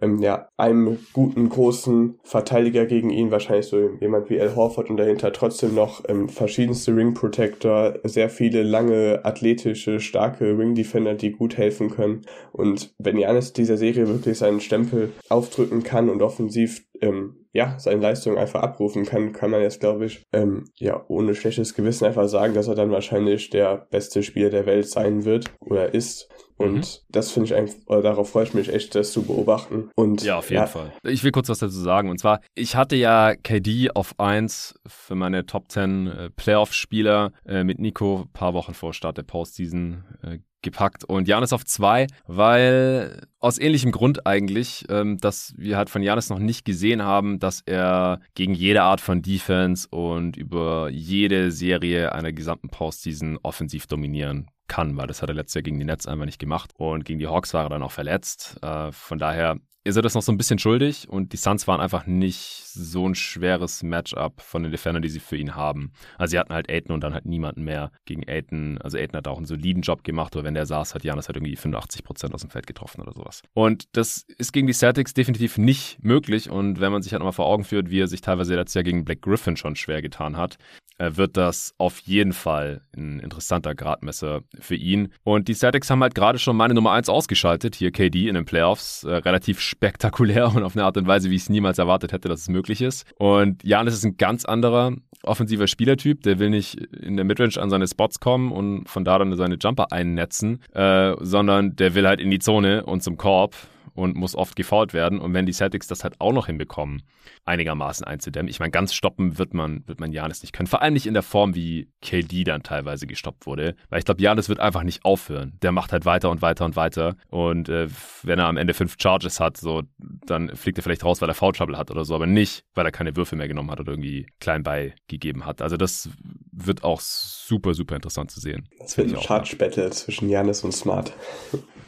ähm, 0.00 0.18
ja, 0.20 0.48
einem 0.56 0.98
guten, 1.12 1.48
großen 1.48 2.18
Verteidiger 2.22 2.86
gegen 2.86 3.10
ihn, 3.10 3.30
wahrscheinlich 3.30 3.66
so 3.66 3.90
jemand 4.00 4.30
wie 4.30 4.40
Al 4.40 4.54
Horford 4.56 4.90
und 4.90 4.96
dahinter 4.96 5.32
trotzdem 5.32 5.74
noch 5.74 6.02
ähm, 6.08 6.28
verschiedenste 6.28 6.96
Ring 6.96 7.14
Protector, 7.14 7.94
sehr 8.04 8.28
viele 8.28 8.62
lange, 8.62 9.20
athletische, 9.24 10.00
starke 10.00 10.58
Ring 10.58 10.74
Defender, 10.74 11.14
die 11.14 11.32
gut 11.32 11.56
helfen 11.56 11.90
können. 11.90 12.22
Und 12.52 12.94
wenn 12.98 13.18
Janis 13.18 13.52
dieser 13.52 13.76
Serie 13.76 14.08
wirklich 14.08 14.38
seinen 14.38 14.60
Stempel 14.60 15.12
aufdrücken 15.28 15.82
kann 15.82 16.08
und 16.08 16.22
offensiv 16.22 16.84
ähm, 17.04 17.46
ja, 17.52 17.78
seine 17.78 18.00
Leistung 18.00 18.36
einfach 18.36 18.62
abrufen 18.62 19.04
kann, 19.04 19.32
kann 19.32 19.50
man 19.50 19.60
jetzt, 19.60 19.78
glaube 19.78 20.06
ich, 20.06 20.24
ähm, 20.32 20.64
ja, 20.76 21.04
ohne 21.08 21.34
schlechtes 21.34 21.74
Gewissen 21.74 22.04
einfach 22.04 22.26
sagen, 22.28 22.54
dass 22.54 22.66
er 22.66 22.74
dann 22.74 22.90
wahrscheinlich 22.90 23.50
der 23.50 23.86
beste 23.90 24.22
Spieler 24.22 24.50
der 24.50 24.66
Welt 24.66 24.88
sein 24.88 25.24
wird 25.24 25.52
oder 25.60 25.94
ist. 25.94 26.28
Und 26.56 26.74
mhm. 26.74 26.84
das 27.10 27.30
finde 27.30 27.46
ich 27.46 27.54
eigentlich, 27.54 27.76
oder 27.86 28.02
darauf 28.02 28.30
freue 28.30 28.44
ich 28.44 28.54
mich 28.54 28.72
echt, 28.72 28.94
das 28.94 29.12
zu 29.12 29.22
beobachten. 29.22 29.90
Und, 29.94 30.22
ja, 30.24 30.38
auf 30.38 30.50
jeden 30.50 30.62
ja. 30.62 30.66
Fall. 30.66 30.92
Ich 31.04 31.22
will 31.22 31.32
kurz 31.32 31.48
was 31.48 31.58
dazu 31.58 31.78
sagen. 31.78 32.10
Und 32.10 32.18
zwar, 32.18 32.40
ich 32.54 32.76
hatte 32.76 32.96
ja 32.96 33.34
KD 33.34 33.90
auf 33.94 34.18
1 34.18 34.74
für 34.86 35.14
meine 35.14 35.46
Top 35.46 35.70
10 35.70 36.06
äh, 36.06 36.30
Playoff-Spieler 36.30 37.32
äh, 37.46 37.64
mit 37.64 37.78
Nico 37.78 38.22
ein 38.22 38.32
paar 38.32 38.54
Wochen 38.54 38.74
vor 38.74 38.94
Start 38.94 39.18
der 39.18 39.24
Postseason 39.24 40.04
äh, 40.22 40.38
gepackt 40.64 41.04
und 41.04 41.28
Janis 41.28 41.52
auf 41.52 41.64
zwei, 41.64 42.08
weil 42.26 43.26
aus 43.38 43.58
ähnlichem 43.58 43.92
Grund 43.92 44.26
eigentlich, 44.26 44.84
ähm, 44.88 45.18
dass 45.18 45.54
wir 45.56 45.76
halt 45.76 45.90
von 45.90 46.02
Janis 46.02 46.30
noch 46.30 46.40
nicht 46.40 46.64
gesehen 46.64 47.02
haben, 47.02 47.38
dass 47.38 47.60
er 47.60 48.20
gegen 48.34 48.54
jede 48.54 48.82
Art 48.82 49.00
von 49.00 49.22
Defense 49.22 49.86
und 49.88 50.36
über 50.36 50.88
jede 50.90 51.52
Serie 51.52 52.12
einer 52.12 52.32
gesamten 52.32 52.70
Postseason 52.70 53.38
offensiv 53.42 53.86
dominieren 53.86 54.50
kann, 54.66 54.96
weil 54.96 55.06
das 55.06 55.22
hat 55.22 55.28
er 55.28 55.34
letztes 55.34 55.54
Jahr 55.54 55.62
gegen 55.62 55.78
die 55.78 55.84
Nets 55.84 56.06
einfach 56.06 56.24
nicht 56.24 56.38
gemacht 56.38 56.70
und 56.78 57.04
gegen 57.04 57.18
die 57.18 57.28
Hawks 57.28 57.54
war 57.54 57.64
er 57.64 57.68
dann 57.70 57.82
auch 57.82 57.92
verletzt. 57.92 58.58
Äh, 58.62 58.90
von 58.92 59.18
daher 59.18 59.58
ist 59.84 59.96
er 59.96 60.02
das 60.02 60.14
noch 60.14 60.22
so 60.22 60.32
ein 60.32 60.38
bisschen 60.38 60.58
schuldig 60.58 61.08
und 61.08 61.32
die 61.32 61.36
Suns 61.36 61.68
waren 61.68 61.80
einfach 61.80 62.06
nicht 62.06 62.64
so 62.66 63.06
ein 63.06 63.14
schweres 63.14 63.82
Matchup 63.82 64.40
von 64.40 64.62
den 64.62 64.72
Defendern, 64.72 65.02
die 65.02 65.10
sie 65.10 65.20
für 65.20 65.36
ihn 65.36 65.54
haben. 65.54 65.92
Also 66.18 66.32
sie 66.32 66.38
hatten 66.38 66.54
halt 66.54 66.70
Aiden 66.70 66.92
und 66.92 67.02
dann 67.02 67.12
halt 67.12 67.26
niemanden 67.26 67.64
mehr 67.64 67.92
gegen 68.06 68.28
Aiden. 68.28 68.80
Also 68.80 68.96
Aiden 68.96 69.16
hat 69.16 69.28
auch 69.28 69.36
einen 69.36 69.46
soliden 69.46 69.82
Job 69.82 70.02
gemacht, 70.02 70.34
aber 70.34 70.44
wenn 70.44 70.54
der 70.54 70.64
saß, 70.64 70.94
hat 70.94 71.04
Janis 71.04 71.28
halt 71.28 71.36
irgendwie 71.36 71.54
85 71.54 72.02
Prozent 72.02 72.34
aus 72.34 72.40
dem 72.40 72.50
Feld 72.50 72.66
getroffen 72.66 73.02
oder 73.02 73.12
sowas. 73.12 73.42
Und 73.52 73.84
das 73.92 74.24
ist 74.38 74.52
gegen 74.52 74.66
die 74.66 74.72
Celtics 74.72 75.12
definitiv 75.12 75.58
nicht 75.58 76.02
möglich 76.02 76.50
und 76.50 76.80
wenn 76.80 76.90
man 76.90 77.02
sich 77.02 77.12
halt 77.12 77.20
nochmal 77.20 77.32
vor 77.32 77.46
Augen 77.46 77.64
führt, 77.64 77.90
wie 77.90 78.00
er 78.00 78.08
sich 78.08 78.22
teilweise 78.22 78.56
letztes 78.56 78.74
Jahr 78.74 78.84
gegen 78.84 79.04
Black 79.04 79.20
Griffin 79.20 79.56
schon 79.56 79.76
schwer 79.76 80.00
getan 80.00 80.36
hat, 80.38 80.56
wird 80.98 81.36
das 81.36 81.74
auf 81.78 81.98
jeden 82.00 82.32
Fall 82.32 82.82
ein 82.96 83.20
interessanter 83.20 83.74
Gradmesser 83.74 84.42
für 84.60 84.76
ihn. 84.76 85.12
Und 85.22 85.48
die 85.48 85.54
Celtics 85.54 85.90
haben 85.90 86.02
halt 86.02 86.14
gerade 86.14 86.38
schon 86.38 86.56
meine 86.56 86.74
Nummer 86.74 86.92
1 86.92 87.08
ausgeschaltet, 87.08 87.74
hier 87.74 87.90
KD 87.90 88.28
in 88.28 88.34
den 88.34 88.44
Playoffs, 88.44 89.04
äh, 89.04 89.14
relativ 89.14 89.60
spektakulär 89.74 90.54
und 90.54 90.62
auf 90.62 90.76
eine 90.76 90.84
Art 90.84 90.96
und 90.96 91.06
Weise, 91.06 91.30
wie 91.30 91.36
ich 91.36 91.42
es 91.42 91.48
niemals 91.48 91.78
erwartet 91.78 92.12
hätte, 92.12 92.28
dass 92.28 92.40
es 92.40 92.48
möglich 92.48 92.80
ist. 92.80 93.06
Und 93.18 93.64
Janis 93.64 93.94
ist 93.94 94.04
ein 94.04 94.16
ganz 94.16 94.44
anderer 94.44 94.92
offensiver 95.22 95.66
Spielertyp, 95.66 96.22
der 96.22 96.38
will 96.38 96.50
nicht 96.50 96.74
in 96.74 97.16
der 97.16 97.24
Midrange 97.24 97.56
an 97.58 97.70
seine 97.70 97.88
Spots 97.88 98.20
kommen 98.20 98.52
und 98.52 98.88
von 98.88 99.04
da 99.04 99.18
dann 99.18 99.34
seine 99.36 99.56
Jumper 99.56 99.90
einnetzen, 99.90 100.60
äh, 100.72 101.14
sondern 101.20 101.76
der 101.76 101.94
will 101.94 102.06
halt 102.06 102.20
in 102.20 102.30
die 102.30 102.38
Zone 102.38 102.84
und 102.84 103.02
zum 103.02 103.16
Korb 103.16 103.56
und 103.94 104.16
muss 104.16 104.34
oft 104.34 104.56
gefault 104.56 104.92
werden. 104.92 105.18
Und 105.18 105.34
wenn 105.34 105.46
die 105.46 105.52
Celtics 105.52 105.86
das 105.86 106.04
halt 106.04 106.20
auch 106.20 106.32
noch 106.32 106.46
hinbekommen, 106.46 107.02
einigermaßen 107.44 108.06
einzudämmen, 108.06 108.48
ich 108.48 108.60
meine, 108.60 108.70
ganz 108.70 108.94
stoppen 108.94 109.38
wird 109.38 109.54
man, 109.54 109.86
wird 109.86 110.00
man 110.00 110.12
Janis 110.12 110.42
nicht 110.42 110.52
können. 110.52 110.66
Vor 110.66 110.82
allem 110.82 110.94
nicht 110.94 111.06
in 111.06 111.14
der 111.14 111.22
Form, 111.22 111.54
wie 111.54 111.88
KD 112.02 112.44
dann 112.44 112.62
teilweise 112.62 113.06
gestoppt 113.06 113.46
wurde. 113.46 113.76
Weil 113.88 113.98
ich 113.98 114.04
glaube, 114.04 114.20
Janis 114.20 114.48
wird 114.48 114.60
einfach 114.60 114.82
nicht 114.82 115.04
aufhören. 115.04 115.58
Der 115.62 115.72
macht 115.72 115.92
halt 115.92 116.04
weiter 116.04 116.30
und 116.30 116.42
weiter 116.42 116.64
und 116.64 116.76
weiter. 116.76 117.16
Und 117.28 117.68
äh, 117.68 117.88
wenn 118.22 118.38
er 118.38 118.46
am 118.46 118.56
Ende 118.56 118.74
fünf 118.74 118.96
Charges 118.98 119.40
hat, 119.40 119.56
so, 119.56 119.82
dann 119.98 120.54
fliegt 120.56 120.78
er 120.78 120.82
vielleicht 120.82 121.04
raus, 121.04 121.20
weil 121.20 121.28
er 121.28 121.34
Foul 121.34 121.52
Trouble 121.52 121.78
hat 121.78 121.90
oder 121.90 122.04
so, 122.04 122.14
aber 122.14 122.26
nicht, 122.26 122.64
weil 122.74 122.84
er 122.84 122.92
keine 122.92 123.16
Würfe 123.16 123.36
mehr 123.36 123.48
genommen 123.48 123.70
hat 123.70 123.80
oder 123.80 123.92
irgendwie 123.92 124.26
klein 124.40 124.62
beigegeben 124.62 125.46
hat. 125.46 125.62
Also 125.62 125.76
das 125.76 126.08
wird 126.52 126.84
auch 126.84 127.00
super, 127.00 127.74
super 127.74 127.96
interessant 127.96 128.30
zu 128.30 128.40
sehen. 128.40 128.68
Das 128.78 128.96
wird 128.96 129.12
ein 129.12 129.20
Charge-Battle 129.20 129.90
zwischen 129.90 130.28
Janis 130.28 130.64
und 130.64 130.72
Smart. 130.72 131.12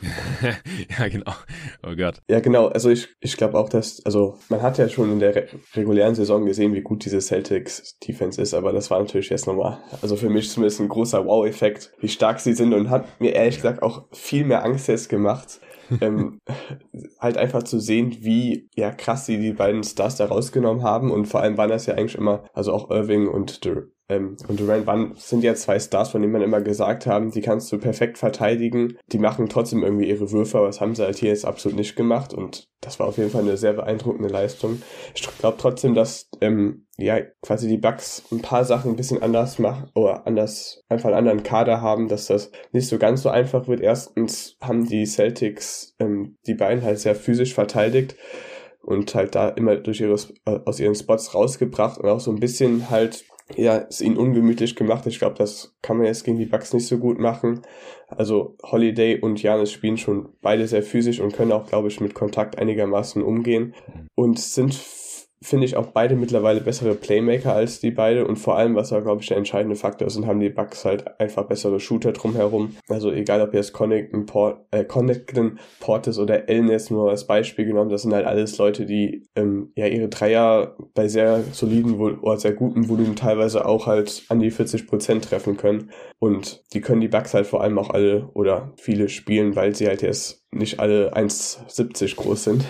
ja, 0.99 1.09
genau. 1.09 1.33
Oh 1.83 1.95
Gott. 1.97 2.23
Ja, 2.29 2.41
genau. 2.41 2.69
Also 2.69 2.91
ich, 2.91 3.09
ich 3.21 3.37
glaube 3.37 3.59
auch, 3.59 3.69
dass, 3.69 4.05
also 4.05 4.39
man 4.49 4.63
hat 4.63 4.79
ja 4.79 4.89
schon 4.89 5.13
in 5.13 5.19
der 5.19 5.35
re 5.35 5.47
regulären 5.75 6.15
Saison 6.15 6.45
gesehen, 6.45 6.75
wie 6.75 6.83
gut 6.83 7.05
diese 7.05 7.21
Celtics 7.21 7.99
Defense 7.99 8.41
ist, 8.41 8.55
aber 8.55 8.73
das 8.73 8.91
war 8.91 8.99
natürlich 8.99 9.31
jetzt 9.31 9.47
nochmal, 9.47 9.79
also 10.03 10.17
für 10.17 10.31
mich 10.31 10.51
zumindest 10.51 10.81
ein 10.81 10.89
großer 10.89 11.25
Wow-Effekt, 11.25 11.93
wie 12.01 12.09
stark 12.09 12.41
sie 12.41 12.55
sind 12.55 12.75
und 12.75 12.91
hat 12.91 13.21
mir 13.21 13.33
ehrlich 13.35 13.57
gesagt 13.57 13.83
auch 13.83 14.07
viel 14.13 14.45
mehr 14.45 14.65
Angst 14.65 14.89
jetzt 14.89 15.09
gemacht, 15.09 15.61
ähm, 16.01 16.41
halt 17.21 17.37
einfach 17.37 17.63
zu 17.63 17.79
sehen, 17.79 18.17
wie 18.21 18.69
ja 18.75 18.91
krass 18.91 19.27
sie 19.27 19.39
die 19.39 19.53
beiden 19.53 19.85
Stars 19.85 20.17
da 20.17 20.27
rausgenommen 20.27 20.83
haben 20.83 21.11
und 21.11 21.27
vor 21.27 21.41
allem 21.41 21.57
waren 21.57 21.71
das 21.71 21.87
ja 21.87 21.95
eigentlich 21.95 22.17
immer, 22.17 22.45
also 22.53 22.73
auch 22.73 22.91
Irving 22.91 23.29
und 23.29 23.65
ähm, 24.09 24.37
und 24.47 24.61
Durant 24.61 24.87
waren, 24.87 25.15
sind 25.17 25.43
ja 25.43 25.55
zwei 25.55 25.81
Stars, 25.81 26.11
von 26.11 26.21
denen 26.21 26.33
man 26.33 26.43
immer 26.43 26.61
gesagt 26.61 27.07
haben, 27.07 27.33
die 27.33 27.41
kannst 27.41 27.73
du 27.73 27.79
perfekt 27.79 28.19
verteidigen. 28.19 28.97
Die 29.09 29.19
machen 29.19 29.49
trotzdem 29.49 29.83
irgendwie 29.83 30.09
ihre 30.09 30.31
Würfe, 30.31 30.59
aber 30.59 30.69
das 30.69 30.81
haben 30.81 30.95
sie 30.95 31.03
halt 31.03 31.17
hier 31.17 31.31
jetzt 31.31 31.45
absolut 31.45 31.77
nicht 31.77 31.97
gemacht. 31.97 32.33
Und 32.33 32.69
das 32.81 33.01
war 33.01 33.09
auf 33.09 33.19
jeden 33.19 33.31
Fall 33.31 33.43
eine 33.43 33.57
sehr 33.57 33.73
beeindruckende 33.73 34.29
Leistung. 34.29 34.81
Ich 35.15 35.23
glaube 35.39 35.57
trotzdem, 35.59 35.95
dass 35.95 36.29
ähm, 36.41 36.87
ja 36.97 37.19
quasi 37.43 37.67
die 37.67 37.79
Bucks 37.79 38.23
ein 38.31 38.43
paar 38.43 38.65
Sachen 38.65 38.93
ein 38.93 38.97
bisschen 38.97 39.23
anders 39.23 39.59
machen 39.59 39.91
oder 39.95 40.27
anders 40.27 40.83
einfach 40.89 41.09
einen 41.09 41.19
anderen 41.19 41.43
Kader 41.43 41.81
haben, 41.81 42.07
dass 42.07 42.27
das 42.27 42.53
nicht 42.71 42.89
so 42.89 42.99
ganz 42.99 43.23
so 43.23 43.29
einfach 43.29 43.67
wird. 43.67 43.81
Erstens 43.81 44.57
haben 44.63 44.87
die 44.87 45.07
Celtics 45.07 45.95
ähm, 45.99 46.37
die 46.47 46.55
beiden 46.55 46.85
halt 46.85 47.01
sehr 47.01 47.17
physisch 47.17 47.55
verteidigt 47.55 48.15
und 48.83 49.17
halt 49.17 49.35
da 49.35 49.49
immer 49.49 49.75
durch 49.77 50.01
ihre 50.01 50.15
äh, 50.45 50.61
aus 50.65 50.79
ihren 50.79 50.95
Spots 50.95 51.35
rausgebracht 51.35 51.99
und 51.99 52.09
auch 52.09 52.21
so 52.21 52.31
ein 52.31 52.39
bisschen 52.39 52.89
halt 52.89 53.25
ja, 53.55 53.87
es 53.89 54.01
ihnen 54.01 54.17
ungemütlich 54.17 54.75
gemacht. 54.75 55.07
Ich 55.07 55.19
glaube, 55.19 55.37
das 55.37 55.77
kann 55.83 55.99
man 55.99 56.07
jetzt 56.07 56.25
gegen 56.25 56.39
die 56.39 56.47
Bucks 56.47 56.73
nicht 56.73 56.87
so 56.87 56.99
gut 56.99 57.19
machen. 57.19 57.63
Also 58.09 58.57
Holiday 58.63 59.21
und 59.21 59.41
Janis 59.43 59.71
spielen 59.71 59.99
schon 59.99 60.31
beide 60.43 60.67
sehr 60.67 60.83
physisch 60.83 61.21
und 61.21 61.33
können 61.33 61.53
auch, 61.53 61.67
glaube 61.67 61.89
ich, 61.89 62.01
mit 62.01 62.15
Kontakt 62.15 62.59
einigermaßen 62.59 63.23
umgehen 63.23 63.75
und 64.15 64.39
sind 64.39 64.75
finde 65.43 65.67
ich 65.67 65.77
auch 65.77 65.89
beide 65.89 66.17
mittlerweile 66.17 66.61
bessere 66.61 66.95
Playmaker 66.95 67.55
als 67.55 67.81
die 67.81 67.91
beide 67.91 68.27
und 68.27 68.37
vor 68.37 68.57
allem, 68.57 68.75
was 68.75 68.89
da 68.89 69.01
glaube 69.01 69.21
ich 69.23 69.29
der 69.29 69.37
entscheidende 69.37 69.77
Faktor 69.77 70.09
ist, 70.09 70.17
und 70.17 70.27
haben 70.27 70.41
die 70.41 70.49
Bucks 70.49 70.85
halt 70.85 71.21
einfach 71.21 71.45
bessere 71.45 71.79
Shooter 71.79 72.13
drumherum. 72.13 72.77
Also 72.89 73.13
egal 73.13 73.43
ob 73.43 73.53
jetzt 73.53 73.73
Connington, 73.73 74.27
Port, 74.27 74.61
äh, 74.71 74.85
Connington, 74.85 75.59
Portis 75.81 76.19
oder 76.19 76.49
Elnes 76.49 76.91
nur 76.91 77.11
als 77.11 77.27
Beispiel 77.27 77.67
genommen, 77.67 77.91
das 77.91 78.03
sind 78.03 78.15
halt 78.15 78.27
alles 78.27 78.57
Leute, 78.59 78.87
die 78.87 79.27
ähm, 79.37 79.73
ja 79.77 79.87
ihre 79.87 80.09
Dreier 80.09 80.77
bei 80.95 81.09
sehr 81.09 81.43
soliden 81.53 81.95
oder 82.01 82.39
sehr 82.39 82.53
gutem 82.53 82.89
Volumen 82.89 83.17
teilweise 83.17 83.67
auch 83.67 83.87
halt 83.87 84.25
an 84.29 84.41
die 84.41 84.51
40 84.51 84.87
Prozent 84.87 85.25
treffen 85.25 85.57
können 85.57 85.91
und 86.19 86.65
die 86.73 86.81
können 86.81 87.01
die 87.01 87.09
Bucks 87.09 87.35
halt 87.35 87.47
vor 87.47 87.63
allem 87.63 87.79
auch 87.79 87.91
alle 87.91 88.31
oder 88.33 88.73
viele 88.77 89.09
spielen, 89.09 89.55
weil 89.55 89.75
sie 89.75 89.87
halt 89.87 90.03
jetzt 90.03 90.46
nicht 90.53 90.81
alle 90.81 91.15
1,70 91.15 92.17
groß 92.17 92.45
sind. 92.45 92.65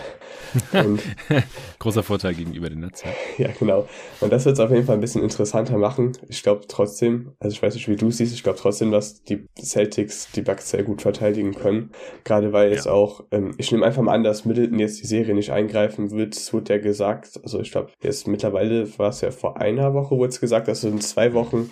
Großer 1.79 2.03
Vorteil 2.03 2.35
gegenüber 2.35 2.69
den 2.69 2.81
Netzen. 2.81 3.09
Ja. 3.39 3.49
genau. 3.59 3.87
Und 4.21 4.33
das 4.33 4.47
wird 4.47 4.55
es 4.55 4.61
auf 4.61 4.71
jeden 4.71 4.87
Fall 4.87 4.95
ein 4.95 5.01
bisschen 5.01 5.23
interessanter 5.23 5.77
machen. 5.77 6.13
Ich 6.29 6.43
glaube 6.43 6.65
trotzdem, 6.69 7.33
also 7.39 7.55
ich 7.55 7.63
weiß 7.63 7.75
nicht, 7.75 7.89
wie 7.89 7.97
du 7.97 8.11
siehst, 8.11 8.33
ich 8.33 8.43
glaube 8.43 8.59
trotzdem, 8.59 8.91
dass 8.91 9.23
die 9.23 9.47
Celtics 9.61 10.31
die 10.33 10.41
Bucks 10.41 10.71
sehr 10.71 10.85
gut 10.85 11.03
verteidigen 11.03 11.55
können. 11.55 11.91
Gerade 12.25 12.53
weil 12.53 12.71
jetzt 12.71 12.87
ja. 12.87 12.93
auch, 12.93 13.25
ähm, 13.31 13.55
ich 13.59 13.71
nehme 13.73 13.85
einfach 13.85 14.03
mal 14.03 14.15
an, 14.15 14.25
dass 14.25 14.47
Middleton 14.47 14.79
jetzt 14.79 15.03
die 15.03 15.07
Serie 15.07 15.35
nicht 15.35 15.51
eingreifen 15.51 16.11
wird. 16.13 16.35
Es 16.35 16.53
wurde 16.53 16.75
ja 16.75 16.81
gesagt, 16.81 17.41
also 17.43 17.61
ich 17.61 17.71
glaube, 17.71 17.91
jetzt 18.03 18.27
mittlerweile 18.27 18.99
war 18.99 19.11
es 19.11 19.21
ja 19.21 19.31
vor 19.31 19.59
einer 19.61 19.93
Woche, 19.93 20.17
wurde 20.17 20.31
es 20.31 20.41
gesagt, 20.41 20.69
dass 20.69 20.79
es 20.79 20.91
in 20.91 21.01
zwei 21.01 21.35
Wochen 21.35 21.71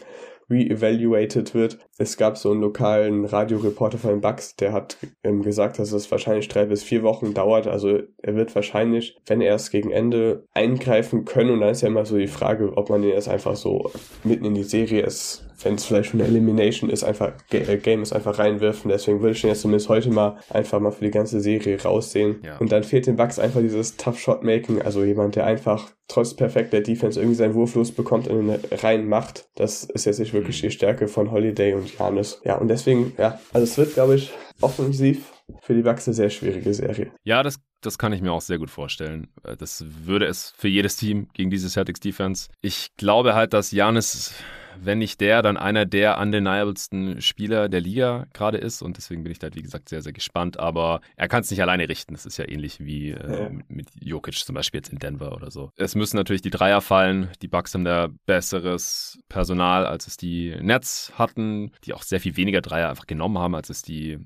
re-evaluated 0.51 1.55
wird. 1.55 1.78
Es 1.99 2.16
gab 2.16 2.36
so 2.36 2.51
einen 2.51 2.61
lokalen 2.61 3.24
Radioreporter 3.24 3.99
von 3.99 4.11
den 4.11 4.20
Bucks, 4.20 4.57
der 4.57 4.72
hat 4.72 4.97
ähm, 5.22 5.42
gesagt, 5.42 5.78
dass 5.78 5.92
es 5.92 6.11
wahrscheinlich 6.11 6.49
drei 6.49 6.66
bis 6.66 6.82
vier 6.82 7.03
Wochen 7.03 7.34
dauert. 7.34 7.66
Also 7.66 8.01
er 8.22 8.34
wird 8.34 8.55
wahrscheinlich, 8.55 9.16
wenn 9.26 9.40
er 9.40 9.55
es 9.55 9.70
gegen 9.70 9.90
Ende 9.90 10.45
eingreifen 10.53 11.24
können, 11.24 11.51
und 11.51 11.61
dann 11.61 11.70
ist 11.70 11.82
ja 11.82 11.88
immer 11.88 12.05
so 12.05 12.16
die 12.16 12.26
Frage, 12.26 12.76
ob 12.76 12.90
man 12.90 13.03
ihn 13.03 13.11
erst 13.11 13.28
einfach 13.28 13.57
so 13.57 13.90
mitten 14.22 14.45
in 14.45 14.55
die 14.55 14.64
Serie 14.64 15.03
ist, 15.03 15.45
wenn 15.63 15.75
es 15.75 15.85
vielleicht 15.85 16.11
schon 16.11 16.21
eine 16.21 16.29
Elimination 16.29 16.91
ist, 16.91 17.05
einfach 17.05 17.33
äh, 17.51 17.77
Game 17.79 18.03
ist 18.03 18.13
einfach 18.13 18.39
reinwerfen. 18.39 18.91
Deswegen 18.91 19.21
würde 19.21 19.33
ich 19.37 19.45
ihn 19.45 19.51
jetzt 19.51 19.63
zumindest 19.63 19.89
heute 19.89 20.11
mal 20.11 20.39
einfach 20.51 20.81
mal 20.81 20.91
für 20.91 21.05
die 21.05 21.11
ganze 21.11 21.41
Serie 21.41 21.81
raussehen. 21.83 22.41
Ja. 22.43 22.59
Und 22.59 22.73
dann 22.73 22.85
fehlt 22.85 23.07
den 23.07 23.17
Bucks 23.17 23.39
einfach 23.39 23.61
dieses 23.61 23.97
Tough 23.97 24.19
Shot 24.19 24.43
Making, 24.43 24.83
also 24.83 25.05
jemand, 25.05 25.37
der 25.37 25.47
einfach 25.47 25.91
trotz 26.09 26.35
perfekter 26.35 26.81
Defense 26.81 27.19
irgendwie 27.19 27.37
seinen 27.37 27.55
Wurf 27.55 27.75
losbekommt 27.75 28.29
und 28.29 28.49
ihn 28.49 28.59
rein 28.83 29.09
macht. 29.09 29.49
Das 29.55 29.85
ist 29.85 30.05
jetzt 30.05 30.19
nicht 30.19 30.35
wirklich 30.35 30.63
mhm. 30.63 30.67
die 30.67 30.73
Stärke 30.73 31.09
von 31.09 31.31
Holiday 31.31 31.75
und 31.75 31.99
Janis. 31.99 32.41
Ja, 32.45 32.57
und 32.57 32.69
deswegen, 32.69 33.13
ja, 33.19 33.41
also 33.53 33.65
es 33.65 33.79
wird, 33.79 33.95
glaube 33.95 34.17
ich, 34.17 34.33
offensiv 34.61 35.33
für 35.61 35.75
die 35.75 35.83
Bucks 35.83 36.07
eine 36.07 36.15
sehr 36.15 36.31
schwierige 36.31 36.73
Serie. 36.73 37.13
Ja, 37.25 37.43
das, 37.43 37.57
das 37.81 37.99
kann 37.99 38.13
ich 38.13 38.23
mir 38.23 38.33
auch 38.33 38.41
sehr 38.41 38.59
gut 38.59 38.71
vorstellen. 38.71 39.29
Äh, 39.45 39.57
das 39.57 39.85
würde 40.05 40.27
es 40.27 40.53
für 40.57 40.69
jedes 40.69 40.97
Team 40.97 41.29
gegen 41.35 41.51
diese 41.51 41.69
Celtics 41.69 42.01
Defense. 42.01 42.49
Ich 42.61 42.89
glaube 42.97 43.35
halt, 43.35 43.53
dass 43.53 43.73
Janis 43.73 44.35
wenn 44.81 44.99
nicht 44.99 45.20
der, 45.20 45.43
dann 45.43 45.57
einer 45.57 45.87
der 45.87 46.18
undeniablesten 46.18 47.20
Spieler 47.20 47.68
der 47.68 47.81
Liga 47.81 48.27
gerade 48.33 48.59
ist. 48.59 48.83
Und 48.83 48.97
deswegen 48.97 49.22
bin 49.22 49.33
ich 49.33 49.39
da, 49.39 49.49
wie 49.55 49.62
gesagt, 49.62 49.89
sehr, 49.89 50.03
sehr 50.03 50.12
gespannt. 50.12 50.59
Aber 50.59 51.01
er 51.16 51.29
kann 51.29 51.43
es 51.43 51.51
nicht 51.51 51.62
alleine 51.62 51.89
richten. 51.89 52.14
Das 52.14 52.27
ist 52.27 52.37
ja 52.37 52.49
ähnlich 52.49 52.81
wie 52.81 53.11
äh, 53.11 53.51
mit, 53.68 53.89
Jokic 54.01 54.35
zum 54.35 54.55
Beispiel 54.55 54.79
jetzt 54.79 54.91
in 54.91 54.99
Denver 54.99 55.35
oder 55.35 55.51
so. 55.51 55.70
Es 55.77 55.95
müssen 55.95 56.16
natürlich 56.16 56.43
die 56.43 56.51
Dreier 56.51 56.81
fallen. 56.81 57.31
Die 57.43 57.49
Bucks 57.49 57.75
haben 57.75 57.85
da 57.85 58.09
besseres 58.27 59.18
Personal, 59.29 59.87
als 59.87 60.07
es 60.07 60.16
die 60.16 60.55
Nets 60.61 61.12
hatten, 61.16 61.72
die 61.85 61.95
auch 61.95 62.03
sehr 62.03 62.20
viel 62.20 62.37
weniger 62.37 62.61
Dreier 62.61 62.91
einfach 62.91 63.07
genommen 63.07 63.39
haben, 63.39 63.55
als 63.55 63.70
es 63.70 63.83
die 63.83 64.18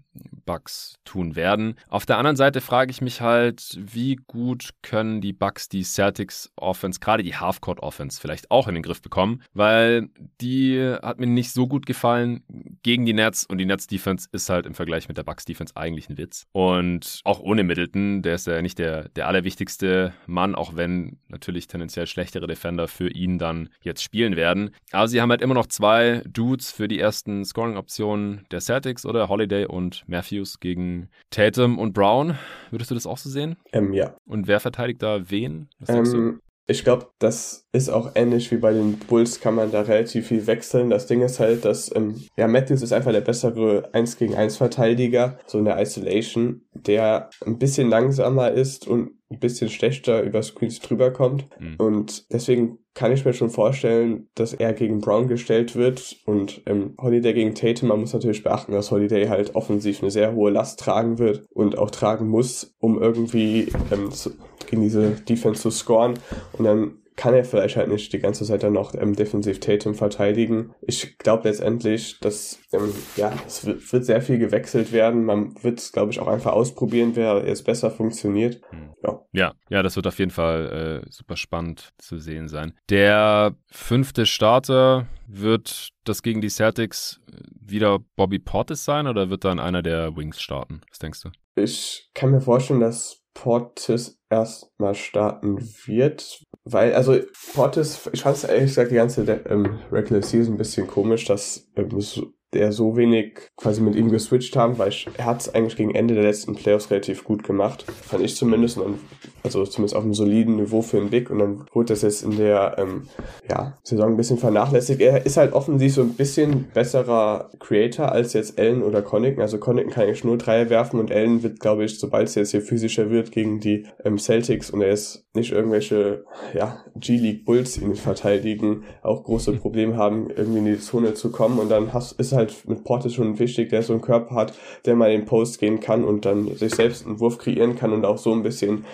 Bucks 0.44 0.94
tun 1.05 1.36
werden. 1.36 1.74
Auf 1.88 2.07
der 2.07 2.18
anderen 2.18 2.36
Seite 2.36 2.61
frage 2.61 2.90
ich 2.90 3.01
mich 3.01 3.20
halt, 3.20 3.78
wie 3.78 4.16
gut 4.16 4.70
können 4.82 5.20
die 5.20 5.32
Bucks 5.32 5.68
die 5.68 5.84
Celtics 5.84 6.51
Offense, 6.57 7.01
gerade 7.01 7.22
die 7.22 7.36
Halfcourt 7.36 7.80
Offense, 7.80 8.20
vielleicht 8.20 8.51
auch 8.51 8.68
in 8.68 8.74
den 8.74 8.82
Griff 8.82 9.03
bekommen, 9.03 9.42
weil 9.53 10.09
die 10.41 10.80
hat 11.03 11.18
mir 11.18 11.26
nicht 11.26 11.53
so 11.53 11.66
gut 11.66 11.86
gefallen 11.86 12.43
gegen 12.82 13.07
die 13.07 13.12
Nets 13.12 13.45
und 13.45 13.59
die 13.59 13.66
Nets 13.66 13.86
Defense 13.86 14.28
ist 14.32 14.49
halt 14.49 14.66
im 14.66 14.74
Vergleich 14.74 15.09
mit 15.09 15.16
der 15.16 15.24
Bucks 15.24 15.45
Defense 15.45 15.76
eigentlich 15.76 16.09
ein 16.09 16.18
Witz. 16.18 16.47
Und 16.53 17.20
auch 17.24 17.41
ohne 17.41 17.64
Middleton, 17.64 18.22
der 18.22 18.34
ist 18.34 18.47
ja 18.47 18.62
nicht 18.62 18.78
der, 18.78 19.09
der 19.11 19.28
allerwichtigste 19.28 20.12
Mann, 20.26 20.55
auch 20.55 20.76
wenn 20.76 21.18
natürlich 21.28 21.66
tendenziell 21.66 22.07
schlechtere 22.07 22.47
Defender 22.47 22.89
für 22.89 23.11
ihn 23.11 23.39
dann 23.39 23.68
jetzt 23.82 24.03
spielen 24.03 24.36
werden. 24.36 24.70
Aber 24.93 25.09
sie 25.09 25.20
haben 25.20 25.30
halt 25.30 25.43
immer 25.43 25.55
noch 25.55 25.66
zwei 25.66 26.22
Dudes 26.28 26.70
für 26.70 26.89
die 26.89 26.99
ersten 26.99 27.45
Scoring-Optionen 27.45 28.47
der 28.51 28.61
Celtics 28.61 29.05
oder 29.05 29.28
Holiday 29.28 29.66
und 29.66 30.05
Matthews 30.07 30.61
gegen 30.61 31.09
Tatum 31.30 31.78
und 31.78 31.93
Brown. 31.93 32.39
Würdest 32.70 32.91
du 32.91 32.95
das 32.95 33.07
auch 33.07 33.18
so 33.18 33.28
sehen? 33.30 33.57
Ähm, 33.72 33.93
ja. 33.93 34.16
Und 34.26 34.47
wer 34.47 34.61
verteidigt 34.61 35.03
da 35.03 35.30
wen? 35.30 35.68
Ähm, 35.89 36.41
ich 36.70 36.84
glaube, 36.84 37.06
das 37.18 37.66
ist 37.72 37.88
auch 37.88 38.12
ähnlich 38.14 38.50
wie 38.50 38.58
bei 38.58 38.74
den 38.74 38.98
Bulls, 38.98 39.40
kann 39.40 39.54
man 39.54 39.72
da 39.72 39.80
relativ 39.80 40.28
viel 40.28 40.46
wechseln. 40.46 40.90
Das 40.90 41.06
Ding 41.06 41.22
ist 41.22 41.40
halt, 41.40 41.64
dass, 41.64 41.90
ähm, 41.96 42.22
ja, 42.36 42.46
Matthews 42.46 42.82
ist 42.82 42.92
einfach 42.92 43.12
der 43.12 43.22
bessere 43.22 43.88
1 43.94 44.18
gegen 44.18 44.34
1 44.34 44.58
Verteidiger, 44.58 45.38
so 45.46 45.58
in 45.58 45.64
der 45.64 45.80
Isolation, 45.80 46.60
der 46.74 47.30
ein 47.44 47.58
bisschen 47.58 47.88
langsamer 47.88 48.50
ist 48.50 48.86
und 48.86 49.12
ein 49.31 49.41
bisschen 49.41 49.68
schlechter 49.68 50.22
über 50.22 50.43
Screens 50.43 50.81
drüber 50.81 51.11
kommt. 51.11 51.49
Mhm. 51.61 51.76
Und 51.79 52.33
deswegen 52.33 52.79
kann 52.95 53.12
ich 53.12 53.24
mir 53.24 53.35
schon 53.35 53.51
vorstellen, 53.51 54.29
dass 54.35 54.55
er 54.55 54.72
gegen 54.72 55.01
Brown 55.01 55.29
gestellt 55.29 55.76
wird 55.76 56.16
und 56.24 56.62
ähm, 56.66 56.95
Holiday 57.01 57.35
gegen 57.35 57.55
Tatum. 57.55 57.91
Man 57.91 58.01
muss 58.01 58.12
natürlich 58.12 58.43
beachten, 58.43 58.72
dass 58.72 58.91
Holiday 58.91 59.29
halt 59.29 59.55
offensiv 59.55 60.03
eine 60.03 60.11
sehr 60.11 60.35
hohe 60.35 60.51
Last 60.51 60.81
tragen 60.81 61.18
wird 61.18 61.47
und 61.51 61.79
auch 61.79 61.91
tragen 61.91 62.29
muss, 62.29 62.74
um 62.79 63.01
irgendwie 63.01 63.68
ähm, 63.93 64.11
zu, 64.11 64.31
gegen 64.66 64.83
diese 64.83 65.11
Defense 65.11 65.61
zu 65.61 65.70
scoren. 65.70 66.14
Und 66.55 66.64
dann 66.64 66.99
kann 67.18 67.34
er 67.34 67.44
vielleicht 67.44 67.76
halt 67.76 67.88
nicht 67.88 68.12
die 68.12 68.20
ganze 68.20 68.44
Zeit 68.44 68.62
dann 68.62 68.72
noch 68.72 68.94
ähm, 68.94 69.14
defensiv 69.14 69.58
Tatum 69.58 69.96
verteidigen. 69.96 70.72
Ich 70.80 71.18
glaube 71.18 71.48
letztendlich, 71.48 72.20
dass 72.20 72.60
ähm, 72.72 72.94
ja, 73.16 73.32
es 73.44 73.66
wird, 73.66 73.92
wird, 73.92 74.04
sehr 74.04 74.22
viel 74.22 74.38
gewechselt 74.38 74.92
werden. 74.92 75.24
Man 75.24 75.52
wird 75.64 75.80
es, 75.80 75.90
glaube 75.90 76.12
ich, 76.12 76.20
auch 76.20 76.28
einfach 76.28 76.52
ausprobieren, 76.52 77.16
wer 77.16 77.44
jetzt 77.44 77.64
besser 77.64 77.90
funktioniert. 77.90 78.60
Hm. 78.70 78.94
Ja. 79.02 79.20
ja, 79.32 79.52
ja, 79.68 79.82
das 79.82 79.96
wird 79.96 80.06
auf 80.06 80.18
jeden 80.20 80.30
Fall 80.30 81.02
äh, 81.04 81.10
super 81.10 81.36
spannend 81.36 81.92
zu 81.98 82.18
sehen 82.18 82.46
sein. 82.46 82.72
Der 82.88 83.56
fünfte 83.66 84.24
Starter 84.24 85.06
wird 85.26 85.88
das 86.04 86.22
gegen 86.22 86.40
die 86.40 86.50
Celtics 86.50 87.20
wieder 87.60 87.98
Bobby 88.14 88.38
Portis 88.38 88.84
sein 88.84 89.08
oder 89.08 89.28
wird 89.28 89.44
dann 89.44 89.58
einer 89.58 89.82
der 89.82 90.16
Wings 90.16 90.40
starten? 90.40 90.82
Was 90.88 91.00
denkst 91.00 91.22
du? 91.22 91.30
Ich 91.56 92.10
kann 92.14 92.30
mir 92.30 92.40
vorstellen, 92.40 92.80
dass 92.80 93.24
Portis 93.34 94.18
erstmal 94.30 94.94
starten 94.94 95.60
wird, 95.86 96.42
weil, 96.72 96.94
also 96.94 97.18
Portis, 97.54 98.08
ich 98.12 98.22
fand 98.22 98.36
es 98.36 98.44
ehrlich 98.44 98.70
gesagt 98.70 98.90
die 98.90 98.96
ganze 98.96 99.22
ähm, 99.48 99.78
Regular 99.90 100.22
Season 100.22 100.54
ein 100.54 100.58
bisschen 100.58 100.86
komisch, 100.86 101.24
dass 101.24 101.68
ähm, 101.76 102.00
so, 102.00 102.32
der 102.55 102.72
so 102.72 102.96
wenig 102.96 103.51
quasi 103.57 103.82
mit 103.82 103.94
ihm 103.94 104.11
geswitcht 104.11 104.57
haben, 104.57 104.78
weil 104.78 104.88
ich, 104.88 105.07
er 105.18 105.26
hat 105.26 105.42
es 105.42 105.55
eigentlich 105.55 105.76
gegen 105.76 105.94
Ende 105.94 106.14
der 106.14 106.22
letzten 106.22 106.55
Playoffs 106.55 106.90
relativ 106.90 107.24
gut 107.24 107.42
gemacht, 107.42 107.84
fand 108.03 108.24
ich 108.24 108.36
zumindest, 108.36 108.78
und 108.78 108.99
also 109.42 109.64
zumindest 109.66 109.94
auf 109.94 110.03
einem 110.03 110.14
soliden 110.14 110.57
Niveau 110.57 110.80
für 110.80 110.99
den 110.99 111.11
Big 111.11 111.30
und 111.30 111.38
dann 111.38 111.66
wurde 111.72 111.92
das 111.92 112.03
jetzt 112.03 112.22
in 112.22 112.36
der 112.36 112.76
ähm, 112.78 113.03
ja, 113.49 113.76
Saison 113.82 114.11
ein 114.11 114.16
bisschen 114.16 114.38
vernachlässigt. 114.38 115.01
Er 115.01 115.26
ist 115.26 115.36
halt 115.36 115.53
offensiv 115.53 115.94
so 115.94 116.03
ein 116.03 116.14
bisschen 116.14 116.68
besserer 116.72 117.51
Creator 117.61 118.12
als 118.12 118.32
jetzt 118.32 118.59
Allen 118.59 118.82
oder 118.82 119.03
Connaughton, 119.03 119.42
also 119.42 119.59
Connaughton 119.59 119.92
kann 119.92 120.05
eigentlich 120.05 120.24
nur 120.24 120.38
Dreier 120.38 120.70
werfen 120.70 120.99
und 120.99 121.12
Allen 121.12 121.42
wird, 121.42 121.61
glaube 121.61 121.84
ich, 121.84 121.99
sobald 121.99 122.28
es 122.28 122.34
jetzt 122.34 122.53
hier 122.53 122.62
physischer 122.62 123.11
wird 123.11 123.30
gegen 123.30 123.61
die 123.61 123.86
ähm, 124.05 124.18
Celtics 124.18 124.70
und 124.70 124.80
er 124.80 124.90
ist 124.90 125.26
nicht 125.34 125.53
irgendwelche 125.53 126.24
ja, 126.55 126.84
G-League 126.96 127.44
Bulls 127.44 127.78
ihn 127.78 127.94
verteidigen, 127.94 128.84
auch 129.03 129.22
große 129.24 129.53
Probleme 129.53 129.96
haben, 129.96 130.30
irgendwie 130.30 130.59
in 130.59 130.64
die 130.64 130.80
Zone 130.80 131.14
zu 131.14 131.30
kommen 131.30 131.59
und 131.59 131.70
dann 131.70 131.92
hast, 131.92 132.18
ist 132.18 132.32
halt 132.39 132.66
mit 132.66 132.84
Portis 132.84 133.14
schon 133.14 133.39
wichtig, 133.39 133.68
der 133.68 133.82
so 133.82 133.93
einen 133.93 134.01
Körper 134.03 134.34
hat, 134.34 134.55
der 134.86 134.97
mal 134.97 135.12
in 135.12 135.20
den 135.20 135.26
Post 135.26 135.59
gehen 135.59 135.80
kann 135.80 136.05
und 136.05 136.24
dann 136.24 136.55
sich 136.57 136.74
selbst 136.74 137.07
einen 137.07 137.20
Wurf 137.20 137.36
kreieren 137.36 137.76
kann 137.76 137.93
und 137.93 138.07
auch 138.07 138.18
so 138.18 138.32
ein 138.32 138.43
bisschen 138.43 138.86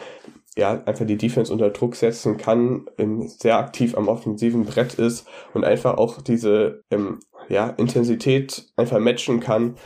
ja, 0.57 0.83
einfach 0.85 1.07
die 1.07 1.17
Defense 1.17 1.53
unter 1.53 1.71
Druck 1.71 1.97
setzen 1.97 2.37
kann, 2.37 2.87
sehr 3.27 3.59
aktiv 3.59 3.97
am 3.97 4.09
offensiven 4.09 4.65
Brett 4.65 4.95
ist 4.95 5.27
und 5.53 5.65
einfach 5.65 5.97
auch 5.99 6.23
diese 6.23 6.83
ähm, 6.91 7.19
ja, 7.49 7.69
Intensität 7.71 8.67
einfach 8.77 8.99
matchen 8.99 9.41
kann, 9.41 9.77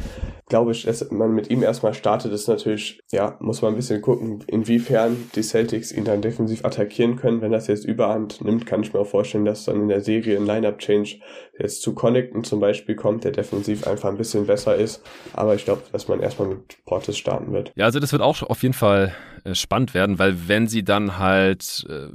glaube 0.48 0.72
ich, 0.72 0.84
dass 0.84 1.10
man 1.10 1.34
mit 1.34 1.50
ihm 1.50 1.62
erstmal 1.62 1.94
startet, 1.94 2.32
ist 2.32 2.48
natürlich, 2.48 3.00
ja, 3.10 3.36
muss 3.40 3.62
man 3.62 3.72
ein 3.72 3.76
bisschen 3.76 4.00
gucken, 4.00 4.44
inwiefern 4.46 5.28
die 5.34 5.42
Celtics 5.42 5.92
ihn 5.92 6.04
dann 6.04 6.22
defensiv 6.22 6.64
attackieren 6.64 7.16
können. 7.16 7.40
Wenn 7.42 7.52
das 7.52 7.66
jetzt 7.66 7.84
Überhand 7.84 8.42
nimmt, 8.42 8.66
kann 8.66 8.82
ich 8.82 8.92
mir 8.92 9.00
auch 9.00 9.06
vorstellen, 9.06 9.44
dass 9.44 9.64
dann 9.64 9.82
in 9.82 9.88
der 9.88 10.00
Serie 10.00 10.36
ein 10.36 10.46
Lineup-Change 10.46 11.16
jetzt 11.58 11.82
zu 11.82 11.94
Connington 11.94 12.44
zum 12.44 12.60
Beispiel 12.60 12.94
kommt, 12.94 13.24
der 13.24 13.32
defensiv 13.32 13.86
einfach 13.86 14.08
ein 14.08 14.16
bisschen 14.16 14.46
besser 14.46 14.76
ist. 14.76 15.02
Aber 15.34 15.54
ich 15.54 15.64
glaube, 15.64 15.82
dass 15.92 16.08
man 16.08 16.20
erstmal 16.20 16.48
mit 16.48 16.84
Portis 16.86 17.18
starten 17.18 17.52
wird. 17.52 17.72
Ja, 17.74 17.84
also 17.84 18.00
das 18.00 18.12
wird 18.12 18.22
auch 18.22 18.42
auf 18.42 18.62
jeden 18.62 18.74
Fall 18.74 19.14
spannend 19.54 19.94
werden, 19.94 20.18
weil 20.18 20.48
wenn 20.48 20.66
sie 20.66 20.84
dann 20.84 21.18
halt 21.18 21.86
äh, 21.88 22.08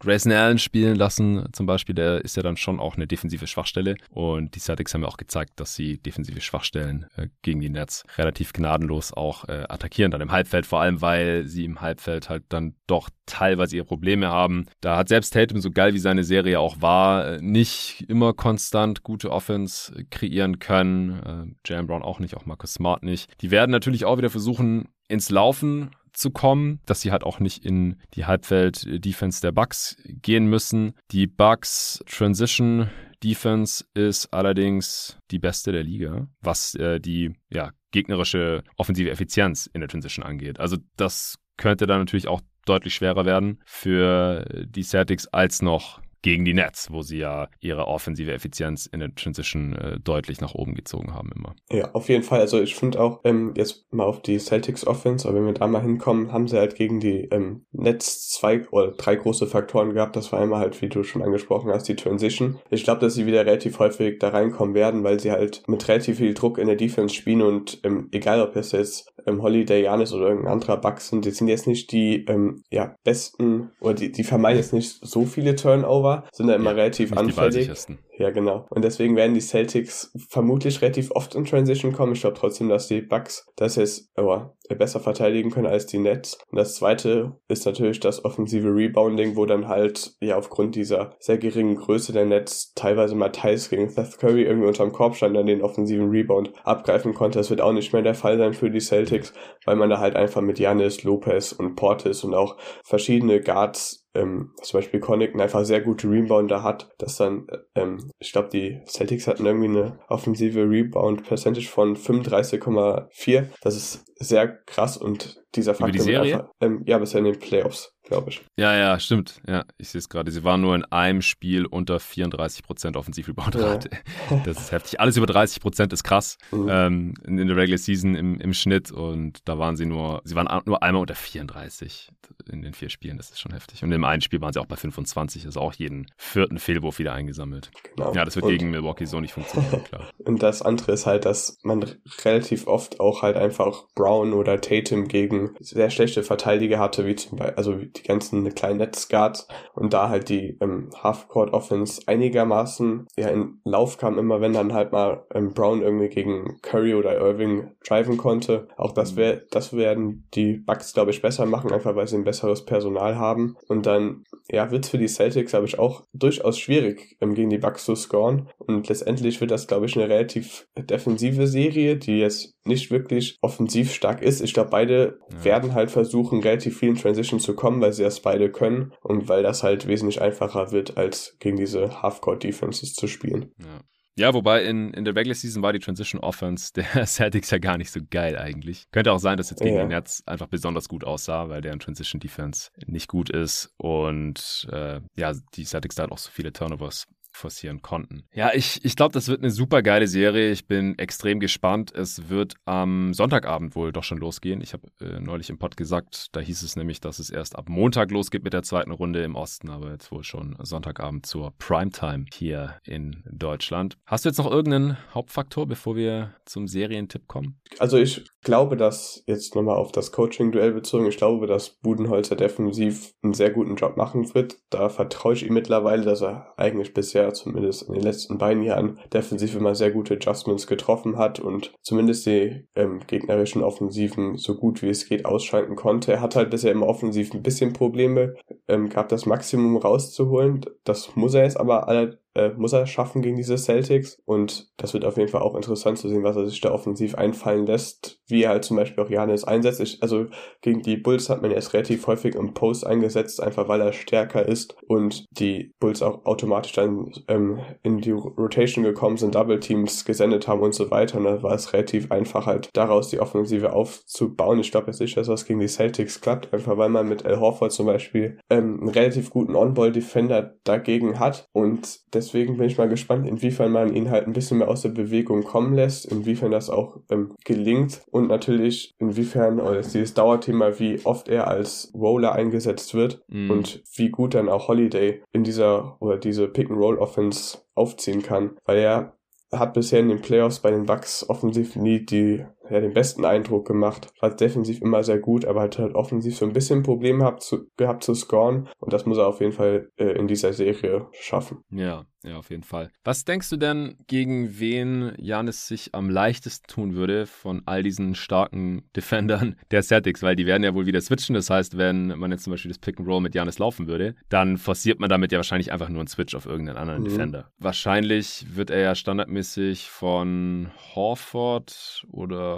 Grayson 0.00 0.32
Allen 0.32 0.58
spielen 0.58 0.96
lassen, 0.96 1.46
zum 1.52 1.66
Beispiel, 1.66 1.94
der 1.94 2.24
ist 2.24 2.36
ja 2.36 2.42
dann 2.42 2.56
schon 2.56 2.80
auch 2.80 2.96
eine 2.96 3.06
defensive 3.06 3.46
Schwachstelle 3.46 3.96
und 4.10 4.54
die 4.54 4.60
Celtics 4.60 4.94
haben 4.94 5.02
ja 5.02 5.08
auch 5.08 5.16
gezeigt, 5.16 5.60
dass 5.60 5.74
sie 5.74 5.98
defensive 5.98 6.40
Schwachstellen 6.40 7.06
äh, 7.16 7.28
gegen 7.42 7.60
die 7.60 7.70
Nets 7.70 8.04
relativ 8.16 8.52
gnadenlos 8.52 9.12
auch 9.12 9.48
äh, 9.48 9.64
attackieren, 9.68 10.10
dann 10.10 10.20
im 10.20 10.32
Halbfeld, 10.32 10.66
vor 10.66 10.80
allem 10.80 11.00
weil 11.00 11.46
sie 11.46 11.64
im 11.64 11.80
Halbfeld 11.80 12.28
halt 12.28 12.44
dann 12.48 12.74
doch 12.86 13.10
teilweise 13.26 13.76
ihre 13.76 13.86
Probleme 13.86 14.28
haben. 14.28 14.66
Da 14.80 14.96
hat 14.96 15.08
selbst 15.08 15.32
Tatum, 15.32 15.60
so 15.60 15.70
geil 15.70 15.94
wie 15.94 15.98
seine 15.98 16.24
Serie 16.24 16.60
auch 16.60 16.80
war, 16.80 17.26
äh, 17.26 17.38
nicht 17.40 18.04
immer 18.08 18.32
konstant 18.32 19.02
gute 19.02 19.30
Offense 19.30 20.04
kreieren 20.10 20.58
können. 20.58 21.54
Äh, 21.54 21.68
Jalen 21.68 21.86
Brown 21.86 22.02
auch 22.02 22.18
nicht, 22.18 22.36
auch 22.36 22.46
Marcus 22.46 22.74
Smart 22.74 23.02
nicht. 23.02 23.30
Die 23.40 23.50
werden 23.50 23.70
natürlich 23.70 24.04
auch 24.04 24.18
wieder 24.18 24.30
versuchen, 24.30 24.88
ins 25.08 25.30
Laufen 25.30 25.90
zu 26.14 26.30
kommen, 26.30 26.80
dass 26.86 27.00
sie 27.00 27.12
halt 27.12 27.24
auch 27.24 27.40
nicht 27.40 27.64
in 27.64 28.00
die 28.14 28.24
Halbfeld-Defense 28.24 29.40
der 29.40 29.52
Bucks 29.52 29.96
gehen 30.04 30.46
müssen. 30.46 30.94
Die 31.10 31.26
Bucks 31.26 32.02
Transition 32.06 32.88
Defense 33.22 33.84
ist 33.94 34.32
allerdings 34.32 35.18
die 35.30 35.38
beste 35.38 35.72
der 35.72 35.82
Liga, 35.82 36.28
was 36.40 36.74
äh, 36.74 37.00
die 37.00 37.34
ja, 37.50 37.70
gegnerische 37.90 38.64
offensive 38.76 39.10
Effizienz 39.10 39.68
in 39.72 39.80
der 39.80 39.88
Transition 39.88 40.24
angeht. 40.24 40.60
Also 40.60 40.76
das 40.96 41.38
könnte 41.56 41.86
dann 41.86 42.00
natürlich 42.00 42.28
auch 42.28 42.42
deutlich 42.66 42.94
schwerer 42.94 43.24
werden 43.24 43.60
für 43.64 44.44
die 44.66 44.82
Celtics 44.82 45.26
als 45.28 45.62
noch 45.62 46.00
gegen 46.24 46.46
die 46.46 46.54
Nets, 46.54 46.90
wo 46.90 47.02
sie 47.02 47.18
ja 47.18 47.48
ihre 47.60 47.86
offensive 47.86 48.32
Effizienz 48.32 48.86
in 48.86 49.00
der 49.00 49.14
Transition 49.14 49.74
äh, 49.74 50.00
deutlich 50.00 50.40
nach 50.40 50.54
oben 50.54 50.74
gezogen 50.74 51.12
haben 51.12 51.30
immer. 51.36 51.54
Ja, 51.70 51.90
auf 51.92 52.08
jeden 52.08 52.22
Fall. 52.22 52.40
Also 52.40 52.62
ich 52.62 52.76
finde 52.76 52.98
auch, 52.98 53.20
ähm, 53.24 53.52
jetzt 53.58 53.92
mal 53.92 54.04
auf 54.04 54.22
die 54.22 54.38
Celtics 54.38 54.86
Offense, 54.86 55.28
aber 55.28 55.36
wenn 55.36 55.44
wir 55.44 55.52
da 55.52 55.66
mal 55.66 55.82
hinkommen, 55.82 56.32
haben 56.32 56.48
sie 56.48 56.56
halt 56.56 56.76
gegen 56.76 56.98
die 56.98 57.28
ähm, 57.30 57.66
Nets 57.72 58.30
zwei 58.30 58.66
oder 58.70 58.92
drei 58.92 59.16
große 59.16 59.46
Faktoren 59.46 59.92
gehabt. 59.92 60.16
Das 60.16 60.32
war 60.32 60.40
einmal 60.40 60.60
halt, 60.60 60.80
wie 60.80 60.88
du 60.88 61.02
schon 61.02 61.22
angesprochen 61.22 61.70
hast, 61.70 61.88
die 61.88 61.96
Transition. 61.96 62.58
Ich 62.70 62.84
glaube, 62.84 63.02
dass 63.02 63.12
sie 63.12 63.26
wieder 63.26 63.44
relativ 63.44 63.78
häufig 63.78 64.18
da 64.18 64.30
reinkommen 64.30 64.74
werden, 64.74 65.04
weil 65.04 65.20
sie 65.20 65.30
halt 65.30 65.62
mit 65.66 65.86
relativ 65.88 66.16
viel 66.16 66.32
Druck 66.32 66.56
in 66.56 66.68
der 66.68 66.76
Defense 66.76 67.14
spielen 67.14 67.42
und 67.42 67.80
ähm, 67.84 68.08
egal 68.12 68.40
ob 68.40 68.56
es 68.56 68.72
jetzt 68.72 69.12
ähm, 69.26 69.42
Holiday, 69.42 69.82
Janis 69.82 70.12
oder 70.12 70.28
irgendein 70.28 70.52
anderer 70.52 70.78
Bug 70.78 71.00
sind, 71.00 71.24
die 71.24 71.30
sind 71.30 71.48
jetzt 71.48 71.66
nicht 71.66 71.92
die 71.92 72.24
ähm, 72.26 72.62
ja, 72.70 72.94
besten 73.04 73.70
oder 73.80 73.94
die, 73.94 74.12
die 74.12 74.24
vermeiden 74.24 74.58
jetzt 74.58 74.72
nicht 74.72 74.98
so 75.02 75.24
viele 75.24 75.54
Turnover, 75.54 76.13
sind 76.32 76.46
da 76.46 76.54
immer 76.54 76.70
ja, 76.70 76.76
relativ 76.76 77.12
anfällig. 77.12 77.70
Ja, 78.16 78.30
genau. 78.30 78.66
Und 78.70 78.84
deswegen 78.84 79.16
werden 79.16 79.34
die 79.34 79.40
Celtics 79.40 80.12
vermutlich 80.28 80.80
relativ 80.82 81.10
oft 81.10 81.34
in 81.34 81.44
Transition 81.44 81.92
kommen. 81.92 82.12
Ich 82.12 82.20
glaube 82.20 82.36
trotzdem, 82.38 82.68
dass 82.68 82.86
die 82.86 83.00
Bucks 83.00 83.46
das 83.56 83.74
jetzt 83.74 84.12
oh, 84.16 84.40
besser 84.78 85.00
verteidigen 85.00 85.50
können 85.50 85.66
als 85.66 85.86
die 85.86 85.98
Nets. 85.98 86.38
Und 86.50 86.58
das 86.58 86.76
zweite 86.76 87.32
ist 87.48 87.66
natürlich 87.66 87.98
das 87.98 88.24
offensive 88.24 88.68
Rebounding, 88.68 89.34
wo 89.36 89.46
dann 89.46 89.66
halt 89.66 90.14
ja 90.20 90.36
aufgrund 90.36 90.76
dieser 90.76 91.16
sehr 91.18 91.38
geringen 91.38 91.74
Größe 91.74 92.12
der 92.12 92.24
Nets 92.24 92.72
teilweise 92.74 93.16
Matthijs 93.16 93.68
gegen 93.68 93.88
Seth 93.88 94.18
Curry 94.18 94.44
irgendwie 94.44 94.68
unterm 94.68 94.92
Korb 94.92 95.16
stand, 95.16 95.36
dann 95.36 95.46
den 95.46 95.62
offensiven 95.62 96.08
Rebound 96.08 96.52
abgreifen 96.62 97.14
konnte. 97.14 97.38
Das 97.38 97.50
wird 97.50 97.60
auch 97.60 97.72
nicht 97.72 97.92
mehr 97.92 98.02
der 98.02 98.14
Fall 98.14 98.38
sein 98.38 98.54
für 98.54 98.70
die 98.70 98.80
Celtics, 98.80 99.32
weil 99.64 99.76
man 99.76 99.90
da 99.90 99.98
halt 99.98 100.14
einfach 100.14 100.40
mit 100.40 100.60
Janis, 100.60 101.02
Lopez 101.02 101.52
und 101.52 101.74
Portis 101.74 102.22
und 102.22 102.34
auch 102.34 102.56
verschiedene 102.84 103.40
Guards 103.40 104.03
ähm, 104.14 104.52
zum 104.62 104.78
Beispiel 104.78 105.00
Connaughton 105.00 105.40
einfach 105.40 105.64
sehr 105.64 105.80
gute 105.80 106.08
Rebounder 106.08 106.62
hat, 106.62 106.90
dass 106.98 107.16
dann, 107.16 107.46
ähm, 107.74 108.10
ich 108.18 108.32
glaube, 108.32 108.48
die 108.48 108.80
Celtics 108.86 109.26
hatten 109.26 109.46
irgendwie 109.46 109.68
eine 109.68 109.98
offensive 110.08 110.60
Rebound-Percentage 110.68 111.68
von 111.68 111.96
35,4. 111.96 113.46
Das 113.60 113.76
ist 113.76 114.04
sehr 114.16 114.48
krass 114.48 114.96
und 114.96 115.43
dieser 115.56 115.74
Faktor. 115.74 115.88
Über 115.88 115.98
die 115.98 116.04
Serie? 116.04 116.34
Einfach, 116.34 116.50
ähm, 116.60 116.82
ja, 116.86 116.98
bisher 116.98 117.18
in 117.18 117.24
den 117.24 117.38
Playoffs 117.38 117.94
glaube 118.04 118.30
ich. 118.30 118.42
Ja, 118.56 118.76
ja, 118.76 118.98
stimmt. 119.00 119.40
Ja, 119.46 119.64
ich 119.78 119.88
sehe 119.88 119.98
es 119.98 120.08
gerade. 120.08 120.30
Sie 120.30 120.44
waren 120.44 120.60
nur 120.60 120.74
in 120.74 120.84
einem 120.84 121.22
Spiel 121.22 121.66
unter 121.66 121.96
34% 121.96 122.96
Offensiv-Rebound-Rate. 122.96 123.90
Ja. 123.90 123.98
Das 124.44 124.58
ist 124.58 124.72
heftig. 124.72 125.00
Alles 125.00 125.16
über 125.16 125.26
30% 125.26 125.92
ist 125.92 126.04
krass 126.04 126.36
mhm. 126.50 126.68
ähm, 126.68 127.14
in, 127.26 127.38
in, 127.38 127.48
der 127.48 127.56
Regular 127.56 127.78
Season 127.78 128.14
im, 128.14 128.40
im 128.40 128.52
Schnitt 128.52 128.90
und 128.90 129.38
da 129.44 129.58
waren 129.58 129.76
sie 129.76 129.86
nur, 129.86 130.20
sie 130.24 130.34
waren 130.34 130.48
nur 130.66 130.82
einmal 130.82 131.00
unter 131.00 131.14
34 131.14 132.10
in 132.50 132.62
den 132.62 132.74
vier 132.74 132.90
Spielen. 132.90 133.16
Das 133.16 133.30
ist 133.30 133.40
schon 133.40 133.52
heftig. 133.52 133.82
Und 133.82 133.92
im 133.92 134.04
einen 134.04 134.20
Spiel 134.20 134.40
waren 134.40 134.52
sie 134.52 134.60
auch 134.60 134.66
bei 134.66 134.76
25, 134.76 135.46
also 135.46 135.60
auch 135.60 135.72
jeden 135.74 136.06
vierten 136.16 136.58
Fehlwurf 136.58 136.98
wieder 136.98 137.12
eingesammelt. 137.12 137.70
Genau. 137.96 138.12
Ja, 138.12 138.24
das 138.24 138.36
wird 138.36 138.46
und, 138.46 138.50
gegen 138.50 138.70
Milwaukee 138.70 139.06
so 139.06 139.20
nicht 139.20 139.32
funktionieren, 139.32 139.84
klar. 139.88 140.10
und 140.18 140.42
das 140.42 140.62
andere 140.62 140.92
ist 140.92 141.06
halt, 141.06 141.24
dass 141.24 141.58
man 141.62 141.84
relativ 142.24 142.66
oft 142.66 143.00
auch 143.00 143.22
halt 143.22 143.36
einfach 143.36 143.84
Brown 143.94 144.32
oder 144.32 144.60
Tatum 144.60 145.08
gegen 145.08 145.43
sehr 145.60 145.90
schlechte 145.90 146.22
Verteidiger 146.22 146.78
hatte, 146.78 147.06
wie 147.06 147.14
zum 147.14 147.38
Beispiel, 147.38 147.56
also 147.56 147.74
die 147.74 148.02
ganzen 148.02 148.54
kleinen 148.54 148.78
Netzguards 148.78 149.48
und 149.74 149.92
da 149.92 150.08
halt 150.08 150.28
die 150.28 150.56
ähm, 150.60 150.90
Half-Court-Offense 151.02 152.02
einigermaßen 152.06 153.06
ja 153.16 153.28
in 153.28 153.60
Lauf 153.64 153.98
kam, 153.98 154.18
immer 154.18 154.40
wenn 154.40 154.52
dann 154.52 154.72
halt 154.72 154.92
mal 154.92 155.24
ähm, 155.34 155.52
Brown 155.54 155.82
irgendwie 155.82 156.08
gegen 156.08 156.58
Curry 156.62 156.94
oder 156.94 157.16
Irving 157.18 157.72
driven 157.86 158.16
konnte. 158.16 158.68
Auch 158.76 158.92
das 158.92 159.12
mhm. 159.12 159.16
wäre, 159.16 159.46
das 159.50 159.72
werden 159.76 160.26
die 160.34 160.54
Bucks, 160.54 160.92
glaube 160.92 161.10
ich, 161.10 161.22
besser 161.22 161.46
machen, 161.46 161.72
einfach 161.72 161.96
weil 161.96 162.06
sie 162.06 162.16
ein 162.16 162.24
besseres 162.24 162.64
Personal 162.64 163.16
haben. 163.16 163.56
Und 163.68 163.86
dann, 163.86 164.24
ja, 164.50 164.70
wird's 164.70 164.88
für 164.88 164.98
die 164.98 165.08
Celtics, 165.08 165.50
glaube 165.50 165.66
ich, 165.66 165.78
auch 165.78 166.04
durchaus 166.12 166.58
schwierig, 166.58 167.16
ähm, 167.20 167.34
gegen 167.34 167.50
die 167.50 167.58
Bucks 167.58 167.84
zu 167.84 167.94
scoren. 167.94 168.48
Und 168.58 168.88
letztendlich 168.88 169.40
wird 169.40 169.50
das, 169.50 169.66
glaube 169.66 169.86
ich, 169.86 169.96
eine 169.96 170.08
relativ 170.08 170.66
defensive 170.76 171.46
Serie, 171.46 171.96
die 171.96 172.18
jetzt 172.18 172.53
nicht 172.66 172.90
wirklich 172.90 173.38
offensiv 173.40 173.92
stark 173.92 174.22
ist. 174.22 174.40
Ich 174.40 174.54
glaube, 174.54 174.70
beide 174.70 175.18
ja. 175.30 175.44
werden 175.44 175.74
halt 175.74 175.90
versuchen, 175.90 176.40
relativ 176.40 176.78
viel 176.78 176.90
in 176.90 176.96
Transition 176.96 177.40
zu 177.40 177.54
kommen, 177.54 177.80
weil 177.80 177.92
sie 177.92 178.02
das 178.02 178.20
beide 178.20 178.50
können 178.50 178.92
und 179.02 179.28
weil 179.28 179.42
das 179.42 179.62
halt 179.62 179.86
wesentlich 179.86 180.22
einfacher 180.22 180.72
wird, 180.72 180.96
als 180.96 181.36
gegen 181.40 181.56
diese 181.56 182.02
Half-Court-Defenses 182.02 182.94
zu 182.94 183.06
spielen. 183.06 183.52
Ja. 183.58 183.80
Ja, 184.16 184.32
wobei 184.32 184.62
in, 184.62 184.94
in 184.94 185.04
der 185.04 185.16
Regular 185.16 185.34
Season 185.34 185.62
war 185.62 185.72
die 185.72 185.80
Transition 185.80 186.20
Offense 186.20 186.72
der 186.72 186.84
Celtics 187.06 187.50
ja 187.50 187.58
gar 187.58 187.76
nicht 187.76 187.90
so 187.90 187.98
geil 188.08 188.38
eigentlich. 188.38 188.84
Könnte 188.92 189.12
auch 189.12 189.18
sein, 189.18 189.36
dass 189.36 189.50
jetzt 189.50 189.60
gegen 189.60 189.74
ja. 189.74 189.82
die 189.82 189.88
Nets 189.88 190.22
einfach 190.26 190.46
besonders 190.46 190.88
gut 190.88 191.04
aussah, 191.04 191.48
weil 191.48 191.62
deren 191.62 191.80
Transition 191.80 192.20
Defense 192.20 192.70
nicht 192.86 193.08
gut 193.08 193.28
ist 193.28 193.74
und 193.76 194.68
äh, 194.70 195.00
ja, 195.16 195.32
die 195.54 195.64
Celtics 195.64 195.96
da 195.96 196.02
halt 196.04 196.12
auch 196.12 196.18
so 196.18 196.30
viele 196.30 196.52
Turnovers 196.52 197.06
forcieren 197.36 197.82
konnten. 197.82 198.24
Ja, 198.32 198.52
ich, 198.54 198.84
ich 198.84 198.96
glaube, 198.96 199.12
das 199.12 199.28
wird 199.28 199.40
eine 199.40 199.50
super 199.50 199.82
geile 199.82 200.06
Serie. 200.06 200.50
Ich 200.50 200.66
bin 200.66 200.98
extrem 200.98 201.40
gespannt. 201.40 201.92
Es 201.94 202.28
wird 202.28 202.54
am 202.64 203.12
Sonntagabend 203.12 203.74
wohl 203.74 203.92
doch 203.92 204.04
schon 204.04 204.18
losgehen. 204.18 204.60
Ich 204.60 204.72
habe 204.72 204.88
äh, 205.00 205.20
neulich 205.20 205.50
im 205.50 205.58
Pod 205.58 205.76
gesagt, 205.76 206.28
da 206.32 206.40
hieß 206.40 206.62
es 206.62 206.76
nämlich, 206.76 207.00
dass 207.00 207.18
es 207.18 207.30
erst 207.30 207.56
ab 207.56 207.68
Montag 207.68 208.10
losgeht 208.10 208.44
mit 208.44 208.52
der 208.52 208.62
zweiten 208.62 208.92
Runde 208.92 209.22
im 209.22 209.34
Osten, 209.34 209.68
aber 209.68 209.90
jetzt 209.90 210.10
wohl 210.12 210.24
schon 210.24 210.56
Sonntagabend 210.60 211.26
zur 211.26 211.52
Primetime 211.58 212.26
hier 212.32 212.76
in 212.84 213.22
Deutschland. 213.30 213.96
Hast 214.06 214.24
du 214.24 214.28
jetzt 214.28 214.38
noch 214.38 214.50
irgendeinen 214.50 214.96
Hauptfaktor, 215.12 215.66
bevor 215.66 215.96
wir 215.96 216.34
zum 216.44 216.68
Serientipp 216.68 217.26
kommen? 217.26 217.60
Also 217.78 217.98
ich 217.98 218.24
glaube, 218.42 218.76
dass 218.76 219.24
jetzt 219.26 219.54
nochmal 219.54 219.76
auf 219.76 219.90
das 219.90 220.12
Coaching-Duell 220.12 220.72
bezogen, 220.72 221.06
ich 221.06 221.16
glaube, 221.16 221.46
dass 221.46 221.70
Budenholzer 221.70 222.36
defensiv 222.36 223.12
einen 223.22 223.34
sehr 223.34 223.50
guten 223.50 223.76
Job 223.76 223.96
machen 223.96 224.32
wird. 224.34 224.56
Da 224.70 224.88
vertraue 224.88 225.34
ich 225.34 225.44
ihm 225.44 225.54
mittlerweile, 225.54 226.04
dass 226.04 226.22
er 226.22 226.54
eigentlich 226.56 226.94
bisher 226.94 227.23
er 227.24 227.34
zumindest 227.34 227.88
in 227.88 227.94
den 227.94 228.02
letzten 228.02 228.38
beiden 228.38 228.62
Jahren 228.62 228.98
defensiv 229.12 229.54
immer 229.56 229.74
sehr 229.74 229.90
gute 229.90 230.14
Adjustments 230.14 230.66
getroffen 230.66 231.16
hat 231.16 231.40
und 231.40 231.72
zumindest 231.82 232.26
die 232.26 232.66
ähm, 232.74 233.00
gegnerischen 233.06 233.62
Offensiven 233.62 234.36
so 234.36 234.56
gut 234.56 234.82
wie 234.82 234.88
es 234.88 235.06
geht 235.06 235.24
ausschalten 235.24 235.76
konnte. 235.76 236.12
Er 236.12 236.20
hat 236.20 236.36
halt 236.36 236.50
bisher 236.50 236.72
im 236.72 236.82
Offensiv 236.82 237.34
ein 237.34 237.42
bisschen 237.42 237.72
Probleme, 237.72 238.34
ähm, 238.68 238.88
gab 238.88 239.08
das 239.08 239.26
Maximum 239.26 239.76
rauszuholen. 239.76 240.64
Das 240.84 241.16
muss 241.16 241.34
er 241.34 241.44
jetzt 241.44 241.58
aber 241.58 241.88
äh, 242.34 242.50
muss 242.50 242.72
er 242.72 242.86
schaffen 242.86 243.22
gegen 243.22 243.36
diese 243.36 243.56
Celtics. 243.56 244.18
Und 244.24 244.72
das 244.76 244.94
wird 244.94 245.04
auf 245.04 245.16
jeden 245.16 245.28
Fall 245.28 245.42
auch 245.42 245.54
interessant 245.54 245.98
zu 245.98 246.08
sehen, 246.08 246.24
was 246.24 246.36
er 246.36 246.46
sich 246.46 246.60
da 246.60 246.72
offensiv 246.72 247.14
einfallen 247.14 247.66
lässt, 247.66 248.20
wie 248.26 248.42
er 248.42 248.50
halt 248.50 248.64
zum 248.64 248.76
Beispiel 248.76 249.02
auch 249.02 249.10
Janis 249.10 249.44
einsetzt. 249.44 249.80
Ich, 249.80 250.02
also 250.02 250.26
gegen 250.60 250.82
die 250.82 250.96
Bulls 250.96 251.30
hat 251.30 251.42
man 251.42 251.50
erst 251.50 251.72
relativ 251.72 252.06
häufig 252.06 252.34
im 252.34 252.54
Post 252.54 252.86
eingesetzt, 252.86 253.42
einfach 253.42 253.68
weil 253.68 253.80
er 253.80 253.92
stärker 253.92 254.46
ist 254.46 254.76
und 254.86 255.24
die 255.30 255.72
Bulls 255.80 256.02
auch 256.02 256.24
automatisch 256.24 256.72
dann 256.72 257.12
ähm, 257.28 257.60
in 257.82 258.00
die 258.00 258.10
Rotation 258.10 258.84
gekommen 258.84 259.16
sind, 259.16 259.34
Double 259.34 259.60
Teams 259.60 260.04
gesendet 260.04 260.48
haben 260.48 260.60
und 260.60 260.74
so 260.74 260.90
weiter. 260.90 261.18
Und 261.18 261.24
da 261.24 261.42
war 261.42 261.54
es 261.54 261.72
relativ 261.72 262.10
einfach 262.10 262.46
halt 262.46 262.70
daraus 262.72 263.08
die 263.08 263.20
Offensive 263.20 263.72
aufzubauen. 263.72 264.60
Ich 264.60 264.70
glaube 264.70 264.88
jetzt 264.88 265.00
nicht, 265.00 265.16
dass 265.16 265.26
das 265.26 265.46
gegen 265.46 265.60
die 265.60 265.68
Celtics 265.68 266.20
klappt, 266.20 266.52
einfach 266.52 266.76
weil 266.76 266.88
man 266.88 267.08
mit 267.08 267.24
Al 267.24 267.40
Horford 267.40 267.72
zum 267.72 267.86
Beispiel 267.86 268.38
ähm, 268.50 268.80
einen 268.80 268.88
relativ 268.88 269.30
guten 269.30 269.54
On-Ball-Defender 269.54 270.54
dagegen 270.64 271.18
hat 271.18 271.48
und 271.52 272.00
deswegen 272.24 272.56
bin 272.56 272.66
ich 272.66 272.78
mal 272.78 272.88
gespannt, 272.88 273.28
inwiefern 273.28 273.72
man 273.72 273.94
ihn 273.94 274.10
halt 274.10 274.26
ein 274.26 274.32
bisschen 274.32 274.58
mehr 274.58 274.68
aus 274.68 274.82
der 274.82 274.90
Bewegung 274.90 275.44
kommen 275.44 275.74
lässt, 275.74 276.06
inwiefern 276.06 276.50
das 276.50 276.70
auch 276.70 277.00
ähm, 277.10 277.34
gelingt 277.44 278.02
und 278.10 278.28
natürlich 278.28 278.94
inwiefern, 278.98 279.60
oder 279.60 279.78
ist 279.78 279.94
dieses 279.94 280.14
Dauerthema, 280.14 280.78
wie 280.78 281.00
oft 281.04 281.28
er 281.28 281.48
als 281.48 281.92
Roller 281.94 282.32
eingesetzt 282.32 282.94
wird 282.94 283.22
mm. 283.28 283.50
und 283.50 283.82
wie 283.94 284.10
gut 284.10 284.34
dann 284.34 284.48
auch 284.48 284.68
Holiday 284.68 285.22
in 285.32 285.44
dieser 285.44 285.96
oder 286.00 286.16
diese 286.16 286.48
Pick-and-Roll-Offense 286.48 287.58
aufziehen 287.74 288.22
kann, 288.22 288.56
weil 288.64 288.78
er 288.78 289.16
hat 289.52 289.74
bisher 289.74 290.00
in 290.00 290.08
den 290.08 290.20
Playoffs 290.20 290.60
bei 290.60 290.70
den 290.70 290.86
Bucks 290.86 291.28
offensiv 291.28 291.76
nie 291.76 292.00
die 292.04 292.44
ja, 292.70 292.80
den 292.80 292.94
besten 292.94 293.24
Eindruck 293.24 293.66
gemacht. 293.66 294.08
War 294.20 294.34
defensiv 294.34 294.80
immer 294.80 295.02
sehr 295.02 295.18
gut, 295.18 295.44
aber 295.44 295.62
hat 295.62 295.78
halt 295.78 295.94
offensiv 295.94 296.36
so 296.36 296.46
ein 296.46 296.52
bisschen 296.52 296.82
Probleme 296.82 297.20
gehabt 297.20 297.42
zu, 297.42 297.66
gehabt 297.76 298.04
zu 298.04 298.14
scoren. 298.14 298.68
Und 298.78 298.92
das 298.92 299.06
muss 299.06 299.18
er 299.18 299.26
auf 299.26 299.40
jeden 299.40 299.52
Fall 299.52 299.90
äh, 299.96 300.12
in 300.12 300.28
dieser 300.28 300.52
Serie 300.52 301.06
schaffen. 301.12 301.62
Ja, 301.70 302.06
ja, 302.24 302.38
auf 302.38 302.48
jeden 302.48 302.62
Fall. 302.62 302.90
Was 303.04 303.24
denkst 303.24 303.50
du 303.50 303.56
denn, 303.58 303.96
gegen 304.06 304.58
wen 304.58 305.12
Janis 305.18 305.68
sich 305.68 305.94
am 305.94 306.08
leichtesten 306.08 306.66
tun 306.66 306.94
würde 306.94 307.26
von 307.26 307.62
all 307.66 307.82
diesen 307.82 308.14
starken 308.14 308.88
Defendern 308.96 309.56
der 309.70 309.82
Celtics? 309.82 310.22
Weil 310.22 310.34
die 310.34 310.46
werden 310.46 310.64
ja 310.64 310.74
wohl 310.74 310.86
wieder 310.86 311.02
switchen. 311.02 311.34
Das 311.34 311.50
heißt, 311.50 311.76
wenn 311.76 312.18
man 312.18 312.30
jetzt 312.30 312.44
zum 312.44 312.52
Beispiel 312.52 312.70
das 312.70 312.78
Pick 312.78 312.98
and 312.98 313.08
Roll 313.08 313.20
mit 313.20 313.34
Janis 313.34 313.58
laufen 313.58 313.88
würde, 313.88 314.14
dann 314.30 314.56
forciert 314.56 315.00
man 315.00 315.10
damit 315.10 315.32
ja 315.32 315.38
wahrscheinlich 315.38 315.70
einfach 315.70 315.90
nur 315.90 316.00
einen 316.00 316.08
Switch 316.08 316.34
auf 316.34 316.46
irgendeinen 316.46 316.78
anderen 316.78 317.02
mhm. 317.02 317.08
Defender. 317.08 317.50
Wahrscheinlich 317.58 318.46
wird 318.56 318.70
er 318.70 318.80
ja 318.80 318.94
standardmäßig 318.94 319.90
von 319.90 320.70
Horford 320.94 322.06
oder 322.10 322.53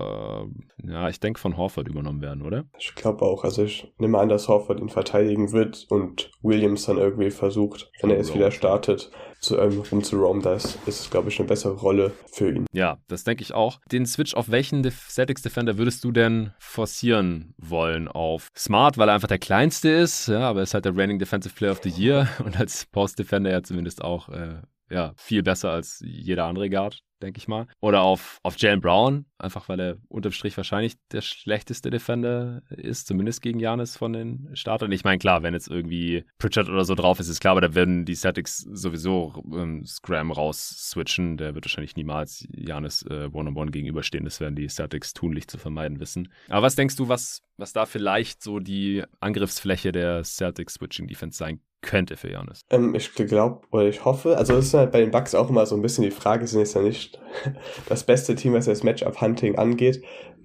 ja, 0.83 1.09
ich 1.09 1.21
denke 1.21 1.41
von 1.41 1.57
Horford 1.57 1.89
übernommen 1.89 2.23
werden, 2.23 2.43
oder? 2.43 2.65
Ich 2.79 2.95
glaube 2.95 3.25
auch. 3.25 3.45
Also 3.45 3.65
ich 3.65 3.93
nehme 3.99 4.19
an, 4.19 4.29
dass 4.29 4.49
Horford 4.49 4.81
ihn 4.81 4.89
verteidigen 4.89 5.53
wird 5.53 5.87
und 5.89 6.31
Williams 6.43 6.87
dann 6.87 6.99
irgendwie 6.99 7.31
versucht, 7.31 7.91
wenn 8.01 8.11
er 8.11 8.17
jetzt 8.17 8.35
wieder 8.35 8.51
startet, 8.51 9.11
zu 9.41 9.59
ähm, 9.59 9.83
rumzuroamen, 9.91 10.43
da 10.43 10.55
ist, 10.55 10.79
ist 10.87 11.11
glaube 11.11 11.29
ich, 11.29 11.39
eine 11.39 11.49
bessere 11.49 11.75
Rolle 11.75 12.13
für 12.33 12.51
ihn. 12.51 12.67
Ja, 12.73 12.99
das 13.09 13.25
denke 13.25 13.43
ich 13.43 13.53
auch. 13.53 13.81
Den 13.91 14.07
Switch 14.07 14.35
auf 14.35 14.51
welchen 14.51 14.83
Def 14.83 15.09
Celtics 15.09 15.43
Defender 15.43 15.79
würdest 15.79 16.05
du 16.05 16.13
denn 16.13 16.53
forcieren 16.59 17.55
wollen? 17.59 18.09
Auf 18.09 18.49
Smart, 18.57 18.99
weil 18.99 19.09
er 19.09 19.15
einfach 19.15 19.29
der 19.29 19.39
kleinste 19.39 19.89
ist, 19.89 20.29
ja, 20.29 20.41
aber 20.41 20.61
er 20.61 20.65
ist 20.65 20.75
halt 20.75 20.85
der 20.85 20.97
Reigning 20.97 21.19
Defensive 21.19 21.55
Player 21.55 21.73
of 21.73 21.81
the 21.83 21.91
Year 21.91 22.29
und 22.45 22.59
als 22.59 22.87
Post 22.87 23.19
Defender 23.19 23.51
ja 23.51 23.63
zumindest 23.63 24.03
auch 24.03 24.29
äh, 24.29 24.63
ja, 24.91 25.13
viel 25.17 25.43
besser 25.43 25.71
als 25.71 26.03
jeder 26.05 26.45
andere 26.45 26.71
Guard, 26.71 27.01
denke 27.23 27.39
ich 27.39 27.49
mal. 27.49 27.67
Oder 27.81 28.03
auf, 28.03 28.39
auf 28.43 28.57
Jalen 28.59 28.81
Brown, 28.81 29.27
einfach 29.39 29.69
weil 29.69 29.81
er 29.81 29.97
unterm 30.09 30.33
Strich 30.33 30.57
wahrscheinlich 30.57 30.95
der 31.13 31.21
schlechteste 31.21 31.91
Defender 31.91 32.63
ist, 32.71 33.07
zumindest 33.07 33.43
gegen 33.43 33.59
Janis 33.59 33.97
von 33.97 34.13
den 34.13 34.51
Startern. 34.55 34.93
Ich 34.93 35.05
meine, 35.05 35.19
klar, 35.19 35.43
wenn 35.43 35.55
jetzt 35.55 35.69
irgendwie 35.69 36.25
Pritchard 36.39 36.69
oder 36.69 36.85
so 36.85 36.95
drauf 36.95 37.21
ist, 37.21 37.29
ist 37.29 37.41
klar, 37.41 37.53
aber 37.53 37.61
da 37.61 37.75
werden 37.75 38.05
die 38.05 38.15
Celtics 38.15 38.59
sowieso 38.59 39.43
ähm, 39.53 39.85
Scram 39.87 40.31
raus 40.31 40.91
switchen. 40.91 41.37
Der 41.37 41.55
wird 41.55 41.65
wahrscheinlich 41.65 41.97
niemals 41.97 42.47
Janis 42.51 43.03
äh, 43.03 43.29
One-on-One 43.33 43.71
gegenüberstehen. 43.71 44.25
Das 44.25 44.41
werden 44.41 44.57
die 44.57 44.69
Celtics 44.69 45.13
tunlich 45.13 45.49
zu 45.49 45.59
vermeiden 45.59 46.01
wissen. 46.01 46.29
Aber 46.49 46.63
was 46.63 46.77
denkst 46.77 46.97
du, 46.97 47.09
was, 47.09 47.43
was 47.57 47.73
da 47.73 47.87
vielleicht 47.87 48.43
so 48.43 48.61
die 48.61 49.03
Angriffsfläche 49.21 49.93
der 49.93 50.25
Celtics 50.25 50.75
Switching 50.75 51.07
Defense 51.07 51.39
sein 51.39 51.61
könnte 51.87 52.17
für 52.17 52.31
Janis. 52.31 52.67
Ähm, 52.71 52.95
ich 52.95 53.15
glaube 53.15 53.61
oder 53.71 53.89
ich 53.89 54.05
hoffe, 54.05 54.37
also 54.37 54.55
das 54.55 54.67
ist 54.67 54.75
halt 54.75 54.93
bei 54.93 55.01
den 55.01 55.11
Bucks 55.11 55.35
auch 55.35 55.49
immer 55.49 55.65
so 55.65 55.75
ein 55.75 55.83
bisschen 55.83 56.05
die 56.05 56.11
Frage, 56.11 56.47
sind 56.47 56.61
jetzt 56.61 56.75
ja 56.75 56.83
nicht 56.83 57.19
das 57.89 58.05
beste 58.05 58.35
Team, 58.35 58.53
was 58.53 58.67
das 58.67 58.83
Matchup-Hunting 58.83 59.57
angeht. 59.57 60.03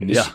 Ich 0.10 0.18
ja. 0.18 0.26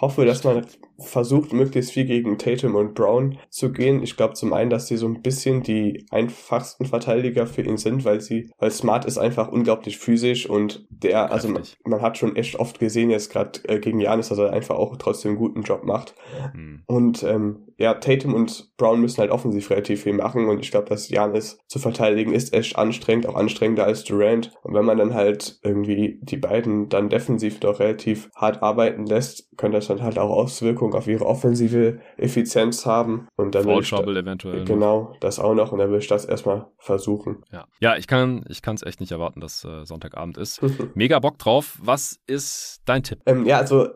hoffe, 0.00 0.24
dass 0.24 0.44
man 0.44 0.64
versucht, 0.98 1.52
möglichst 1.52 1.92
viel 1.92 2.04
gegen 2.04 2.38
Tatum 2.38 2.76
und 2.76 2.94
Brown 2.94 3.38
zu 3.50 3.72
gehen. 3.72 4.02
Ich 4.02 4.16
glaube 4.16 4.34
zum 4.34 4.52
einen, 4.52 4.70
dass 4.70 4.86
sie 4.86 4.96
so 4.96 5.06
ein 5.06 5.22
bisschen 5.22 5.62
die 5.62 6.06
einfachsten 6.10 6.86
Verteidiger 6.86 7.46
für 7.46 7.62
ihn 7.62 7.76
sind, 7.76 8.04
weil 8.04 8.20
sie, 8.20 8.50
weil 8.58 8.70
Smart 8.70 9.04
ist 9.04 9.18
einfach 9.18 9.48
unglaublich 9.48 9.98
physisch 9.98 10.48
und 10.48 10.86
der, 10.90 11.32
also 11.32 11.48
man, 11.48 11.62
man, 11.84 12.00
hat 12.00 12.18
schon 12.18 12.36
echt 12.36 12.56
oft 12.56 12.78
gesehen, 12.78 13.10
jetzt 13.10 13.30
gerade 13.30 13.60
äh, 13.64 13.80
gegen 13.80 14.00
Janis, 14.00 14.28
dass 14.28 14.38
er 14.38 14.52
einfach 14.52 14.76
auch 14.76 14.96
trotzdem 14.96 15.30
einen 15.30 15.38
guten 15.38 15.62
Job 15.62 15.84
macht. 15.84 16.14
Mhm. 16.54 16.82
Und 16.86 17.22
ähm, 17.24 17.66
ja, 17.76 17.94
Tatum 17.94 18.34
und 18.34 18.76
Brown 18.76 19.00
müssen 19.00 19.18
halt 19.18 19.30
offensiv 19.30 19.70
relativ 19.70 20.02
viel 20.04 20.12
machen 20.12 20.48
und 20.48 20.60
ich 20.60 20.70
glaube, 20.70 20.88
dass 20.88 21.08
Janis 21.08 21.58
zu 21.66 21.78
verteidigen 21.78 22.32
ist 22.32 22.54
echt 22.54 22.76
anstrengend, 22.76 23.26
auch 23.26 23.34
anstrengender 23.34 23.84
als 23.84 24.04
Durant. 24.04 24.52
Und 24.62 24.74
wenn 24.74 24.84
man 24.84 24.98
dann 24.98 25.14
halt 25.14 25.58
irgendwie 25.62 26.20
die 26.22 26.36
beiden 26.36 26.88
dann 26.88 27.08
defensiv 27.08 27.58
doch 27.58 27.80
relativ 27.80 28.30
hart 28.36 28.62
arbeiten 28.62 29.06
lässt, 29.06 29.13
könnte 29.56 29.78
das 29.78 29.88
dann 29.88 30.02
halt 30.02 30.18
auch 30.18 30.30
Auswirkungen 30.30 30.94
auf 30.94 31.06
ihre 31.06 31.26
offensive 31.26 32.00
Effizienz 32.16 32.86
haben. 32.86 33.28
Und 33.36 33.54
dann 33.54 33.64
Foul 33.64 33.82
Trouble 33.82 34.16
eventuell. 34.16 34.64
Genau, 34.64 35.14
das 35.20 35.38
auch 35.38 35.54
noch 35.54 35.72
und 35.72 35.78
dann 35.78 35.90
will 35.90 35.98
ich 35.98 36.08
das 36.08 36.24
erstmal 36.24 36.66
versuchen. 36.78 37.42
Ja, 37.52 37.66
ja 37.80 37.96
ich 37.96 38.06
kann 38.06 38.44
ich 38.48 38.60
es 38.64 38.82
echt 38.82 39.00
nicht 39.00 39.12
erwarten, 39.12 39.40
dass 39.40 39.64
äh, 39.64 39.84
Sonntagabend 39.84 40.38
ist. 40.38 40.60
Mega 40.94 41.18
Bock 41.18 41.38
drauf. 41.38 41.78
Was 41.82 42.18
ist 42.26 42.82
dein 42.84 43.02
Tipp? 43.02 43.20
Ähm, 43.26 43.46
ja, 43.46 43.58
also 43.58 43.88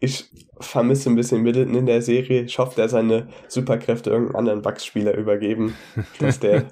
ich 0.00 0.30
vermisse 0.60 1.08
ein 1.10 1.16
bisschen 1.16 1.42
Middleton 1.42 1.74
in 1.74 1.86
der 1.86 2.02
Serie. 2.02 2.42
Ich 2.42 2.58
hoffe, 2.58 2.76
der 2.76 2.88
seine 2.88 3.28
Superkräfte 3.48 4.10
irgendeinem 4.10 4.36
anderen 4.36 4.62
Bugs-Spieler 4.62 5.16
übergeben. 5.16 5.74
dass 6.18 6.40
der, 6.40 6.66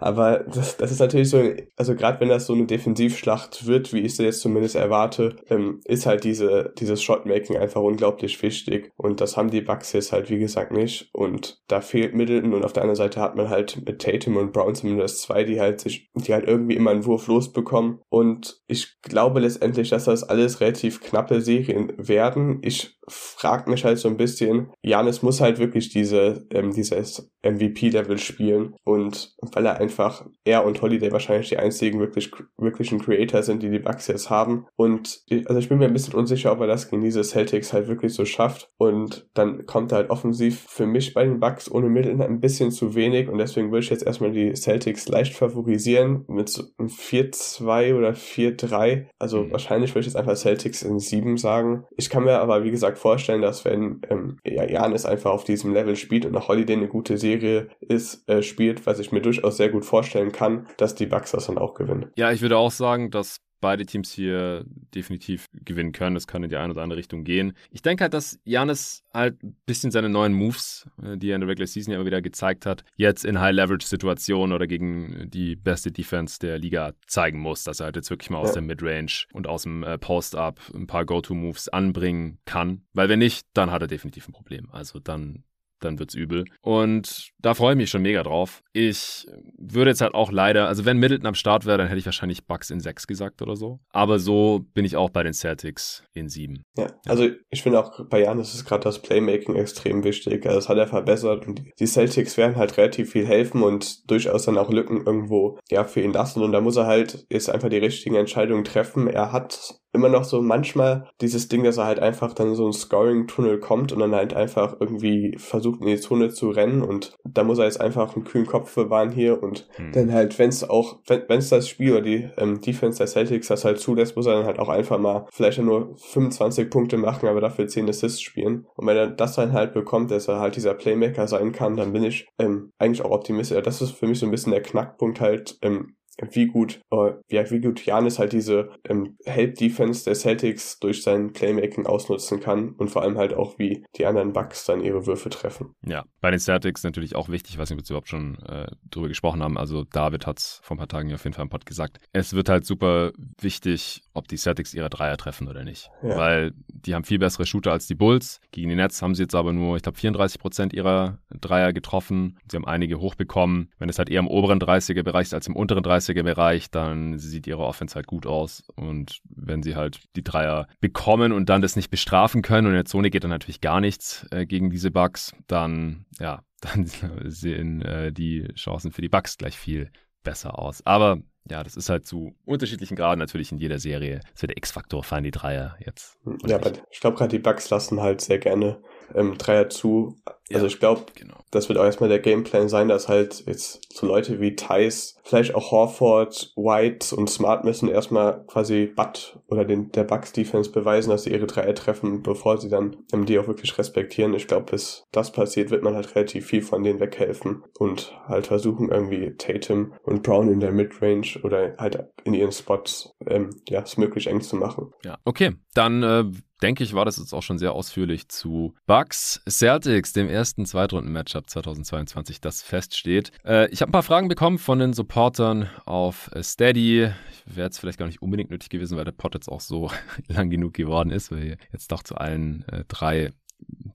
aber 0.00 0.40
das, 0.40 0.76
das 0.76 0.90
ist 0.90 1.00
natürlich 1.00 1.30
so, 1.30 1.42
also 1.76 1.94
gerade 1.94 2.20
wenn 2.20 2.28
das 2.28 2.46
so 2.46 2.54
eine 2.54 2.66
Defensivschlacht 2.66 3.66
wird, 3.66 3.92
wie 3.92 4.00
ich 4.00 4.16
sie 4.16 4.24
jetzt 4.24 4.40
zumindest 4.40 4.74
erwarte, 4.74 5.36
ähm, 5.48 5.80
ist 5.84 6.06
halt 6.06 6.24
diese, 6.24 6.72
dieses 6.78 7.02
Shotmaking 7.02 7.56
einfach 7.56 7.80
unglaublich 7.80 8.42
wichtig. 8.42 8.92
Und 8.96 9.20
das 9.20 9.36
haben 9.36 9.50
die 9.50 9.62
Bugs 9.62 9.92
jetzt 9.92 10.12
halt, 10.12 10.30
wie 10.30 10.38
gesagt, 10.38 10.72
nicht. 10.72 11.08
Und 11.12 11.60
da 11.68 11.80
fehlt 11.80 12.14
Middleton 12.14 12.54
und 12.54 12.64
auf 12.64 12.72
der 12.72 12.82
anderen 12.82 12.96
Seite 12.96 13.20
hat 13.20 13.36
man 13.36 13.50
halt 13.50 13.82
mit 13.86 14.00
Tatum 14.00 14.36
und 14.36 14.52
Brown 14.52 14.74
zumindest 14.74 15.22
zwei, 15.22 15.44
die 15.44 15.60
halt 15.60 15.80
sich, 15.80 16.10
die 16.14 16.32
halt 16.32 16.46
irgendwie 16.46 16.76
immer 16.76 16.90
einen 16.90 17.06
Wurf 17.06 17.26
losbekommen. 17.26 18.00
Und 18.08 18.60
ich 18.66 19.00
glaube 19.02 19.40
letztendlich, 19.40 19.90
dass 19.90 20.04
das 20.04 20.22
alles 20.22 20.60
relativ 20.60 21.00
knappe 21.00 21.40
Serien 21.40 21.92
werden 21.96 22.29
werden. 22.36 22.58
Ich 22.62 22.96
frage 23.10 23.70
mich 23.70 23.84
halt 23.84 23.98
so 23.98 24.08
ein 24.08 24.16
bisschen, 24.16 24.72
Janis 24.82 25.22
muss 25.22 25.40
halt 25.40 25.58
wirklich 25.58 25.88
diese, 25.88 26.46
ähm, 26.52 26.72
dieses 26.72 27.30
MVP-Level 27.42 28.18
spielen 28.18 28.74
und 28.84 29.34
weil 29.52 29.66
er 29.66 29.78
einfach, 29.78 30.26
er 30.44 30.64
und 30.64 30.80
Holiday 30.80 31.10
wahrscheinlich 31.12 31.48
die 31.48 31.58
einzigen 31.58 31.98
wirklich, 31.98 32.30
wirklichen 32.56 33.00
Creator 33.00 33.42
sind, 33.42 33.62
die 33.62 33.70
die 33.70 33.78
Bucks 33.78 34.06
jetzt 34.06 34.30
haben 34.30 34.66
und 34.76 35.22
also 35.46 35.58
ich 35.58 35.68
bin 35.68 35.78
mir 35.78 35.86
ein 35.86 35.92
bisschen 35.92 36.14
unsicher, 36.14 36.52
ob 36.52 36.60
er 36.60 36.66
das 36.66 36.88
gegen 36.88 37.02
diese 37.02 37.24
Celtics 37.24 37.72
halt 37.72 37.88
wirklich 37.88 38.14
so 38.14 38.24
schafft 38.24 38.70
und 38.78 39.28
dann 39.34 39.66
kommt 39.66 39.92
er 39.92 39.98
halt 39.98 40.10
offensiv 40.10 40.66
für 40.68 40.86
mich 40.86 41.14
bei 41.14 41.24
den 41.24 41.40
Bucks 41.40 41.70
ohne 41.70 41.88
Mittel 41.88 42.20
ein 42.20 42.40
bisschen 42.40 42.70
zu 42.70 42.94
wenig 42.94 43.28
und 43.28 43.38
deswegen 43.38 43.70
würde 43.70 43.84
ich 43.84 43.90
jetzt 43.90 44.06
erstmal 44.06 44.32
die 44.32 44.54
Celtics 44.54 45.08
leicht 45.08 45.34
favorisieren 45.34 46.24
mit 46.28 46.48
so 46.48 46.64
einem 46.78 46.88
4-2 46.88 47.96
oder 47.96 48.10
4-3, 48.10 49.06
also 49.18 49.44
mhm. 49.44 49.52
wahrscheinlich 49.52 49.90
würde 49.94 50.00
ich 50.00 50.06
jetzt 50.06 50.16
einfach 50.16 50.36
Celtics 50.36 50.82
in 50.82 50.98
7 50.98 51.36
sagen. 51.38 51.84
Ich 51.96 52.10
kann 52.10 52.19
mir 52.20 52.38
aber 52.38 52.64
wie 52.64 52.70
gesagt 52.70 52.98
vorstellen, 52.98 53.42
dass 53.42 53.64
wenn 53.64 54.00
ähm, 54.10 54.38
ja, 54.44 54.64
Janis 54.64 55.06
einfach 55.06 55.30
auf 55.30 55.44
diesem 55.44 55.72
Level 55.72 55.96
spielt 55.96 56.26
und 56.26 56.36
auch 56.36 56.48
Holiday 56.48 56.76
eine 56.76 56.88
gute 56.88 57.18
Serie 57.18 57.68
ist, 57.80 58.28
äh, 58.28 58.42
spielt, 58.42 58.86
was 58.86 58.98
ich 58.98 59.12
mir 59.12 59.20
durchaus 59.20 59.56
sehr 59.56 59.68
gut 59.68 59.84
vorstellen 59.84 60.32
kann, 60.32 60.66
dass 60.76 60.94
die 60.94 61.06
Bucks 61.06 61.32
das 61.32 61.46
dann 61.46 61.58
auch 61.58 61.74
gewinnen. 61.74 62.10
Ja, 62.16 62.30
ich 62.32 62.42
würde 62.42 62.58
auch 62.58 62.70
sagen, 62.70 63.10
dass 63.10 63.38
beide 63.60 63.86
Teams 63.86 64.10
hier 64.12 64.64
definitiv 64.94 65.46
gewinnen 65.52 65.92
können. 65.92 66.14
Das 66.14 66.26
kann 66.26 66.42
in 66.42 66.50
die 66.50 66.56
eine 66.56 66.72
oder 66.72 66.82
andere 66.82 66.98
Richtung 66.98 67.24
gehen. 67.24 67.52
Ich 67.70 67.82
denke 67.82 68.02
halt, 68.02 68.14
dass 68.14 68.38
Janis 68.44 69.02
halt 69.12 69.42
ein 69.42 69.56
bisschen 69.66 69.90
seine 69.90 70.08
neuen 70.08 70.32
Moves, 70.32 70.88
äh, 71.02 71.16
die 71.16 71.30
er 71.30 71.36
in 71.36 71.40
der 71.42 71.48
Regular 71.48 71.66
Season 71.66 71.92
ja 71.92 71.98
immer 71.98 72.06
wieder 72.06 72.22
gezeigt 72.22 72.66
hat, 72.66 72.84
jetzt 72.96 73.24
in 73.24 73.40
High-Leverage-Situationen 73.40 74.54
oder 74.54 74.66
gegen 74.66 75.30
die 75.30 75.56
beste 75.56 75.92
Defense 75.92 76.38
der 76.38 76.58
Liga 76.58 76.92
zeigen 77.06 77.38
muss, 77.40 77.64
dass 77.64 77.80
er 77.80 77.86
halt 77.86 77.96
jetzt 77.96 78.10
wirklich 78.10 78.30
mal 78.30 78.38
aus 78.38 78.52
der 78.52 78.62
Midrange 78.62 79.24
und 79.32 79.46
aus 79.46 79.62
dem 79.62 79.82
äh, 79.82 79.98
Post-Up 79.98 80.60
ein 80.74 80.86
paar 80.86 81.04
Go-To-Moves 81.04 81.68
anbringen 81.68 82.38
kann. 82.44 82.82
Weil 82.92 83.08
wenn 83.08 83.18
nicht, 83.18 83.46
dann 83.54 83.70
hat 83.70 83.82
er 83.82 83.88
definitiv 83.88 84.28
ein 84.28 84.32
Problem. 84.32 84.68
Also 84.70 84.98
dann 84.98 85.44
dann 85.80 85.98
wird's 85.98 86.14
übel. 86.14 86.44
Und 86.62 87.30
da 87.38 87.54
freue 87.54 87.72
ich 87.72 87.76
mich 87.78 87.90
schon 87.90 88.02
mega 88.02 88.22
drauf. 88.22 88.62
Ich 88.72 89.26
würde 89.58 89.90
jetzt 89.90 90.00
halt 90.00 90.14
auch 90.14 90.30
leider, 90.30 90.68
also 90.68 90.84
wenn 90.84 90.98
Middleton 90.98 91.26
am 91.26 91.34
Start 91.34 91.66
wäre, 91.66 91.78
dann 91.78 91.88
hätte 91.88 91.98
ich 91.98 92.06
wahrscheinlich 92.06 92.46
Bucks 92.46 92.70
in 92.70 92.80
6 92.80 93.06
gesagt 93.06 93.42
oder 93.42 93.56
so. 93.56 93.80
Aber 93.90 94.18
so 94.18 94.64
bin 94.74 94.84
ich 94.84 94.96
auch 94.96 95.10
bei 95.10 95.22
den 95.22 95.32
Celtics 95.32 96.04
in 96.12 96.28
7. 96.28 96.62
Ja, 96.76 96.86
also 97.06 97.28
ich 97.50 97.62
finde 97.62 97.80
auch 97.80 98.06
bei 98.08 98.20
Janis 98.20 98.54
ist 98.54 98.64
gerade 98.64 98.84
das 98.84 99.00
Playmaking 99.00 99.56
extrem 99.56 100.04
wichtig. 100.04 100.46
Also 100.46 100.58
das 100.58 100.68
hat 100.68 100.78
er 100.78 100.86
verbessert 100.86 101.46
und 101.46 101.62
die 101.78 101.86
Celtics 101.86 102.36
werden 102.36 102.56
halt 102.56 102.76
relativ 102.76 103.10
viel 103.10 103.26
helfen 103.26 103.62
und 103.62 104.10
durchaus 104.10 104.44
dann 104.44 104.58
auch 104.58 104.70
Lücken 104.70 105.04
irgendwo 105.06 105.58
ja 105.70 105.84
für 105.84 106.00
ihn 106.00 106.12
lassen. 106.12 106.42
Und 106.42 106.52
da 106.52 106.60
muss 106.60 106.76
er 106.76 106.86
halt 106.86 107.26
jetzt 107.30 107.50
einfach 107.50 107.68
die 107.68 107.78
richtigen 107.78 108.16
Entscheidungen 108.16 108.64
treffen. 108.64 109.08
Er 109.08 109.32
hat 109.32 109.80
immer 109.92 110.08
noch 110.08 110.24
so 110.24 110.40
manchmal 110.42 111.08
dieses 111.20 111.48
Ding, 111.48 111.64
dass 111.64 111.78
er 111.78 111.86
halt 111.86 111.98
einfach 111.98 112.32
dann 112.32 112.54
so 112.54 112.66
ein 112.66 112.72
Scoring-Tunnel 112.72 113.58
kommt 113.58 113.92
und 113.92 114.00
dann 114.00 114.14
halt 114.14 114.34
einfach 114.34 114.76
irgendwie 114.78 115.36
versucht 115.38 115.80
in 115.80 115.86
die 115.86 116.00
Zone 116.00 116.30
zu 116.30 116.50
rennen 116.50 116.82
und 116.82 117.16
da 117.24 117.44
muss 117.44 117.58
er 117.58 117.64
jetzt 117.64 117.80
einfach 117.80 118.14
einen 118.14 118.24
kühlen 118.24 118.46
Kopf 118.46 118.74
bewahren 118.74 119.10
hier 119.10 119.42
und 119.42 119.68
hm. 119.76 119.92
dann 119.92 120.12
halt, 120.12 120.38
wenn 120.38 120.48
es 120.48 120.68
auch, 120.68 120.98
wenn 121.06 121.38
es 121.38 121.48
das 121.48 121.68
Spiel 121.68 121.92
oder 121.92 122.02
die 122.02 122.28
ähm, 122.36 122.60
Defense 122.60 122.98
der 122.98 123.06
Celtics 123.06 123.48
das 123.48 123.64
halt 123.64 123.80
zulässt, 123.80 124.16
muss 124.16 124.26
er 124.26 124.34
dann 124.34 124.46
halt 124.46 124.58
auch 124.58 124.68
einfach 124.68 124.98
mal 124.98 125.26
vielleicht 125.32 125.58
nur 125.60 125.94
25 125.96 126.70
Punkte 126.70 126.96
machen, 126.96 127.28
aber 127.28 127.40
dafür 127.40 127.66
10 127.66 127.88
Assists 127.88 128.20
spielen 128.20 128.66
und 128.76 128.86
wenn 128.86 128.96
er 128.96 129.08
das 129.08 129.34
dann 129.34 129.52
halt 129.52 129.72
bekommt, 129.74 130.10
dass 130.10 130.28
er 130.28 130.40
halt 130.40 130.56
dieser 130.56 130.74
Playmaker 130.74 131.26
sein 131.26 131.52
kann, 131.52 131.76
dann 131.76 131.92
bin 131.92 132.04
ich 132.04 132.28
ähm, 132.38 132.72
eigentlich 132.78 133.04
auch 133.04 133.10
optimistisch. 133.10 133.62
Das 133.62 133.82
ist 133.82 133.92
für 133.92 134.06
mich 134.06 134.18
so 134.18 134.26
ein 134.26 134.30
bisschen 134.30 134.52
der 134.52 134.62
Knackpunkt 134.62 135.20
halt, 135.20 135.58
ähm, 135.62 135.96
wie 136.32 136.46
gut, 136.46 136.80
äh, 136.90 137.12
wie, 137.28 137.50
wie 137.50 137.60
gut 137.60 137.84
Janis 137.84 138.18
halt 138.18 138.32
diese 138.32 138.70
ähm, 138.88 139.16
Help-Defense 139.24 140.04
der 140.04 140.14
Celtics 140.14 140.78
durch 140.78 141.02
sein 141.02 141.32
Playmaking 141.32 141.86
ausnutzen 141.86 142.40
kann 142.40 142.70
und 142.70 142.88
vor 142.90 143.02
allem 143.02 143.16
halt 143.16 143.34
auch, 143.34 143.58
wie 143.58 143.84
die 143.96 144.06
anderen 144.06 144.32
Bucks 144.32 144.64
dann 144.64 144.82
ihre 144.82 145.06
Würfe 145.06 145.30
treffen. 145.30 145.74
Ja, 145.84 146.04
bei 146.20 146.30
den 146.30 146.40
Celtics 146.40 146.82
natürlich 146.84 147.16
auch 147.16 147.28
wichtig, 147.28 147.58
was 147.58 147.70
wir 147.70 147.76
jetzt 147.76 147.90
überhaupt 147.90 148.08
schon 148.08 148.38
äh, 148.46 148.70
drüber 148.90 149.08
gesprochen 149.08 149.42
haben. 149.42 149.56
Also 149.56 149.84
David 149.84 150.26
hat 150.26 150.38
es 150.38 150.60
vor 150.62 150.76
ein 150.76 150.78
paar 150.78 150.88
Tagen 150.88 151.12
auf 151.14 151.24
jeden 151.24 151.34
Fall 151.34 151.44
im 151.44 151.50
Pod 151.50 151.66
gesagt. 151.66 151.98
Es 152.12 152.34
wird 152.34 152.48
halt 152.48 152.66
super 152.66 153.12
wichtig, 153.40 154.02
ob 154.14 154.28
die 154.28 154.36
Celtics 154.36 154.74
ihre 154.74 154.90
Dreier 154.90 155.16
treffen 155.16 155.48
oder 155.48 155.64
nicht. 155.64 155.90
Ja. 156.02 156.16
Weil 156.16 156.52
die 156.68 156.94
haben 156.94 157.04
viel 157.04 157.18
bessere 157.18 157.46
Shooter 157.46 157.72
als 157.72 157.86
die 157.86 157.94
Bulls. 157.94 158.40
Gegen 158.50 158.68
die 158.68 158.76
Nets 158.76 159.02
haben 159.02 159.14
sie 159.14 159.22
jetzt 159.22 159.34
aber 159.34 159.52
nur, 159.52 159.76
ich 159.76 159.82
glaube, 159.82 159.98
34 159.98 160.40
Prozent 160.40 160.72
ihrer 160.72 161.18
Dreier 161.40 161.72
getroffen. 161.72 162.38
Sie 162.50 162.56
haben 162.56 162.66
einige 162.66 163.00
hochbekommen. 163.00 163.70
Wenn 163.78 163.88
es 163.88 163.98
halt 163.98 164.10
eher 164.10 164.20
im 164.20 164.28
oberen 164.28 164.58
30er-Bereich 164.58 165.28
ist 165.28 165.34
als 165.34 165.46
im 165.46 165.56
unteren 165.56 165.82
30er-Bereich, 166.00 166.70
dann 166.70 167.18
sieht 167.18 167.46
ihre 167.46 167.64
Offense 167.64 167.94
halt 167.94 168.06
gut 168.06 168.26
aus. 168.26 168.62
Und 168.76 169.20
wenn 169.24 169.62
sie 169.62 169.76
halt 169.76 170.00
die 170.16 170.24
Dreier 170.24 170.66
bekommen 170.80 171.32
und 171.32 171.48
dann 171.48 171.62
das 171.62 171.76
nicht 171.76 171.90
bestrafen 171.90 172.42
können 172.42 172.66
und 172.66 172.72
in 172.72 172.78
der 172.78 172.84
Zone 172.84 173.10
geht 173.10 173.24
dann 173.24 173.30
natürlich 173.30 173.60
gar 173.60 173.80
nichts 173.80 174.26
äh, 174.30 174.46
gegen 174.46 174.70
diese 174.70 174.90
Bugs, 174.90 175.34
dann, 175.46 176.06
ja, 176.18 176.42
dann 176.60 176.90
sehen 177.24 177.82
äh, 177.82 178.12
die 178.12 178.48
Chancen 178.54 178.92
für 178.92 179.02
die 179.02 179.08
Bugs 179.08 179.38
gleich 179.38 179.56
viel 179.56 179.90
besser 180.22 180.58
aus. 180.58 180.84
Aber 180.86 181.18
ja, 181.48 181.62
das 181.62 181.76
ist 181.76 181.88
halt 181.88 182.06
zu 182.06 182.34
unterschiedlichen 182.44 182.96
Graden 182.96 183.18
natürlich 183.18 183.50
in 183.50 183.58
jeder 183.58 183.78
Serie. 183.78 184.20
Das 184.32 184.42
wird 184.42 184.50
der 184.50 184.58
X-Faktor, 184.58 185.02
fallen 185.02 185.24
die 185.24 185.30
Dreier 185.30 185.76
jetzt. 185.84 186.18
Ja, 186.46 186.56
aber 186.56 186.72
ich 186.90 187.00
glaube 187.00 187.16
gerade 187.16 187.30
die 187.30 187.38
Bugs 187.42 187.70
lassen 187.70 188.00
halt 188.00 188.20
sehr 188.20 188.38
gerne 188.38 188.80
ähm, 189.14 189.38
Dreier 189.38 189.68
zu. 189.68 190.16
Also 190.52 190.66
ja, 190.66 190.72
ich 190.72 190.80
glaube, 190.80 191.02
genau. 191.14 191.36
das 191.50 191.68
wird 191.68 191.78
auch 191.78 191.84
erstmal 191.84 192.08
der 192.08 192.18
Gameplan 192.18 192.68
sein, 192.68 192.88
dass 192.88 193.08
halt 193.08 193.44
jetzt 193.46 193.80
so 193.92 194.06
Leute 194.06 194.40
wie 194.40 194.56
Thais, 194.56 195.16
vielleicht 195.22 195.54
auch 195.54 195.70
Horford, 195.70 196.52
White 196.56 197.14
und 197.14 197.30
Smart 197.30 197.64
müssen 197.64 197.88
erstmal 197.88 198.44
quasi 198.46 198.86
Butt 198.86 199.38
oder 199.46 199.64
den, 199.64 199.92
der 199.92 200.04
Bucks 200.04 200.32
Defense 200.32 200.70
beweisen, 200.70 201.10
dass 201.10 201.22
sie 201.22 201.30
ihre 201.30 201.46
Dreier 201.46 201.74
treffen, 201.74 202.22
bevor 202.22 202.58
sie 202.58 202.68
dann 202.68 202.96
ähm, 203.12 203.26
die 203.26 203.38
auch 203.38 203.46
wirklich 203.46 203.78
respektieren. 203.78 204.34
Ich 204.34 204.48
glaube, 204.48 204.72
bis 204.72 205.04
das 205.12 205.30
passiert, 205.30 205.70
wird 205.70 205.84
man 205.84 205.94
halt 205.94 206.16
relativ 206.16 206.46
viel 206.46 206.62
von 206.62 206.82
denen 206.82 206.98
weghelfen 206.98 207.62
und 207.78 208.12
halt 208.26 208.48
versuchen 208.48 208.90
irgendwie 208.90 209.36
Tatum 209.36 209.94
und 210.02 210.24
Brown 210.24 210.50
in 210.50 210.60
der 210.60 210.72
Midrange 210.72 211.38
oder 211.44 211.76
halt 211.78 212.04
in 212.24 212.34
ihren 212.34 212.52
Spots 212.52 213.14
ähm, 213.26 213.50
ja, 213.68 213.82
es 213.82 213.96
möglich 213.96 214.26
eng 214.26 214.40
zu 214.40 214.56
machen. 214.56 214.92
Ja, 215.04 215.18
okay. 215.24 215.52
Dann 215.74 216.02
äh, 216.02 216.24
denke 216.62 216.84
ich, 216.84 216.94
war 216.94 217.04
das 217.04 217.18
jetzt 217.18 217.32
auch 217.32 217.42
schon 217.42 217.58
sehr 217.58 217.72
ausführlich 217.72 218.28
zu 218.28 218.74
Bucks 218.86 219.42
Celtics, 219.48 220.12
dem 220.12 220.28
ersten 220.28 220.66
Zweitrunden-Matchup 220.66 221.48
2022, 221.48 222.40
das 222.40 222.62
feststeht. 222.62 223.32
Äh, 223.44 223.68
ich 223.70 223.82
habe 223.82 223.90
ein 223.90 223.92
paar 223.92 224.02
Fragen 224.02 224.28
bekommen 224.28 224.58
von 224.58 224.78
den 224.78 224.92
Supportern 224.92 225.68
auf 225.84 226.30
Steady. 226.40 227.10
Wäre 227.46 227.66
jetzt 227.66 227.78
vielleicht 227.78 227.98
gar 227.98 228.06
nicht 228.06 228.22
unbedingt 228.22 228.50
nötig 228.50 228.68
gewesen, 228.68 228.96
weil 228.96 229.04
der 229.04 229.12
Pod 229.12 229.34
jetzt 229.34 229.48
auch 229.48 229.60
so 229.60 229.90
lang 230.28 230.50
genug 230.50 230.74
geworden 230.74 231.10
ist, 231.10 231.30
weil 231.30 231.42
wir 231.42 231.56
jetzt 231.72 231.92
doch 231.92 232.02
zu 232.02 232.16
allen 232.16 232.64
äh, 232.68 232.84
drei 232.88 233.32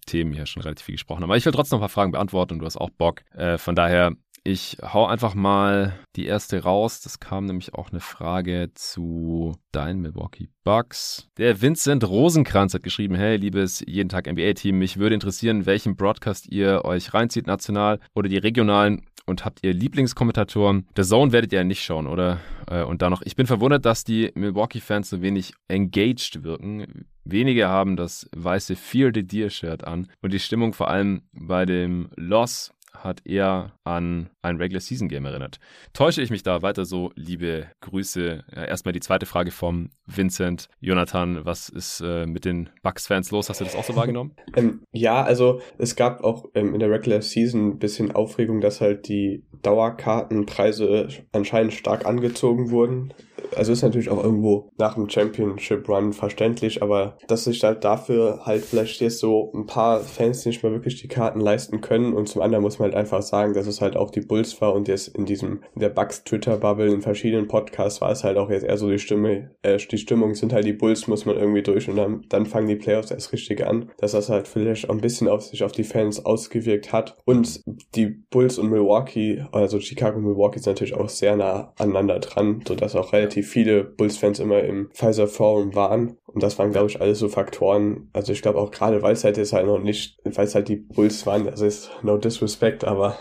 Themen 0.06 0.34
hier 0.34 0.46
schon 0.46 0.62
relativ 0.62 0.86
viel 0.86 0.96
gesprochen 0.96 1.24
haben. 1.24 1.30
Aber 1.30 1.38
ich 1.38 1.46
will 1.46 1.52
trotzdem 1.54 1.78
noch 1.78 1.82
ein 1.82 1.88
paar 1.88 1.90
Fragen 1.90 2.12
beantworten 2.12 2.54
und 2.54 2.60
du 2.60 2.66
hast 2.66 2.78
auch 2.78 2.92
Bock. 2.92 3.24
Äh, 3.34 3.58
von 3.58 3.76
daher 3.76 4.12
ich 4.46 4.78
hau 4.82 5.08
einfach 5.08 5.34
mal 5.34 5.94
die 6.16 6.28
erste 6.28 6.64
raus. 6.64 7.02
Das 7.02 7.20
kam 7.20 7.46
nämlich 7.46 7.74
auch 7.74 7.90
eine 7.90 8.00
Frage 8.00 8.70
zu 8.76 9.58
deinen 9.72 10.02
Milwaukee 10.02 10.50
Bucks. 10.64 11.28
Der 11.38 11.62
Vincent 11.62 12.08
Rosenkranz 12.08 12.76
hat 12.76 12.84
geschrieben, 12.84 13.16
hey, 13.16 13.38
liebes 13.38 13.84
jeden 13.86 14.08
Tag 14.08 14.32
NBA-Team, 14.32 14.78
mich 14.78 14.98
würde 14.98 15.16
interessieren, 15.16 15.66
welchen 15.66 15.96
Broadcast 15.96 16.48
ihr 16.48 16.86
euch 16.86 17.14
reinzieht, 17.14 17.48
national 17.48 18.00
oder 18.14 18.30
die 18.30 18.38
regionalen 18.38 19.08
und 19.26 19.46
habt 19.46 19.64
ihr 19.64 19.74
Lieblingskommentatoren? 19.74 20.88
Der 20.96 21.06
Zone 21.06 21.32
werdet 21.32 21.52
ihr 21.52 21.60
ja 21.60 21.64
nicht 21.64 21.84
schauen, 21.84 22.06
oder? 22.06 22.40
Äh, 22.70 22.84
und 22.84 23.02
dann 23.02 23.12
noch, 23.12 23.24
ich 23.24 23.36
bin 23.36 23.48
verwundert, 23.48 23.84
dass 23.84 24.04
die 24.04 24.32
Milwaukee-Fans 24.36 25.10
so 25.10 25.24
wenig 25.24 25.54
engaged 25.68 26.44
wirken. 26.44 27.08
Wenige 27.24 27.68
haben 27.68 27.96
das 27.96 28.30
weiße 28.36 28.76
Fear 28.76 29.10
the 29.12 29.24
Deer 29.24 29.50
Shirt 29.50 29.84
an 29.84 30.08
und 30.22 30.34
die 30.34 30.40
Stimmung 30.40 30.74
vor 30.74 30.90
allem 30.90 31.24
bei 31.34 31.66
dem 31.66 32.10
Loss 32.16 32.72
hat 33.04 33.26
eher 33.26 33.74
an 33.84 34.30
ein 34.42 34.58
Regular 34.58 34.82
Season 34.82 35.08
Game 35.08 35.26
erinnert. 35.26 35.60
Täusche 35.94 36.22
ich 36.22 36.30
mich 36.30 36.44
da 36.44 36.62
weiter 36.62 36.86
so? 36.86 37.12
Liebe 37.16 37.68
Grüße. 37.82 38.44
Erstmal 38.52 38.94
die 38.94 39.00
zweite 39.00 39.26
Frage 39.26 39.52
vom 39.52 39.90
Vincent. 40.06 40.70
Jonathan, 40.80 41.46
was 41.46 41.70
ist 41.70 42.02
äh, 42.02 42.26
mit 42.26 42.46
den 42.46 42.70
Bucks-Fans 42.84 43.32
los? 43.32 43.50
Hast 43.50 43.62
du 43.62 43.66
das 43.66 43.76
auch 43.76 43.84
so 43.84 43.96
wahrgenommen? 43.96 44.36
ähm, 44.56 44.84
ja, 44.92 45.24
also 45.24 45.62
es 45.78 45.96
gab 45.96 46.24
auch 46.24 46.46
ähm, 46.54 46.74
in 46.74 46.80
der 46.80 46.90
Regular 46.90 47.22
Season 47.22 47.70
ein 47.70 47.80
bisschen 47.80 48.12
Aufregung, 48.12 48.62
dass 48.62 48.82
halt 48.82 49.08
die 49.08 49.46
Dauerkartenpreise 49.62 51.08
anscheinend 51.32 51.74
stark 51.74 52.06
angezogen 52.06 52.72
wurden 52.72 53.14
also 53.56 53.72
ist 53.72 53.84
natürlich 53.84 54.10
auch 54.10 54.24
irgendwo 54.24 54.70
nach 54.78 54.96
dem 54.96 55.10
Championship 55.10 55.88
Run 55.88 56.14
verständlich, 56.14 56.82
aber 56.82 57.18
dass 57.28 57.46
sich 57.46 57.64
halt 57.64 57.84
dafür 57.84 58.42
halt 58.46 58.64
vielleicht 58.64 59.02
jetzt 59.02 59.20
so 59.20 59.52
ein 59.54 59.66
paar 59.66 60.02
Fans 60.02 60.46
nicht 60.46 60.64
mehr 60.64 60.72
wirklich 60.72 61.02
die 61.02 61.08
Karten 61.08 61.40
leisten 61.40 61.82
können 61.82 62.14
und 62.14 62.28
zum 62.28 62.42
anderen 62.42 62.64
muss 62.64 62.80
man 62.80 62.85
halt 62.86 62.96
einfach 62.96 63.22
sagen, 63.22 63.54
dass 63.54 63.68
es 63.68 63.82
halt 63.82 63.96
auch 63.96 64.12
die 64.12 64.22
Bulls 64.22 64.60
war 64.62 64.74
und 64.74 64.88
jetzt 64.88 65.10
in 65.10 65.26
diesem, 65.26 65.62
in 65.74 65.82
der 65.82 65.90
Bucks 65.90 66.24
Twitter 66.24 66.58
Bubble 66.58 66.92
in 66.92 67.02
verschiedenen 67.02 67.48
Podcasts 67.48 68.02
war 68.02 68.12
es 68.12 68.24
halt 68.24 68.38
auch 68.38 68.50
jetzt 68.50 68.64
eher 68.64 68.78
so 68.78 68.90
die 68.90 69.00
Stimme, 69.00 69.52
äh, 69.62 69.78
die 69.78 69.98
Stimmung 69.98 70.36
sind 70.36 70.54
halt 70.54 70.66
die 70.66 70.74
Bulls, 70.74 71.08
muss 71.08 71.26
man 71.26 71.36
irgendwie 71.36 71.64
durch 71.64 71.90
und 71.90 71.98
dann, 71.98 72.26
dann 72.30 72.46
fangen 72.46 72.68
die 72.68 72.76
Playoffs 72.76 73.12
erst 73.12 73.34
richtig 73.34 73.66
an, 73.66 73.92
dass 73.98 74.14
das 74.14 74.30
halt 74.30 74.48
vielleicht 74.48 74.90
auch 74.90 74.94
ein 74.94 75.02
bisschen 75.02 75.28
auf 75.28 75.44
sich 75.44 75.64
auf 75.64 75.72
die 75.72 75.84
Fans 75.84 76.26
ausgewirkt 76.26 76.94
hat 76.94 77.18
und 77.26 77.62
die 77.96 78.08
Bulls 78.08 78.58
und 78.58 78.70
Milwaukee, 78.70 79.44
also 79.52 79.80
Chicago 79.80 80.18
und 80.18 80.26
Milwaukee 80.26 80.60
sind 80.60 80.74
natürlich 80.74 80.96
auch 80.96 81.10
sehr 81.10 81.36
nah 81.36 81.74
aneinander 81.78 82.20
dran, 82.20 82.64
sodass 82.68 82.96
auch 82.96 83.14
relativ 83.14 83.50
viele 83.50 83.84
Bulls-Fans 83.84 84.40
immer 84.40 84.64
im 84.64 84.90
Pfizer 84.94 85.28
Forum 85.28 85.76
waren. 85.76 86.18
Und 86.36 86.44
das 86.44 86.60
waren, 86.60 86.72
glaube 86.72 86.90
ich, 86.90 87.00
alles 87.00 87.20
so 87.20 87.30
Faktoren. 87.30 88.10
Also 88.12 88.34
ich 88.34 88.42
glaube 88.42 88.60
auch 88.60 88.70
gerade, 88.70 89.02
weil 89.02 89.14
es 89.14 89.24
halt 89.24 89.38
jetzt 89.38 89.54
halt 89.54 89.68
noch 89.68 89.80
nicht, 89.80 90.20
weil 90.26 90.46
es 90.46 90.54
halt 90.54 90.68
die 90.68 90.76
Bulls 90.76 91.26
waren, 91.26 91.48
also 91.48 91.66
ist 91.66 91.90
no 92.04 92.18
disrespect, 92.18 92.84
aber 92.84 93.18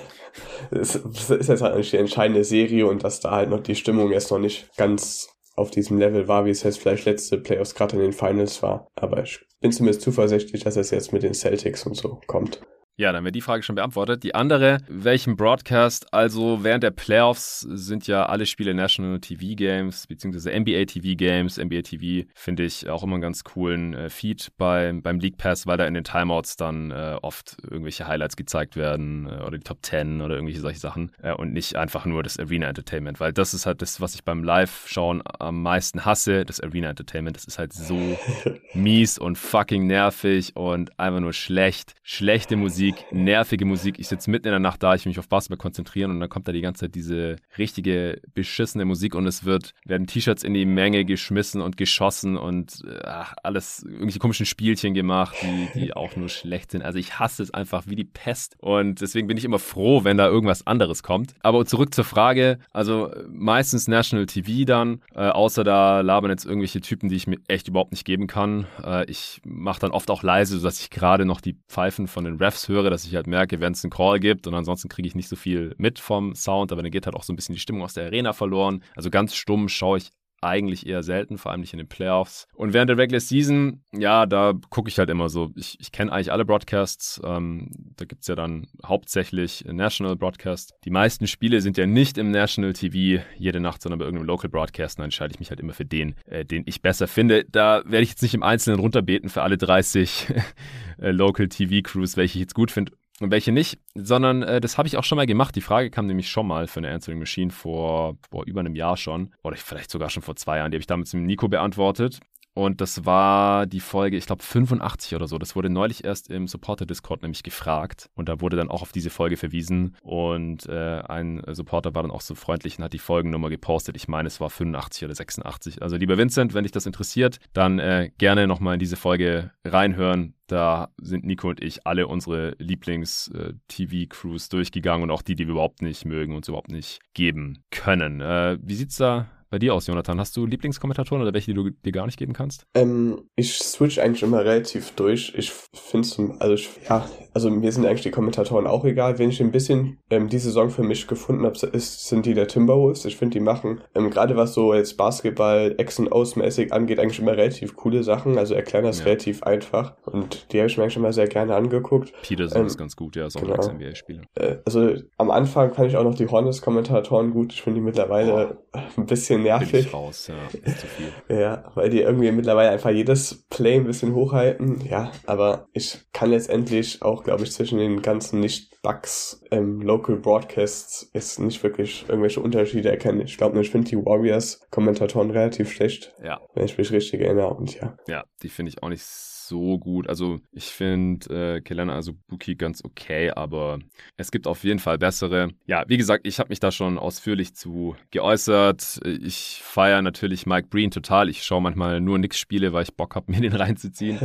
es 0.70 0.96
ist 0.96 1.48
jetzt 1.48 1.60
halt 1.60 1.76
nicht 1.76 1.92
die 1.92 1.98
entscheidende 1.98 2.44
Serie 2.44 2.86
und 2.86 3.04
dass 3.04 3.20
da 3.20 3.32
halt 3.32 3.50
noch 3.50 3.60
die 3.60 3.74
Stimmung 3.74 4.12
jetzt 4.12 4.30
noch 4.30 4.38
nicht 4.38 4.74
ganz 4.78 5.28
auf 5.56 5.70
diesem 5.70 5.98
Level 5.98 6.26
war, 6.26 6.46
wie 6.46 6.50
es 6.50 6.62
jetzt 6.62 6.78
vielleicht 6.78 7.04
letzte 7.04 7.36
Playoffs 7.36 7.74
gerade 7.74 7.96
in 7.96 8.02
den 8.02 8.12
Finals 8.14 8.62
war. 8.62 8.88
Aber 8.94 9.22
ich 9.22 9.40
bin 9.60 9.70
zumindest 9.70 10.00
zuversichtlich, 10.00 10.64
dass 10.64 10.76
es 10.76 10.90
jetzt 10.90 11.12
mit 11.12 11.24
den 11.24 11.34
Celtics 11.34 11.84
und 11.84 11.96
so 11.96 12.18
kommt. 12.28 12.62
Ja, 12.98 13.12
dann 13.12 13.22
wäre 13.22 13.30
die 13.30 13.40
Frage 13.40 13.62
schon 13.62 13.76
beantwortet. 13.76 14.24
Die 14.24 14.34
andere, 14.34 14.78
welchen 14.88 15.36
Broadcast? 15.36 16.12
Also 16.12 16.64
während 16.64 16.82
der 16.82 16.90
Playoffs 16.90 17.60
sind 17.60 18.08
ja 18.08 18.26
alle 18.26 18.44
Spiele 18.44 18.74
National 18.74 19.20
TV 19.20 19.54
Games, 19.54 20.08
beziehungsweise 20.08 20.50
NBA 20.50 20.84
TV 20.86 21.16
Games. 21.16 21.58
NBA 21.58 21.82
TV 21.82 22.28
finde 22.34 22.64
ich 22.64 22.88
auch 22.88 23.04
immer 23.04 23.14
einen 23.14 23.22
ganz 23.22 23.44
coolen 23.44 23.94
äh, 23.94 24.10
Feed 24.10 24.48
bei, 24.58 24.92
beim 25.00 25.20
League 25.20 25.38
Pass, 25.38 25.64
weil 25.64 25.76
da 25.76 25.86
in 25.86 25.94
den 25.94 26.02
Timeouts 26.02 26.56
dann 26.56 26.90
äh, 26.90 27.16
oft 27.22 27.58
irgendwelche 27.62 28.08
Highlights 28.08 28.34
gezeigt 28.34 28.74
werden 28.74 29.28
äh, 29.28 29.44
oder 29.44 29.58
die 29.58 29.64
Top 29.64 29.78
10 29.82 30.20
oder 30.20 30.34
irgendwelche 30.34 30.60
solche 30.60 30.80
Sachen 30.80 31.12
äh, 31.22 31.32
und 31.32 31.52
nicht 31.52 31.76
einfach 31.76 32.04
nur 32.04 32.24
das 32.24 32.36
Arena 32.36 32.66
Entertainment, 32.66 33.20
weil 33.20 33.32
das 33.32 33.54
ist 33.54 33.64
halt 33.64 33.80
das, 33.80 34.00
was 34.00 34.16
ich 34.16 34.24
beim 34.24 34.42
Live-Schauen 34.42 35.22
am 35.38 35.62
meisten 35.62 36.04
hasse, 36.04 36.44
das 36.44 36.58
Arena 36.58 36.90
Entertainment. 36.90 37.36
Das 37.36 37.44
ist 37.44 37.60
halt 37.60 37.72
so 37.72 38.18
mies 38.74 39.18
und 39.18 39.38
fucking 39.38 39.86
nervig 39.86 40.56
und 40.56 40.98
einfach 40.98 41.20
nur 41.20 41.32
schlecht. 41.32 41.94
Schlechte 42.02 42.56
Musik 42.56 42.87
Musik, 42.88 43.12
nervige 43.12 43.64
Musik. 43.66 43.98
Ich 43.98 44.08
sitze 44.08 44.30
mitten 44.30 44.46
in 44.46 44.52
der 44.52 44.60
Nacht 44.60 44.82
da, 44.82 44.94
ich 44.94 45.04
will 45.04 45.10
mich 45.10 45.18
auf 45.18 45.28
Basketball 45.28 45.58
konzentrieren 45.58 46.10
und 46.10 46.20
dann 46.20 46.30
kommt 46.30 46.48
da 46.48 46.52
die 46.52 46.62
ganze 46.62 46.86
Zeit 46.86 46.94
diese 46.94 47.36
richtige 47.58 48.20
beschissene 48.32 48.86
Musik 48.86 49.14
und 49.14 49.26
es 49.26 49.44
wird, 49.44 49.74
werden 49.84 50.06
T-Shirts 50.06 50.42
in 50.42 50.54
die 50.54 50.64
Menge 50.64 51.04
geschmissen 51.04 51.60
und 51.60 51.76
geschossen 51.76 52.38
und 52.38 52.82
ach, 53.04 53.34
alles, 53.42 53.82
irgendwelche 53.82 54.20
komischen 54.20 54.46
Spielchen 54.46 54.94
gemacht, 54.94 55.36
die, 55.42 55.78
die 55.78 55.92
auch 55.96 56.16
nur 56.16 56.30
schlecht 56.30 56.70
sind. 56.70 56.82
Also 56.82 56.98
ich 56.98 57.18
hasse 57.18 57.42
es 57.42 57.52
einfach 57.52 57.84
wie 57.88 57.96
die 57.96 58.04
Pest 58.04 58.56
und 58.58 59.02
deswegen 59.02 59.26
bin 59.26 59.36
ich 59.36 59.44
immer 59.44 59.58
froh, 59.58 60.04
wenn 60.04 60.16
da 60.16 60.26
irgendwas 60.26 60.66
anderes 60.66 61.02
kommt. 61.02 61.34
Aber 61.40 61.66
zurück 61.66 61.94
zur 61.94 62.04
Frage, 62.04 62.58
also 62.72 63.10
meistens 63.28 63.86
National 63.88 64.24
TV 64.24 64.64
dann, 64.64 65.02
äh, 65.14 65.28
außer 65.28 65.62
da 65.62 66.00
labern 66.00 66.30
jetzt 66.30 66.46
irgendwelche 66.46 66.80
Typen, 66.80 67.10
die 67.10 67.16
ich 67.16 67.26
mir 67.26 67.38
echt 67.48 67.68
überhaupt 67.68 67.92
nicht 67.92 68.06
geben 68.06 68.26
kann. 68.26 68.66
Äh, 68.82 69.04
ich 69.10 69.42
mache 69.44 69.80
dann 69.80 69.90
oft 69.90 70.10
auch 70.10 70.22
leise, 70.22 70.58
sodass 70.58 70.80
ich 70.80 70.88
gerade 70.88 71.26
noch 71.26 71.42
die 71.42 71.58
Pfeifen 71.68 72.06
von 72.08 72.24
den 72.24 72.36
Refs 72.36 72.68
höre 72.68 72.77
höre, 72.82 72.90
dass 72.90 73.04
ich 73.04 73.14
halt 73.14 73.26
merke, 73.26 73.60
wenn 73.60 73.72
es 73.72 73.84
einen 73.84 73.90
Call 73.90 74.20
gibt 74.20 74.46
und 74.46 74.54
ansonsten 74.54 74.88
kriege 74.88 75.08
ich 75.08 75.14
nicht 75.14 75.28
so 75.28 75.36
viel 75.36 75.74
mit 75.78 75.98
vom 75.98 76.34
Sound, 76.34 76.72
aber 76.72 76.82
dann 76.82 76.90
geht 76.90 77.06
halt 77.06 77.16
auch 77.16 77.22
so 77.22 77.32
ein 77.32 77.36
bisschen 77.36 77.54
die 77.54 77.60
Stimmung 77.60 77.82
aus 77.82 77.94
der 77.94 78.06
Arena 78.06 78.32
verloren. 78.32 78.82
Also 78.96 79.10
ganz 79.10 79.34
stumm 79.34 79.68
schaue 79.68 79.98
ich 79.98 80.10
eigentlich 80.40 80.86
eher 80.86 81.02
selten, 81.02 81.38
vor 81.38 81.52
allem 81.52 81.60
nicht 81.60 81.72
in 81.72 81.78
den 81.78 81.88
Playoffs. 81.88 82.46
Und 82.54 82.72
während 82.72 82.88
der 82.88 82.98
Regular 82.98 83.20
Season, 83.20 83.82
ja, 83.92 84.26
da 84.26 84.54
gucke 84.70 84.88
ich 84.88 84.98
halt 84.98 85.10
immer 85.10 85.28
so. 85.28 85.50
Ich, 85.56 85.78
ich 85.80 85.92
kenne 85.92 86.12
eigentlich 86.12 86.32
alle 86.32 86.44
Broadcasts. 86.44 87.20
Ähm, 87.24 87.70
da 87.96 88.04
gibt 88.04 88.22
es 88.22 88.28
ja 88.28 88.34
dann 88.34 88.66
hauptsächlich 88.84 89.64
National 89.66 90.16
Broadcast. 90.16 90.74
Die 90.84 90.90
meisten 90.90 91.26
Spiele 91.26 91.60
sind 91.60 91.76
ja 91.76 91.86
nicht 91.86 92.18
im 92.18 92.30
National 92.30 92.72
TV 92.72 93.22
jede 93.36 93.60
Nacht, 93.60 93.82
sondern 93.82 93.98
bei 93.98 94.04
irgendeinem 94.04 94.26
Local 94.26 94.50
Broadcast. 94.50 94.98
Und 94.98 95.02
dann 95.02 95.06
entscheide 95.06 95.32
ich 95.32 95.40
mich 95.40 95.50
halt 95.50 95.60
immer 95.60 95.72
für 95.72 95.84
den, 95.84 96.14
äh, 96.26 96.44
den 96.44 96.62
ich 96.66 96.82
besser 96.82 97.08
finde. 97.08 97.44
Da 97.44 97.82
werde 97.84 98.02
ich 98.02 98.10
jetzt 98.10 98.22
nicht 98.22 98.34
im 98.34 98.42
Einzelnen 98.42 98.80
runterbeten 98.80 99.28
für 99.30 99.42
alle 99.42 99.58
30 99.58 100.26
äh, 100.98 101.10
Local 101.10 101.48
TV 101.48 101.82
Crews, 101.82 102.16
welche 102.16 102.38
ich 102.38 102.40
jetzt 102.40 102.54
gut 102.54 102.70
finde. 102.70 102.92
Und 103.20 103.30
welche 103.30 103.52
nicht, 103.52 103.78
sondern 103.94 104.42
äh, 104.42 104.60
das 104.60 104.78
habe 104.78 104.88
ich 104.88 104.96
auch 104.96 105.04
schon 105.04 105.16
mal 105.16 105.26
gemacht. 105.26 105.56
Die 105.56 105.60
Frage 105.60 105.90
kam 105.90 106.06
nämlich 106.06 106.28
schon 106.28 106.46
mal 106.46 106.66
für 106.66 106.80
eine 106.80 106.90
Answering 106.90 107.18
Machine 107.18 107.50
vor, 107.50 108.16
vor 108.30 108.44
über 108.46 108.60
einem 108.60 108.74
Jahr 108.74 108.96
schon 108.96 109.34
oder 109.42 109.56
vielleicht 109.56 109.90
sogar 109.90 110.10
schon 110.10 110.22
vor 110.22 110.36
zwei 110.36 110.58
Jahren. 110.58 110.70
Die 110.70 110.76
habe 110.76 110.80
ich 110.82 110.86
damals 110.86 111.12
mit 111.14 111.24
Nico 111.24 111.48
beantwortet. 111.48 112.20
Und 112.58 112.80
das 112.80 113.06
war 113.06 113.66
die 113.66 113.78
Folge, 113.78 114.16
ich 114.16 114.26
glaube 114.26 114.42
85 114.42 115.14
oder 115.14 115.28
so. 115.28 115.38
Das 115.38 115.54
wurde 115.54 115.70
neulich 115.70 116.02
erst 116.02 116.28
im 116.28 116.48
Supporter-Discord 116.48 117.22
nämlich 117.22 117.44
gefragt. 117.44 118.10
Und 118.16 118.28
da 118.28 118.40
wurde 118.40 118.56
dann 118.56 118.68
auch 118.68 118.82
auf 118.82 118.90
diese 118.90 119.10
Folge 119.10 119.36
verwiesen. 119.36 119.94
Und 120.02 120.66
äh, 120.66 120.98
ein 121.06 121.40
Supporter 121.52 121.94
war 121.94 122.02
dann 122.02 122.10
auch 122.10 122.20
so 122.20 122.34
freundlich 122.34 122.76
und 122.76 122.82
hat 122.82 122.94
die 122.94 122.98
Folgennummer 122.98 123.48
gepostet. 123.48 123.94
Ich 123.94 124.08
meine, 124.08 124.26
es 124.26 124.40
war 124.40 124.50
85 124.50 125.04
oder 125.04 125.14
86. 125.14 125.82
Also 125.82 125.94
lieber 125.94 126.18
Vincent, 126.18 126.52
wenn 126.52 126.64
dich 126.64 126.72
das 126.72 126.84
interessiert, 126.86 127.38
dann 127.52 127.78
äh, 127.78 128.10
gerne 128.18 128.48
nochmal 128.48 128.74
in 128.74 128.80
diese 128.80 128.96
Folge 128.96 129.52
reinhören. 129.64 130.34
Da 130.48 130.88
sind 131.00 131.24
Nico 131.24 131.50
und 131.50 131.62
ich 131.62 131.86
alle 131.86 132.08
unsere 132.08 132.56
Lieblings-TV-Crews 132.58 134.46
äh, 134.46 134.50
durchgegangen 134.50 135.04
und 135.04 135.12
auch 135.12 135.22
die, 135.22 135.36
die 135.36 135.46
wir 135.46 135.52
überhaupt 135.52 135.80
nicht 135.80 136.04
mögen 136.06 136.34
und 136.34 136.48
überhaupt 136.48 136.72
nicht 136.72 136.98
geben 137.14 137.62
können. 137.70 138.20
Äh, 138.20 138.58
wie 138.60 138.74
sieht's 138.74 138.96
da 138.96 139.28
bei 139.50 139.58
dir 139.58 139.74
aus, 139.74 139.86
Jonathan? 139.86 140.20
Hast 140.20 140.36
du 140.36 140.46
Lieblingskommentatoren 140.46 141.22
oder 141.22 141.32
welche, 141.32 141.52
die 141.52 141.54
du 141.54 141.70
dir 141.70 141.92
gar 141.92 142.06
nicht 142.06 142.18
geben 142.18 142.32
kannst? 142.32 142.64
Ähm, 142.74 143.28
ich 143.36 143.58
switch 143.58 143.98
eigentlich 143.98 144.22
immer 144.22 144.44
relativ 144.44 144.92
durch. 144.92 145.32
Ich 145.36 145.50
finde 145.50 146.06
es, 146.06 146.18
also 146.40 146.54
ich, 146.54 146.68
ja, 146.88 147.08
also 147.34 147.50
mir 147.50 147.70
sind 147.70 147.86
eigentlich 147.86 148.02
die 148.02 148.10
Kommentatoren 148.10 148.66
auch 148.66 148.84
egal. 148.84 149.18
Wenn 149.18 149.30
ich 149.30 149.40
ein 149.40 149.52
bisschen 149.52 149.98
ähm, 150.10 150.28
die 150.28 150.38
Saison 150.38 150.70
für 150.70 150.82
mich 150.82 151.06
gefunden 151.06 151.44
habe, 151.44 151.56
sind 151.58 152.26
die 152.26 152.34
der 152.34 152.48
Timberwolves. 152.48 153.04
Ich 153.04 153.16
finde, 153.16 153.38
die 153.38 153.44
machen 153.44 153.80
ähm, 153.94 154.10
gerade 154.10 154.36
was 154.36 154.54
so 154.54 154.74
jetzt 154.74 154.96
Basketball, 154.96 155.74
Ex- 155.78 155.98
und 155.98 156.10
Aus-mäßig 156.10 156.72
angeht, 156.72 156.98
eigentlich 156.98 157.20
immer 157.20 157.36
relativ 157.36 157.76
coole 157.76 158.02
Sachen. 158.02 158.38
Also 158.38 158.54
erklären 158.54 158.84
das 158.84 159.00
ja. 159.00 159.04
relativ 159.04 159.42
einfach. 159.42 159.94
Und 160.04 160.52
die 160.52 160.58
habe 160.58 160.68
ich 160.68 160.76
mir 160.76 160.84
eigentlich 160.84 160.96
immer 160.96 161.12
sehr 161.12 161.28
gerne 161.28 161.54
angeguckt. 161.54 162.12
Peterson 162.22 162.62
ähm, 162.62 162.66
ist 162.66 162.78
ganz 162.78 162.96
gut, 162.96 163.16
ja, 163.16 163.26
ist 163.26 163.36
auch 163.36 163.42
genau. 163.42 163.54
ein 163.54 163.60
Ex-NBA-Spieler. 163.60 164.22
Äh, 164.34 164.56
also 164.64 164.94
am 165.16 165.30
Anfang 165.30 165.74
fand 165.74 165.88
ich 165.88 165.96
auch 165.96 166.04
noch 166.04 166.14
die 166.14 166.26
Hornets-Kommentatoren 166.26 167.30
gut. 167.30 167.52
Ich 167.52 167.62
finde 167.62 167.80
die 167.80 167.84
mittlerweile 167.84 168.58
oh. 168.72 168.78
ein 168.96 169.06
bisschen 169.06 169.28
bisschen 169.28 169.42
nervig. 169.42 169.70
Bin 169.70 169.80
ich 169.80 169.94
raus, 169.94 170.28
ja, 170.28 170.74
zu 170.74 170.86
viel. 170.86 171.12
ja, 171.38 171.64
weil 171.74 171.90
die 171.90 172.00
irgendwie 172.00 172.30
mittlerweile 172.32 172.70
einfach 172.70 172.90
jedes 172.90 173.46
Play 173.50 173.76
ein 173.76 173.84
bisschen 173.84 174.14
hochhalten. 174.14 174.82
Ja, 174.88 175.12
aber 175.26 175.66
ich 175.72 175.98
kann 176.12 176.30
letztendlich 176.30 177.02
auch, 177.02 177.26
glaube 177.28 177.44
ich, 177.44 177.52
zwischen 177.52 177.78
den 177.78 178.00
ganzen 178.00 178.40
Nicht-Bugs 178.40 179.42
ähm, 179.50 179.82
Local 179.82 180.16
Broadcasts 180.16 181.02
ist 181.12 181.38
nicht 181.38 181.62
wirklich 181.62 182.06
irgendwelche 182.08 182.40
Unterschiede 182.40 182.88
erkennen. 182.88 183.20
Ich 183.20 183.36
glaube, 183.36 183.60
ich 183.60 183.70
finde 183.70 183.90
die 183.90 183.98
Warriors-Kommentatoren 183.98 185.30
relativ 185.30 185.70
schlecht. 185.70 186.14
Ja. 186.24 186.40
Wenn 186.54 186.64
ich 186.64 186.78
mich 186.78 186.90
richtig 186.90 187.20
erinnere. 187.20 187.52
Und 187.52 187.74
ja. 187.74 187.98
Ja, 188.08 188.24
die 188.42 188.48
finde 188.48 188.70
ich 188.70 188.82
auch 188.82 188.88
nicht 188.88 189.02
so 189.48 189.78
gut. 189.78 190.08
Also 190.08 190.40
ich 190.52 190.66
finde 190.66 191.56
äh, 191.56 191.60
Kelena 191.60 191.94
also 191.94 192.12
Buki 192.28 192.54
ganz 192.54 192.84
okay, 192.84 193.30
aber 193.30 193.78
es 194.16 194.30
gibt 194.30 194.46
auf 194.46 194.64
jeden 194.64 194.78
Fall 194.78 194.98
bessere. 194.98 195.50
Ja, 195.66 195.84
wie 195.88 195.96
gesagt, 195.96 196.26
ich 196.26 196.38
habe 196.38 196.50
mich 196.50 196.60
da 196.60 196.70
schon 196.70 196.98
ausführlich 196.98 197.54
zu 197.54 197.96
geäußert. 198.10 199.00
Ich 199.04 199.60
feiere 199.62 200.02
natürlich 200.02 200.46
Mike 200.46 200.68
Breen 200.68 200.90
total. 200.90 201.28
Ich 201.28 201.42
schaue 201.42 201.62
manchmal 201.62 202.00
nur 202.00 202.18
nix 202.18 202.38
Spiele, 202.38 202.72
weil 202.72 202.84
ich 202.84 202.94
Bock 202.94 203.16
habe, 203.16 203.32
mir 203.32 203.40
den 203.40 203.54
reinzuziehen. 203.54 204.18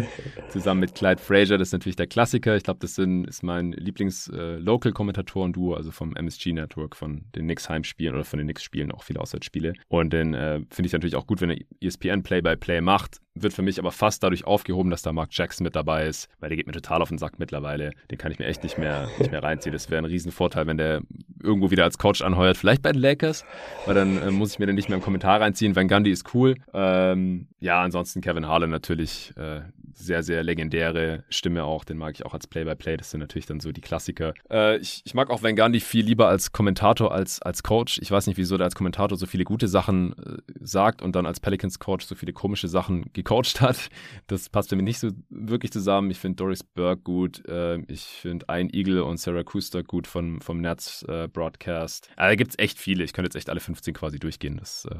Zusammen 0.49 0.82
mit 0.82 0.95
Clyde 0.95 1.21
Frazier, 1.21 1.57
das 1.57 1.69
ist 1.69 1.74
natürlich 1.74 1.95
der 1.95 2.07
Klassiker. 2.07 2.55
Ich 2.55 2.63
glaube, 2.63 2.80
das 2.80 2.95
sind, 2.95 3.26
ist 3.26 3.43
mein 3.43 3.71
Lieblings-Local-Kommentatoren-Duo, 3.71 5.74
äh, 5.74 5.78
also 5.78 5.91
vom 5.91 6.15
MSG-Network, 6.15 6.95
von 6.95 7.26
den 7.36 7.45
Knicks 7.45 7.69
Heimspielen 7.69 8.15
oder 8.15 8.26
von 8.26 8.38
den 8.38 8.47
Knicks 8.47 8.63
Spielen, 8.63 8.91
auch 8.91 9.03
viele 9.03 9.19
Auswärtsspiele. 9.19 9.74
Und 9.88 10.13
den 10.13 10.34
äh, 10.34 10.61
finde 10.69 10.88
ich 10.88 10.93
natürlich 10.93 11.15
auch 11.15 11.28
gut, 11.28 11.41
wenn 11.41 11.51
er 11.51 11.57
ESPN 11.82 12.24
Play-by-Play 12.24 12.80
-play 12.80 12.82
macht 12.82 13.19
wird 13.36 13.53
für 13.53 13.61
mich 13.61 13.79
aber 13.79 13.91
fast 13.91 14.23
dadurch 14.23 14.45
aufgehoben, 14.45 14.89
dass 14.89 15.01
da 15.01 15.11
Mark 15.11 15.29
Jackson 15.31 15.63
mit 15.63 15.75
dabei 15.75 16.07
ist, 16.07 16.29
weil 16.39 16.49
der 16.49 16.57
geht 16.57 16.67
mir 16.67 16.73
total 16.73 17.01
auf 17.01 17.09
den 17.09 17.17
Sack 17.17 17.39
mittlerweile. 17.39 17.91
Den 18.11 18.17
kann 18.17 18.31
ich 18.31 18.39
mir 18.39 18.45
echt 18.45 18.63
nicht 18.63 18.77
mehr, 18.77 19.09
nicht 19.19 19.31
mehr 19.31 19.43
reinziehen. 19.43 19.73
Das 19.73 19.89
wäre 19.89 20.01
ein 20.01 20.05
Riesenvorteil, 20.05 20.67
wenn 20.67 20.77
der 20.77 21.01
irgendwo 21.41 21.71
wieder 21.71 21.84
als 21.84 21.97
Coach 21.97 22.21
anheuert, 22.21 22.57
vielleicht 22.57 22.81
bei 22.81 22.91
den 22.91 23.01
Lakers, 23.01 23.45
weil 23.86 23.95
dann 23.95 24.21
äh, 24.21 24.31
muss 24.31 24.53
ich 24.53 24.59
mir 24.59 24.65
den 24.65 24.75
nicht 24.75 24.89
mehr 24.89 24.97
im 24.97 25.03
Kommentar 25.03 25.41
reinziehen. 25.41 25.75
Van 25.75 25.88
Gundy 25.88 26.11
ist 26.11 26.34
cool. 26.34 26.55
Ähm, 26.73 27.47
ja, 27.59 27.81
ansonsten 27.81 28.21
Kevin 28.21 28.47
Harlan 28.47 28.69
natürlich 28.69 29.34
äh, 29.38 29.61
sehr, 29.93 30.23
sehr 30.23 30.43
legendäre 30.43 31.23
Stimme 31.29 31.63
auch. 31.63 31.84
Den 31.84 31.97
mag 31.97 32.15
ich 32.15 32.25
auch 32.25 32.34
als 32.34 32.47
Play-by-Play. 32.47 32.93
-play. 32.93 32.97
Das 32.97 33.11
sind 33.11 33.19
natürlich 33.19 33.45
dann 33.45 33.59
so 33.59 33.71
die 33.71 33.81
Klassiker. 33.81 34.34
Äh, 34.49 34.77
ich, 34.77 35.01
ich 35.05 35.13
mag 35.13 35.29
auch 35.29 35.43
Van 35.43 35.55
Gundy 35.55 35.79
viel 35.79 36.05
lieber 36.05 36.27
als 36.27 36.51
Kommentator 36.51 37.11
als 37.11 37.41
als 37.41 37.63
Coach. 37.63 37.99
Ich 38.01 38.11
weiß 38.11 38.27
nicht, 38.27 38.38
wieso 38.38 38.57
der 38.57 38.65
als 38.65 38.75
Kommentator 38.75 39.17
so 39.17 39.25
viele 39.25 39.43
gute 39.43 39.67
Sachen 39.67 40.13
äh, 40.13 40.38
sagt 40.61 41.01
und 41.01 41.15
dann 41.15 41.25
als 41.25 41.39
Pelicans-Coach 41.39 42.05
so 42.05 42.15
viele 42.15 42.34
komische 42.34 42.67
Sachen 42.67 43.11
gecoacht 43.24 43.61
hat. 43.61 43.89
Das 44.28 44.49
passt 44.49 44.69
für 44.69 44.76
mich 44.76 44.86
nicht 44.86 44.99
so 44.99 45.09
wirklich 45.30 45.71
zusammen. 45.71 46.11
Ich 46.11 46.19
finde 46.19 46.38
Doris 46.38 46.63
Burke 46.63 47.01
gut. 47.01 47.45
Äh, 47.47 47.80
ich 47.88 48.03
finde 48.03 48.47
Ein 48.49 48.69
Eagle 48.71 49.03
und 49.03 49.17
Sarah 49.19 49.43
Kuster 49.43 49.84
gut 49.84 50.07
von, 50.07 50.41
vom 50.41 50.59
Netz 50.59 51.03
äh, 51.07 51.28
da 52.30 52.36
gibt 52.36 52.51
es 52.51 52.59
echt 52.59 52.80
viele. 52.80 53.03
Ich 53.03 53.13
könnte 53.13 53.28
jetzt 53.28 53.36
echt 53.36 53.49
alle 53.49 53.59
15 53.59 53.93
quasi 53.93 54.19
durchgehen. 54.19 54.57
Das 54.57 54.86
äh, 54.86 54.95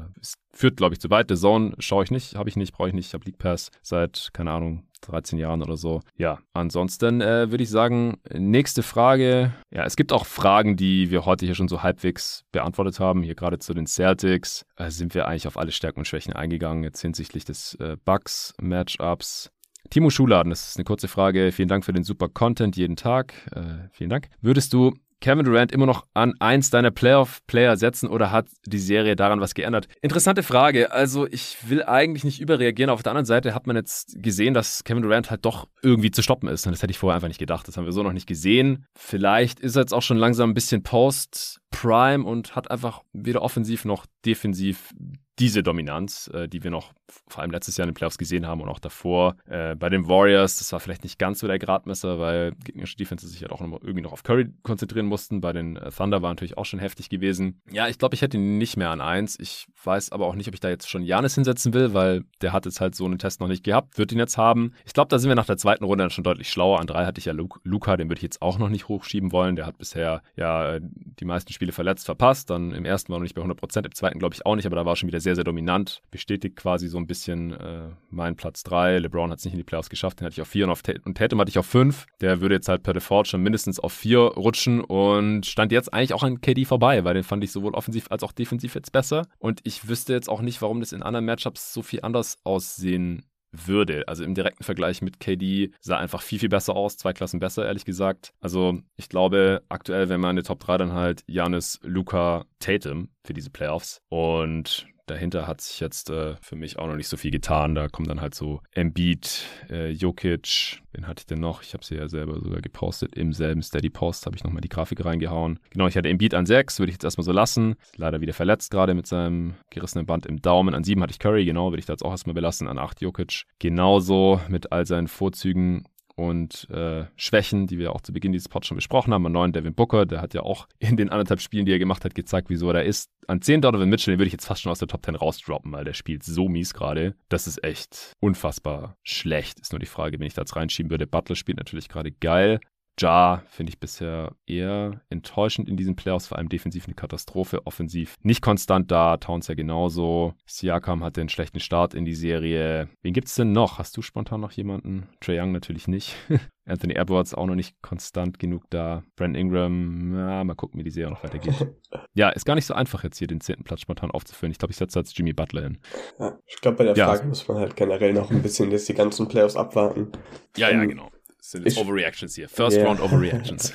führt, 0.52 0.76
glaube 0.76 0.94
ich, 0.94 1.00
zu 1.00 1.10
weit. 1.10 1.28
The 1.28 1.36
Zone 1.36 1.74
schaue 1.78 2.04
ich 2.04 2.10
nicht, 2.10 2.36
habe 2.36 2.48
ich 2.48 2.56
nicht, 2.56 2.72
brauche 2.72 2.88
ich 2.88 2.94
nicht. 2.94 3.08
Ich 3.08 3.14
habe 3.14 3.24
League 3.24 3.38
Pass 3.38 3.70
seit, 3.82 4.30
keine 4.32 4.52
Ahnung, 4.52 4.84
13 5.04 5.38
Jahren 5.38 5.62
oder 5.62 5.76
so. 5.76 6.00
Ja, 6.16 6.38
ansonsten 6.52 7.20
äh, 7.20 7.50
würde 7.50 7.64
ich 7.64 7.70
sagen, 7.70 8.18
nächste 8.32 8.82
Frage. 8.82 9.52
Ja, 9.70 9.84
es 9.84 9.96
gibt 9.96 10.12
auch 10.12 10.26
Fragen, 10.26 10.76
die 10.76 11.10
wir 11.10 11.24
heute 11.24 11.46
hier 11.46 11.54
schon 11.54 11.68
so 11.68 11.82
halbwegs 11.82 12.44
beantwortet 12.52 13.00
haben. 13.00 13.22
Hier 13.22 13.34
gerade 13.34 13.58
zu 13.58 13.74
den 13.74 13.86
Celtics 13.86 14.64
äh, 14.76 14.90
sind 14.90 15.14
wir 15.14 15.26
eigentlich 15.26 15.46
auf 15.46 15.56
alle 15.58 15.72
Stärken 15.72 16.00
und 16.00 16.06
Schwächen 16.06 16.32
eingegangen, 16.32 16.82
jetzt 16.82 17.00
hinsichtlich 17.00 17.44
des 17.44 17.74
äh, 17.76 17.96
Bugs-Matchups. 18.04 19.50
Timo 19.90 20.10
Schuladen, 20.10 20.50
das 20.50 20.68
ist 20.68 20.76
eine 20.76 20.84
kurze 20.84 21.08
Frage. 21.08 21.52
Vielen 21.52 21.68
Dank 21.68 21.84
für 21.84 21.92
den 21.92 22.04
super 22.04 22.28
Content 22.28 22.76
jeden 22.76 22.96
Tag. 22.96 23.34
Äh, 23.52 23.88
vielen 23.92 24.10
Dank. 24.10 24.28
Würdest 24.40 24.72
du 24.72 24.94
Kevin 25.24 25.46
Durant 25.46 25.72
immer 25.72 25.86
noch 25.86 26.04
an 26.12 26.34
eins 26.38 26.68
deiner 26.68 26.90
Playoff-Player 26.90 27.78
setzen 27.78 28.10
oder 28.10 28.30
hat 28.30 28.46
die 28.66 28.78
Serie 28.78 29.16
daran 29.16 29.40
was 29.40 29.54
geändert? 29.54 29.88
Interessante 30.02 30.42
Frage. 30.42 30.92
Also 30.92 31.26
ich 31.26 31.56
will 31.66 31.82
eigentlich 31.82 32.24
nicht 32.24 32.42
überreagieren. 32.42 32.90
Auf 32.90 33.02
der 33.02 33.12
anderen 33.12 33.24
Seite 33.24 33.54
hat 33.54 33.66
man 33.66 33.74
jetzt 33.74 34.22
gesehen, 34.22 34.52
dass 34.52 34.84
Kevin 34.84 35.02
Durant 35.02 35.30
halt 35.30 35.46
doch 35.46 35.66
irgendwie 35.80 36.10
zu 36.10 36.20
stoppen 36.20 36.46
ist. 36.50 36.66
Und 36.66 36.72
das 36.72 36.82
hätte 36.82 36.90
ich 36.90 36.98
vorher 36.98 37.14
einfach 37.14 37.28
nicht 37.28 37.38
gedacht. 37.38 37.66
Das 37.66 37.78
haben 37.78 37.86
wir 37.86 37.92
so 37.92 38.02
noch 38.02 38.12
nicht 38.12 38.26
gesehen. 38.26 38.84
Vielleicht 38.94 39.60
ist 39.60 39.76
er 39.76 39.80
jetzt 39.80 39.94
auch 39.94 40.02
schon 40.02 40.18
langsam 40.18 40.50
ein 40.50 40.54
bisschen 40.54 40.82
Post-Prime 40.82 42.22
und 42.22 42.54
hat 42.54 42.70
einfach 42.70 43.00
weder 43.14 43.40
offensiv 43.40 43.86
noch 43.86 44.04
defensiv 44.26 44.90
diese 45.38 45.62
Dominanz, 45.62 46.30
äh, 46.32 46.48
die 46.48 46.62
wir 46.62 46.70
noch 46.70 46.92
vor 47.28 47.42
allem 47.42 47.50
letztes 47.50 47.76
Jahr 47.76 47.84
in 47.84 47.90
den 47.90 47.94
Playoffs 47.94 48.18
gesehen 48.18 48.46
haben 48.46 48.60
und 48.60 48.68
auch 48.68 48.78
davor 48.78 49.36
äh, 49.46 49.74
bei 49.74 49.88
den 49.88 50.08
Warriors, 50.08 50.58
das 50.58 50.72
war 50.72 50.80
vielleicht 50.80 51.02
nicht 51.02 51.18
ganz 51.18 51.40
so 51.40 51.46
der 51.46 51.58
Gradmesser, 51.58 52.18
weil 52.18 52.52
gegnerische 52.64 52.96
Defense 52.96 53.26
sich 53.26 53.42
halt 53.42 53.52
auch 53.52 53.60
noch, 53.60 53.82
irgendwie 53.82 54.00
noch 54.00 54.12
auf 54.12 54.22
Curry 54.22 54.48
konzentrieren 54.62 55.06
mussten. 55.06 55.40
Bei 55.40 55.52
den 55.52 55.76
äh, 55.76 55.90
Thunder 55.90 56.22
war 56.22 56.30
natürlich 56.30 56.56
auch 56.56 56.64
schon 56.64 56.78
heftig 56.78 57.08
gewesen. 57.08 57.60
Ja, 57.70 57.88
ich 57.88 57.98
glaube, 57.98 58.14
ich 58.14 58.22
hätte 58.22 58.36
ihn 58.36 58.58
nicht 58.58 58.76
mehr 58.76 58.90
an 58.90 59.00
eins. 59.00 59.38
Ich 59.38 59.66
weiß 59.82 60.12
aber 60.12 60.26
auch 60.26 60.34
nicht, 60.34 60.48
ob 60.48 60.54
ich 60.54 60.60
da 60.60 60.68
jetzt 60.68 60.88
schon 60.88 61.02
Janis 61.02 61.34
hinsetzen 61.34 61.74
will, 61.74 61.94
weil 61.94 62.24
der 62.40 62.52
hat 62.52 62.64
jetzt 62.64 62.80
halt 62.80 62.94
so 62.94 63.04
einen 63.04 63.18
Test 63.18 63.40
noch 63.40 63.48
nicht 63.48 63.64
gehabt, 63.64 63.98
wird 63.98 64.12
ihn 64.12 64.18
jetzt 64.18 64.38
haben. 64.38 64.72
Ich 64.84 64.92
glaube, 64.92 65.08
da 65.08 65.18
sind 65.18 65.28
wir 65.28 65.36
nach 65.36 65.46
der 65.46 65.56
zweiten 65.56 65.84
Runde 65.84 66.04
dann 66.04 66.10
schon 66.10 66.24
deutlich 66.24 66.48
schlauer. 66.48 66.80
An 66.80 66.86
drei 66.86 67.04
hatte 67.06 67.18
ich 67.18 67.24
ja 67.24 67.32
Luca, 67.32 67.96
den 67.96 68.08
würde 68.08 68.18
ich 68.18 68.22
jetzt 68.22 68.40
auch 68.40 68.58
noch 68.58 68.68
nicht 68.68 68.88
hochschieben 68.88 69.32
wollen. 69.32 69.56
Der 69.56 69.66
hat 69.66 69.78
bisher 69.78 70.22
ja 70.36 70.78
die 70.80 71.24
meisten 71.24 71.52
Spiele 71.52 71.72
verletzt 71.72 72.06
verpasst. 72.06 72.50
Dann 72.50 72.72
im 72.72 72.84
ersten 72.84 73.12
war 73.12 73.18
noch 73.18 73.24
nicht 73.24 73.34
bei 73.34 73.40
100 73.40 73.58
Prozent, 73.58 73.86
im 73.86 73.94
zweiten 73.94 74.18
glaube 74.18 74.34
ich 74.34 74.46
auch 74.46 74.56
nicht, 74.56 74.66
aber 74.66 74.76
da 74.76 74.86
war 74.86 74.96
schon 74.96 75.08
wieder 75.08 75.20
sehr, 75.24 75.34
sehr 75.34 75.44
dominant. 75.44 76.00
Bestätigt 76.10 76.54
quasi 76.56 76.86
so 76.86 76.98
ein 76.98 77.06
bisschen 77.06 77.52
äh, 77.52 77.88
meinen 78.10 78.36
Platz 78.36 78.62
3. 78.62 79.00
LeBron 79.00 79.30
hat 79.30 79.38
es 79.38 79.44
nicht 79.44 79.54
in 79.54 79.58
die 79.58 79.64
Playoffs 79.64 79.90
geschafft, 79.90 80.20
den 80.20 80.26
hatte 80.26 80.34
ich 80.34 80.42
auf 80.42 80.48
4 80.48 80.66
und, 80.66 80.70
auf 80.70 80.82
und 81.04 81.18
Tatum 81.18 81.40
hatte 81.40 81.48
ich 81.50 81.58
auf 81.58 81.66
5. 81.66 82.06
Der 82.20 82.40
würde 82.40 82.54
jetzt 82.54 82.68
halt 82.68 82.84
per 82.84 82.92
Default 82.92 83.26
schon 83.26 83.42
mindestens 83.42 83.80
auf 83.80 83.92
4 83.92 84.18
rutschen 84.18 84.80
und 84.80 85.46
stand 85.46 85.72
jetzt 85.72 85.92
eigentlich 85.92 86.14
auch 86.14 86.22
an 86.22 86.40
KD 86.40 86.64
vorbei, 86.64 87.04
weil 87.04 87.14
den 87.14 87.24
fand 87.24 87.42
ich 87.42 87.50
sowohl 87.50 87.74
offensiv 87.74 88.06
als 88.10 88.22
auch 88.22 88.32
defensiv 88.32 88.74
jetzt 88.76 88.92
besser. 88.92 89.26
Und 89.38 89.60
ich 89.64 89.88
wüsste 89.88 90.12
jetzt 90.12 90.28
auch 90.28 90.42
nicht, 90.42 90.62
warum 90.62 90.80
das 90.80 90.92
in 90.92 91.02
anderen 91.02 91.24
Matchups 91.24 91.72
so 91.72 91.82
viel 91.82 92.00
anders 92.02 92.38
aussehen 92.44 93.24
würde. 93.54 94.08
Also 94.08 94.24
im 94.24 94.34
direkten 94.34 94.64
Vergleich 94.64 95.02
mit 95.02 95.20
KD 95.20 95.72
sah 95.80 95.98
einfach 95.98 96.22
viel, 96.22 96.38
viel 96.38 96.48
besser 96.48 96.74
aus, 96.74 96.96
zwei 96.96 97.12
Klassen 97.12 97.40
besser, 97.40 97.64
ehrlich 97.64 97.84
gesagt. 97.84 98.32
Also 98.40 98.80
ich 98.96 99.08
glaube, 99.08 99.62
aktuell 99.68 100.08
wäre 100.08 100.18
meine 100.18 100.42
Top 100.42 100.60
3 100.60 100.78
dann 100.78 100.92
halt 100.92 101.22
Janis, 101.26 101.80
Luca, 101.82 102.46
Tatum 102.58 103.10
für 103.24 103.34
diese 103.34 103.50
Playoffs. 103.50 104.00
Und 104.08 104.86
Dahinter 105.06 105.46
hat 105.46 105.60
sich 105.60 105.80
jetzt 105.80 106.08
äh, 106.08 106.36
für 106.40 106.56
mich 106.56 106.78
auch 106.78 106.86
noch 106.86 106.96
nicht 106.96 107.08
so 107.08 107.16
viel 107.16 107.30
getan. 107.30 107.74
Da 107.74 107.88
kommen 107.88 108.08
dann 108.08 108.20
halt 108.20 108.34
so 108.34 108.60
Embiid, 108.72 109.44
äh, 109.70 109.90
Jokic, 109.90 110.80
wen 110.92 111.06
hatte 111.06 111.20
ich 111.20 111.26
denn 111.26 111.40
noch? 111.40 111.62
Ich 111.62 111.74
habe 111.74 111.84
sie 111.84 111.96
ja 111.96 112.08
selber 112.08 112.40
sogar 112.40 112.62
gepostet. 112.62 113.14
Im 113.14 113.32
selben 113.32 113.62
Steady 113.62 113.90
Post 113.90 114.24
habe 114.24 114.36
ich 114.36 114.44
nochmal 114.44 114.62
die 114.62 114.68
Grafik 114.68 115.04
reingehauen. 115.04 115.60
Genau, 115.70 115.86
ich 115.86 115.96
hatte 115.96 116.08
Embiid 116.08 116.34
an 116.34 116.46
6, 116.46 116.78
würde 116.78 116.90
ich 116.90 116.94
jetzt 116.94 117.04
erstmal 117.04 117.24
so 117.24 117.32
lassen. 117.32 117.74
Leider 117.96 118.20
wieder 118.20 118.32
verletzt 118.32 118.70
gerade 118.70 118.94
mit 118.94 119.06
seinem 119.06 119.54
gerissenen 119.70 120.06
Band 120.06 120.24
im 120.26 120.40
Daumen. 120.40 120.74
An 120.74 120.84
7 120.84 121.02
hatte 121.02 121.12
ich 121.12 121.18
Curry, 121.18 121.44
genau, 121.44 121.70
würde 121.70 121.80
ich 121.80 121.86
da 121.86 121.92
jetzt 121.92 122.04
auch 122.04 122.12
erstmal 122.12 122.34
belassen. 122.34 122.66
An 122.66 122.78
8 122.78 123.02
Jokic. 123.02 123.44
Genauso 123.58 124.40
mit 124.48 124.72
all 124.72 124.86
seinen 124.86 125.08
Vorzügen 125.08 125.84
und 126.16 126.68
äh, 126.70 127.06
Schwächen, 127.16 127.66
die 127.66 127.78
wir 127.78 127.92
auch 127.92 128.00
zu 128.00 128.12
Beginn 128.12 128.32
dieses 128.32 128.48
Pods 128.48 128.66
schon 128.66 128.76
besprochen 128.76 129.12
haben. 129.12 129.26
An 129.26 129.32
neuen 129.32 129.52
Devin 129.52 129.74
Booker, 129.74 130.06
der 130.06 130.20
hat 130.20 130.34
ja 130.34 130.42
auch 130.42 130.68
in 130.78 130.96
den 130.96 131.10
anderthalb 131.10 131.40
Spielen, 131.40 131.66
die 131.66 131.72
er 131.72 131.78
gemacht 131.78 132.04
hat, 132.04 132.14
gezeigt, 132.14 132.50
wieso 132.50 132.68
er 132.68 132.74
da 132.74 132.80
ist. 132.80 133.10
An 133.26 133.40
10 133.40 133.62
Donovan 133.62 133.88
Mitchell, 133.88 134.14
den 134.14 134.18
würde 134.18 134.26
ich 134.26 134.32
jetzt 134.32 134.46
fast 134.46 134.62
schon 134.62 134.70
aus 134.72 134.78
der 134.78 134.88
Top 134.88 135.04
10 135.04 135.14
rausdroppen, 135.14 135.72
weil 135.72 135.84
der 135.84 135.94
spielt 135.94 136.22
so 136.22 136.48
mies 136.48 136.74
gerade. 136.74 137.14
Das 137.28 137.46
ist 137.46 137.64
echt 137.64 138.12
unfassbar 138.20 138.96
schlecht. 139.02 139.60
Ist 139.60 139.72
nur 139.72 139.80
die 139.80 139.86
Frage, 139.86 140.18
wenn 140.18 140.26
ich 140.26 140.34
da 140.34 140.42
jetzt 140.42 140.56
reinschieben 140.56 140.90
würde. 140.90 141.06
Butler 141.06 141.36
spielt 141.36 141.58
natürlich 141.58 141.88
gerade 141.88 142.12
geil. 142.12 142.60
Ja 143.00 143.42
finde 143.48 143.70
ich 143.70 143.80
bisher 143.80 144.32
eher 144.46 145.00
enttäuschend 145.10 145.68
in 145.68 145.76
diesen 145.76 145.96
Playoffs, 145.96 146.28
vor 146.28 146.38
allem 146.38 146.48
defensiv 146.48 146.86
eine 146.86 146.94
Katastrophe, 146.94 147.66
offensiv 147.66 148.14
nicht 148.22 148.42
konstant 148.42 148.90
da, 148.90 149.16
Towns 149.16 149.48
ja 149.48 149.54
genauso. 149.54 150.34
Siakam 150.46 151.02
hatte 151.02 151.20
einen 151.20 151.28
schlechten 151.28 151.60
Start 151.60 151.94
in 151.94 152.04
die 152.04 152.14
Serie. 152.14 152.88
Wen 153.02 153.12
gibt 153.12 153.28
es 153.28 153.34
denn 153.34 153.52
noch? 153.52 153.78
Hast 153.78 153.96
du 153.96 154.02
spontan 154.02 154.40
noch 154.40 154.52
jemanden? 154.52 155.08
Trae 155.20 155.40
Young 155.40 155.52
natürlich 155.52 155.88
nicht. 155.88 156.14
Anthony 156.66 156.94
Edwards 156.94 157.34
auch 157.34 157.46
noch 157.46 157.56
nicht 157.56 157.82
konstant 157.82 158.38
genug 158.38 158.64
da. 158.70 159.02
Brent 159.16 159.36
Ingram, 159.36 160.16
ja, 160.16 160.44
mal 160.44 160.54
gucken, 160.54 160.80
wie 160.80 160.84
die 160.84 160.90
Serie 160.90 161.12
noch 161.12 161.22
weitergeht. 161.22 161.54
ja, 162.14 162.30
ist 162.30 162.46
gar 162.46 162.54
nicht 162.54 162.64
so 162.64 162.72
einfach 162.74 163.04
jetzt 163.04 163.18
hier 163.18 163.26
den 163.26 163.40
zehnten 163.40 163.64
Platz 163.64 163.80
spontan 163.80 164.10
aufzufüllen. 164.10 164.52
Ich 164.52 164.58
glaube, 164.58 164.72
ich 164.72 164.78
setze 164.78 164.98
jetzt 164.98 165.18
Jimmy 165.18 165.34
Butler 165.34 165.62
hin. 165.62 165.78
Ja, 166.18 166.38
ich 166.46 166.56
glaube, 166.60 166.78
bei 166.78 166.84
der 166.84 166.96
ja. 166.96 167.08
Frage 167.08 167.26
muss 167.26 167.46
man 167.48 167.58
halt 167.58 167.76
generell 167.76 168.14
noch 168.14 168.30
ein 168.30 168.40
bisschen 168.40 168.70
jetzt 168.70 168.88
die 168.88 168.94
ganzen 168.94 169.28
Playoffs 169.28 169.56
abwarten. 169.56 170.12
Ja, 170.56 170.70
ja, 170.70 170.84
genau 170.84 171.10
sind 171.50 171.66
ich, 171.66 171.76
Overreactions 171.78 172.34
hier. 172.34 172.48
First 172.48 172.78
yeah. 172.78 172.86
Round 172.86 173.02
Overreactions. 173.02 173.74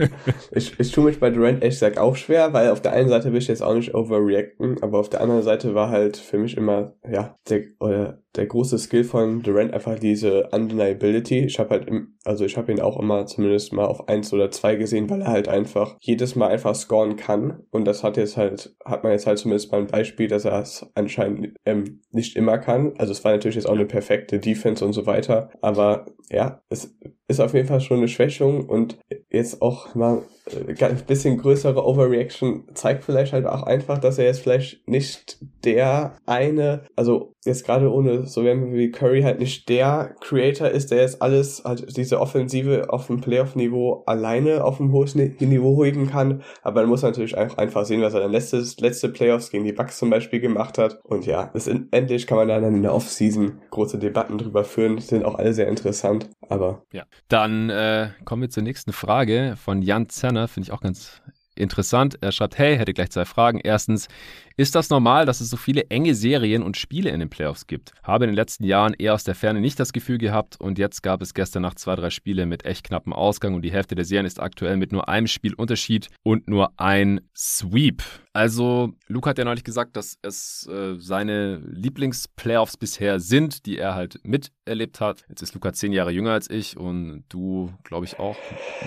ich, 0.50 0.78
ich 0.80 0.90
tue 0.90 1.04
mich 1.04 1.20
bei 1.20 1.30
Durant 1.30 1.62
ehrlich 1.62 1.76
gesagt 1.76 1.96
auch 1.96 2.16
schwer, 2.16 2.52
weil 2.52 2.70
auf 2.70 2.82
der 2.82 2.92
einen 2.92 3.08
Seite 3.08 3.32
will 3.32 3.38
ich 3.38 3.46
jetzt 3.46 3.62
auch 3.62 3.74
nicht 3.74 3.94
overreacten, 3.94 4.82
aber 4.82 4.98
auf 4.98 5.10
der 5.10 5.20
anderen 5.20 5.42
Seite 5.42 5.74
war 5.74 5.90
halt 5.90 6.16
für 6.16 6.38
mich 6.38 6.56
immer, 6.56 6.96
ja, 7.08 7.38
der, 7.48 7.66
oder 7.78 8.23
der 8.36 8.46
große 8.46 8.78
Skill 8.78 9.04
von 9.04 9.42
Durant 9.42 9.72
einfach 9.72 9.98
diese 9.98 10.48
Undeniability. 10.50 11.40
Ich 11.40 11.58
habe 11.58 11.70
halt, 11.70 11.88
im, 11.88 12.16
also 12.24 12.44
ich 12.44 12.56
habe 12.56 12.72
ihn 12.72 12.80
auch 12.80 12.98
immer 12.98 13.26
zumindest 13.26 13.72
mal 13.72 13.86
auf 13.86 14.08
eins 14.08 14.32
oder 14.32 14.50
zwei 14.50 14.76
gesehen, 14.76 15.08
weil 15.08 15.22
er 15.22 15.28
halt 15.28 15.48
einfach 15.48 15.96
jedes 16.00 16.34
Mal 16.34 16.48
einfach 16.48 16.74
scoren 16.74 17.16
kann. 17.16 17.62
Und 17.70 17.84
das 17.84 18.02
hat 18.02 18.16
jetzt 18.16 18.36
halt, 18.36 18.74
hat 18.84 19.04
man 19.04 19.12
jetzt 19.12 19.26
halt 19.26 19.38
zumindest 19.38 19.70
mal 19.70 19.78
ein 19.78 19.86
Beispiel, 19.86 20.28
dass 20.28 20.44
er 20.44 20.60
es 20.60 20.86
anscheinend 20.94 21.56
ähm, 21.64 22.00
nicht 22.10 22.36
immer 22.36 22.58
kann. 22.58 22.94
Also 22.98 23.12
es 23.12 23.24
war 23.24 23.32
natürlich 23.32 23.56
jetzt 23.56 23.68
auch 23.68 23.74
eine 23.74 23.86
perfekte 23.86 24.38
Defense 24.38 24.84
und 24.84 24.92
so 24.92 25.06
weiter. 25.06 25.50
Aber 25.60 26.06
ja, 26.30 26.62
es 26.68 26.96
ist 27.28 27.40
auf 27.40 27.54
jeden 27.54 27.68
Fall 27.68 27.80
schon 27.80 27.98
eine 27.98 28.08
Schwächung 28.08 28.68
und 28.68 28.98
jetzt 29.30 29.62
auch 29.62 29.94
mal 29.94 30.22
äh, 30.46 30.84
ein 30.84 31.02
bisschen 31.06 31.38
größere 31.38 31.84
Overreaction 31.84 32.64
zeigt 32.74 33.04
vielleicht 33.04 33.32
halt 33.32 33.46
auch 33.46 33.62
einfach, 33.62 33.98
dass 33.98 34.18
er 34.18 34.26
jetzt 34.26 34.40
vielleicht 34.40 34.86
nicht 34.86 35.38
der 35.64 36.16
eine, 36.26 36.84
also 36.96 37.34
jetzt 37.44 37.64
gerade 37.64 37.90
ohne 37.92 38.26
so 38.26 38.44
wie 38.44 38.90
Curry 38.90 39.22
halt 39.22 39.38
nicht 39.38 39.68
der 39.68 40.14
Creator 40.20 40.68
ist, 40.68 40.90
der 40.90 41.00
jetzt 41.00 41.22
alles, 41.22 41.62
halt 41.64 41.96
diese 41.96 42.20
Offensive 42.20 42.90
auf 42.90 43.06
dem 43.06 43.20
Playoff-Niveau 43.20 44.02
alleine 44.06 44.64
auf 44.64 44.78
dem 44.78 44.92
hohen 44.92 45.36
Niveau 45.40 45.84
heben 45.84 46.08
kann. 46.08 46.42
Aber 46.62 46.82
man 46.82 46.90
muss 46.90 47.02
natürlich 47.02 47.36
einfach 47.36 47.84
sehen, 47.84 48.02
was 48.02 48.14
er 48.14 48.20
dann 48.20 48.32
letztes, 48.32 48.78
letzte 48.80 49.08
Playoffs 49.08 49.50
gegen 49.50 49.64
die 49.64 49.72
Bucks 49.72 49.98
zum 49.98 50.10
Beispiel 50.10 50.40
gemacht 50.40 50.78
hat. 50.78 51.00
Und 51.04 51.26
ja, 51.26 51.52
in, 51.66 51.88
endlich 51.90 52.26
kann 52.26 52.38
man 52.38 52.48
dann 52.48 52.64
in 52.64 52.82
der 52.82 52.94
Offseason 52.94 53.60
große 53.70 53.98
Debatten 53.98 54.38
drüber 54.38 54.64
führen. 54.64 54.98
Sind 54.98 55.24
auch 55.24 55.36
alle 55.36 55.52
sehr 55.52 55.68
interessant. 55.68 56.30
Aber. 56.48 56.84
Ja. 56.92 57.04
Dann 57.28 57.70
äh, 57.70 58.10
kommen 58.24 58.42
wir 58.42 58.50
zur 58.50 58.62
nächsten 58.62 58.92
Frage 58.92 59.56
von 59.56 59.82
Jan 59.82 60.08
Zenner. 60.08 60.48
Finde 60.48 60.68
ich 60.68 60.72
auch 60.72 60.80
ganz 60.80 61.22
interessant. 61.56 62.18
Er 62.20 62.32
schreibt, 62.32 62.58
hey, 62.58 62.76
hätte 62.76 62.94
gleich 62.94 63.10
zwei 63.10 63.24
Fragen. 63.24 63.60
Erstens, 63.62 64.08
ist 64.56 64.74
das 64.74 64.90
normal, 64.90 65.26
dass 65.26 65.40
es 65.40 65.50
so 65.50 65.56
viele 65.56 65.90
enge 65.90 66.14
Serien 66.14 66.62
und 66.62 66.76
Spiele 66.76 67.10
in 67.10 67.20
den 67.20 67.30
Playoffs 67.30 67.66
gibt? 67.66 67.92
Habe 68.02 68.24
in 68.24 68.30
den 68.30 68.36
letzten 68.36 68.64
Jahren 68.64 68.94
eher 68.94 69.14
aus 69.14 69.24
der 69.24 69.34
Ferne 69.34 69.60
nicht 69.60 69.78
das 69.80 69.92
Gefühl 69.92 70.18
gehabt 70.18 70.60
und 70.60 70.78
jetzt 70.78 71.02
gab 71.02 71.22
es 71.22 71.34
gestern 71.34 71.62
Nacht 71.62 71.78
zwei, 71.78 71.96
drei 71.96 72.10
Spiele 72.10 72.46
mit 72.46 72.64
echt 72.64 72.84
knappem 72.84 73.12
Ausgang 73.12 73.54
und 73.54 73.62
die 73.62 73.72
Hälfte 73.72 73.94
der 73.94 74.04
Serien 74.04 74.26
ist 74.26 74.40
aktuell 74.40 74.76
mit 74.76 74.92
nur 74.92 75.08
einem 75.08 75.26
Spiel 75.26 75.54
Unterschied 75.54 76.08
und 76.22 76.48
nur 76.48 76.72
ein 76.78 77.20
Sweep. 77.36 78.02
Also, 78.36 78.90
Luke 79.06 79.30
hat 79.30 79.38
ja 79.38 79.44
neulich 79.44 79.62
gesagt, 79.62 79.96
dass 79.96 80.18
es 80.22 80.66
äh, 80.66 80.96
seine 80.98 81.58
Lieblingsplayoffs 81.58 82.76
bisher 82.76 83.20
sind, 83.20 83.64
die 83.64 83.78
er 83.78 83.94
halt 83.94 84.18
miterlebt 84.24 85.00
hat. 85.00 85.24
Jetzt 85.28 85.42
ist 85.42 85.54
Luca 85.54 85.72
zehn 85.72 85.92
Jahre 85.92 86.10
jünger 86.10 86.32
als 86.32 86.50
ich 86.50 86.76
und 86.76 87.22
du, 87.28 87.72
glaube 87.84 88.06
ich, 88.06 88.18
auch 88.18 88.36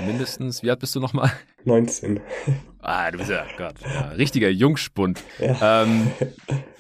mindestens. 0.06 0.64
Wie 0.64 0.70
alt 0.70 0.82
bist 0.82 0.95
du 0.95 1.00
nochmal? 1.00 1.32
19. 1.64 2.20
Ah, 2.80 3.11
du 3.11 3.17
bist 3.17 3.30
ja, 3.30 3.45
Gott, 3.57 3.75
ja, 3.82 4.09
richtiger 4.09 4.49
Jungspund. 4.49 5.23
Ja. 5.39 5.84
Ähm, 5.84 6.11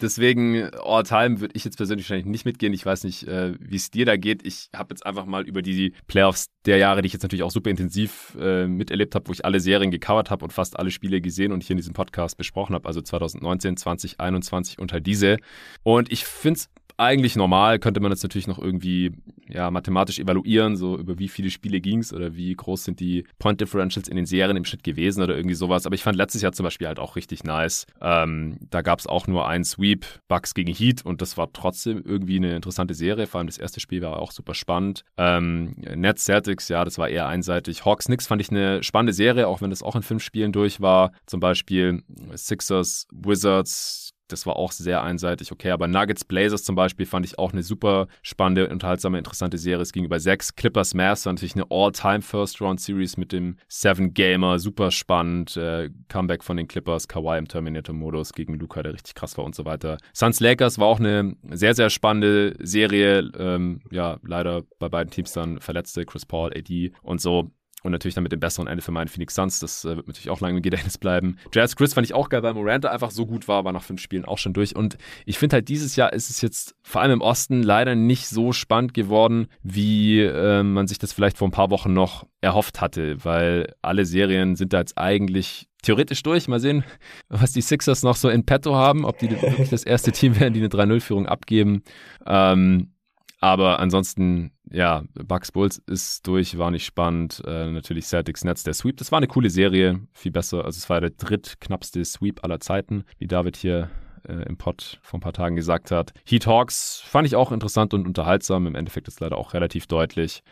deswegen, 0.01 0.69
All-Time 0.83 1.41
würde 1.41 1.55
ich 1.55 1.65
jetzt 1.65 1.77
persönlich 1.77 2.05
wahrscheinlich 2.05 2.27
nicht 2.27 2.45
mitgehen. 2.45 2.73
Ich 2.73 2.85
weiß 2.85 3.03
nicht, 3.03 3.27
äh, 3.27 3.53
wie 3.59 3.75
es 3.75 3.89
dir 3.89 4.05
da 4.05 4.15
geht. 4.15 4.45
Ich 4.45 4.69
habe 4.75 4.93
jetzt 4.93 5.05
einfach 5.05 5.25
mal 5.25 5.45
über 5.47 5.61
die 5.61 5.93
Playoffs 6.07 6.47
der 6.65 6.77
Jahre, 6.77 7.01
die 7.01 7.07
ich 7.07 7.13
jetzt 7.13 7.23
natürlich 7.23 7.43
auch 7.43 7.51
super 7.51 7.69
intensiv 7.69 8.37
äh, 8.39 8.67
miterlebt 8.67 9.15
habe, 9.15 9.27
wo 9.27 9.31
ich 9.31 9.43
alle 9.43 9.59
Serien 9.59 9.91
gecovert 9.91 10.29
habe 10.29 10.45
und 10.45 10.53
fast 10.53 10.77
alle 10.77 10.91
Spiele 10.91 11.19
gesehen 11.19 11.51
und 11.51 11.63
hier 11.63 11.73
in 11.73 11.77
diesem 11.77 11.93
Podcast 11.93 12.37
besprochen 12.37 12.75
habe. 12.75 12.87
Also 12.87 13.01
2019, 13.01 13.77
2021 13.77 14.79
und 14.79 14.93
halt 14.93 15.05
diese. 15.05 15.37
Und 15.83 16.11
ich 16.11 16.25
finde 16.25 16.59
es 16.59 16.69
eigentlich 16.97 17.35
normal, 17.35 17.79
könnte 17.79 17.99
man 17.99 18.11
jetzt 18.11 18.23
natürlich 18.23 18.47
noch 18.47 18.59
irgendwie 18.59 19.11
ja, 19.49 19.71
mathematisch 19.71 20.19
evaluieren, 20.19 20.75
so 20.75 20.97
über 20.97 21.19
wie 21.19 21.27
viele 21.27 21.49
Spiele 21.49 21.79
ging 21.79 21.99
es 21.99 22.13
oder 22.13 22.35
wie 22.35 22.53
groß 22.53 22.83
sind 22.83 22.99
die 22.99 23.25
Point 23.39 23.61
Differentials 23.61 24.07
in 24.07 24.15
den 24.15 24.25
Serien 24.25 24.57
im 24.57 24.65
Schnitt 24.65 24.83
gewesen 24.83 25.21
oder 25.23 25.35
irgendwie 25.35 25.55
sowas. 25.55 25.85
Aber 25.85 25.95
ich 25.95 26.03
fand 26.03 26.17
letztes 26.17 26.41
Jahr 26.41 26.51
zum 26.51 26.63
Beispiel 26.63 26.87
halt 26.87 26.99
auch 26.99 27.15
richtig 27.15 27.43
nice. 27.43 27.85
Ähm, 28.01 28.57
da 28.69 28.81
gab 28.81 28.99
es 28.99 29.07
auch 29.07 29.27
nur 29.27 29.47
einen 29.47 29.63
Sweep, 29.63 30.05
Bucks 30.27 30.53
gegen 30.53 30.73
Heat 30.73 31.05
und 31.05 31.21
das 31.21 31.37
war 31.37 31.51
trotzdem 31.53 32.01
irgendwie 32.03 32.37
eine 32.37 32.55
interessante 32.55 32.93
Serie. 32.93 33.27
Vor 33.27 33.39
allem 33.39 33.47
das 33.47 33.57
erste 33.57 33.79
Spiel 33.79 34.01
war 34.01 34.19
auch 34.19 34.31
super 34.31 34.53
spannend. 34.53 35.03
Ähm, 35.17 35.75
Nets 35.95 36.25
Celtics, 36.25 36.67
ja, 36.67 36.83
das 36.83 36.97
war 36.97 37.09
eher 37.09 37.27
einseitig. 37.27 37.85
Hawks 37.85 38.05
Knicks 38.05 38.27
fand 38.27 38.41
ich 38.41 38.49
eine 38.49 38.83
spannende 38.83 39.13
Serie, 39.13 39.47
auch 39.47 39.61
wenn 39.61 39.69
das 39.69 39.83
auch 39.83 39.95
in 39.95 40.03
fünf 40.03 40.23
Spielen 40.23 40.51
durch 40.51 40.81
war. 40.81 41.11
Zum 41.25 41.39
Beispiel 41.39 42.03
Sixers, 42.35 43.07
Wizards, 43.11 44.13
das 44.27 44.45
war 44.45 44.55
auch 44.55 44.71
sehr 44.71 45.03
einseitig. 45.03 45.51
Okay, 45.51 45.71
aber 45.71 45.87
Nuggets 45.87 46.25
Blazers 46.25 46.63
zum 46.63 46.75
Beispiel 46.75 47.05
fand 47.05 47.25
ich 47.25 47.39
auch 47.39 47.53
eine 47.53 47.63
super 47.63 48.07
spannende, 48.21 48.69
unterhaltsame, 48.69 49.17
interessante 49.17 49.57
Serie. 49.57 49.81
Es 49.81 49.93
ging 49.93 50.05
über 50.05 50.19
sechs. 50.19 50.55
Clippers 50.55 50.93
Mavs 50.93 51.25
war 51.25 51.33
natürlich 51.33 51.55
eine 51.55 51.65
All-Time 51.69 52.21
First-Round-Series 52.21 53.17
mit 53.17 53.31
dem 53.31 53.57
Seven 53.67 54.13
Gamer. 54.13 54.59
Super 54.59 54.91
spannend. 54.91 55.57
Äh, 55.57 55.89
Comeback 56.09 56.43
von 56.43 56.57
den 56.57 56.67
Clippers. 56.67 57.07
Kawhi 57.07 57.37
im 57.37 57.47
Terminator-Modus 57.47 58.33
gegen 58.33 58.55
Luca, 58.55 58.83
der 58.83 58.93
richtig 58.93 59.15
krass 59.15 59.37
war 59.37 59.45
und 59.45 59.55
so 59.55 59.65
weiter. 59.65 59.97
Suns 60.13 60.39
Lakers 60.39 60.79
war 60.79 60.87
auch 60.87 60.99
eine 60.99 61.35
sehr, 61.51 61.73
sehr 61.73 61.89
spannende 61.89 62.55
Serie. 62.59 63.31
Ähm, 63.37 63.81
ja, 63.91 64.19
leider 64.23 64.63
bei 64.79 64.89
beiden 64.89 65.11
Teams 65.11 65.33
dann 65.33 65.59
Verletzte. 65.59 66.05
Chris 66.05 66.25
Paul, 66.25 66.51
AD 66.55 66.91
und 67.01 67.21
so. 67.21 67.51
Und 67.83 67.91
natürlich 67.91 68.15
dann 68.15 68.23
mit 68.23 68.31
dem 68.31 68.39
besseren 68.39 68.67
Ende 68.67 68.81
für 68.81 68.91
meinen 68.91 69.07
Phoenix 69.07 69.35
Suns. 69.35 69.59
Das 69.59 69.85
äh, 69.85 69.95
wird 69.95 70.07
natürlich 70.07 70.31
auch 70.31 70.41
lange 70.41 70.57
im 70.57 70.63
Gedächtnis 70.63 70.97
bleiben. 70.97 71.37
Jazz 71.53 71.75
Chris 71.75 71.93
fand 71.93 72.05
ich 72.05 72.13
auch 72.13 72.29
geil, 72.29 72.41
weil 72.41 72.55
Miranda 72.55 72.89
einfach 72.89 73.11
so 73.11 73.25
gut 73.25 73.47
war, 73.47 73.65
war 73.65 73.71
nach 73.71 73.83
fünf 73.83 74.01
Spielen 74.01 74.25
auch 74.25 74.39
schon 74.39 74.53
durch. 74.53 74.75
Und 74.75 74.97
ich 75.25 75.37
finde 75.37 75.55
halt, 75.55 75.69
dieses 75.69 75.95
Jahr 75.95 76.11
ist 76.11 76.29
es 76.29 76.41
jetzt 76.41 76.75
vor 76.81 77.01
allem 77.01 77.11
im 77.11 77.21
Osten 77.21 77.61
leider 77.61 77.93
nicht 77.93 78.27
so 78.27 78.51
spannend 78.51 78.93
geworden, 78.95 79.47
wie 79.61 80.21
äh, 80.21 80.63
man 80.63 80.87
sich 80.87 80.97
das 80.97 81.13
vielleicht 81.13 81.37
vor 81.37 81.47
ein 81.47 81.51
paar 81.51 81.69
Wochen 81.69 81.93
noch 81.93 82.25
erhofft 82.41 82.81
hatte, 82.81 83.23
weil 83.23 83.73
alle 83.81 84.05
Serien 84.05 84.55
sind 84.55 84.73
da 84.73 84.79
jetzt 84.79 84.97
eigentlich 84.97 85.67
theoretisch 85.83 86.23
durch. 86.23 86.47
Mal 86.47 86.59
sehen, 86.59 86.83
was 87.29 87.51
die 87.51 87.61
Sixers 87.61 88.03
noch 88.03 88.15
so 88.15 88.29
in 88.29 88.45
petto 88.45 88.75
haben, 88.75 89.05
ob 89.05 89.19
die 89.19 89.29
wirklich 89.29 89.69
das 89.69 89.83
erste 89.83 90.11
Team 90.11 90.39
werden, 90.39 90.53
die 90.53 90.59
eine 90.59 90.69
3-0-Führung 90.69 91.27
abgeben. 91.27 91.83
Ähm, 92.25 92.93
aber 93.39 93.79
ansonsten, 93.79 94.51
ja, 94.71 95.03
Bucks 95.13 95.51
Bulls 95.51 95.81
ist 95.87 96.27
durch, 96.27 96.57
war 96.57 96.71
nicht 96.71 96.85
spannend. 96.85 97.41
Äh, 97.45 97.71
natürlich 97.71 98.05
Celtics 98.05 98.43
Nets, 98.43 98.63
der 98.63 98.73
Sweep. 98.73 98.97
Das 98.97 99.11
war 99.11 99.17
eine 99.17 99.27
coole 99.27 99.49
Serie, 99.49 100.01
viel 100.13 100.31
besser. 100.31 100.65
Also 100.65 100.77
es 100.77 100.89
war 100.89 101.01
der 101.01 101.11
drittknappste 101.11 102.03
Sweep 102.03 102.43
aller 102.43 102.59
Zeiten, 102.59 103.03
wie 103.17 103.27
David 103.27 103.57
hier 103.57 103.89
äh, 104.27 104.43
im 104.47 104.57
Pod 104.57 104.99
vor 105.01 105.19
ein 105.19 105.21
paar 105.21 105.33
Tagen 105.33 105.55
gesagt 105.55 105.91
hat. 105.91 106.13
Heat 106.25 106.47
Hawks 106.47 107.01
fand 107.05 107.27
ich 107.27 107.35
auch 107.35 107.51
interessant 107.51 107.93
und 107.93 108.05
unterhaltsam. 108.05 108.67
Im 108.67 108.75
Endeffekt 108.75 109.07
ist 109.07 109.19
leider 109.19 109.37
auch 109.37 109.53
relativ 109.53 109.87
deutlich. 109.87 110.43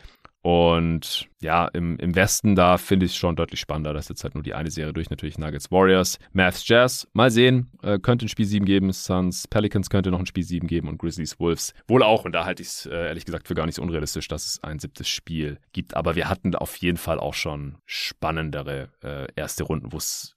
Und 0.46 1.28
ja, 1.40 1.66
im, 1.66 1.98
im 1.98 2.14
Westen, 2.14 2.54
da 2.54 2.78
finde 2.78 3.04
ich 3.04 3.10
es 3.10 3.16
schon 3.16 3.34
deutlich 3.34 3.58
spannender. 3.58 3.92
Das 3.92 4.04
ist 4.04 4.10
jetzt 4.10 4.22
halt 4.22 4.34
nur 4.34 4.44
die 4.44 4.54
eine 4.54 4.70
Serie 4.70 4.92
durch, 4.92 5.10
natürlich 5.10 5.38
Nuggets 5.38 5.72
Warriors, 5.72 6.20
Mavs 6.34 6.68
Jazz. 6.68 7.08
Mal 7.14 7.32
sehen, 7.32 7.68
äh, 7.82 7.98
könnte 7.98 8.26
ein 8.26 8.28
Spiel 8.28 8.46
7 8.46 8.64
geben, 8.64 8.92
Suns 8.92 9.48
Pelicans 9.48 9.90
könnte 9.90 10.12
noch 10.12 10.20
ein 10.20 10.26
Spiel 10.26 10.44
7 10.44 10.68
geben 10.68 10.86
und 10.86 10.98
Grizzlies 10.98 11.40
Wolves 11.40 11.74
wohl 11.88 12.04
auch. 12.04 12.24
Und 12.24 12.30
da 12.30 12.44
halte 12.44 12.62
ich 12.62 12.68
es 12.68 12.86
äh, 12.86 12.94
ehrlich 12.94 13.24
gesagt 13.24 13.48
für 13.48 13.56
gar 13.56 13.66
nicht 13.66 13.74
so 13.74 13.82
unrealistisch, 13.82 14.28
dass 14.28 14.46
es 14.46 14.62
ein 14.62 14.78
siebtes 14.78 15.08
Spiel 15.08 15.58
gibt. 15.72 15.96
Aber 15.96 16.14
wir 16.14 16.28
hatten 16.28 16.54
auf 16.54 16.76
jeden 16.76 16.96
Fall 16.96 17.18
auch 17.18 17.34
schon 17.34 17.78
spannendere 17.84 18.90
äh, 19.02 19.26
erste 19.34 19.64
Runden, 19.64 19.92
wo 19.92 19.96
es 19.96 20.36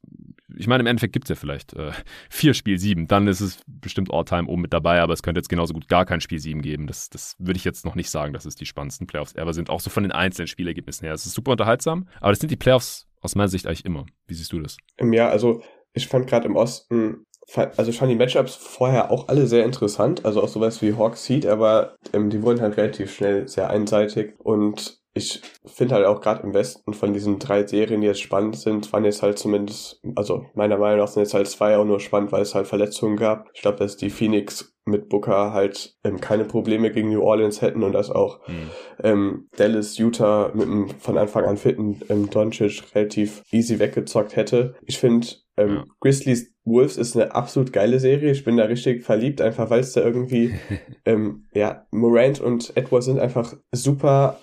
ich 0.56 0.68
meine, 0.68 0.82
im 0.82 0.88
Endeffekt 0.88 1.14
gibt 1.14 1.26
es 1.26 1.30
ja 1.30 1.36
vielleicht 1.36 1.74
äh, 1.74 1.92
vier 2.30 2.54
Spiel 2.54 2.80
sieben. 2.80 3.08
Dann 3.08 3.28
ist 3.28 3.42
es 3.42 3.60
bestimmt 3.68 4.12
All-Time 4.14 4.48
oben 4.48 4.62
mit 4.62 4.74
dabei, 4.74 5.02
aber 5.02 5.14
es 5.14 5.24
könnte 5.24 5.40
jetzt 5.40 5.50
genauso 5.50 5.74
gut 5.74 5.88
gar 5.88 6.06
kein 6.06 6.22
Spiel 6.22 6.40
sieben 6.40 6.62
geben. 6.62 6.88
Das, 6.88 7.10
das 7.10 7.36
würde 7.40 7.58
ich 7.58 7.66
jetzt 7.66 7.86
noch 7.86 7.96
nicht 7.96 8.10
sagen, 8.10 8.34
dass 8.34 8.46
es 8.46 8.56
die 8.56 8.66
spannendsten 8.66 9.08
Playoffs 9.08 9.36
ever 9.36 9.54
sind. 9.54 9.70
Auch 9.70 9.80
so 9.80 9.90
von 9.90 10.04
den 10.04 10.12
einzelnen 10.12 10.48
Spielergebnissen 10.48 11.06
her. 11.06 11.14
Es 11.14 11.26
ist 11.26 11.34
super 11.34 11.52
unterhaltsam, 11.52 12.08
aber 12.22 12.32
das 12.32 12.40
sind 12.40 12.52
die 12.52 12.58
Playoffs 12.58 13.08
aus 13.22 13.36
meiner 13.36 13.50
Sicht 13.50 13.68
eigentlich 13.68 13.86
immer. 13.86 14.06
Wie 14.28 14.34
siehst 14.34 14.52
du 14.52 14.60
das? 14.60 14.78
Ja, 15.02 15.30
also 15.30 15.62
ich 15.94 16.08
fand 16.08 16.28
gerade 16.28 16.48
im 16.48 16.56
Osten, 16.56 17.26
also 17.56 17.90
ich 17.90 17.98
fand 17.98 18.12
die 18.12 18.16
Matchups 18.16 18.56
vorher 18.56 19.12
auch 19.12 19.28
alle 19.28 19.48
sehr 19.48 19.66
interessant. 19.66 20.26
Also 20.26 20.42
auch 20.42 20.48
sowas 20.48 20.82
wie 20.82 20.96
Hawks 20.96 21.28
Heat, 21.28 21.46
aber 21.46 21.96
ähm, 22.14 22.30
die 22.30 22.42
wurden 22.42 22.62
halt 22.62 22.78
relativ 22.78 23.14
schnell 23.14 23.48
sehr 23.48 23.70
einseitig 23.70 24.34
und 24.40 24.99
ich 25.14 25.42
finde 25.66 25.96
halt 25.96 26.06
auch 26.06 26.22
gerade 26.22 26.44
im 26.44 26.54
Westen 26.54 26.94
von 26.94 27.14
diesen 27.14 27.40
drei 27.40 27.66
Serien, 27.66 28.02
die 28.02 28.08
jetzt 28.08 28.22
spannend 28.22 28.58
sind, 28.58 28.92
waren 28.94 29.06
jetzt 29.06 29.22
halt 29.22 29.40
zumindest, 29.40 30.00
also 30.16 30.46
meiner 30.54 30.78
Meinung 30.78 31.00
nach 31.00 31.08
sind 31.08 31.24
jetzt 31.24 31.34
halt 31.34 31.48
zwei 31.48 31.78
auch 31.78 31.86
nur 31.86 32.00
spannend, 32.00 32.32
weil 32.32 32.42
es 32.42 32.56
halt 32.56 32.68
Verletzungen 32.68 33.18
gab. 33.18 33.50
Ich 33.54 33.62
glaube, 33.62 33.78
dass 33.78 33.98
die 33.98 34.12
Phoenix 34.12 34.76
mit 34.86 35.10
Booker 35.10 35.54
halt 35.54 35.96
ähm, 36.04 36.20
keine 36.20 36.46
Probleme 36.46 36.92
gegen 36.92 37.10
New 37.10 37.22
Orleans 37.22 37.62
hätten 37.62 37.84
und 37.84 37.94
dass 37.94 38.10
auch 38.10 38.40
mhm. 38.48 38.70
ähm, 39.04 39.50
Dallas, 39.56 39.98
Utah 39.98 40.52
mit 40.54 40.68
einem 40.68 40.90
von 40.90 41.18
Anfang 41.18 41.46
an 41.46 41.58
fitten 41.58 42.02
ähm, 42.10 42.30
Doncic 42.30 42.84
relativ 42.96 43.44
easy 43.52 43.80
weggezockt 43.80 44.36
hätte. 44.36 44.76
Ich 44.86 44.98
finde, 45.00 45.28
ähm, 45.58 45.70
ja. 45.70 45.84
Grizzlies 46.00 46.54
Wolves 46.64 46.98
ist 46.98 47.16
eine 47.16 47.34
absolut 47.34 47.74
geile 47.74 48.00
Serie. 48.00 48.32
Ich 48.32 48.44
bin 48.44 48.58
da 48.58 48.66
richtig 48.66 49.04
verliebt, 49.04 49.42
einfach 49.42 49.70
weil 49.70 49.82
es 49.82 49.94
da 49.94 50.02
irgendwie, 50.02 50.54
ähm, 51.06 51.48
ja, 51.54 51.86
Morant 51.92 52.40
und 52.40 52.76
Edwards 52.78 53.06
sind 53.06 53.20
einfach 53.20 53.56
super 53.72 54.40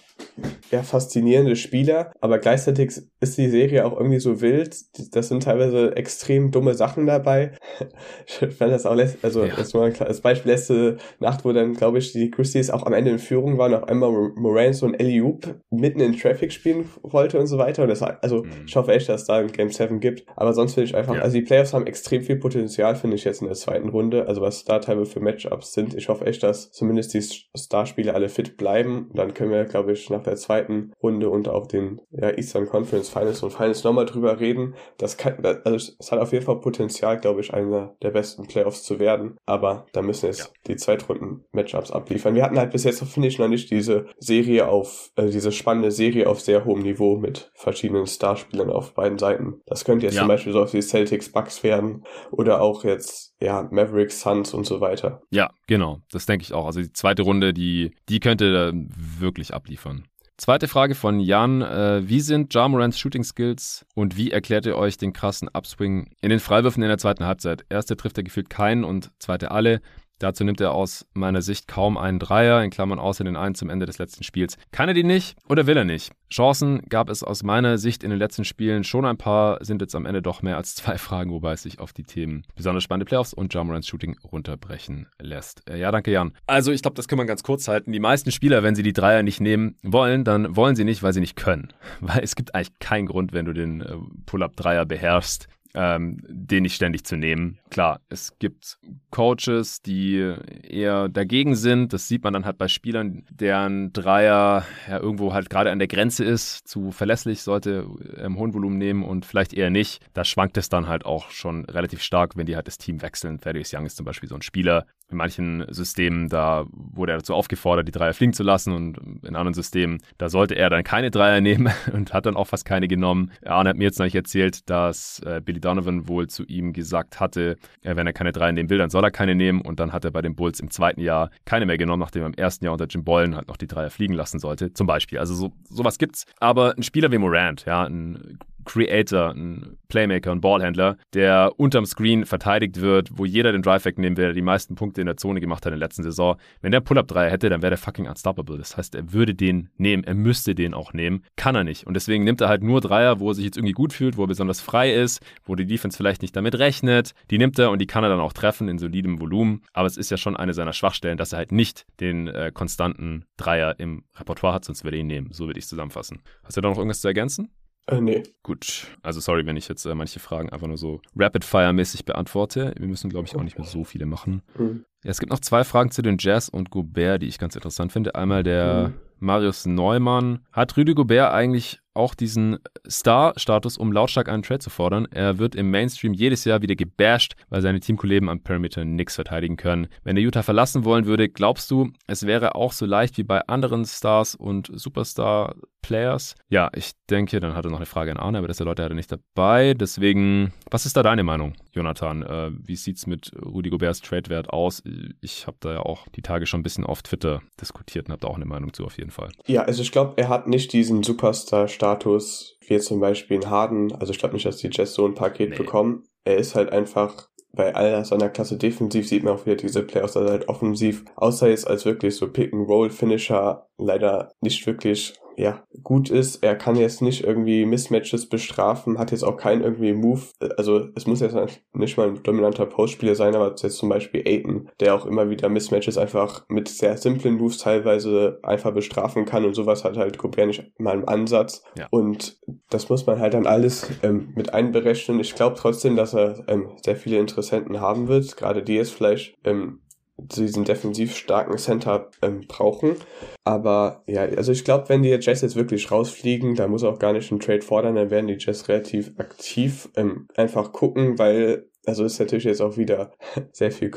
ja, 0.71 0.83
faszinierende 0.83 1.57
Spieler, 1.57 2.13
aber 2.21 2.39
gleichzeitig 2.39 2.93
ist 3.21 3.39
die 3.39 3.49
Serie 3.49 3.87
auch 3.87 3.97
irgendwie 3.97 4.19
so 4.19 4.41
wild. 4.41 4.77
Das 5.15 5.29
sind 5.29 5.43
teilweise 5.43 5.97
extrem 5.97 6.51
dumme 6.51 6.75
Sachen 6.75 7.07
dabei. 7.07 7.53
Ich 8.27 8.55
fand 8.57 8.73
das 8.73 8.87
auch, 8.87 8.97
also 9.23 9.45
ja. 9.45 9.55
das 9.55 9.73
war 9.73 9.91
als 10.01 10.21
Beispiel 10.21 10.53
letzte 10.53 10.97
Nacht, 11.21 11.45
wo 11.45 11.53
dann, 11.53 11.75
glaube 11.75 11.99
ich, 11.99 12.13
die 12.13 12.31
Christies 12.31 12.71
auch 12.71 12.85
am 12.85 12.93
Ende 12.93 13.13
in 13.13 13.19
Führung 13.19 13.57
waren, 13.57 13.75
auf 13.75 13.85
einmal 13.85 14.11
Moran 14.37 14.73
so 14.73 14.87
ein 14.87 14.95
Eliup 14.95 15.61
mitten 15.71 16.01
in 16.01 16.17
Traffic 16.17 16.53
spielen 16.53 16.91
wollte 17.03 17.39
und 17.39 17.47
so 17.47 17.59
weiter. 17.59 17.83
Und 17.83 17.89
das, 17.89 18.03
also 18.03 18.43
mhm. 18.43 18.51
ich 18.67 18.77
hoffe 18.77 18.93
echt, 18.93 19.09
dass 19.09 19.23
es 19.23 19.27
da 19.27 19.37
ein 19.37 19.53
Game 19.53 19.71
7 19.71 20.01
gibt. 20.01 20.25
Aber 20.37 20.53
sonst 20.53 20.75
finde 20.75 20.91
ich 20.91 20.97
einfach, 20.97 21.15
ja. 21.15 21.23
also 21.23 21.35
die 21.35 21.43
Playoffs 21.43 21.73
haben 21.73 21.87
extrem 21.87 22.23
viel 22.23 22.37
Potenzial, 22.37 22.97
finde 22.97 23.17
ich 23.17 23.25
jetzt 23.25 23.43
in 23.43 23.47
der 23.47 23.57
zweiten 23.57 23.89
Runde. 23.89 24.27
Also 24.27 24.41
was 24.41 24.65
da 24.65 24.79
teilweise 24.79 25.11
für 25.11 25.21
Matchups 25.21 25.73
sind. 25.73 25.95
Ich 25.95 26.09
hoffe 26.09 26.27
echt, 26.27 26.43
dass 26.43 26.73
zumindest 26.73 27.15
die 27.15 27.23
Starspieler 27.57 28.15
alle 28.15 28.29
fit 28.29 28.57
bleiben. 28.57 29.09
Und 29.09 29.19
dann 29.19 29.35
können 29.35 29.51
wir, 29.51 29.65
glaube 29.65 29.93
ich, 29.93 30.06
nach 30.11 30.23
der 30.23 30.37
zweiten 30.37 30.93
Runde 31.03 31.31
und 31.31 31.49
auch 31.49 31.67
den 31.67 32.01
ja, 32.11 32.31
Eastern 32.31 32.67
Conference 32.67 33.09
Finals 33.09 33.43
und 33.43 33.53
Finals 33.53 33.85
nochmal 33.85 34.07
drüber 34.07 34.41
reden. 34.41 34.75
Das 34.99 35.17
kann, 35.17 35.45
also 35.65 35.93
es 35.99 36.13
hat 36.13 36.19
auf 36.19 36.33
jeden 36.33 36.45
Fall 36.45 36.61
Potenzial, 36.61 37.19
glaube 37.19 37.41
ich, 37.41 37.53
einer 37.55 37.95
der 38.03 38.11
besten 38.11 38.47
Playoffs 38.47 38.83
zu 38.83 38.99
werden. 38.99 39.37
Aber 39.47 39.87
da 39.93 40.03
müssen 40.03 40.27
jetzt 40.27 40.41
ja. 40.41 40.47
die 40.67 40.77
Zweitrunden-Matchups 40.77 41.91
abliefern. 41.91 42.35
Wir 42.35 42.45
hatten 42.45 42.59
halt 42.59 42.73
bis 42.73 42.85
jetzt, 42.85 43.03
finde 43.05 43.29
ich, 43.29 43.39
noch 43.39 43.49
nicht 43.49 43.71
diese 43.71 44.07
Serie 44.19 44.69
auf, 44.69 45.11
also 45.17 45.33
diese 45.33 45.53
spannende 45.53 45.91
Serie 45.91 46.29
auf 46.29 46.41
sehr 46.41 46.65
hohem 46.65 46.83
Niveau 46.83 47.17
mit 47.17 47.51
verschiedenen 47.55 48.07
Starspielern 48.07 48.71
auf 48.71 48.95
beiden 48.95 49.19
Seiten. 49.19 49.61
Das 49.67 49.85
könnte 49.85 50.07
jetzt 50.07 50.15
ja. 50.15 50.23
zum 50.23 50.29
Beispiel 50.29 50.53
so 50.53 50.63
auf 50.63 50.71
die 50.71 50.83
Celtics 50.83 51.31
Bucks 51.33 51.63
werden 51.63 52.05
oder 52.31 52.61
auch 52.61 52.85
jetzt 52.85 53.35
ja, 53.41 53.69
Mavericks, 53.71 54.21
Suns 54.21 54.55
und 54.55 54.65
so 54.65 54.81
weiter. 54.81 55.23
Ja, 55.31 55.51
genau. 55.67 56.01
Das 56.11 56.27
denke 56.27 56.43
ich 56.43 56.53
auch. 56.53 56.67
Also 56.67 56.81
die 56.81 56.93
zweite 56.93 57.23
Runde, 57.23 57.53
die, 57.53 57.93
die 58.09 58.21
könnte 58.21 58.73
wirklich 58.75 59.53
abliefern. 59.53 59.96
Zweite 60.39 60.69
Frage 60.69 60.95
von 60.95 61.19
Jan. 61.19 61.63
Äh, 61.63 62.07
wie 62.09 62.21
sind 62.21 62.53
Jamorans 62.53 62.99
Shooting 62.99 63.25
Skills 63.25 63.87
und 63.95 64.19
wie 64.19 64.31
erklärt 64.31 64.67
ihr 64.67 64.77
euch 64.77 64.99
den 64.99 65.15
krassen 65.15 65.49
Upswing 65.49 66.11
in 66.21 66.29
den 66.29 66.41
Freiwürfen 66.41 66.83
in 66.83 66.91
der 66.91 66.99
zweiten 66.99 67.25
Halbzeit? 67.25 67.65
Erste 67.71 67.97
trifft 67.97 68.19
er 68.19 68.25
gefühlt 68.25 68.51
keinen 68.51 68.85
und 68.85 69.11
zweite 69.19 69.51
alle. 69.51 69.81
Dazu 70.19 70.45
nimmt 70.45 70.61
er 70.61 70.73
aus 70.73 71.07
meiner 71.13 71.43
Sicht 71.43 71.69
kaum 71.69 71.99
einen 71.99 72.19
Dreier, 72.19 72.63
in 72.63 72.71
Klammern 72.71 72.99
außer 72.99 73.25
den 73.25 73.37
einen 73.37 73.55
zum 73.55 73.69
Ende 73.69 73.87
des 73.87 73.99
letzten 73.99 74.25
Spiels. 74.25 74.57
Kann 74.73 74.89
er 74.89 74.95
die 74.95 75.05
nicht 75.05 75.37
oder 75.49 75.67
will 75.67 75.77
er 75.77 75.85
nicht? 75.85 76.13
Chancen 76.31 76.83
gab 76.89 77.09
es 77.09 77.23
aus 77.23 77.43
meiner 77.43 77.79
Sicht 77.79 78.03
in 78.03 78.11
den 78.11 78.19
letzten 78.19 78.45
Spielen 78.45 78.83
schon 78.83 79.05
ein 79.05 79.17
paar, 79.17 79.65
sind 79.65 79.81
jetzt 79.81 79.95
am 79.95 80.07
Ende 80.07 80.23
doch 80.23 80.43
mehr 80.43 80.57
als 80.57 80.75
zwei 80.77 80.99
Fragen, 80.99 81.31
wobei 81.31 81.53
es 81.53 81.63
sich 81.63 81.79
auf 81.79 81.93
die 81.93 82.03
Themen 82.03 82.45
besonders 82.55 82.83
spannende 82.83 83.07
Playoffs 83.07 83.33
und 83.33 83.53
Jamorans 83.53 83.87
Shooting 83.87 84.17
runterbrechen 84.25 85.09
lässt. 85.21 85.69
Äh, 85.69 85.79
ja, 85.79 85.91
danke 85.91 86.11
Jan. 86.11 86.33
Also 86.47 86.73
ich 86.73 86.83
glaube, 86.83 86.95
das 86.95 87.09
kann 87.09 87.19
man 87.19 87.27
ganz 87.27 87.43
kurz 87.43 87.69
halten. 87.69 87.93
Die 87.93 88.01
meisten 88.01 88.33
Spieler, 88.33 88.63
wenn 88.63 88.75
sie 88.75 88.83
die 88.83 88.93
Dreier 88.93 89.23
nicht 89.23 89.41
nehmen 89.41 89.77
wollen, 89.83 90.25
dann 90.25 90.57
wollen 90.57 90.77
sie 90.77 90.85
nicht, 90.85 91.03
weil 91.03 91.13
sie 91.13 91.21
nicht 91.21 91.37
können. 91.37 91.73
Weil 92.01 92.23
es 92.23 92.37
gibt 92.37 92.55
eigentlich 92.55 92.79
keinen 92.79 93.07
Grund, 93.07 93.33
wenn 93.33 93.47
du 93.47 93.53
den 93.53 93.81
äh, 93.81 93.97
Pull-Up-Dreier 94.27 94.87
beherrschst, 94.87 95.49
ähm, 95.77 96.17
den 96.27 96.63
nicht 96.63 96.75
ständig 96.75 97.05
zu 97.05 97.17
nehmen. 97.17 97.59
Klar, 97.71 98.01
es 98.09 98.39
gibt 98.39 98.79
Coaches, 99.11 99.83
die 99.83 100.35
eher 100.63 101.09
dagegen 101.11 101.55
sind. 101.55 101.93
Das 101.93 102.09
sieht 102.09 102.25
man 102.25 102.33
dann 102.33 102.47
halt 102.47 102.57
bei 102.57 102.67
Spielern, 102.67 103.25
deren 103.31 103.93
Dreier 103.93 104.65
ja 104.89 104.99
irgendwo 104.99 105.35
halt 105.35 105.51
gerade 105.51 105.71
an 105.71 105.79
der 105.79 105.87
Grenze 105.87 106.25
ist, 106.25 106.67
zu 106.67 106.93
verlässlich, 106.93 107.43
sollte 107.43 107.87
im 108.17 108.39
hohen 108.39 108.55
Volumen 108.55 108.79
nehmen 108.79 109.05
und 109.05 109.27
vielleicht 109.27 109.53
eher 109.53 109.71
nicht. 109.71 110.03
Da 110.15 110.25
schwankt 110.25 110.57
es 110.57 110.71
dann 110.71 110.89
halt 110.89 111.05
auch 111.05 111.31
schon 111.31 111.67
relativ 111.67 112.03
stark, 112.03 112.37
wenn 112.37 112.47
die 112.47 112.57
halt 112.57 112.67
das 112.67 112.79
Team 112.79 113.03
wechseln. 113.03 113.39
Thaddeus 113.39 113.73
Young 113.75 113.85
ist 113.85 113.99
zum 113.99 114.07
Beispiel 114.07 114.31
so 114.31 114.35
ein 114.35 114.43
Spieler, 114.43 114.87
in 115.09 115.19
manchen 115.19 115.65
Systemen, 115.69 116.29
da 116.29 116.67
wurde 116.71 117.13
er 117.13 117.19
dazu 117.19 117.35
aufgefordert, 117.35 117.87
die 117.87 117.93
Dreier 117.93 118.13
fliegen 118.13 118.33
zu 118.33 118.43
lassen 118.43 118.73
und 118.73 118.99
in 119.25 119.37
anderen 119.37 119.55
Systemen, 119.55 120.03
da 120.19 120.29
sollte 120.29 120.55
er 120.55 120.69
dann 120.69 120.83
keine 120.83 121.11
Dreier 121.11 121.41
nehmen 121.47 121.73
und 121.93 122.13
hat 122.13 122.27
dann 122.27 122.37
auch 122.37 122.47
fast 122.49 122.65
keine 122.65 122.89
genommen. 122.89 123.31
Arne 123.45 123.71
hat 123.71 123.77
mir 123.77 123.85
jetzt 123.85 123.99
noch 123.99 124.07
nicht 124.07 124.17
erzählt, 124.17 124.69
dass 124.69 125.21
äh, 125.21 125.41
Billy 125.45 125.61
Donovan 125.67 126.09
wohl 126.09 126.29
zu 126.29 126.45
ihm 126.45 126.73
gesagt 126.73 127.21
hatte, 127.21 127.57
äh, 127.83 127.97
wenn 127.97 128.07
er 128.07 128.13
keine 128.13 128.33
Dreier 128.33 128.53
nehmen 128.53 128.71
will, 128.71 128.79
dann 128.79 128.91
soll 128.91 129.05
er 129.05 129.11
keine 129.11 129.35
nehmen 129.35 129.61
und 129.61 129.81
dann 129.81 129.93
hat 129.93 130.05
er 130.05 130.11
bei 130.13 130.23
den 130.23 130.37
Bulls 130.37 130.61
im 130.61 130.71
zweiten 130.71 131.01
Jahr 131.01 131.31
keine 131.45 131.67
mehr 131.67 131.77
genommen, 131.77 132.01
nachdem 132.01 132.23
er 132.23 132.29
im 132.29 132.35
ersten 132.35 132.65
Jahr 132.65 132.73
unter 132.73 132.87
Jim 132.87 133.05
Bollen 133.05 133.35
halt 133.35 133.49
noch 133.49 133.57
die 133.57 133.67
Dreier 133.67 133.91
fliegen 133.91 134.15
lassen 134.15 134.39
sollte, 134.39 134.73
zum 134.73 134.87
Beispiel. 134.87 135.19
Also 135.19 135.35
so, 135.35 135.53
sowas 135.69 135.99
gibt's. 135.99 136.25
Aber 136.39 136.75
ein 136.77 136.83
Spieler 136.83 137.11
wie 137.11 137.19
Morant, 137.19 137.65
ja, 137.65 137.85
ein 137.85 138.39
Creator, 138.67 139.31
ein 139.31 139.79
Playmaker, 139.89 140.33
ein 140.33 140.41
Ballhändler, 140.41 140.97
der 141.15 141.53
unterm 141.57 141.87
Screen 141.87 142.27
verteidigt 142.27 142.81
wird, 142.81 143.11
wo 143.17 143.25
jeder 143.25 143.53
den 143.53 143.63
Drive 143.63 143.85
wegnehmen 143.85 144.17
will, 144.17 144.27
der 144.27 144.35
die 144.35 144.43
meisten 144.43 144.75
Punkte 144.75 145.01
in 145.01 145.07
der 145.07 145.17
Zone 145.17 145.41
gemacht 145.41 145.65
hat 145.65 145.73
in 145.73 145.79
der 145.79 145.87
letzten 145.87 146.03
Saison. 146.03 146.37
Wenn 146.61 146.73
der 146.73 146.81
Pull-Up-Dreier 146.81 147.31
hätte, 147.31 147.49
dann 147.49 147.63
wäre 147.63 147.71
der 147.71 147.79
fucking 147.79 148.07
unstoppable. 148.09 148.59
Das 148.59 148.77
heißt, 148.77 148.95
er 148.95 149.13
würde 149.13 149.35
den 149.35 149.71
nehmen, 149.79 150.05
er 150.05 150.15
müsste 150.15 150.55
den 150.55 150.75
auch 150.75 150.93
nehmen. 150.93 151.23
Kann 151.37 151.55
er 151.55 151.65
nicht. 151.65 151.87
Und 151.87 151.95
deswegen 151.95 152.25
nimmt 152.25 152.41
er 152.41 152.49
halt 152.49 152.63
nur 152.63 152.81
Dreier, 152.81 153.21
wo 153.21 153.31
er 153.31 153.35
sich 153.35 153.45
jetzt 153.45 153.57
irgendwie 153.57 153.73
gut 153.73 153.93
fühlt, 153.93 154.17
wo 154.17 154.25
er 154.25 154.29
besonders 154.29 154.61
frei 154.61 154.93
ist, 154.93 155.21
wo 155.45 155.55
die 155.55 155.67
Defense 155.67 155.97
vielleicht 155.97 156.23
nicht 156.23 156.37
damit 156.37 156.59
rechnet. 156.59 157.15
Die 157.31 157.39
nimmt 157.39 157.59
er 157.59 157.71
und 157.71 157.81
die 157.81 157.87
kann 157.87 158.05
er 158.05 158.11
dann 158.11 158.21
auch 158.21 158.33
treffen 158.33 158.69
in 158.69 158.79
solidem 158.79 159.21
Volumen. 159.21 159.63
Aber 159.73 159.87
es 159.87 159.97
ist 159.97 160.11
ja 160.11 160.17
schon 160.17 160.37
eine 160.37 160.53
seiner 160.53 160.73
Schwachstellen, 160.73 161.17
dass 161.17 161.33
er 161.33 161.39
halt 161.39 161.53
nicht 161.53 161.87
den 162.01 162.27
äh, 162.29 162.51
konstanten 162.53 163.25
Dreier 163.37 163.79
im 163.79 164.05
Repertoire 164.17 164.55
hat, 164.55 164.65
sonst 164.65 164.85
würde 164.85 164.97
er 164.97 165.01
ihn 165.01 165.07
nehmen. 165.07 165.29
So 165.33 165.47
würde 165.47 165.59
ich 165.59 165.65
es 165.65 165.71
zusammenfassen. 165.71 166.21
Hast 166.43 166.57
du 166.57 166.61
da 166.61 166.69
noch 166.69 166.79
irgendwas 166.79 167.01
zu 167.01 167.09
ergänzen? 167.09 167.51
Äh, 167.87 168.01
nee. 168.01 168.23
Gut. 168.43 168.89
Also 169.03 169.21
sorry, 169.21 169.47
wenn 169.47 169.57
ich 169.57 169.69
jetzt 169.69 169.85
äh, 169.85 169.95
manche 169.95 170.19
Fragen 170.19 170.51
einfach 170.51 170.67
nur 170.67 170.77
so 170.77 171.01
Rapid-Fire-mäßig 171.15 172.05
beantworte. 172.05 172.75
Wir 172.77 172.89
müssen, 172.89 173.11
glaube 173.11 173.27
ich, 173.29 173.37
auch 173.37 173.43
nicht 173.43 173.59
mehr 173.59 173.67
so 173.67 173.85
viele 173.85 174.07
machen. 174.07 174.43
Mhm. 174.59 174.85
Ja, 175.05 175.11
es 175.11 175.21
gibt 175.21 175.31
noch 175.31 175.41
zwei 175.41 175.63
Fragen 175.63 175.91
zu 175.91 176.03
den 176.03 176.17
Jazz 176.19 176.49
und 176.49 176.71
Gobert, 176.71 177.23
die 177.23 177.29
ich 177.29 177.39
ganz 177.39 177.55
interessant 177.55 177.93
finde. 177.93 178.15
Einmal 178.17 178.43
der 178.43 178.89
mhm. 178.89 178.95
Marius 179.21 179.67
Neumann. 179.67 180.41
Hat 180.53 180.77
Rüdi 180.77 180.95
Gobert 180.95 181.33
eigentlich 181.33 181.81
auch 181.97 182.15
diesen 182.15 182.59
Star-Status, 182.89 183.79
um 183.79 183.93
lautstark 183.93 184.29
einen 184.29 184.43
Trade 184.43 184.61
zu 184.61 184.71
fordern. 184.71 185.07
Er 185.11 185.39
wird 185.39 185.55
im 185.55 185.71
Mainstream 185.71 186.13
jedes 186.13 186.45
Jahr 186.45 186.63
wieder 186.63 186.77
gebasht, 186.77 187.35
weil 187.49 187.63
seine 187.63 187.81
Teamkollegen 187.81 188.29
am 188.29 188.41
Perimeter 188.41 188.85
nichts 188.85 189.15
verteidigen 189.15 189.57
können. 189.57 189.89
Wenn 190.05 190.17
er 190.17 190.23
Utah 190.23 190.43
verlassen 190.43 190.85
wollen 190.85 191.07
würde, 191.07 191.29
glaubst 191.29 191.71
du, 191.71 191.91
es 192.07 192.27
wäre 192.27 192.55
auch 192.55 192.73
so 192.73 192.87
leicht 192.87 193.19
wie 193.19 193.25
bei 193.25 193.47
anderen 193.49 193.85
Stars 193.85 194.35
und 194.35 194.71
Superstar-Players? 194.73 196.35
Ja, 196.49 196.71
ich 196.75 196.93
denke, 197.11 197.41
dann 197.41 197.55
hat 197.55 197.65
er 197.65 197.71
noch 197.71 197.79
eine 197.79 197.87
Frage 197.87 198.11
an 198.11 198.19
Arne, 198.19 198.39
aber 198.39 198.49
das 198.49 198.59
der 198.59 198.67
Leute 198.67 198.83
hat 198.83 198.91
er 198.91 198.95
nicht 198.95 199.13
dabei. 199.13 199.75
Deswegen, 199.75 200.53
was 200.71 200.87
ist 200.87 200.97
da 200.97 201.03
deine 201.03 201.23
Meinung, 201.23 201.55
Jonathan? 201.73 202.23
Äh, 202.23 202.51
wie 202.53 202.75
es 202.75 203.07
mit 203.07 203.33
Rudy 203.45 203.71
Goberts 203.71 204.01
Trade-Wert 204.01 204.51
aus? 204.51 204.83
Ich 205.21 205.47
habe 205.47 205.57
da 205.61 205.73
ja 205.73 205.81
auch 205.81 206.07
die 206.09 206.23
Tage 206.23 206.47
schon 206.47 206.61
ein 206.61 206.63
bisschen 206.63 206.85
auf 206.85 207.03
Twitter 207.03 207.43
diskutiert 207.61 208.07
und 208.07 208.13
habe 208.13 208.21
da 208.21 208.29
auch 208.29 208.37
eine 208.37 208.45
Meinung 208.45 208.73
zu 208.73 208.85
auf 208.85 208.99
jeden 208.99 209.11
Fall. 209.11 209.31
Ja, 209.47 209.63
also 209.63 209.83
ich 209.83 209.93
glaube, 209.93 210.15
er 210.17 210.29
hat 210.29 210.47
nicht 210.47 210.73
diesen 210.73 211.03
Superstar-Status 211.03 211.86
Status 211.87 212.57
wie 212.67 212.75
jetzt 212.75 212.87
zum 212.87 213.01
Beispiel 213.01 213.37
in 213.37 213.51
Harden. 213.51 213.93
Also 213.93 214.13
ich 214.13 214.19
glaube 214.19 214.35
nicht, 214.35 214.47
dass 214.47 214.57
die 214.57 214.71
Jets 214.73 214.95
so 214.95 215.07
ein 215.07 215.15
Paket 215.15 215.51
nee. 215.51 215.57
bekommen. 215.57 216.05
Er 216.25 216.37
ist 216.37 216.57
halt 216.57 216.71
einfach 216.71 217.29
bei 217.53 217.75
all 217.75 218.05
seiner 218.05 218.29
Klasse 218.29 218.59
defensiv 218.59 219.09
sieht 219.09 219.23
man 219.23 219.35
auch 219.35 219.47
wieder 219.47 219.57
diese 219.57 219.83
Playoffs, 219.83 220.15
er 220.17 220.29
halt 220.29 220.49
offensiv, 220.49 221.05
außer 221.15 221.49
jetzt 221.49 221.67
als 221.67 221.87
wirklich 221.87 222.15
so 222.15 222.31
Pick-and-Roll-Finisher 222.31 223.67
leider 223.79 224.31
nicht 224.43 224.67
wirklich 224.67 225.15
ja, 225.37 225.63
gut 225.83 226.11
ist. 226.11 226.43
Er 226.43 226.57
kann 226.57 226.77
jetzt 226.77 227.03
nicht 227.03 227.25
irgendwie 227.25 227.67
Mismatches 227.67 228.29
bestrafen, 228.29 228.99
hat 228.99 229.11
jetzt 229.11 229.23
auch 229.23 229.37
keinen 229.37 229.63
irgendwie 229.63 229.93
Move. 229.93 230.23
Also 230.57 230.89
es 230.95 231.07
muss 231.07 231.21
jetzt 231.21 231.37
nicht 231.75 231.97
mal 231.97 232.09
ein 232.09 232.23
dominanter 232.23 232.67
Postspieler 232.67 233.15
sein, 233.15 233.35
aber 233.35 233.51
jetzt 233.51 233.77
zum 233.77 233.89
Beispiel 233.89 234.23
Aiden, 234.27 234.71
der 234.81 234.95
auch 234.95 235.07
immer 235.07 235.29
wieder 235.29 235.49
Mismatches 235.49 235.99
einfach 235.99 236.45
mit 236.49 236.69
sehr 236.69 236.97
simplen 236.97 237.37
Moves 237.37 237.59
teilweise 237.59 238.39
einfach 238.43 238.73
bestrafen 238.73 239.27
kann 239.27 239.45
und 239.45 239.55
sowas 239.55 239.85
hat 239.85 239.97
halt 239.97 240.19
Gobert 240.19 240.47
nicht 240.47 240.65
mal 240.79 240.95
im 240.95 241.09
Ansatz. 241.09 241.63
Ja. 241.77 241.87
Und 241.91 242.39
das 242.71 242.89
muss 242.89 243.07
man 243.07 243.21
halt 243.21 243.35
dann 243.35 243.47
alles 243.47 243.91
ähm, 244.03 244.33
mit 244.35 244.55
einberechnen. 244.55 245.21
Ich 245.21 245.35
glaube 245.35 245.57
trotzdem, 245.59 245.97
dass 245.97 246.15
er 246.15 246.45
ähm, 246.49 246.71
sehr 246.83 246.97
viele 246.97 247.19
Interessenten 247.19 247.81
haben 247.81 248.09
wird, 248.09 248.37
gerade 248.37 248.63
die 248.63 248.75
jetzt 248.75 248.93
vielleicht 248.93 249.37
ähm, 249.45 249.81
diesen 250.19 250.65
defensiv 250.65 251.15
starken 251.15 251.59
Center 251.59 252.11
ähm, 252.23 252.47
brauchen. 252.49 252.97
Aber 253.45 254.03
ja, 254.07 254.23
also 254.23 254.53
ich 254.53 254.65
glaube, 254.65 254.89
wenn 254.89 255.03
die 255.03 255.11
Jazz 255.11 255.43
jetzt 255.43 255.57
wirklich 255.57 255.91
rausfliegen, 255.91 256.55
da 256.55 256.69
muss 256.69 256.85
auch 256.85 256.99
gar 256.99 257.13
nicht 257.13 257.31
einen 257.31 257.41
Trade 257.41 257.63
fordern, 257.63 257.95
dann 257.95 258.11
werden 258.11 258.27
die 258.27 258.39
Jazz 258.39 258.69
relativ 258.69 259.13
aktiv 259.19 259.89
ähm, 259.97 260.27
einfach 260.35 260.73
gucken, 260.73 261.19
weil 261.19 261.69
also 261.87 262.05
ist 262.05 262.19
natürlich 262.19 262.45
jetzt 262.45 262.61
auch 262.61 262.77
wieder 262.77 263.13
sehr 263.53 263.71
viel 263.71 263.91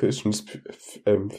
ähm, 1.06 1.30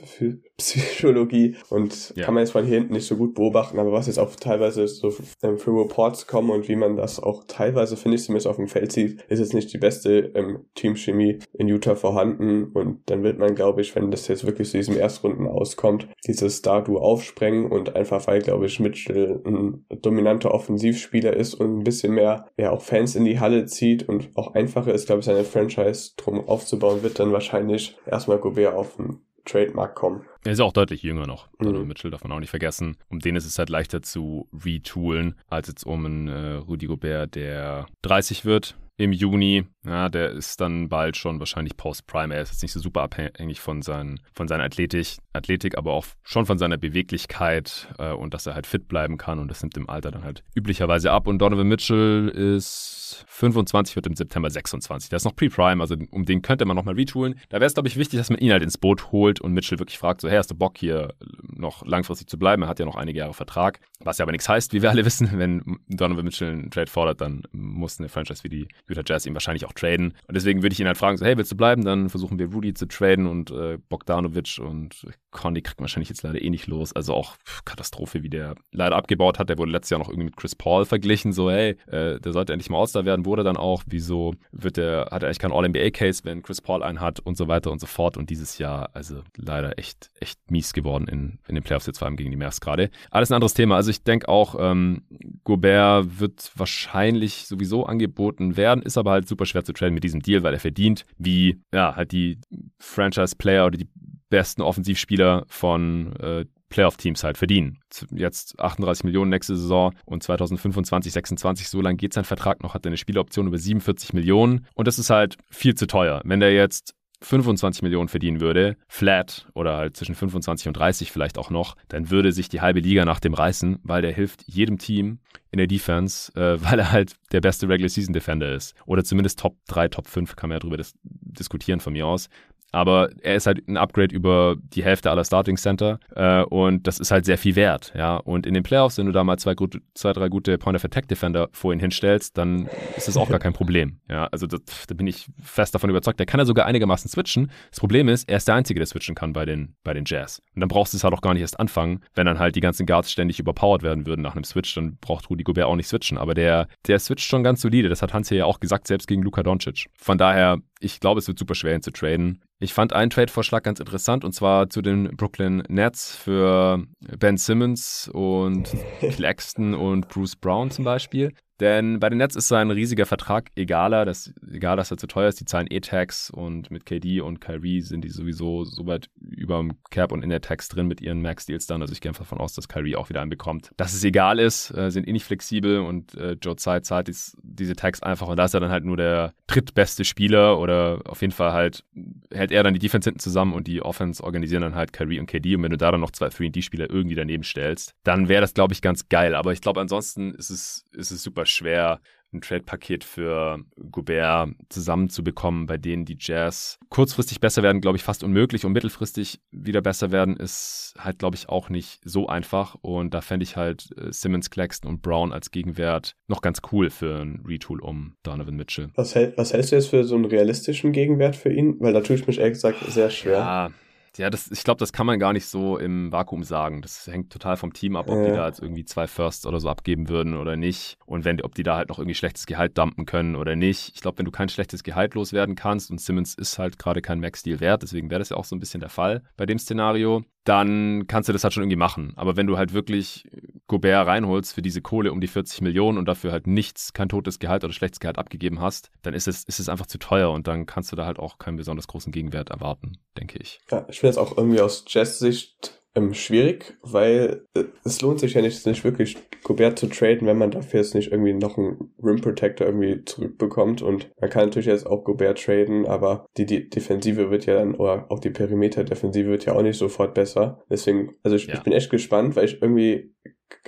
Psychologie 0.56 1.56
und 1.70 2.12
ja. 2.16 2.24
kann 2.24 2.35
man 2.35 2.43
jetzt 2.43 2.52
von 2.52 2.64
hier 2.64 2.78
hinten 2.78 2.93
nicht 2.93 3.06
so 3.06 3.16
gut 3.16 3.35
beobachten, 3.35 3.78
aber 3.78 3.93
was 3.93 4.09
jetzt 4.09 4.18
auch 4.18 4.35
teilweise 4.35 4.86
so 4.89 5.14
ähm, 5.43 5.59
für 5.59 5.70
Reports 5.70 6.27
kommen 6.27 6.51
und 6.51 6.68
wie 6.68 6.77
man 6.77 6.97
das 6.97 7.20
auch 7.20 7.44
teilweise, 7.47 7.97
finde 7.97 8.16
ich, 8.16 8.24
zumindest 8.24 8.47
auf 8.47 8.56
dem 8.56 8.68
Feld 8.68 8.93
sieht, 8.93 9.22
ist 9.28 9.39
jetzt 9.39 9.55
nicht 9.55 9.72
die 9.72 9.78
beste 9.78 10.32
ähm, 10.35 10.66
Teamchemie 10.74 11.39
in 11.55 11.68
Utah 11.68 11.94
vorhanden 11.94 12.72
und 12.72 13.01
dann 13.06 13.22
wird 13.22 13.39
man, 13.39 13.55
glaube 13.55 13.81
ich, 13.81 13.94
wenn 13.94 14.10
das 14.10 14.28
jetzt 14.28 14.44
wirklich 14.44 14.70
zu 14.70 14.77
diesem 14.77 14.97
Erstrunden 14.97 15.47
auskommt, 15.47 16.09
dieses 16.27 16.56
Star-Duo 16.56 16.98
aufsprengen 16.98 17.70
und 17.70 17.94
einfach, 17.94 18.27
weil, 18.27 18.43
glaube 18.43 18.66
ich, 18.66 18.81
Mitchell 18.81 19.40
ein 19.47 19.85
dominanter 20.02 20.52
Offensivspieler 20.52 21.35
ist 21.35 21.55
und 21.55 21.78
ein 21.78 21.85
bisschen 21.85 22.14
mehr, 22.14 22.47
ja, 22.56 22.70
auch 22.72 22.82
Fans 22.82 23.14
in 23.14 23.24
die 23.24 23.39
Halle 23.39 23.66
zieht 23.66 24.09
und 24.09 24.31
auch 24.35 24.55
einfacher 24.55 24.93
ist, 24.93 25.06
glaube 25.06 25.20
ich, 25.20 25.27
seine 25.27 25.44
Franchise 25.44 26.12
drum 26.16 26.39
aufzubauen, 26.48 27.02
wird 27.02 27.18
dann 27.18 27.32
wahrscheinlich 27.32 27.96
erstmal 28.06 28.38
Gobert 28.38 28.74
auf 28.74 28.96
den 28.96 29.20
Trademark 29.44 29.94
kommen. 29.94 30.24
Er 30.44 30.52
ist 30.52 30.60
auch 30.60 30.72
deutlich 30.72 31.02
jünger 31.02 31.26
noch. 31.26 31.48
Mhm. 31.58 31.86
Mitchell 31.86 32.10
darf 32.10 32.22
man 32.22 32.32
auch 32.32 32.40
nicht 32.40 32.50
vergessen. 32.50 32.96
Um 33.08 33.20
den 33.20 33.36
ist 33.36 33.46
es 33.46 33.58
halt 33.58 33.68
leichter 33.68 34.02
zu 34.02 34.48
retoolen, 34.52 35.36
als 35.48 35.68
jetzt 35.68 35.84
um 35.84 36.06
einen 36.06 36.28
äh, 36.28 36.54
Rudy 36.56 36.86
Gobert, 36.86 37.34
der 37.34 37.86
30 38.02 38.44
wird 38.44 38.76
im 39.00 39.12
Juni. 39.12 39.64
Ja, 39.84 40.10
der 40.10 40.30
ist 40.30 40.60
dann 40.60 40.88
bald 40.90 41.16
schon 41.16 41.38
wahrscheinlich 41.38 41.76
Post-Prime. 41.76 42.34
Er 42.34 42.42
ist 42.42 42.52
jetzt 42.52 42.62
nicht 42.62 42.72
so 42.72 42.80
super 42.80 43.02
abhängig 43.02 43.60
von, 43.60 43.80
seinen, 43.80 44.20
von 44.34 44.46
seiner 44.46 44.64
Athletik, 44.64 45.16
Athletik, 45.32 45.78
aber 45.78 45.93
auch 45.93 46.07
schon 46.23 46.47
von 46.47 46.59
seiner 46.59 46.77
Beweglichkeit 46.77 47.89
äh, 47.98 48.12
und 48.12 48.35
dass 48.35 48.47
er 48.47 48.55
halt 48.55 48.66
fit 48.66 48.89
bleiben 48.89 49.16
kann. 49.16 49.39
Und 49.39 49.48
das 49.48 49.62
nimmt 49.62 49.77
im 49.77 49.89
Alter 49.89 50.11
dann 50.11 50.24
halt 50.24 50.43
üblicherweise 50.55 51.12
ab. 51.12 51.27
Und 51.27 51.39
Donovan 51.39 51.69
Mitchell 51.69 52.28
ist 52.28 53.24
25, 53.28 53.97
wird 53.97 54.07
im 54.07 54.16
September 54.16 54.51
26. 54.51 55.11
Der 55.11 55.16
ist 55.16 55.24
noch 55.24 55.36
Pre-Prime, 55.36 55.82
also 55.82 55.97
um 56.11 56.24
den 56.24 56.43
könnte 56.43 56.65
man 56.65 56.77
nochmal 56.77 56.94
retoolen. 56.94 57.39
Da 57.48 57.57
wäre 57.57 57.66
es, 57.66 57.74
glaube 57.74 57.89
ich, 57.89 57.97
wichtig, 57.97 58.19
dass 58.19 58.31
man 58.31 58.39
ihn 58.39 58.52
halt 58.52 58.62
ins 58.62 58.78
Boot 58.78 59.12
holt 59.12 59.40
und 59.40 59.52
Mitchell 59.52 59.78
wirklich 59.78 59.98
fragt, 59.98 60.20
so, 60.20 60.28
hey, 60.28 60.36
hast 60.36 60.51
du 60.51 60.55
Bock 60.55 60.78
hier 60.78 61.15
noch 61.43 61.85
langfristig 61.86 62.28
zu 62.28 62.39
bleiben? 62.39 62.62
Er 62.62 62.69
hat 62.69 62.78
ja 62.78 62.85
noch 62.85 62.97
einige 62.97 63.20
Jahre 63.20 63.35
Vertrag, 63.35 63.81
was 64.01 64.19
ja 64.19 64.24
aber 64.24 64.32
nichts 64.32 64.48
heißt, 64.48 64.73
wie 64.73 64.82
wir 64.82 64.90
alle 64.90 65.05
wissen. 65.05 65.31
Wenn 65.32 65.78
Donovan 65.89 66.24
Mitchell 66.24 66.51
einen 66.51 66.70
Trade 66.70 66.90
fordert, 66.90 67.20
dann 67.20 67.43
muss 67.52 67.98
eine 67.98 68.09
Franchise 68.09 68.44
wie 68.44 68.48
die 68.48 68.69
Utah 68.89 69.02
Jazz 69.05 69.27
ihn 69.27 69.35
wahrscheinlich 69.35 69.65
auch 69.66 69.73
traden. 69.73 70.15
Und 70.27 70.35
deswegen 70.35 70.62
würde 70.62 70.73
ich 70.73 70.81
ihn 70.81 70.86
halt 70.86 70.98
fragen, 70.98 71.16
so, 71.16 71.24
hey, 71.24 71.36
willst 71.36 71.52
du 71.52 71.57
bleiben? 71.57 71.85
Dann 71.85 72.09
versuchen 72.09 72.39
wir 72.39 72.52
Rudy 72.52 72.74
zu 72.74 72.86
traden 72.86 73.27
und 73.27 73.51
äh, 73.51 73.78
Bogdanovic 73.89 74.59
und 74.59 75.07
Conley 75.31 75.62
kriegt 75.62 75.81
wahrscheinlich 75.81 76.09
jetzt 76.09 76.23
leider 76.23 76.40
eh 76.40 76.51
nicht 76.51 76.66
los. 76.66 76.93
Also 76.93 77.15
auch 77.15 77.36
Katastrophe, 77.65 78.23
wie 78.23 78.28
der 78.28 78.55
leider 78.73 78.97
abgebaut 78.97 79.39
hat. 79.39 79.48
Der 79.48 79.59
wurde 79.59 79.73
letztes 79.73 79.90
Jahr 79.90 80.01
noch 80.01 80.09
irgendwie 80.09 80.27
mit 80.27 80.36
Chris 80.36 80.55
Paul 80.55 80.85
verglichen, 80.85 81.32
so, 81.32 81.51
hey, 81.51 81.77
äh, 81.86 82.20
der 82.20 82.32
sollte 82.32 82.52
endlich 82.52 82.70
mal 82.70 82.81
All-Star 82.81 83.05
werden, 83.05 83.24
wurde 83.27 83.44
dann 83.44 83.57
auch. 83.57 83.82
Wieso 83.86 84.35
wird 84.52 84.77
der, 84.77 85.09
hat 85.11 85.23
er 85.23 85.28
eigentlich 85.28 85.39
keinen 85.39 85.52
All-NBA-Case, 85.52 86.24
wenn 86.24 86.43
Chris 86.43 86.61
Paul 86.61 86.82
einen 86.82 87.01
hat 87.01 87.20
und 87.20 87.36
so 87.36 87.48
weiter 87.48 87.70
und 87.70 87.81
so 87.81 87.86
fort. 87.86 88.16
Und 88.16 88.31
dieses 88.31 88.59
Jahr, 88.59 88.90
also 88.94 89.23
leider 89.36 89.78
echt, 89.78 90.11
echt 90.20 90.39
mies 90.51 90.73
geworden 90.73 91.07
in, 91.09 91.39
in 91.48 91.55
den 91.55 91.65
Playoffs 91.65 91.86
jetzt 91.86 91.98
vor 91.98 92.07
allem 92.07 92.16
gegen 92.16 92.31
die 92.31 92.36
Mavs 92.36 92.61
gerade. 92.61 92.90
Alles 93.11 93.31
ein 93.31 93.35
anderes 93.35 93.55
Thema. 93.55 93.77
Also 93.77 93.90
ich 93.90 94.02
denke 94.02 94.28
auch, 94.28 94.57
ähm, 94.59 95.02
Gobert 95.44 96.20
wird 96.20 96.51
wahrscheinlich 96.57 97.47
sowieso 97.47 97.86
angeboten 97.86 98.57
werden, 98.57 98.82
ist 98.82 98.98
aber 98.98 99.12
halt 99.12 99.28
super 99.28 99.47
schwer 99.47 99.65
zu 99.65 99.73
traden 99.73 99.94
mit 99.94 100.05
diesem 100.05 100.20
Deal, 100.20 100.43
weil 100.43 100.55
er 100.55 100.61
verdient 100.61 101.05
wie, 101.19 101.61
ja, 101.73 101.97
halt 101.97 102.12
die 102.12 102.39
Franchise-Player 102.78 103.66
oder 103.66 103.78
die 103.78 103.89
besten 104.31 104.62
Offensivspieler 104.62 105.44
von 105.48 106.16
äh, 106.16 106.47
Playoff-Teams 106.70 107.23
halt 107.24 107.36
verdienen. 107.36 107.78
Jetzt 108.12 108.59
38 108.59 109.05
Millionen 109.05 109.31
nächste 109.31 109.57
Saison 109.57 109.93
und 110.07 110.23
2025, 110.23 111.12
26, 111.12 111.69
so 111.69 111.81
lang 111.81 111.97
geht 111.97 112.15
sein 112.15 112.24
Vertrag 112.24 112.62
noch, 112.62 112.74
hat 112.74 112.86
er 112.86 112.90
eine 112.90 112.97
Spieleroption 112.97 113.48
über 113.48 113.59
47 113.59 114.12
Millionen 114.15 114.66
und 114.74 114.89
das 114.89 114.98
ist 114.98 115.11
halt 115.11 115.36
viel 115.51 115.74
zu 115.74 115.86
teuer. 115.86 116.23
Wenn 116.24 116.40
der 116.40 116.55
jetzt 116.55 116.94
25 117.23 117.82
Millionen 117.82 118.09
verdienen 118.09 118.40
würde, 118.40 118.77
flat 118.89 119.47
oder 119.55 119.77
halt 119.77 119.97
zwischen 119.97 120.15
25 120.15 120.69
und 120.69 120.74
30 120.74 121.12
vielleicht 121.12 121.36
auch 121.36 121.51
noch, 121.51 121.77
dann 121.89 122.11
würde 122.11 122.32
sich 122.32 122.48
die 122.48 122.61
halbe 122.61 122.81
Liga 122.81 123.05
nach 123.05 123.20
dem 123.20 123.35
reißen, 123.35 123.78
weil 123.82 124.01
der 124.01 124.12
hilft 124.12 124.44
jedem 124.47 124.78
Team 124.78 125.19
in 125.51 125.59
der 125.59 125.66
Defense, 125.66 126.32
äh, 126.35 126.62
weil 126.70 126.78
er 126.78 126.93
halt 126.93 127.15
der 127.32 127.40
beste 127.40 127.69
Regular 127.69 127.89
Season 127.89 128.15
Defender 128.15 128.55
ist. 128.55 128.74
Oder 128.86 129.05
zumindest 129.05 129.39
Top 129.39 129.57
3, 129.69 129.89
Top 129.89 130.07
5 130.07 130.36
kann 130.36 130.48
man 130.48 130.57
ja 130.57 130.61
drüber 130.61 130.78
dis 130.78 130.94
diskutieren 131.02 131.81
von 131.81 131.93
mir 131.93 132.07
aus. 132.07 132.28
Aber 132.72 133.10
er 133.22 133.36
ist 133.36 133.47
halt 133.47 133.66
ein 133.68 133.76
Upgrade 133.76 134.14
über 134.14 134.56
die 134.59 134.84
Hälfte 134.84 135.10
aller 135.10 135.24
Starting 135.24 135.56
Center 135.56 135.98
äh, 136.14 136.42
und 136.42 136.86
das 136.86 136.98
ist 136.98 137.10
halt 137.10 137.24
sehr 137.24 137.38
viel 137.38 137.56
wert, 137.56 137.92
ja. 137.97 138.16
Und 138.16 138.47
in 138.47 138.55
den 138.55 138.62
Playoffs, 138.62 138.98
wenn 138.98 139.06
du 139.06 139.12
da 139.12 139.24
mal 139.24 139.38
zwei, 139.38 139.55
gute, 139.55 139.80
zwei 139.94 140.12
drei 140.12 140.28
gute 140.28 140.56
Point 140.59 140.76
of 140.76 140.84
Attack 140.84 141.09
Defender 141.09 141.48
vor 141.52 141.72
ihn 141.72 141.80
hinstellst, 141.80 142.36
dann 142.38 142.68
ist 142.97 143.09
das 143.09 143.16
auch 143.16 143.28
gar 143.28 143.38
kein 143.38 143.52
Problem, 143.52 144.01
ja. 144.09 144.26
Also 144.26 144.47
das, 144.47 144.60
da 144.86 144.94
bin 144.94 145.06
ich 145.06 145.26
fest 145.42 145.74
davon 145.74 145.90
überzeugt. 145.90 146.18
Der 146.18 146.26
kann 146.26 146.40
ja 146.40 146.47
sogar 146.47 146.66
einigermaßen 146.66 147.10
switchen. 147.10 147.51
Das 147.70 147.80
Problem 147.80 148.09
ist, 148.09 148.28
er 148.28 148.36
ist 148.36 148.48
der 148.48 148.55
Einzige, 148.55 148.78
der 148.80 148.86
switchen 148.86 149.14
kann 149.14 149.32
bei 149.32 149.44
den, 149.44 149.74
bei 149.82 149.94
den 149.94 150.05
Jazz. 150.06 150.40
Und 150.55 150.60
dann 150.60 150.68
brauchst 150.68 150.92
du 150.92 150.97
es 150.97 151.05
halt 151.05 151.14
auch 151.14 151.22
gar 151.22 151.34
nicht 151.34 151.42
erst 151.42 151.59
anfangen, 151.59 152.01
wenn 152.14 152.26
dann 152.26 152.38
halt 152.38 152.56
die 152.56 152.60
ganzen 152.60 152.86
Guards 152.86 153.10
ständig 153.10 153.38
überpowered 153.38 153.82
werden 153.82 154.06
würden 154.06 154.22
nach 154.22 154.34
einem 154.34 154.44
Switch, 154.44 154.74
dann 154.74 154.97
braucht 155.01 155.30
Rudy 155.30 155.44
Gobert 155.44 155.66
auch 155.66 155.76
nicht 155.76 155.88
switchen. 155.88 156.18
Aber 156.18 156.34
der, 156.34 156.68
der 156.86 156.98
switcht 156.98 157.26
schon 157.26 157.42
ganz 157.42 157.60
solide. 157.60 157.88
Das 157.88 158.02
hat 158.02 158.14
Hans 158.14 158.28
hier 158.28 158.38
ja 158.38 158.44
auch 158.44 158.60
gesagt, 158.60 158.86
selbst 158.86 159.06
gegen 159.06 159.22
Luka 159.22 159.42
Doncic. 159.42 159.86
Von 159.98 160.18
daher, 160.18 160.59
ich 160.81 160.98
glaube, 160.98 161.20
es 161.20 161.28
wird 161.28 161.39
super 161.39 161.55
schwer, 161.55 161.74
ihn 161.74 161.82
zu 161.82 161.93
traden. 161.93 162.43
Ich 162.59 162.73
fand 162.74 162.93
einen 162.93 163.11
Trade-Vorschlag 163.11 163.62
ganz 163.62 163.81
interessant 163.81 164.24
und 164.24 164.32
zwar 164.32 164.70
zu 164.70 164.82
den 164.82 165.16
Brooklyn 165.16 165.62
Nets 165.69 166.16
für 166.16 166.85
Ben 167.19 167.36
Simmons 167.36 168.11
und 168.12 168.74
Claxton 169.01 169.74
und 169.74 170.09
Bruce 170.09 170.36
Brown 170.36 170.70
zum 170.70 170.85
Beispiel. 170.85 171.32
Denn 171.60 172.00
bei 172.00 172.08
den 172.08 172.18
Nets 172.18 172.36
ist 172.36 172.48
so 172.48 172.54
ein 172.54 172.70
riesiger 172.70 173.04
Vertrag 173.04 173.50
egaler, 173.54 174.06
dass, 174.06 174.32
egal, 174.50 174.78
dass 174.78 174.90
er 174.90 174.96
zu 174.96 175.06
teuer 175.06 175.28
ist, 175.28 175.40
die 175.40 175.44
zahlen 175.44 175.66
E-Tax 175.70 176.30
und 176.30 176.70
mit 176.70 176.86
KD 176.86 177.20
und 177.20 177.40
Kyrie 177.40 177.82
sind 177.82 178.02
die 178.02 178.08
sowieso 178.08 178.64
so 178.64 178.86
weit 178.86 179.10
über 179.20 179.58
dem 179.58 179.74
Cap 179.90 180.10
und 180.12 180.22
in 180.22 180.30
der 180.30 180.40
Tax 180.40 180.68
drin 180.68 180.86
mit 180.86 181.02
ihren 181.02 181.20
Max-Deals 181.20 181.66
dann. 181.66 181.82
Also 181.82 181.92
ich 181.92 182.00
gehe 182.00 182.10
einfach 182.10 182.24
davon 182.24 182.40
aus, 182.40 182.54
dass 182.54 182.68
Kyrie 182.68 182.96
auch 182.96 183.10
wieder 183.10 183.20
einen 183.20 183.30
bekommt. 183.30 183.72
Dass 183.76 183.92
es 183.92 184.02
egal 184.04 184.38
ist, 184.38 184.70
äh, 184.70 184.90
sind 184.90 185.06
eh 185.06 185.12
nicht 185.12 185.24
flexibel 185.24 185.80
und 185.80 186.14
äh, 186.14 186.36
Joe 186.40 186.56
Tsai 186.56 186.80
zahlt 186.80 187.08
dies, 187.08 187.36
diese 187.42 187.76
Tax 187.76 188.02
einfach 188.02 188.28
und 188.28 188.38
da 188.38 188.46
ist 188.46 188.54
er 188.54 188.60
dann 188.60 188.70
halt 188.70 188.84
nur 188.84 188.96
der 188.96 189.34
drittbeste 189.46 190.04
Spieler 190.04 190.58
oder 190.58 191.02
auf 191.04 191.20
jeden 191.20 191.32
Fall 191.32 191.52
halt 191.52 191.84
hält 192.32 192.52
er 192.52 192.62
dann 192.62 192.72
die 192.72 192.80
Defense 192.80 193.08
hinten 193.08 193.20
zusammen 193.20 193.52
und 193.52 193.66
die 193.66 193.82
Offense 193.82 194.22
organisieren 194.22 194.62
dann 194.62 194.74
halt 194.74 194.92
Kyrie 194.92 195.20
und 195.20 195.26
KD 195.26 195.56
und 195.56 195.62
wenn 195.62 195.70
du 195.70 195.76
da 195.76 195.90
dann 195.90 196.00
noch 196.00 196.12
zwei 196.12 196.28
3D-Spieler 196.28 196.88
irgendwie 196.88 197.16
daneben 197.16 197.44
stellst, 197.44 197.94
dann 198.04 198.28
wäre 198.28 198.40
das 198.40 198.54
glaube 198.54 198.72
ich 198.72 198.80
ganz 198.80 199.08
geil. 199.08 199.34
Aber 199.34 199.52
ich 199.52 199.60
glaube 199.60 199.80
ansonsten 199.80 200.32
ist 200.34 200.50
es, 200.50 200.84
ist 200.92 201.10
es 201.10 201.22
super 201.22 201.44
schwer, 201.51 202.01
ein 202.32 202.40
Trade-Paket 202.40 203.05
für 203.05 203.59
Gobert 203.90 204.51
zusammenzubekommen, 204.68 205.66
bei 205.66 205.77
denen 205.77 206.05
die 206.05 206.16
Jazz 206.18 206.78
kurzfristig 206.89 207.40
besser 207.40 207.62
werden, 207.62 207.81
glaube 207.81 207.97
ich, 207.97 208.05
fast 208.05 208.22
unmöglich 208.22 208.64
und 208.64 208.72
mittelfristig 208.72 209.40
wieder 209.51 209.81
besser 209.81 210.12
werden, 210.12 210.36
ist 210.36 210.94
halt, 210.98 211.18
glaube 211.18 211.36
ich, 211.36 211.48
auch 211.48 211.68
nicht 211.68 212.01
so 212.05 212.28
einfach. 212.28 212.77
Und 212.82 213.14
da 213.14 213.20
fände 213.20 213.44
ich 213.44 213.56
halt 213.56 213.90
äh, 213.97 214.12
Simmons, 214.12 214.51
Claxton 214.51 214.89
und 214.89 215.02
Brown 215.02 215.32
als 215.32 215.51
Gegenwert 215.51 216.14
noch 216.28 216.40
ganz 216.40 216.60
cool 216.72 216.90
für 216.90 217.20
ein 217.20 217.43
Retool 217.47 217.81
um 217.81 218.14
Donovan 218.22 218.56
Mitchell. 218.56 218.90
Was, 218.94 219.14
hält, 219.14 219.36
was 219.36 219.52
hältst 219.52 219.72
du 219.72 219.77
jetzt 219.77 219.89
für 219.89 220.05
so 220.05 220.14
einen 220.14 220.27
realistischen 220.27 220.93
Gegenwert 220.93 221.36
für 221.36 221.52
ihn? 221.52 221.77
Weil 221.81 221.93
da 221.93 222.01
tue 222.01 222.16
ich 222.16 222.27
mich 222.27 222.39
ehrlich 222.39 222.55
gesagt 222.55 222.78
sehr 222.89 223.10
schwer. 223.10 223.39
Ja 223.39 223.70
ja, 224.16 224.30
das, 224.30 224.50
ich 224.50 224.64
glaube, 224.64 224.78
das 224.78 224.92
kann 224.92 225.06
man 225.06 225.18
gar 225.18 225.32
nicht 225.32 225.46
so 225.46 225.78
im 225.78 226.10
Vakuum 226.12 226.42
sagen. 226.42 226.82
Das 226.82 227.06
hängt 227.06 227.32
total 227.32 227.56
vom 227.56 227.72
Team 227.72 227.96
ab, 227.96 228.08
ob 228.08 228.16
ja. 228.16 228.24
die 228.26 228.32
da 228.32 228.46
jetzt 228.46 228.60
irgendwie 228.60 228.84
zwei 228.84 229.06
Firsts 229.06 229.46
oder 229.46 229.60
so 229.60 229.68
abgeben 229.68 230.08
würden 230.08 230.36
oder 230.36 230.56
nicht. 230.56 230.96
Und 231.06 231.24
wenn, 231.24 231.40
ob 231.42 231.54
die 231.54 231.62
da 231.62 231.76
halt 231.76 231.88
noch 231.88 231.98
irgendwie 231.98 232.14
schlechtes 232.14 232.46
Gehalt 232.46 232.76
dumpen 232.76 233.06
können 233.06 233.36
oder 233.36 233.56
nicht. 233.56 233.92
Ich 233.94 234.00
glaube, 234.00 234.18
wenn 234.18 234.24
du 234.24 234.30
kein 234.30 234.48
schlechtes 234.48 234.82
Gehalt 234.82 235.14
loswerden 235.14 235.54
kannst 235.54 235.90
und 235.90 236.00
Simmons 236.00 236.34
ist 236.34 236.58
halt 236.58 236.78
gerade 236.78 237.02
kein 237.02 237.20
Max-Deal 237.20 237.60
wert, 237.60 237.82
deswegen 237.82 238.10
wäre 238.10 238.18
das 238.18 238.30
ja 238.30 238.36
auch 238.36 238.44
so 238.44 238.56
ein 238.56 238.60
bisschen 238.60 238.80
der 238.80 238.90
Fall 238.90 239.22
bei 239.36 239.46
dem 239.46 239.58
Szenario, 239.58 240.24
dann 240.44 241.06
kannst 241.06 241.28
du 241.28 241.32
das 241.32 241.44
halt 241.44 241.52
schon 241.52 241.62
irgendwie 241.62 241.76
machen. 241.76 242.12
Aber 242.16 242.36
wenn 242.36 242.46
du 242.46 242.56
halt 242.56 242.72
wirklich 242.72 243.28
Gobert 243.66 244.06
reinholst 244.06 244.54
für 244.54 244.62
diese 244.62 244.80
Kohle 244.80 245.12
um 245.12 245.20
die 245.20 245.26
40 245.26 245.60
Millionen 245.60 245.98
und 245.98 246.06
dafür 246.06 246.32
halt 246.32 246.46
nichts, 246.46 246.92
kein 246.92 247.08
totes 247.08 247.38
Gehalt 247.38 247.62
oder 247.64 247.72
schlechtes 247.72 248.00
Gehalt 248.00 248.18
abgegeben 248.18 248.60
hast, 248.60 248.90
dann 249.02 249.14
ist 249.14 249.28
es, 249.28 249.44
ist 249.44 249.60
es 249.60 249.68
einfach 249.68 249.86
zu 249.86 249.98
teuer 249.98 250.30
und 250.30 250.46
dann 250.46 250.66
kannst 250.66 250.92
du 250.92 250.96
da 250.96 251.06
halt 251.06 251.18
auch 251.18 251.38
keinen 251.38 251.56
besonders 251.56 251.86
großen 251.88 252.12
Gegenwert 252.12 252.50
erwarten, 252.50 252.98
denke 253.18 253.38
ich. 253.38 253.60
Ja, 253.70 253.86
ich 253.88 254.00
finde 254.00 254.12
es 254.12 254.18
auch 254.18 254.36
irgendwie 254.36 254.60
aus 254.60 254.84
Jazz-Sicht 254.88 255.80
ähm, 255.94 256.14
schwierig, 256.14 256.76
weil 256.82 257.46
äh, 257.54 257.64
es 257.84 258.00
lohnt 258.00 258.20
sich 258.20 258.34
ja 258.34 258.42
nicht, 258.42 258.64
nicht 258.66 258.84
wirklich 258.84 259.16
Gobert 259.42 259.78
zu 259.78 259.86
traden, 259.88 260.26
wenn 260.26 260.38
man 260.38 260.50
dafür 260.50 260.80
jetzt 260.80 260.94
nicht 260.94 261.10
irgendwie 261.10 261.32
noch 261.32 261.58
einen 261.58 261.92
Rim 262.02 262.20
Protector 262.20 262.66
irgendwie 262.66 263.04
zurückbekommt 263.04 263.82
und 263.82 264.10
man 264.20 264.30
kann 264.30 264.44
natürlich 264.44 264.66
jetzt 264.66 264.86
auch 264.86 265.04
Gobert 265.04 265.42
traden, 265.42 265.86
aber 265.86 266.26
die, 266.36 266.46
die 266.46 266.68
Defensive 266.68 267.30
wird 267.30 267.46
ja 267.46 267.54
dann, 267.54 267.74
oder 267.74 268.06
auch 268.10 268.20
die 268.20 268.30
Perimeter-Defensive 268.30 269.28
wird 269.28 269.46
ja 269.46 269.54
auch 269.54 269.62
nicht 269.62 269.78
sofort 269.78 270.14
besser. 270.14 270.62
Deswegen, 270.70 271.14
also 271.22 271.36
ich, 271.36 271.46
ja. 271.46 271.54
ich 271.54 271.62
bin 271.62 271.72
echt 271.72 271.90
gespannt, 271.90 272.36
weil 272.36 272.44
ich 272.44 272.62
irgendwie 272.62 273.12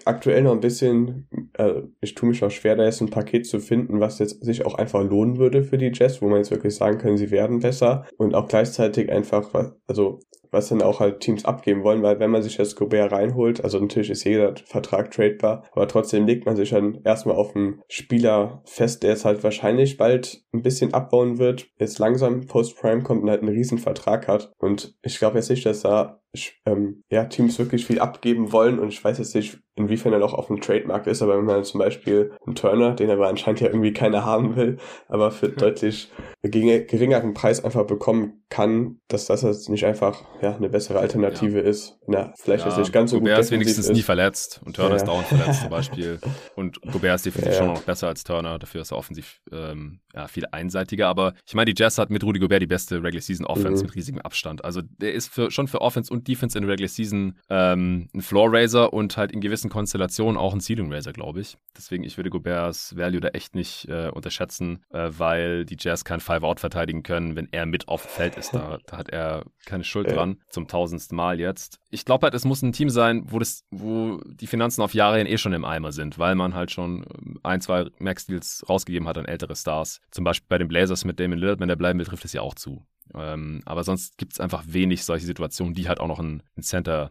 aktuell 0.04 0.42
noch 0.42 0.52
ein 0.52 0.60
bisschen, 0.60 1.28
äh, 1.54 1.82
ich 2.00 2.14
tue 2.14 2.28
mich 2.28 2.40
noch 2.40 2.50
schwer, 2.50 2.76
da 2.76 2.84
jetzt 2.84 3.00
ein 3.00 3.10
Paket 3.10 3.46
zu 3.46 3.58
finden, 3.58 4.00
was 4.00 4.18
jetzt 4.18 4.44
sich 4.44 4.64
auch 4.64 4.74
einfach 4.74 5.02
lohnen 5.02 5.38
würde 5.38 5.64
für 5.64 5.78
die 5.78 5.90
Jets, 5.92 6.22
wo 6.22 6.28
man 6.28 6.38
jetzt 6.38 6.50
wirklich 6.50 6.74
sagen 6.74 6.98
kann, 6.98 7.16
sie 7.16 7.30
werden 7.30 7.60
besser 7.60 8.06
und 8.16 8.34
auch 8.34 8.48
gleichzeitig 8.48 9.10
einfach, 9.10 9.74
also 9.86 10.20
was 10.52 10.68
dann 10.68 10.82
auch 10.82 11.00
halt 11.00 11.20
Teams 11.20 11.44
abgeben 11.44 11.82
wollen, 11.82 12.02
weil 12.02 12.20
wenn 12.20 12.30
man 12.30 12.42
sich 12.42 12.58
jetzt 12.58 12.76
Gobert 12.76 13.10
reinholt, 13.10 13.64
also 13.64 13.80
natürlich 13.80 14.10
ist 14.10 14.24
jeder 14.24 14.54
Vertrag 14.66 15.10
tradebar, 15.10 15.64
aber 15.72 15.88
trotzdem 15.88 16.26
legt 16.26 16.46
man 16.46 16.54
sich 16.56 16.70
dann 16.70 17.00
erstmal 17.04 17.36
auf 17.36 17.56
einen 17.56 17.80
Spieler 17.88 18.62
fest, 18.66 19.02
der 19.02 19.10
jetzt 19.10 19.24
halt 19.24 19.42
wahrscheinlich 19.42 19.96
bald 19.96 20.44
ein 20.52 20.62
bisschen 20.62 20.94
abbauen 20.94 21.38
wird, 21.38 21.68
jetzt 21.78 21.98
langsam 21.98 22.46
Post-Prime 22.46 23.02
kommt 23.02 23.22
und 23.22 23.30
halt 23.30 23.40
einen 23.40 23.54
riesen 23.54 23.78
Vertrag 23.78 24.28
hat. 24.28 24.52
Und 24.58 24.94
ich 25.02 25.18
glaube 25.18 25.38
jetzt 25.38 25.50
nicht, 25.50 25.66
dass 25.66 25.80
da 25.80 26.21
ähm, 26.64 27.02
ja, 27.10 27.24
Teams 27.24 27.58
wirklich 27.58 27.86
viel 27.86 28.00
abgeben 28.00 28.52
wollen 28.52 28.78
und 28.78 28.88
ich 28.88 29.02
weiß 29.02 29.18
jetzt 29.18 29.34
nicht, 29.34 29.58
inwiefern 29.74 30.12
er 30.12 30.18
noch 30.18 30.34
auf 30.34 30.48
dem 30.48 30.60
Trademark 30.60 31.06
ist, 31.06 31.22
aber 31.22 31.38
wenn 31.38 31.44
man 31.44 31.64
zum 31.64 31.80
Beispiel 31.80 32.32
einen 32.46 32.54
Turner, 32.54 32.94
den 32.94 33.10
aber 33.10 33.28
anscheinend 33.28 33.60
ja 33.60 33.68
irgendwie 33.68 33.92
keiner 33.92 34.24
haben 34.24 34.54
will, 34.56 34.78
aber 35.08 35.30
für 35.30 35.48
deutlich 35.48 36.10
geringeren 36.42 37.34
Preis 37.34 37.64
einfach 37.64 37.86
bekommen 37.86 38.42
kann, 38.50 38.98
dass 39.08 39.26
das 39.26 39.42
jetzt 39.42 39.70
nicht 39.70 39.86
einfach 39.86 40.24
ja, 40.42 40.54
eine 40.54 40.68
bessere 40.68 40.98
Alternative 40.98 41.58
ja. 41.58 41.64
ist. 41.64 41.98
Na, 42.06 42.34
vielleicht 42.36 42.64
ja, 42.64 42.70
ist 42.70 42.78
nicht 42.78 42.92
ganz 42.92 43.12
so 43.12 43.18
Gobert 43.18 43.30
gut. 43.30 43.36
Gobert 43.36 43.44
ist 43.44 43.50
wenigstens 43.52 43.88
ist. 43.88 43.96
nie 43.96 44.02
verletzt 44.02 44.60
und 44.64 44.76
Turner 44.76 44.90
ja. 44.90 44.96
ist 44.96 45.06
dauernd 45.06 45.26
verletzt 45.26 45.60
zum 45.62 45.70
Beispiel. 45.70 46.18
Und 46.56 46.80
Gobert 46.82 47.16
ist 47.16 47.26
definitiv 47.26 47.56
schon 47.56 47.68
noch 47.68 47.82
besser 47.82 48.08
als 48.08 48.24
Turner, 48.24 48.58
dafür 48.58 48.82
ist 48.82 48.90
er 48.90 48.98
offensiv 48.98 49.40
ähm, 49.50 50.00
ja, 50.14 50.28
viel 50.28 50.44
einseitiger. 50.50 51.08
Aber 51.08 51.32
ich 51.46 51.54
meine, 51.54 51.72
die 51.72 51.80
Jazz 51.80 51.96
hat 51.98 52.10
mit 52.10 52.24
Rudy 52.24 52.40
Gobert 52.40 52.60
die 52.60 52.66
beste 52.66 52.96
Regular 52.96 53.22
Season 53.22 53.46
Offense 53.46 53.82
mhm. 53.82 53.88
mit 53.88 53.94
riesigem 53.94 54.20
Abstand. 54.20 54.64
Also 54.64 54.82
der 54.82 55.14
ist 55.14 55.28
für, 55.28 55.50
schon 55.50 55.66
für 55.66 55.80
Offense 55.80 56.12
und 56.12 56.21
Defense 56.22 56.58
in 56.58 56.64
Regular 56.64 56.88
Season 56.88 57.38
ähm, 57.48 58.08
ein 58.14 58.22
Floor 58.22 58.52
Raiser 58.52 58.92
und 58.92 59.16
halt 59.16 59.32
in 59.32 59.40
gewissen 59.40 59.70
Konstellationen 59.70 60.36
auch 60.36 60.52
ein 60.54 60.60
Ceiling 60.60 60.92
Raiser, 60.92 61.12
glaube 61.12 61.40
ich. 61.40 61.56
Deswegen, 61.76 62.04
ich 62.04 62.16
würde 62.16 62.30
Goberts 62.30 62.96
Value 62.96 63.20
da 63.20 63.28
echt 63.28 63.54
nicht 63.54 63.88
äh, 63.88 64.08
unterschätzen, 64.08 64.84
äh, 64.90 65.10
weil 65.10 65.64
die 65.64 65.76
Jazz 65.78 66.04
kein 66.04 66.20
Five-Out 66.20 66.60
verteidigen 66.60 67.02
können, 67.02 67.36
wenn 67.36 67.48
er 67.50 67.66
mit 67.66 67.88
auf 67.88 68.02
dem 68.02 68.10
Feld 68.10 68.36
ist. 68.36 68.54
Da, 68.54 68.78
da 68.86 68.96
hat 68.96 69.08
er 69.08 69.44
keine 69.66 69.84
Schuld 69.84 70.08
ja. 70.08 70.14
dran, 70.14 70.38
zum 70.48 70.68
tausendsten 70.68 71.16
Mal 71.16 71.40
jetzt. 71.40 71.78
Ich 71.90 72.04
glaube 72.04 72.24
halt, 72.24 72.34
es 72.34 72.44
muss 72.44 72.62
ein 72.62 72.72
Team 72.72 72.90
sein, 72.90 73.24
wo, 73.26 73.38
das, 73.38 73.64
wo 73.70 74.20
die 74.24 74.46
Finanzen 74.46 74.82
auf 74.82 74.94
Jahre 74.94 75.18
hin 75.18 75.26
eh 75.26 75.38
schon 75.38 75.52
im 75.52 75.64
Eimer 75.64 75.92
sind, 75.92 76.18
weil 76.18 76.34
man 76.34 76.54
halt 76.54 76.70
schon 76.70 77.04
ähm, 77.18 77.40
ein, 77.42 77.60
zwei 77.60 77.86
Max-Deals 77.98 78.64
rausgegeben 78.68 79.08
hat 79.08 79.18
an 79.18 79.24
ältere 79.24 79.56
Stars. 79.56 80.00
Zum 80.10 80.24
Beispiel 80.24 80.46
bei 80.48 80.58
den 80.58 80.68
Blazers 80.68 81.04
mit 81.04 81.18
Damon 81.20 81.38
Lillard, 81.38 81.60
wenn 81.60 81.68
der 81.68 81.76
bleiben 81.76 81.98
will, 81.98 82.06
trifft 82.06 82.24
es 82.24 82.32
ja 82.32 82.42
auch 82.42 82.54
zu. 82.54 82.84
Ähm, 83.14 83.62
aber 83.64 83.84
sonst 83.84 84.18
gibt 84.18 84.32
es 84.34 84.40
einfach 84.40 84.64
wenig 84.66 85.04
solche 85.04 85.26
Situationen, 85.26 85.74
die 85.74 85.88
halt 85.88 86.00
auch 86.00 86.08
noch 86.08 86.18
ein, 86.18 86.42
ein 86.56 86.62
Center 86.62 87.10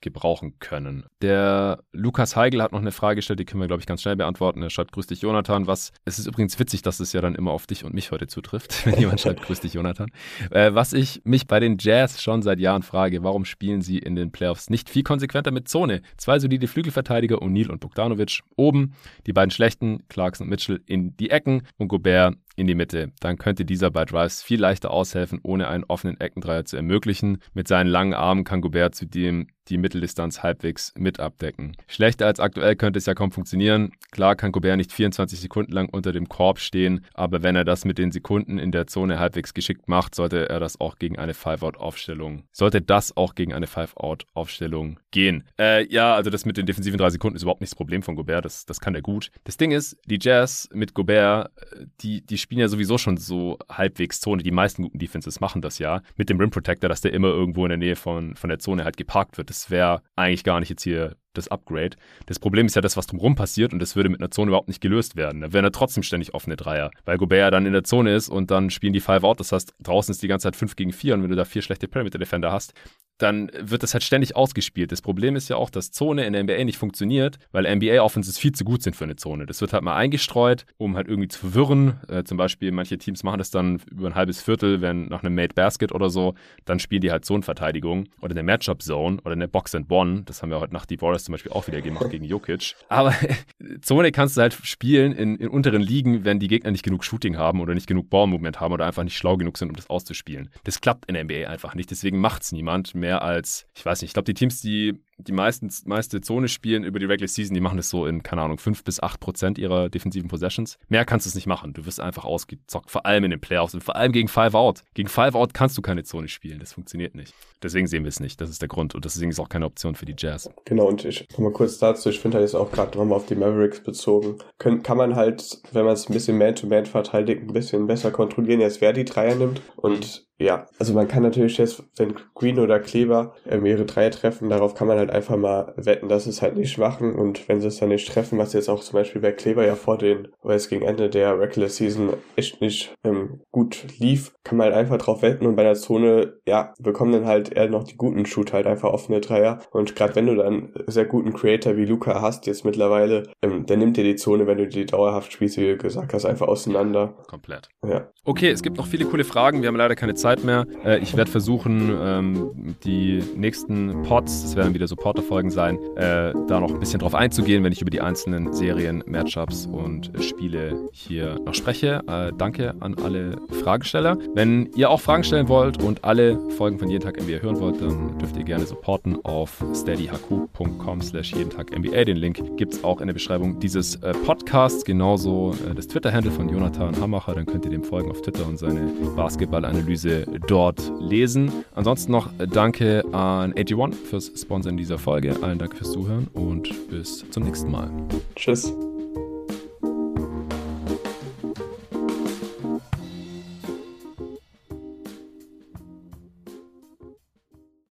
gebrauchen 0.00 0.58
können. 0.60 1.04
Der 1.22 1.82
Lukas 1.92 2.36
Heigl 2.36 2.62
hat 2.62 2.72
noch 2.72 2.80
eine 2.80 2.92
Frage 2.92 3.16
gestellt, 3.16 3.40
die 3.40 3.44
können 3.44 3.60
wir, 3.60 3.66
glaube 3.66 3.80
ich, 3.80 3.86
ganz 3.86 4.02
schnell 4.02 4.16
beantworten. 4.16 4.62
Er 4.62 4.70
schreibt, 4.70 4.92
grüß 4.92 5.08
dich, 5.08 5.22
Jonathan. 5.22 5.66
Was, 5.66 5.92
es 6.04 6.18
ist 6.18 6.26
übrigens 6.26 6.58
witzig, 6.58 6.82
dass 6.82 7.00
es 7.00 7.12
ja 7.12 7.20
dann 7.20 7.34
immer 7.34 7.50
auf 7.50 7.66
dich 7.66 7.84
und 7.84 7.94
mich 7.94 8.12
heute 8.12 8.28
zutrifft, 8.28 8.86
wenn 8.86 8.98
jemand 8.98 9.20
schreibt, 9.20 9.42
grüß 9.42 9.60
dich, 9.60 9.74
Jonathan. 9.74 10.10
Äh, 10.50 10.74
was 10.74 10.92
ich 10.92 11.22
mich 11.24 11.46
bei 11.46 11.58
den 11.58 11.78
Jazz 11.80 12.22
schon 12.22 12.42
seit 12.42 12.60
Jahren 12.60 12.82
frage, 12.82 13.22
warum 13.22 13.44
spielen 13.44 13.82
sie 13.82 13.98
in 13.98 14.14
den 14.14 14.30
Playoffs 14.30 14.70
nicht 14.70 14.88
viel 14.88 15.02
konsequenter 15.02 15.50
mit 15.50 15.68
Zone? 15.68 16.02
Zwei 16.16 16.38
solide 16.38 16.68
Flügelverteidiger, 16.68 17.42
O'Neill 17.42 17.68
und 17.68 17.80
Bogdanovic 17.80 18.40
oben, 18.56 18.94
die 19.26 19.32
beiden 19.32 19.50
schlechten, 19.50 20.06
Clarkson 20.08 20.46
und 20.46 20.50
Mitchell 20.50 20.80
in 20.86 21.16
die 21.16 21.30
Ecken 21.30 21.62
und 21.76 21.88
Gobert 21.88 22.36
in 22.58 22.66
die 22.66 22.74
Mitte. 22.74 23.12
Dann 23.20 23.38
könnte 23.38 23.64
dieser 23.64 23.90
bei 23.90 24.04
Drives 24.04 24.42
viel 24.42 24.60
leichter 24.60 24.90
aushelfen, 24.90 25.40
ohne 25.42 25.68
einen 25.68 25.84
offenen 25.84 26.20
Eckendreier 26.20 26.64
zu 26.64 26.76
ermöglichen. 26.76 27.38
Mit 27.54 27.68
seinen 27.68 27.88
langen 27.88 28.14
Armen 28.14 28.44
kann 28.44 28.60
Gobert 28.60 28.94
zudem 28.94 29.46
die 29.68 29.78
Mitteldistanz 29.78 30.42
halbwegs 30.42 30.92
mit 30.96 31.20
abdecken. 31.20 31.76
Schlechter 31.86 32.26
als 32.26 32.40
aktuell 32.40 32.76
könnte 32.76 32.98
es 32.98 33.06
ja 33.06 33.14
kaum 33.14 33.30
funktionieren. 33.30 33.92
Klar 34.10 34.36
kann 34.36 34.52
Gobert 34.52 34.76
nicht 34.76 34.92
24 34.92 35.40
Sekunden 35.40 35.72
lang 35.72 35.88
unter 35.90 36.12
dem 36.12 36.28
Korb 36.28 36.58
stehen, 36.58 37.04
aber 37.14 37.42
wenn 37.42 37.56
er 37.56 37.64
das 37.64 37.84
mit 37.84 37.98
den 37.98 38.12
Sekunden 38.12 38.58
in 38.58 38.72
der 38.72 38.86
Zone 38.86 39.18
halbwegs 39.18 39.54
geschickt 39.54 39.88
macht, 39.88 40.14
sollte 40.14 40.48
er 40.48 40.60
das 40.60 40.80
auch 40.80 40.96
gegen 40.96 41.18
eine 41.18 41.34
Five-Out-Aufstellung, 41.34 42.44
sollte 42.52 42.80
das 42.80 43.16
auch 43.16 43.34
gegen 43.34 43.52
eine 43.52 43.66
Five-Out-Aufstellung 43.66 45.00
gehen. 45.10 45.44
Äh, 45.58 45.86
ja, 45.92 46.14
also 46.14 46.30
das 46.30 46.44
mit 46.44 46.56
den 46.56 46.66
defensiven 46.66 46.98
drei 46.98 47.10
Sekunden 47.10 47.36
ist 47.36 47.42
überhaupt 47.42 47.60
nicht 47.60 47.72
das 47.72 47.76
Problem 47.76 48.02
von 48.02 48.16
Gobert, 48.16 48.44
das, 48.44 48.64
das 48.66 48.80
kann 48.80 48.94
er 48.94 49.02
gut. 49.02 49.30
Das 49.44 49.56
Ding 49.56 49.70
ist, 49.70 49.98
die 50.06 50.18
Jazz 50.20 50.68
mit 50.72 50.94
Gobert, 50.94 51.50
äh, 51.56 51.86
die, 52.00 52.24
die 52.24 52.38
spielen 52.48 52.60
ja 52.62 52.68
sowieso 52.68 52.96
schon 52.96 53.18
so 53.18 53.58
halbwegs 53.70 54.22
Zone. 54.22 54.42
Die 54.42 54.50
meisten 54.50 54.82
guten 54.82 54.98
Defenses 54.98 55.38
machen 55.38 55.60
das 55.60 55.78
ja 55.78 56.00
mit 56.16 56.30
dem 56.30 56.40
Rim 56.40 56.48
Protector, 56.48 56.88
dass 56.88 57.02
der 57.02 57.12
immer 57.12 57.28
irgendwo 57.28 57.66
in 57.66 57.68
der 57.68 57.76
Nähe 57.76 57.94
von, 57.94 58.36
von 58.36 58.48
der 58.48 58.58
Zone 58.58 58.84
halt 58.84 58.96
geparkt 58.96 59.36
wird. 59.36 59.50
Das 59.50 59.70
wäre 59.70 60.00
eigentlich 60.16 60.44
gar 60.44 60.58
nicht 60.58 60.70
jetzt 60.70 60.82
hier 60.82 61.14
das 61.34 61.48
Upgrade. 61.48 61.90
Das 62.24 62.38
Problem 62.38 62.64
ist 62.64 62.74
ja 62.74 62.80
das, 62.80 62.96
was 62.96 63.06
drumherum 63.06 63.34
passiert 63.34 63.74
und 63.74 63.80
das 63.80 63.96
würde 63.96 64.08
mit 64.08 64.20
einer 64.20 64.30
Zone 64.30 64.48
überhaupt 64.48 64.68
nicht 64.68 64.80
gelöst 64.80 65.14
werden. 65.14 65.42
Da 65.42 65.52
wären 65.52 65.66
ja 65.66 65.70
trotzdem 65.70 66.02
ständig 66.02 66.32
offene 66.32 66.56
Dreier, 66.56 66.90
weil 67.04 67.18
Gobert 67.18 67.52
dann 67.52 67.66
in 67.66 67.74
der 67.74 67.84
Zone 67.84 68.14
ist 68.14 68.30
und 68.30 68.50
dann 68.50 68.70
spielen 68.70 68.94
die 68.94 69.00
Five 69.00 69.24
Out. 69.24 69.40
Das 69.40 69.52
heißt, 69.52 69.74
draußen 69.80 70.12
ist 70.12 70.22
die 70.22 70.28
ganze 70.28 70.44
Zeit 70.44 70.56
5 70.56 70.74
gegen 70.74 70.92
4 70.92 71.14
und 71.14 71.22
wenn 71.22 71.30
du 71.30 71.36
da 71.36 71.44
vier 71.44 71.60
schlechte 71.60 71.86
Perimeter 71.86 72.18
Defender 72.18 72.50
hast, 72.50 72.72
dann 73.18 73.50
wird 73.58 73.82
das 73.82 73.92
halt 73.94 74.04
ständig 74.04 74.36
ausgespielt. 74.36 74.92
Das 74.92 75.02
Problem 75.02 75.36
ist 75.36 75.48
ja 75.48 75.56
auch, 75.56 75.70
dass 75.70 75.90
Zone 75.90 76.24
in 76.24 76.32
der 76.32 76.44
NBA 76.44 76.64
nicht 76.64 76.78
funktioniert, 76.78 77.38
weil 77.52 77.64
NBA 77.76 78.00
Offenses 78.00 78.38
viel 78.38 78.52
zu 78.52 78.64
gut 78.64 78.82
sind 78.82 78.96
für 78.96 79.04
eine 79.04 79.16
Zone. 79.16 79.46
Das 79.46 79.60
wird 79.60 79.72
halt 79.72 79.82
mal 79.82 79.96
eingestreut, 79.96 80.64
um 80.76 80.96
halt 80.96 81.08
irgendwie 81.08 81.28
zu 81.28 81.40
verwirren. 81.40 82.00
Äh, 82.08 82.24
zum 82.24 82.38
Beispiel, 82.38 82.70
manche 82.72 82.96
Teams 82.96 83.24
machen 83.24 83.38
das 83.38 83.50
dann 83.50 83.80
über 83.90 84.06
ein 84.06 84.14
halbes 84.14 84.40
Viertel, 84.40 84.80
wenn 84.80 85.06
nach 85.06 85.22
einem 85.22 85.34
Made 85.34 85.54
Basket 85.54 85.92
oder 85.92 86.10
so, 86.10 86.34
dann 86.64 86.78
spielen 86.78 87.00
die 87.00 87.10
halt 87.10 87.24
Zonenverteidigung 87.24 88.08
oder 88.20 88.32
eine 88.32 88.42
Matchup 88.42 88.82
Zone 88.82 89.18
oder 89.24 89.32
eine 89.32 89.48
Box 89.48 89.74
and 89.74 89.90
One. 89.90 90.22
Das 90.24 90.42
haben 90.42 90.50
wir 90.50 90.60
heute 90.60 90.72
nach 90.72 90.86
die 90.86 91.00
Warriors 91.00 91.24
zum 91.24 91.32
Beispiel 91.32 91.52
auch 91.52 91.66
wieder 91.66 91.80
gemacht 91.80 92.10
gegen 92.10 92.24
Jokic. 92.24 92.74
Aber 92.88 93.14
Zone 93.82 94.12
kannst 94.12 94.36
du 94.36 94.42
halt 94.42 94.54
spielen 94.62 95.12
in, 95.12 95.36
in 95.36 95.48
unteren 95.48 95.82
Ligen, 95.82 96.24
wenn 96.24 96.38
die 96.38 96.48
Gegner 96.48 96.70
nicht 96.70 96.84
genug 96.84 97.04
Shooting 97.04 97.36
haben 97.36 97.60
oder 97.60 97.74
nicht 97.74 97.86
genug 97.86 98.10
Ball-Movement 98.10 98.60
haben 98.60 98.72
oder 98.72 98.86
einfach 98.86 99.02
nicht 99.02 99.16
schlau 99.16 99.36
genug 99.36 99.58
sind, 99.58 99.70
um 99.70 99.76
das 99.76 99.90
auszuspielen. 99.90 100.50
Das 100.64 100.80
klappt 100.80 101.06
in 101.06 101.14
der 101.14 101.24
NBA 101.24 101.48
einfach 101.48 101.74
nicht. 101.74 101.90
Deswegen 101.90 102.20
macht 102.20 102.42
es 102.42 102.52
niemand 102.52 102.94
mehr 102.94 103.07
als, 103.12 103.66
ich 103.74 103.84
weiß 103.84 104.02
nicht, 104.02 104.10
ich 104.10 104.14
glaube, 104.14 104.24
die 104.24 104.34
Teams, 104.34 104.60
die 104.60 105.02
die 105.18 105.32
meisten, 105.32 105.68
meiste 105.86 106.20
Zone 106.20 106.48
spielen 106.48 106.84
über 106.84 106.98
die 106.98 107.06
Regular 107.06 107.28
Season, 107.28 107.54
die 107.54 107.60
machen 107.60 107.76
das 107.76 107.90
so 107.90 108.06
in, 108.06 108.22
keine 108.22 108.42
Ahnung, 108.42 108.58
5 108.58 108.84
bis 108.84 109.02
8 109.02 109.18
Prozent 109.18 109.58
ihrer 109.58 109.88
defensiven 109.88 110.28
Possessions. 110.28 110.78
Mehr 110.88 111.04
kannst 111.04 111.26
du 111.26 111.28
es 111.28 111.34
nicht 111.34 111.46
machen. 111.46 111.72
Du 111.72 111.86
wirst 111.86 112.00
einfach 112.00 112.24
ausgezockt, 112.24 112.90
vor 112.90 113.04
allem 113.04 113.24
in 113.24 113.30
den 113.30 113.40
Playoffs 113.40 113.74
und 113.74 113.82
vor 113.82 113.96
allem 113.96 114.12
gegen 114.12 114.28
Five 114.28 114.54
Out. 114.54 114.84
Gegen 114.94 115.08
Five 115.08 115.34
Out 115.34 115.54
kannst 115.54 115.76
du 115.76 115.82
keine 115.82 116.04
Zone 116.04 116.28
spielen. 116.28 116.60
Das 116.60 116.72
funktioniert 116.72 117.14
nicht. 117.14 117.34
Deswegen 117.62 117.88
sehen 117.88 118.04
wir 118.04 118.10
es 118.10 118.20
nicht. 118.20 118.40
Das 118.40 118.48
ist 118.48 118.62
der 118.62 118.68
Grund. 118.68 118.94
Und 118.94 119.04
deswegen 119.04 119.30
ist 119.30 119.40
auch 119.40 119.48
keine 119.48 119.66
Option 119.66 119.96
für 119.96 120.06
die 120.06 120.14
Jazz. 120.16 120.48
Genau, 120.64 120.86
und 120.86 121.04
ich 121.04 121.26
komme 121.34 121.50
kurz 121.50 121.78
dazu. 121.78 122.10
Ich 122.10 122.20
finde 122.20 122.38
halt 122.38 122.46
jetzt 122.46 122.54
auch 122.54 122.70
gerade 122.70 122.96
nochmal 122.96 123.16
auf 123.16 123.26
die 123.26 123.34
Mavericks 123.34 123.82
bezogen. 123.82 124.38
Können, 124.58 124.82
kann 124.82 124.96
man 124.96 125.16
halt, 125.16 125.60
wenn 125.72 125.84
man 125.84 125.94
es 125.94 126.08
ein 126.08 126.12
bisschen 126.12 126.38
Man-to-Man 126.38 126.84
-Man 126.84 126.86
verteidigt, 126.86 127.42
ein 127.42 127.52
bisschen 127.52 127.86
besser 127.86 128.12
kontrollieren, 128.12 128.60
jetzt 128.60 128.80
wer 128.80 128.92
die 128.92 129.04
Dreier 129.04 129.34
nimmt. 129.34 129.60
Und 129.76 130.28
ja, 130.40 130.68
also 130.78 130.94
man 130.94 131.08
kann 131.08 131.24
natürlich 131.24 131.58
jetzt, 131.58 131.82
wenn 131.96 132.14
Green 132.34 132.60
oder 132.60 132.78
Kleber 132.78 133.34
ähm, 133.48 133.66
ihre 133.66 133.84
Dreier 133.84 134.12
treffen, 134.12 134.48
darauf 134.48 134.74
kann 134.74 134.86
man 134.86 134.98
halt 134.98 135.07
einfach 135.10 135.36
mal 135.36 135.72
wetten, 135.76 136.08
dass 136.08 136.24
sie 136.24 136.30
es 136.30 136.42
halt 136.42 136.56
nicht 136.56 136.78
machen 136.78 137.14
und 137.14 137.48
wenn 137.48 137.60
sie 137.60 137.68
es 137.68 137.78
dann 137.78 137.88
nicht 137.88 138.08
treffen, 138.08 138.38
was 138.38 138.52
jetzt 138.52 138.68
auch 138.68 138.80
zum 138.80 138.94
Beispiel 138.94 139.20
bei 139.20 139.32
Kleber 139.32 139.66
ja 139.66 139.74
vor 139.74 139.98
den, 139.98 140.28
weil 140.42 140.56
es 140.56 140.68
gegen 140.68 140.84
Ende 140.84 141.08
der 141.10 141.38
Regular 141.38 141.68
Season 141.68 142.14
echt 142.36 142.60
nicht 142.60 142.94
ähm, 143.04 143.40
gut 143.50 143.84
lief, 143.98 144.32
kann 144.44 144.58
man 144.58 144.66
halt 144.66 144.76
einfach 144.76 144.98
drauf 144.98 145.22
wetten 145.22 145.46
und 145.46 145.56
bei 145.56 145.62
der 145.62 145.74
Zone, 145.74 146.34
ja, 146.46 146.72
bekommen 146.78 147.12
dann 147.12 147.26
halt 147.26 147.52
eher 147.52 147.68
noch 147.68 147.84
die 147.84 147.96
guten 147.96 148.26
Shoot 148.26 148.52
halt 148.52 148.66
einfach 148.66 148.90
offene 148.90 149.20
Dreier 149.20 149.60
und 149.70 149.96
gerade 149.96 150.16
wenn 150.16 150.26
du 150.26 150.36
dann 150.36 150.72
sehr 150.86 151.04
guten 151.04 151.32
Creator 151.32 151.76
wie 151.76 151.84
Luca 151.84 152.20
hast 152.20 152.46
jetzt 152.46 152.64
mittlerweile, 152.64 153.24
ähm, 153.42 153.66
der 153.66 153.76
nimmt 153.76 153.96
dir 153.96 154.04
die 154.04 154.16
Zone, 154.16 154.46
wenn 154.46 154.58
du 154.58 154.68
die 154.68 154.86
dauerhaft 154.86 155.32
spielst, 155.32 155.56
wie 155.58 155.66
du 155.66 155.76
gesagt 155.76 156.14
hast, 156.14 156.24
einfach 156.24 156.48
auseinander. 156.48 157.14
Komplett. 157.26 157.68
Ja. 157.86 158.08
Okay, 158.24 158.50
es 158.50 158.62
gibt 158.62 158.76
noch 158.76 158.86
viele 158.86 159.04
coole 159.04 159.24
Fragen, 159.24 159.62
wir 159.62 159.68
haben 159.68 159.76
leider 159.76 159.96
keine 159.96 160.14
Zeit 160.14 160.44
mehr. 160.44 160.66
Äh, 160.84 160.98
ich 160.98 161.16
werde 161.16 161.30
versuchen, 161.30 161.96
ähm, 162.00 162.76
die 162.84 163.22
nächsten 163.36 164.02
Pods, 164.02 164.42
das 164.42 164.56
werden 164.56 164.74
wieder 164.74 164.86
Supporter-Folgen 164.98 165.50
sein, 165.50 165.78
äh, 165.96 166.32
da 166.48 166.60
noch 166.60 166.70
ein 166.70 166.80
bisschen 166.80 166.98
drauf 166.98 167.14
einzugehen, 167.14 167.62
wenn 167.62 167.72
ich 167.72 167.80
über 167.80 167.90
die 167.90 168.00
einzelnen 168.00 168.52
Serien, 168.52 169.04
Matchups 169.06 169.66
und 169.66 170.10
Spiele 170.20 170.88
hier 170.92 171.38
noch 171.44 171.54
spreche. 171.54 172.02
Äh, 172.08 172.32
danke 172.36 172.74
an 172.80 172.96
alle 173.02 173.36
Fragesteller. 173.62 174.18
Wenn 174.34 174.70
ihr 174.74 174.90
auch 174.90 175.00
Fragen 175.00 175.22
stellen 175.22 175.48
wollt 175.48 175.82
und 175.82 176.04
alle 176.04 176.38
Folgen 176.50 176.78
von 176.78 176.90
Jeden 176.90 177.04
Tag 177.04 177.20
NBA 177.20 177.40
hören 177.42 177.60
wollt, 177.60 177.80
dann 177.80 178.18
dürft 178.18 178.36
ihr 178.36 178.42
gerne 178.42 178.66
supporten 178.66 179.24
auf 179.24 179.64
steadyhq.com 179.72 181.00
slash 181.00 181.32
jeden 181.32 181.50
Tag 181.50 181.76
NBA. 181.76 182.04
Den 182.04 182.16
Link 182.16 182.56
gibt 182.56 182.74
es 182.74 182.82
auch 182.82 183.00
in 183.00 183.06
der 183.06 183.14
Beschreibung 183.14 183.60
dieses 183.60 183.96
äh, 183.96 184.12
Podcasts, 184.26 184.84
genauso 184.84 185.54
äh, 185.70 185.74
das 185.74 185.86
Twitter-Handle 185.86 186.32
von 186.32 186.48
Jonathan 186.48 187.00
Hammacher. 187.00 187.34
Dann 187.34 187.46
könnt 187.46 187.64
ihr 187.64 187.70
dem 187.70 187.84
folgen 187.84 188.10
auf 188.10 188.20
Twitter 188.22 188.46
und 188.46 188.58
seine 188.58 188.90
Basketball-Analyse 189.14 190.26
dort 190.48 190.92
lesen. 190.98 191.52
Ansonsten 191.76 192.10
noch 192.10 192.30
danke 192.52 193.04
an 193.12 193.52
AG1 193.52 193.94
fürs 193.94 194.32
Sponsoren 194.34 194.76
dieser 194.88 194.98
Folge. 194.98 195.36
Allen 195.42 195.58
Dank 195.58 195.76
fürs 195.76 195.92
Zuhören 195.92 196.28
und 196.32 196.88
bis 196.88 197.24
zum 197.30 197.42
nächsten 197.42 197.70
Mal. 197.70 197.90
Tschüss. 198.34 198.72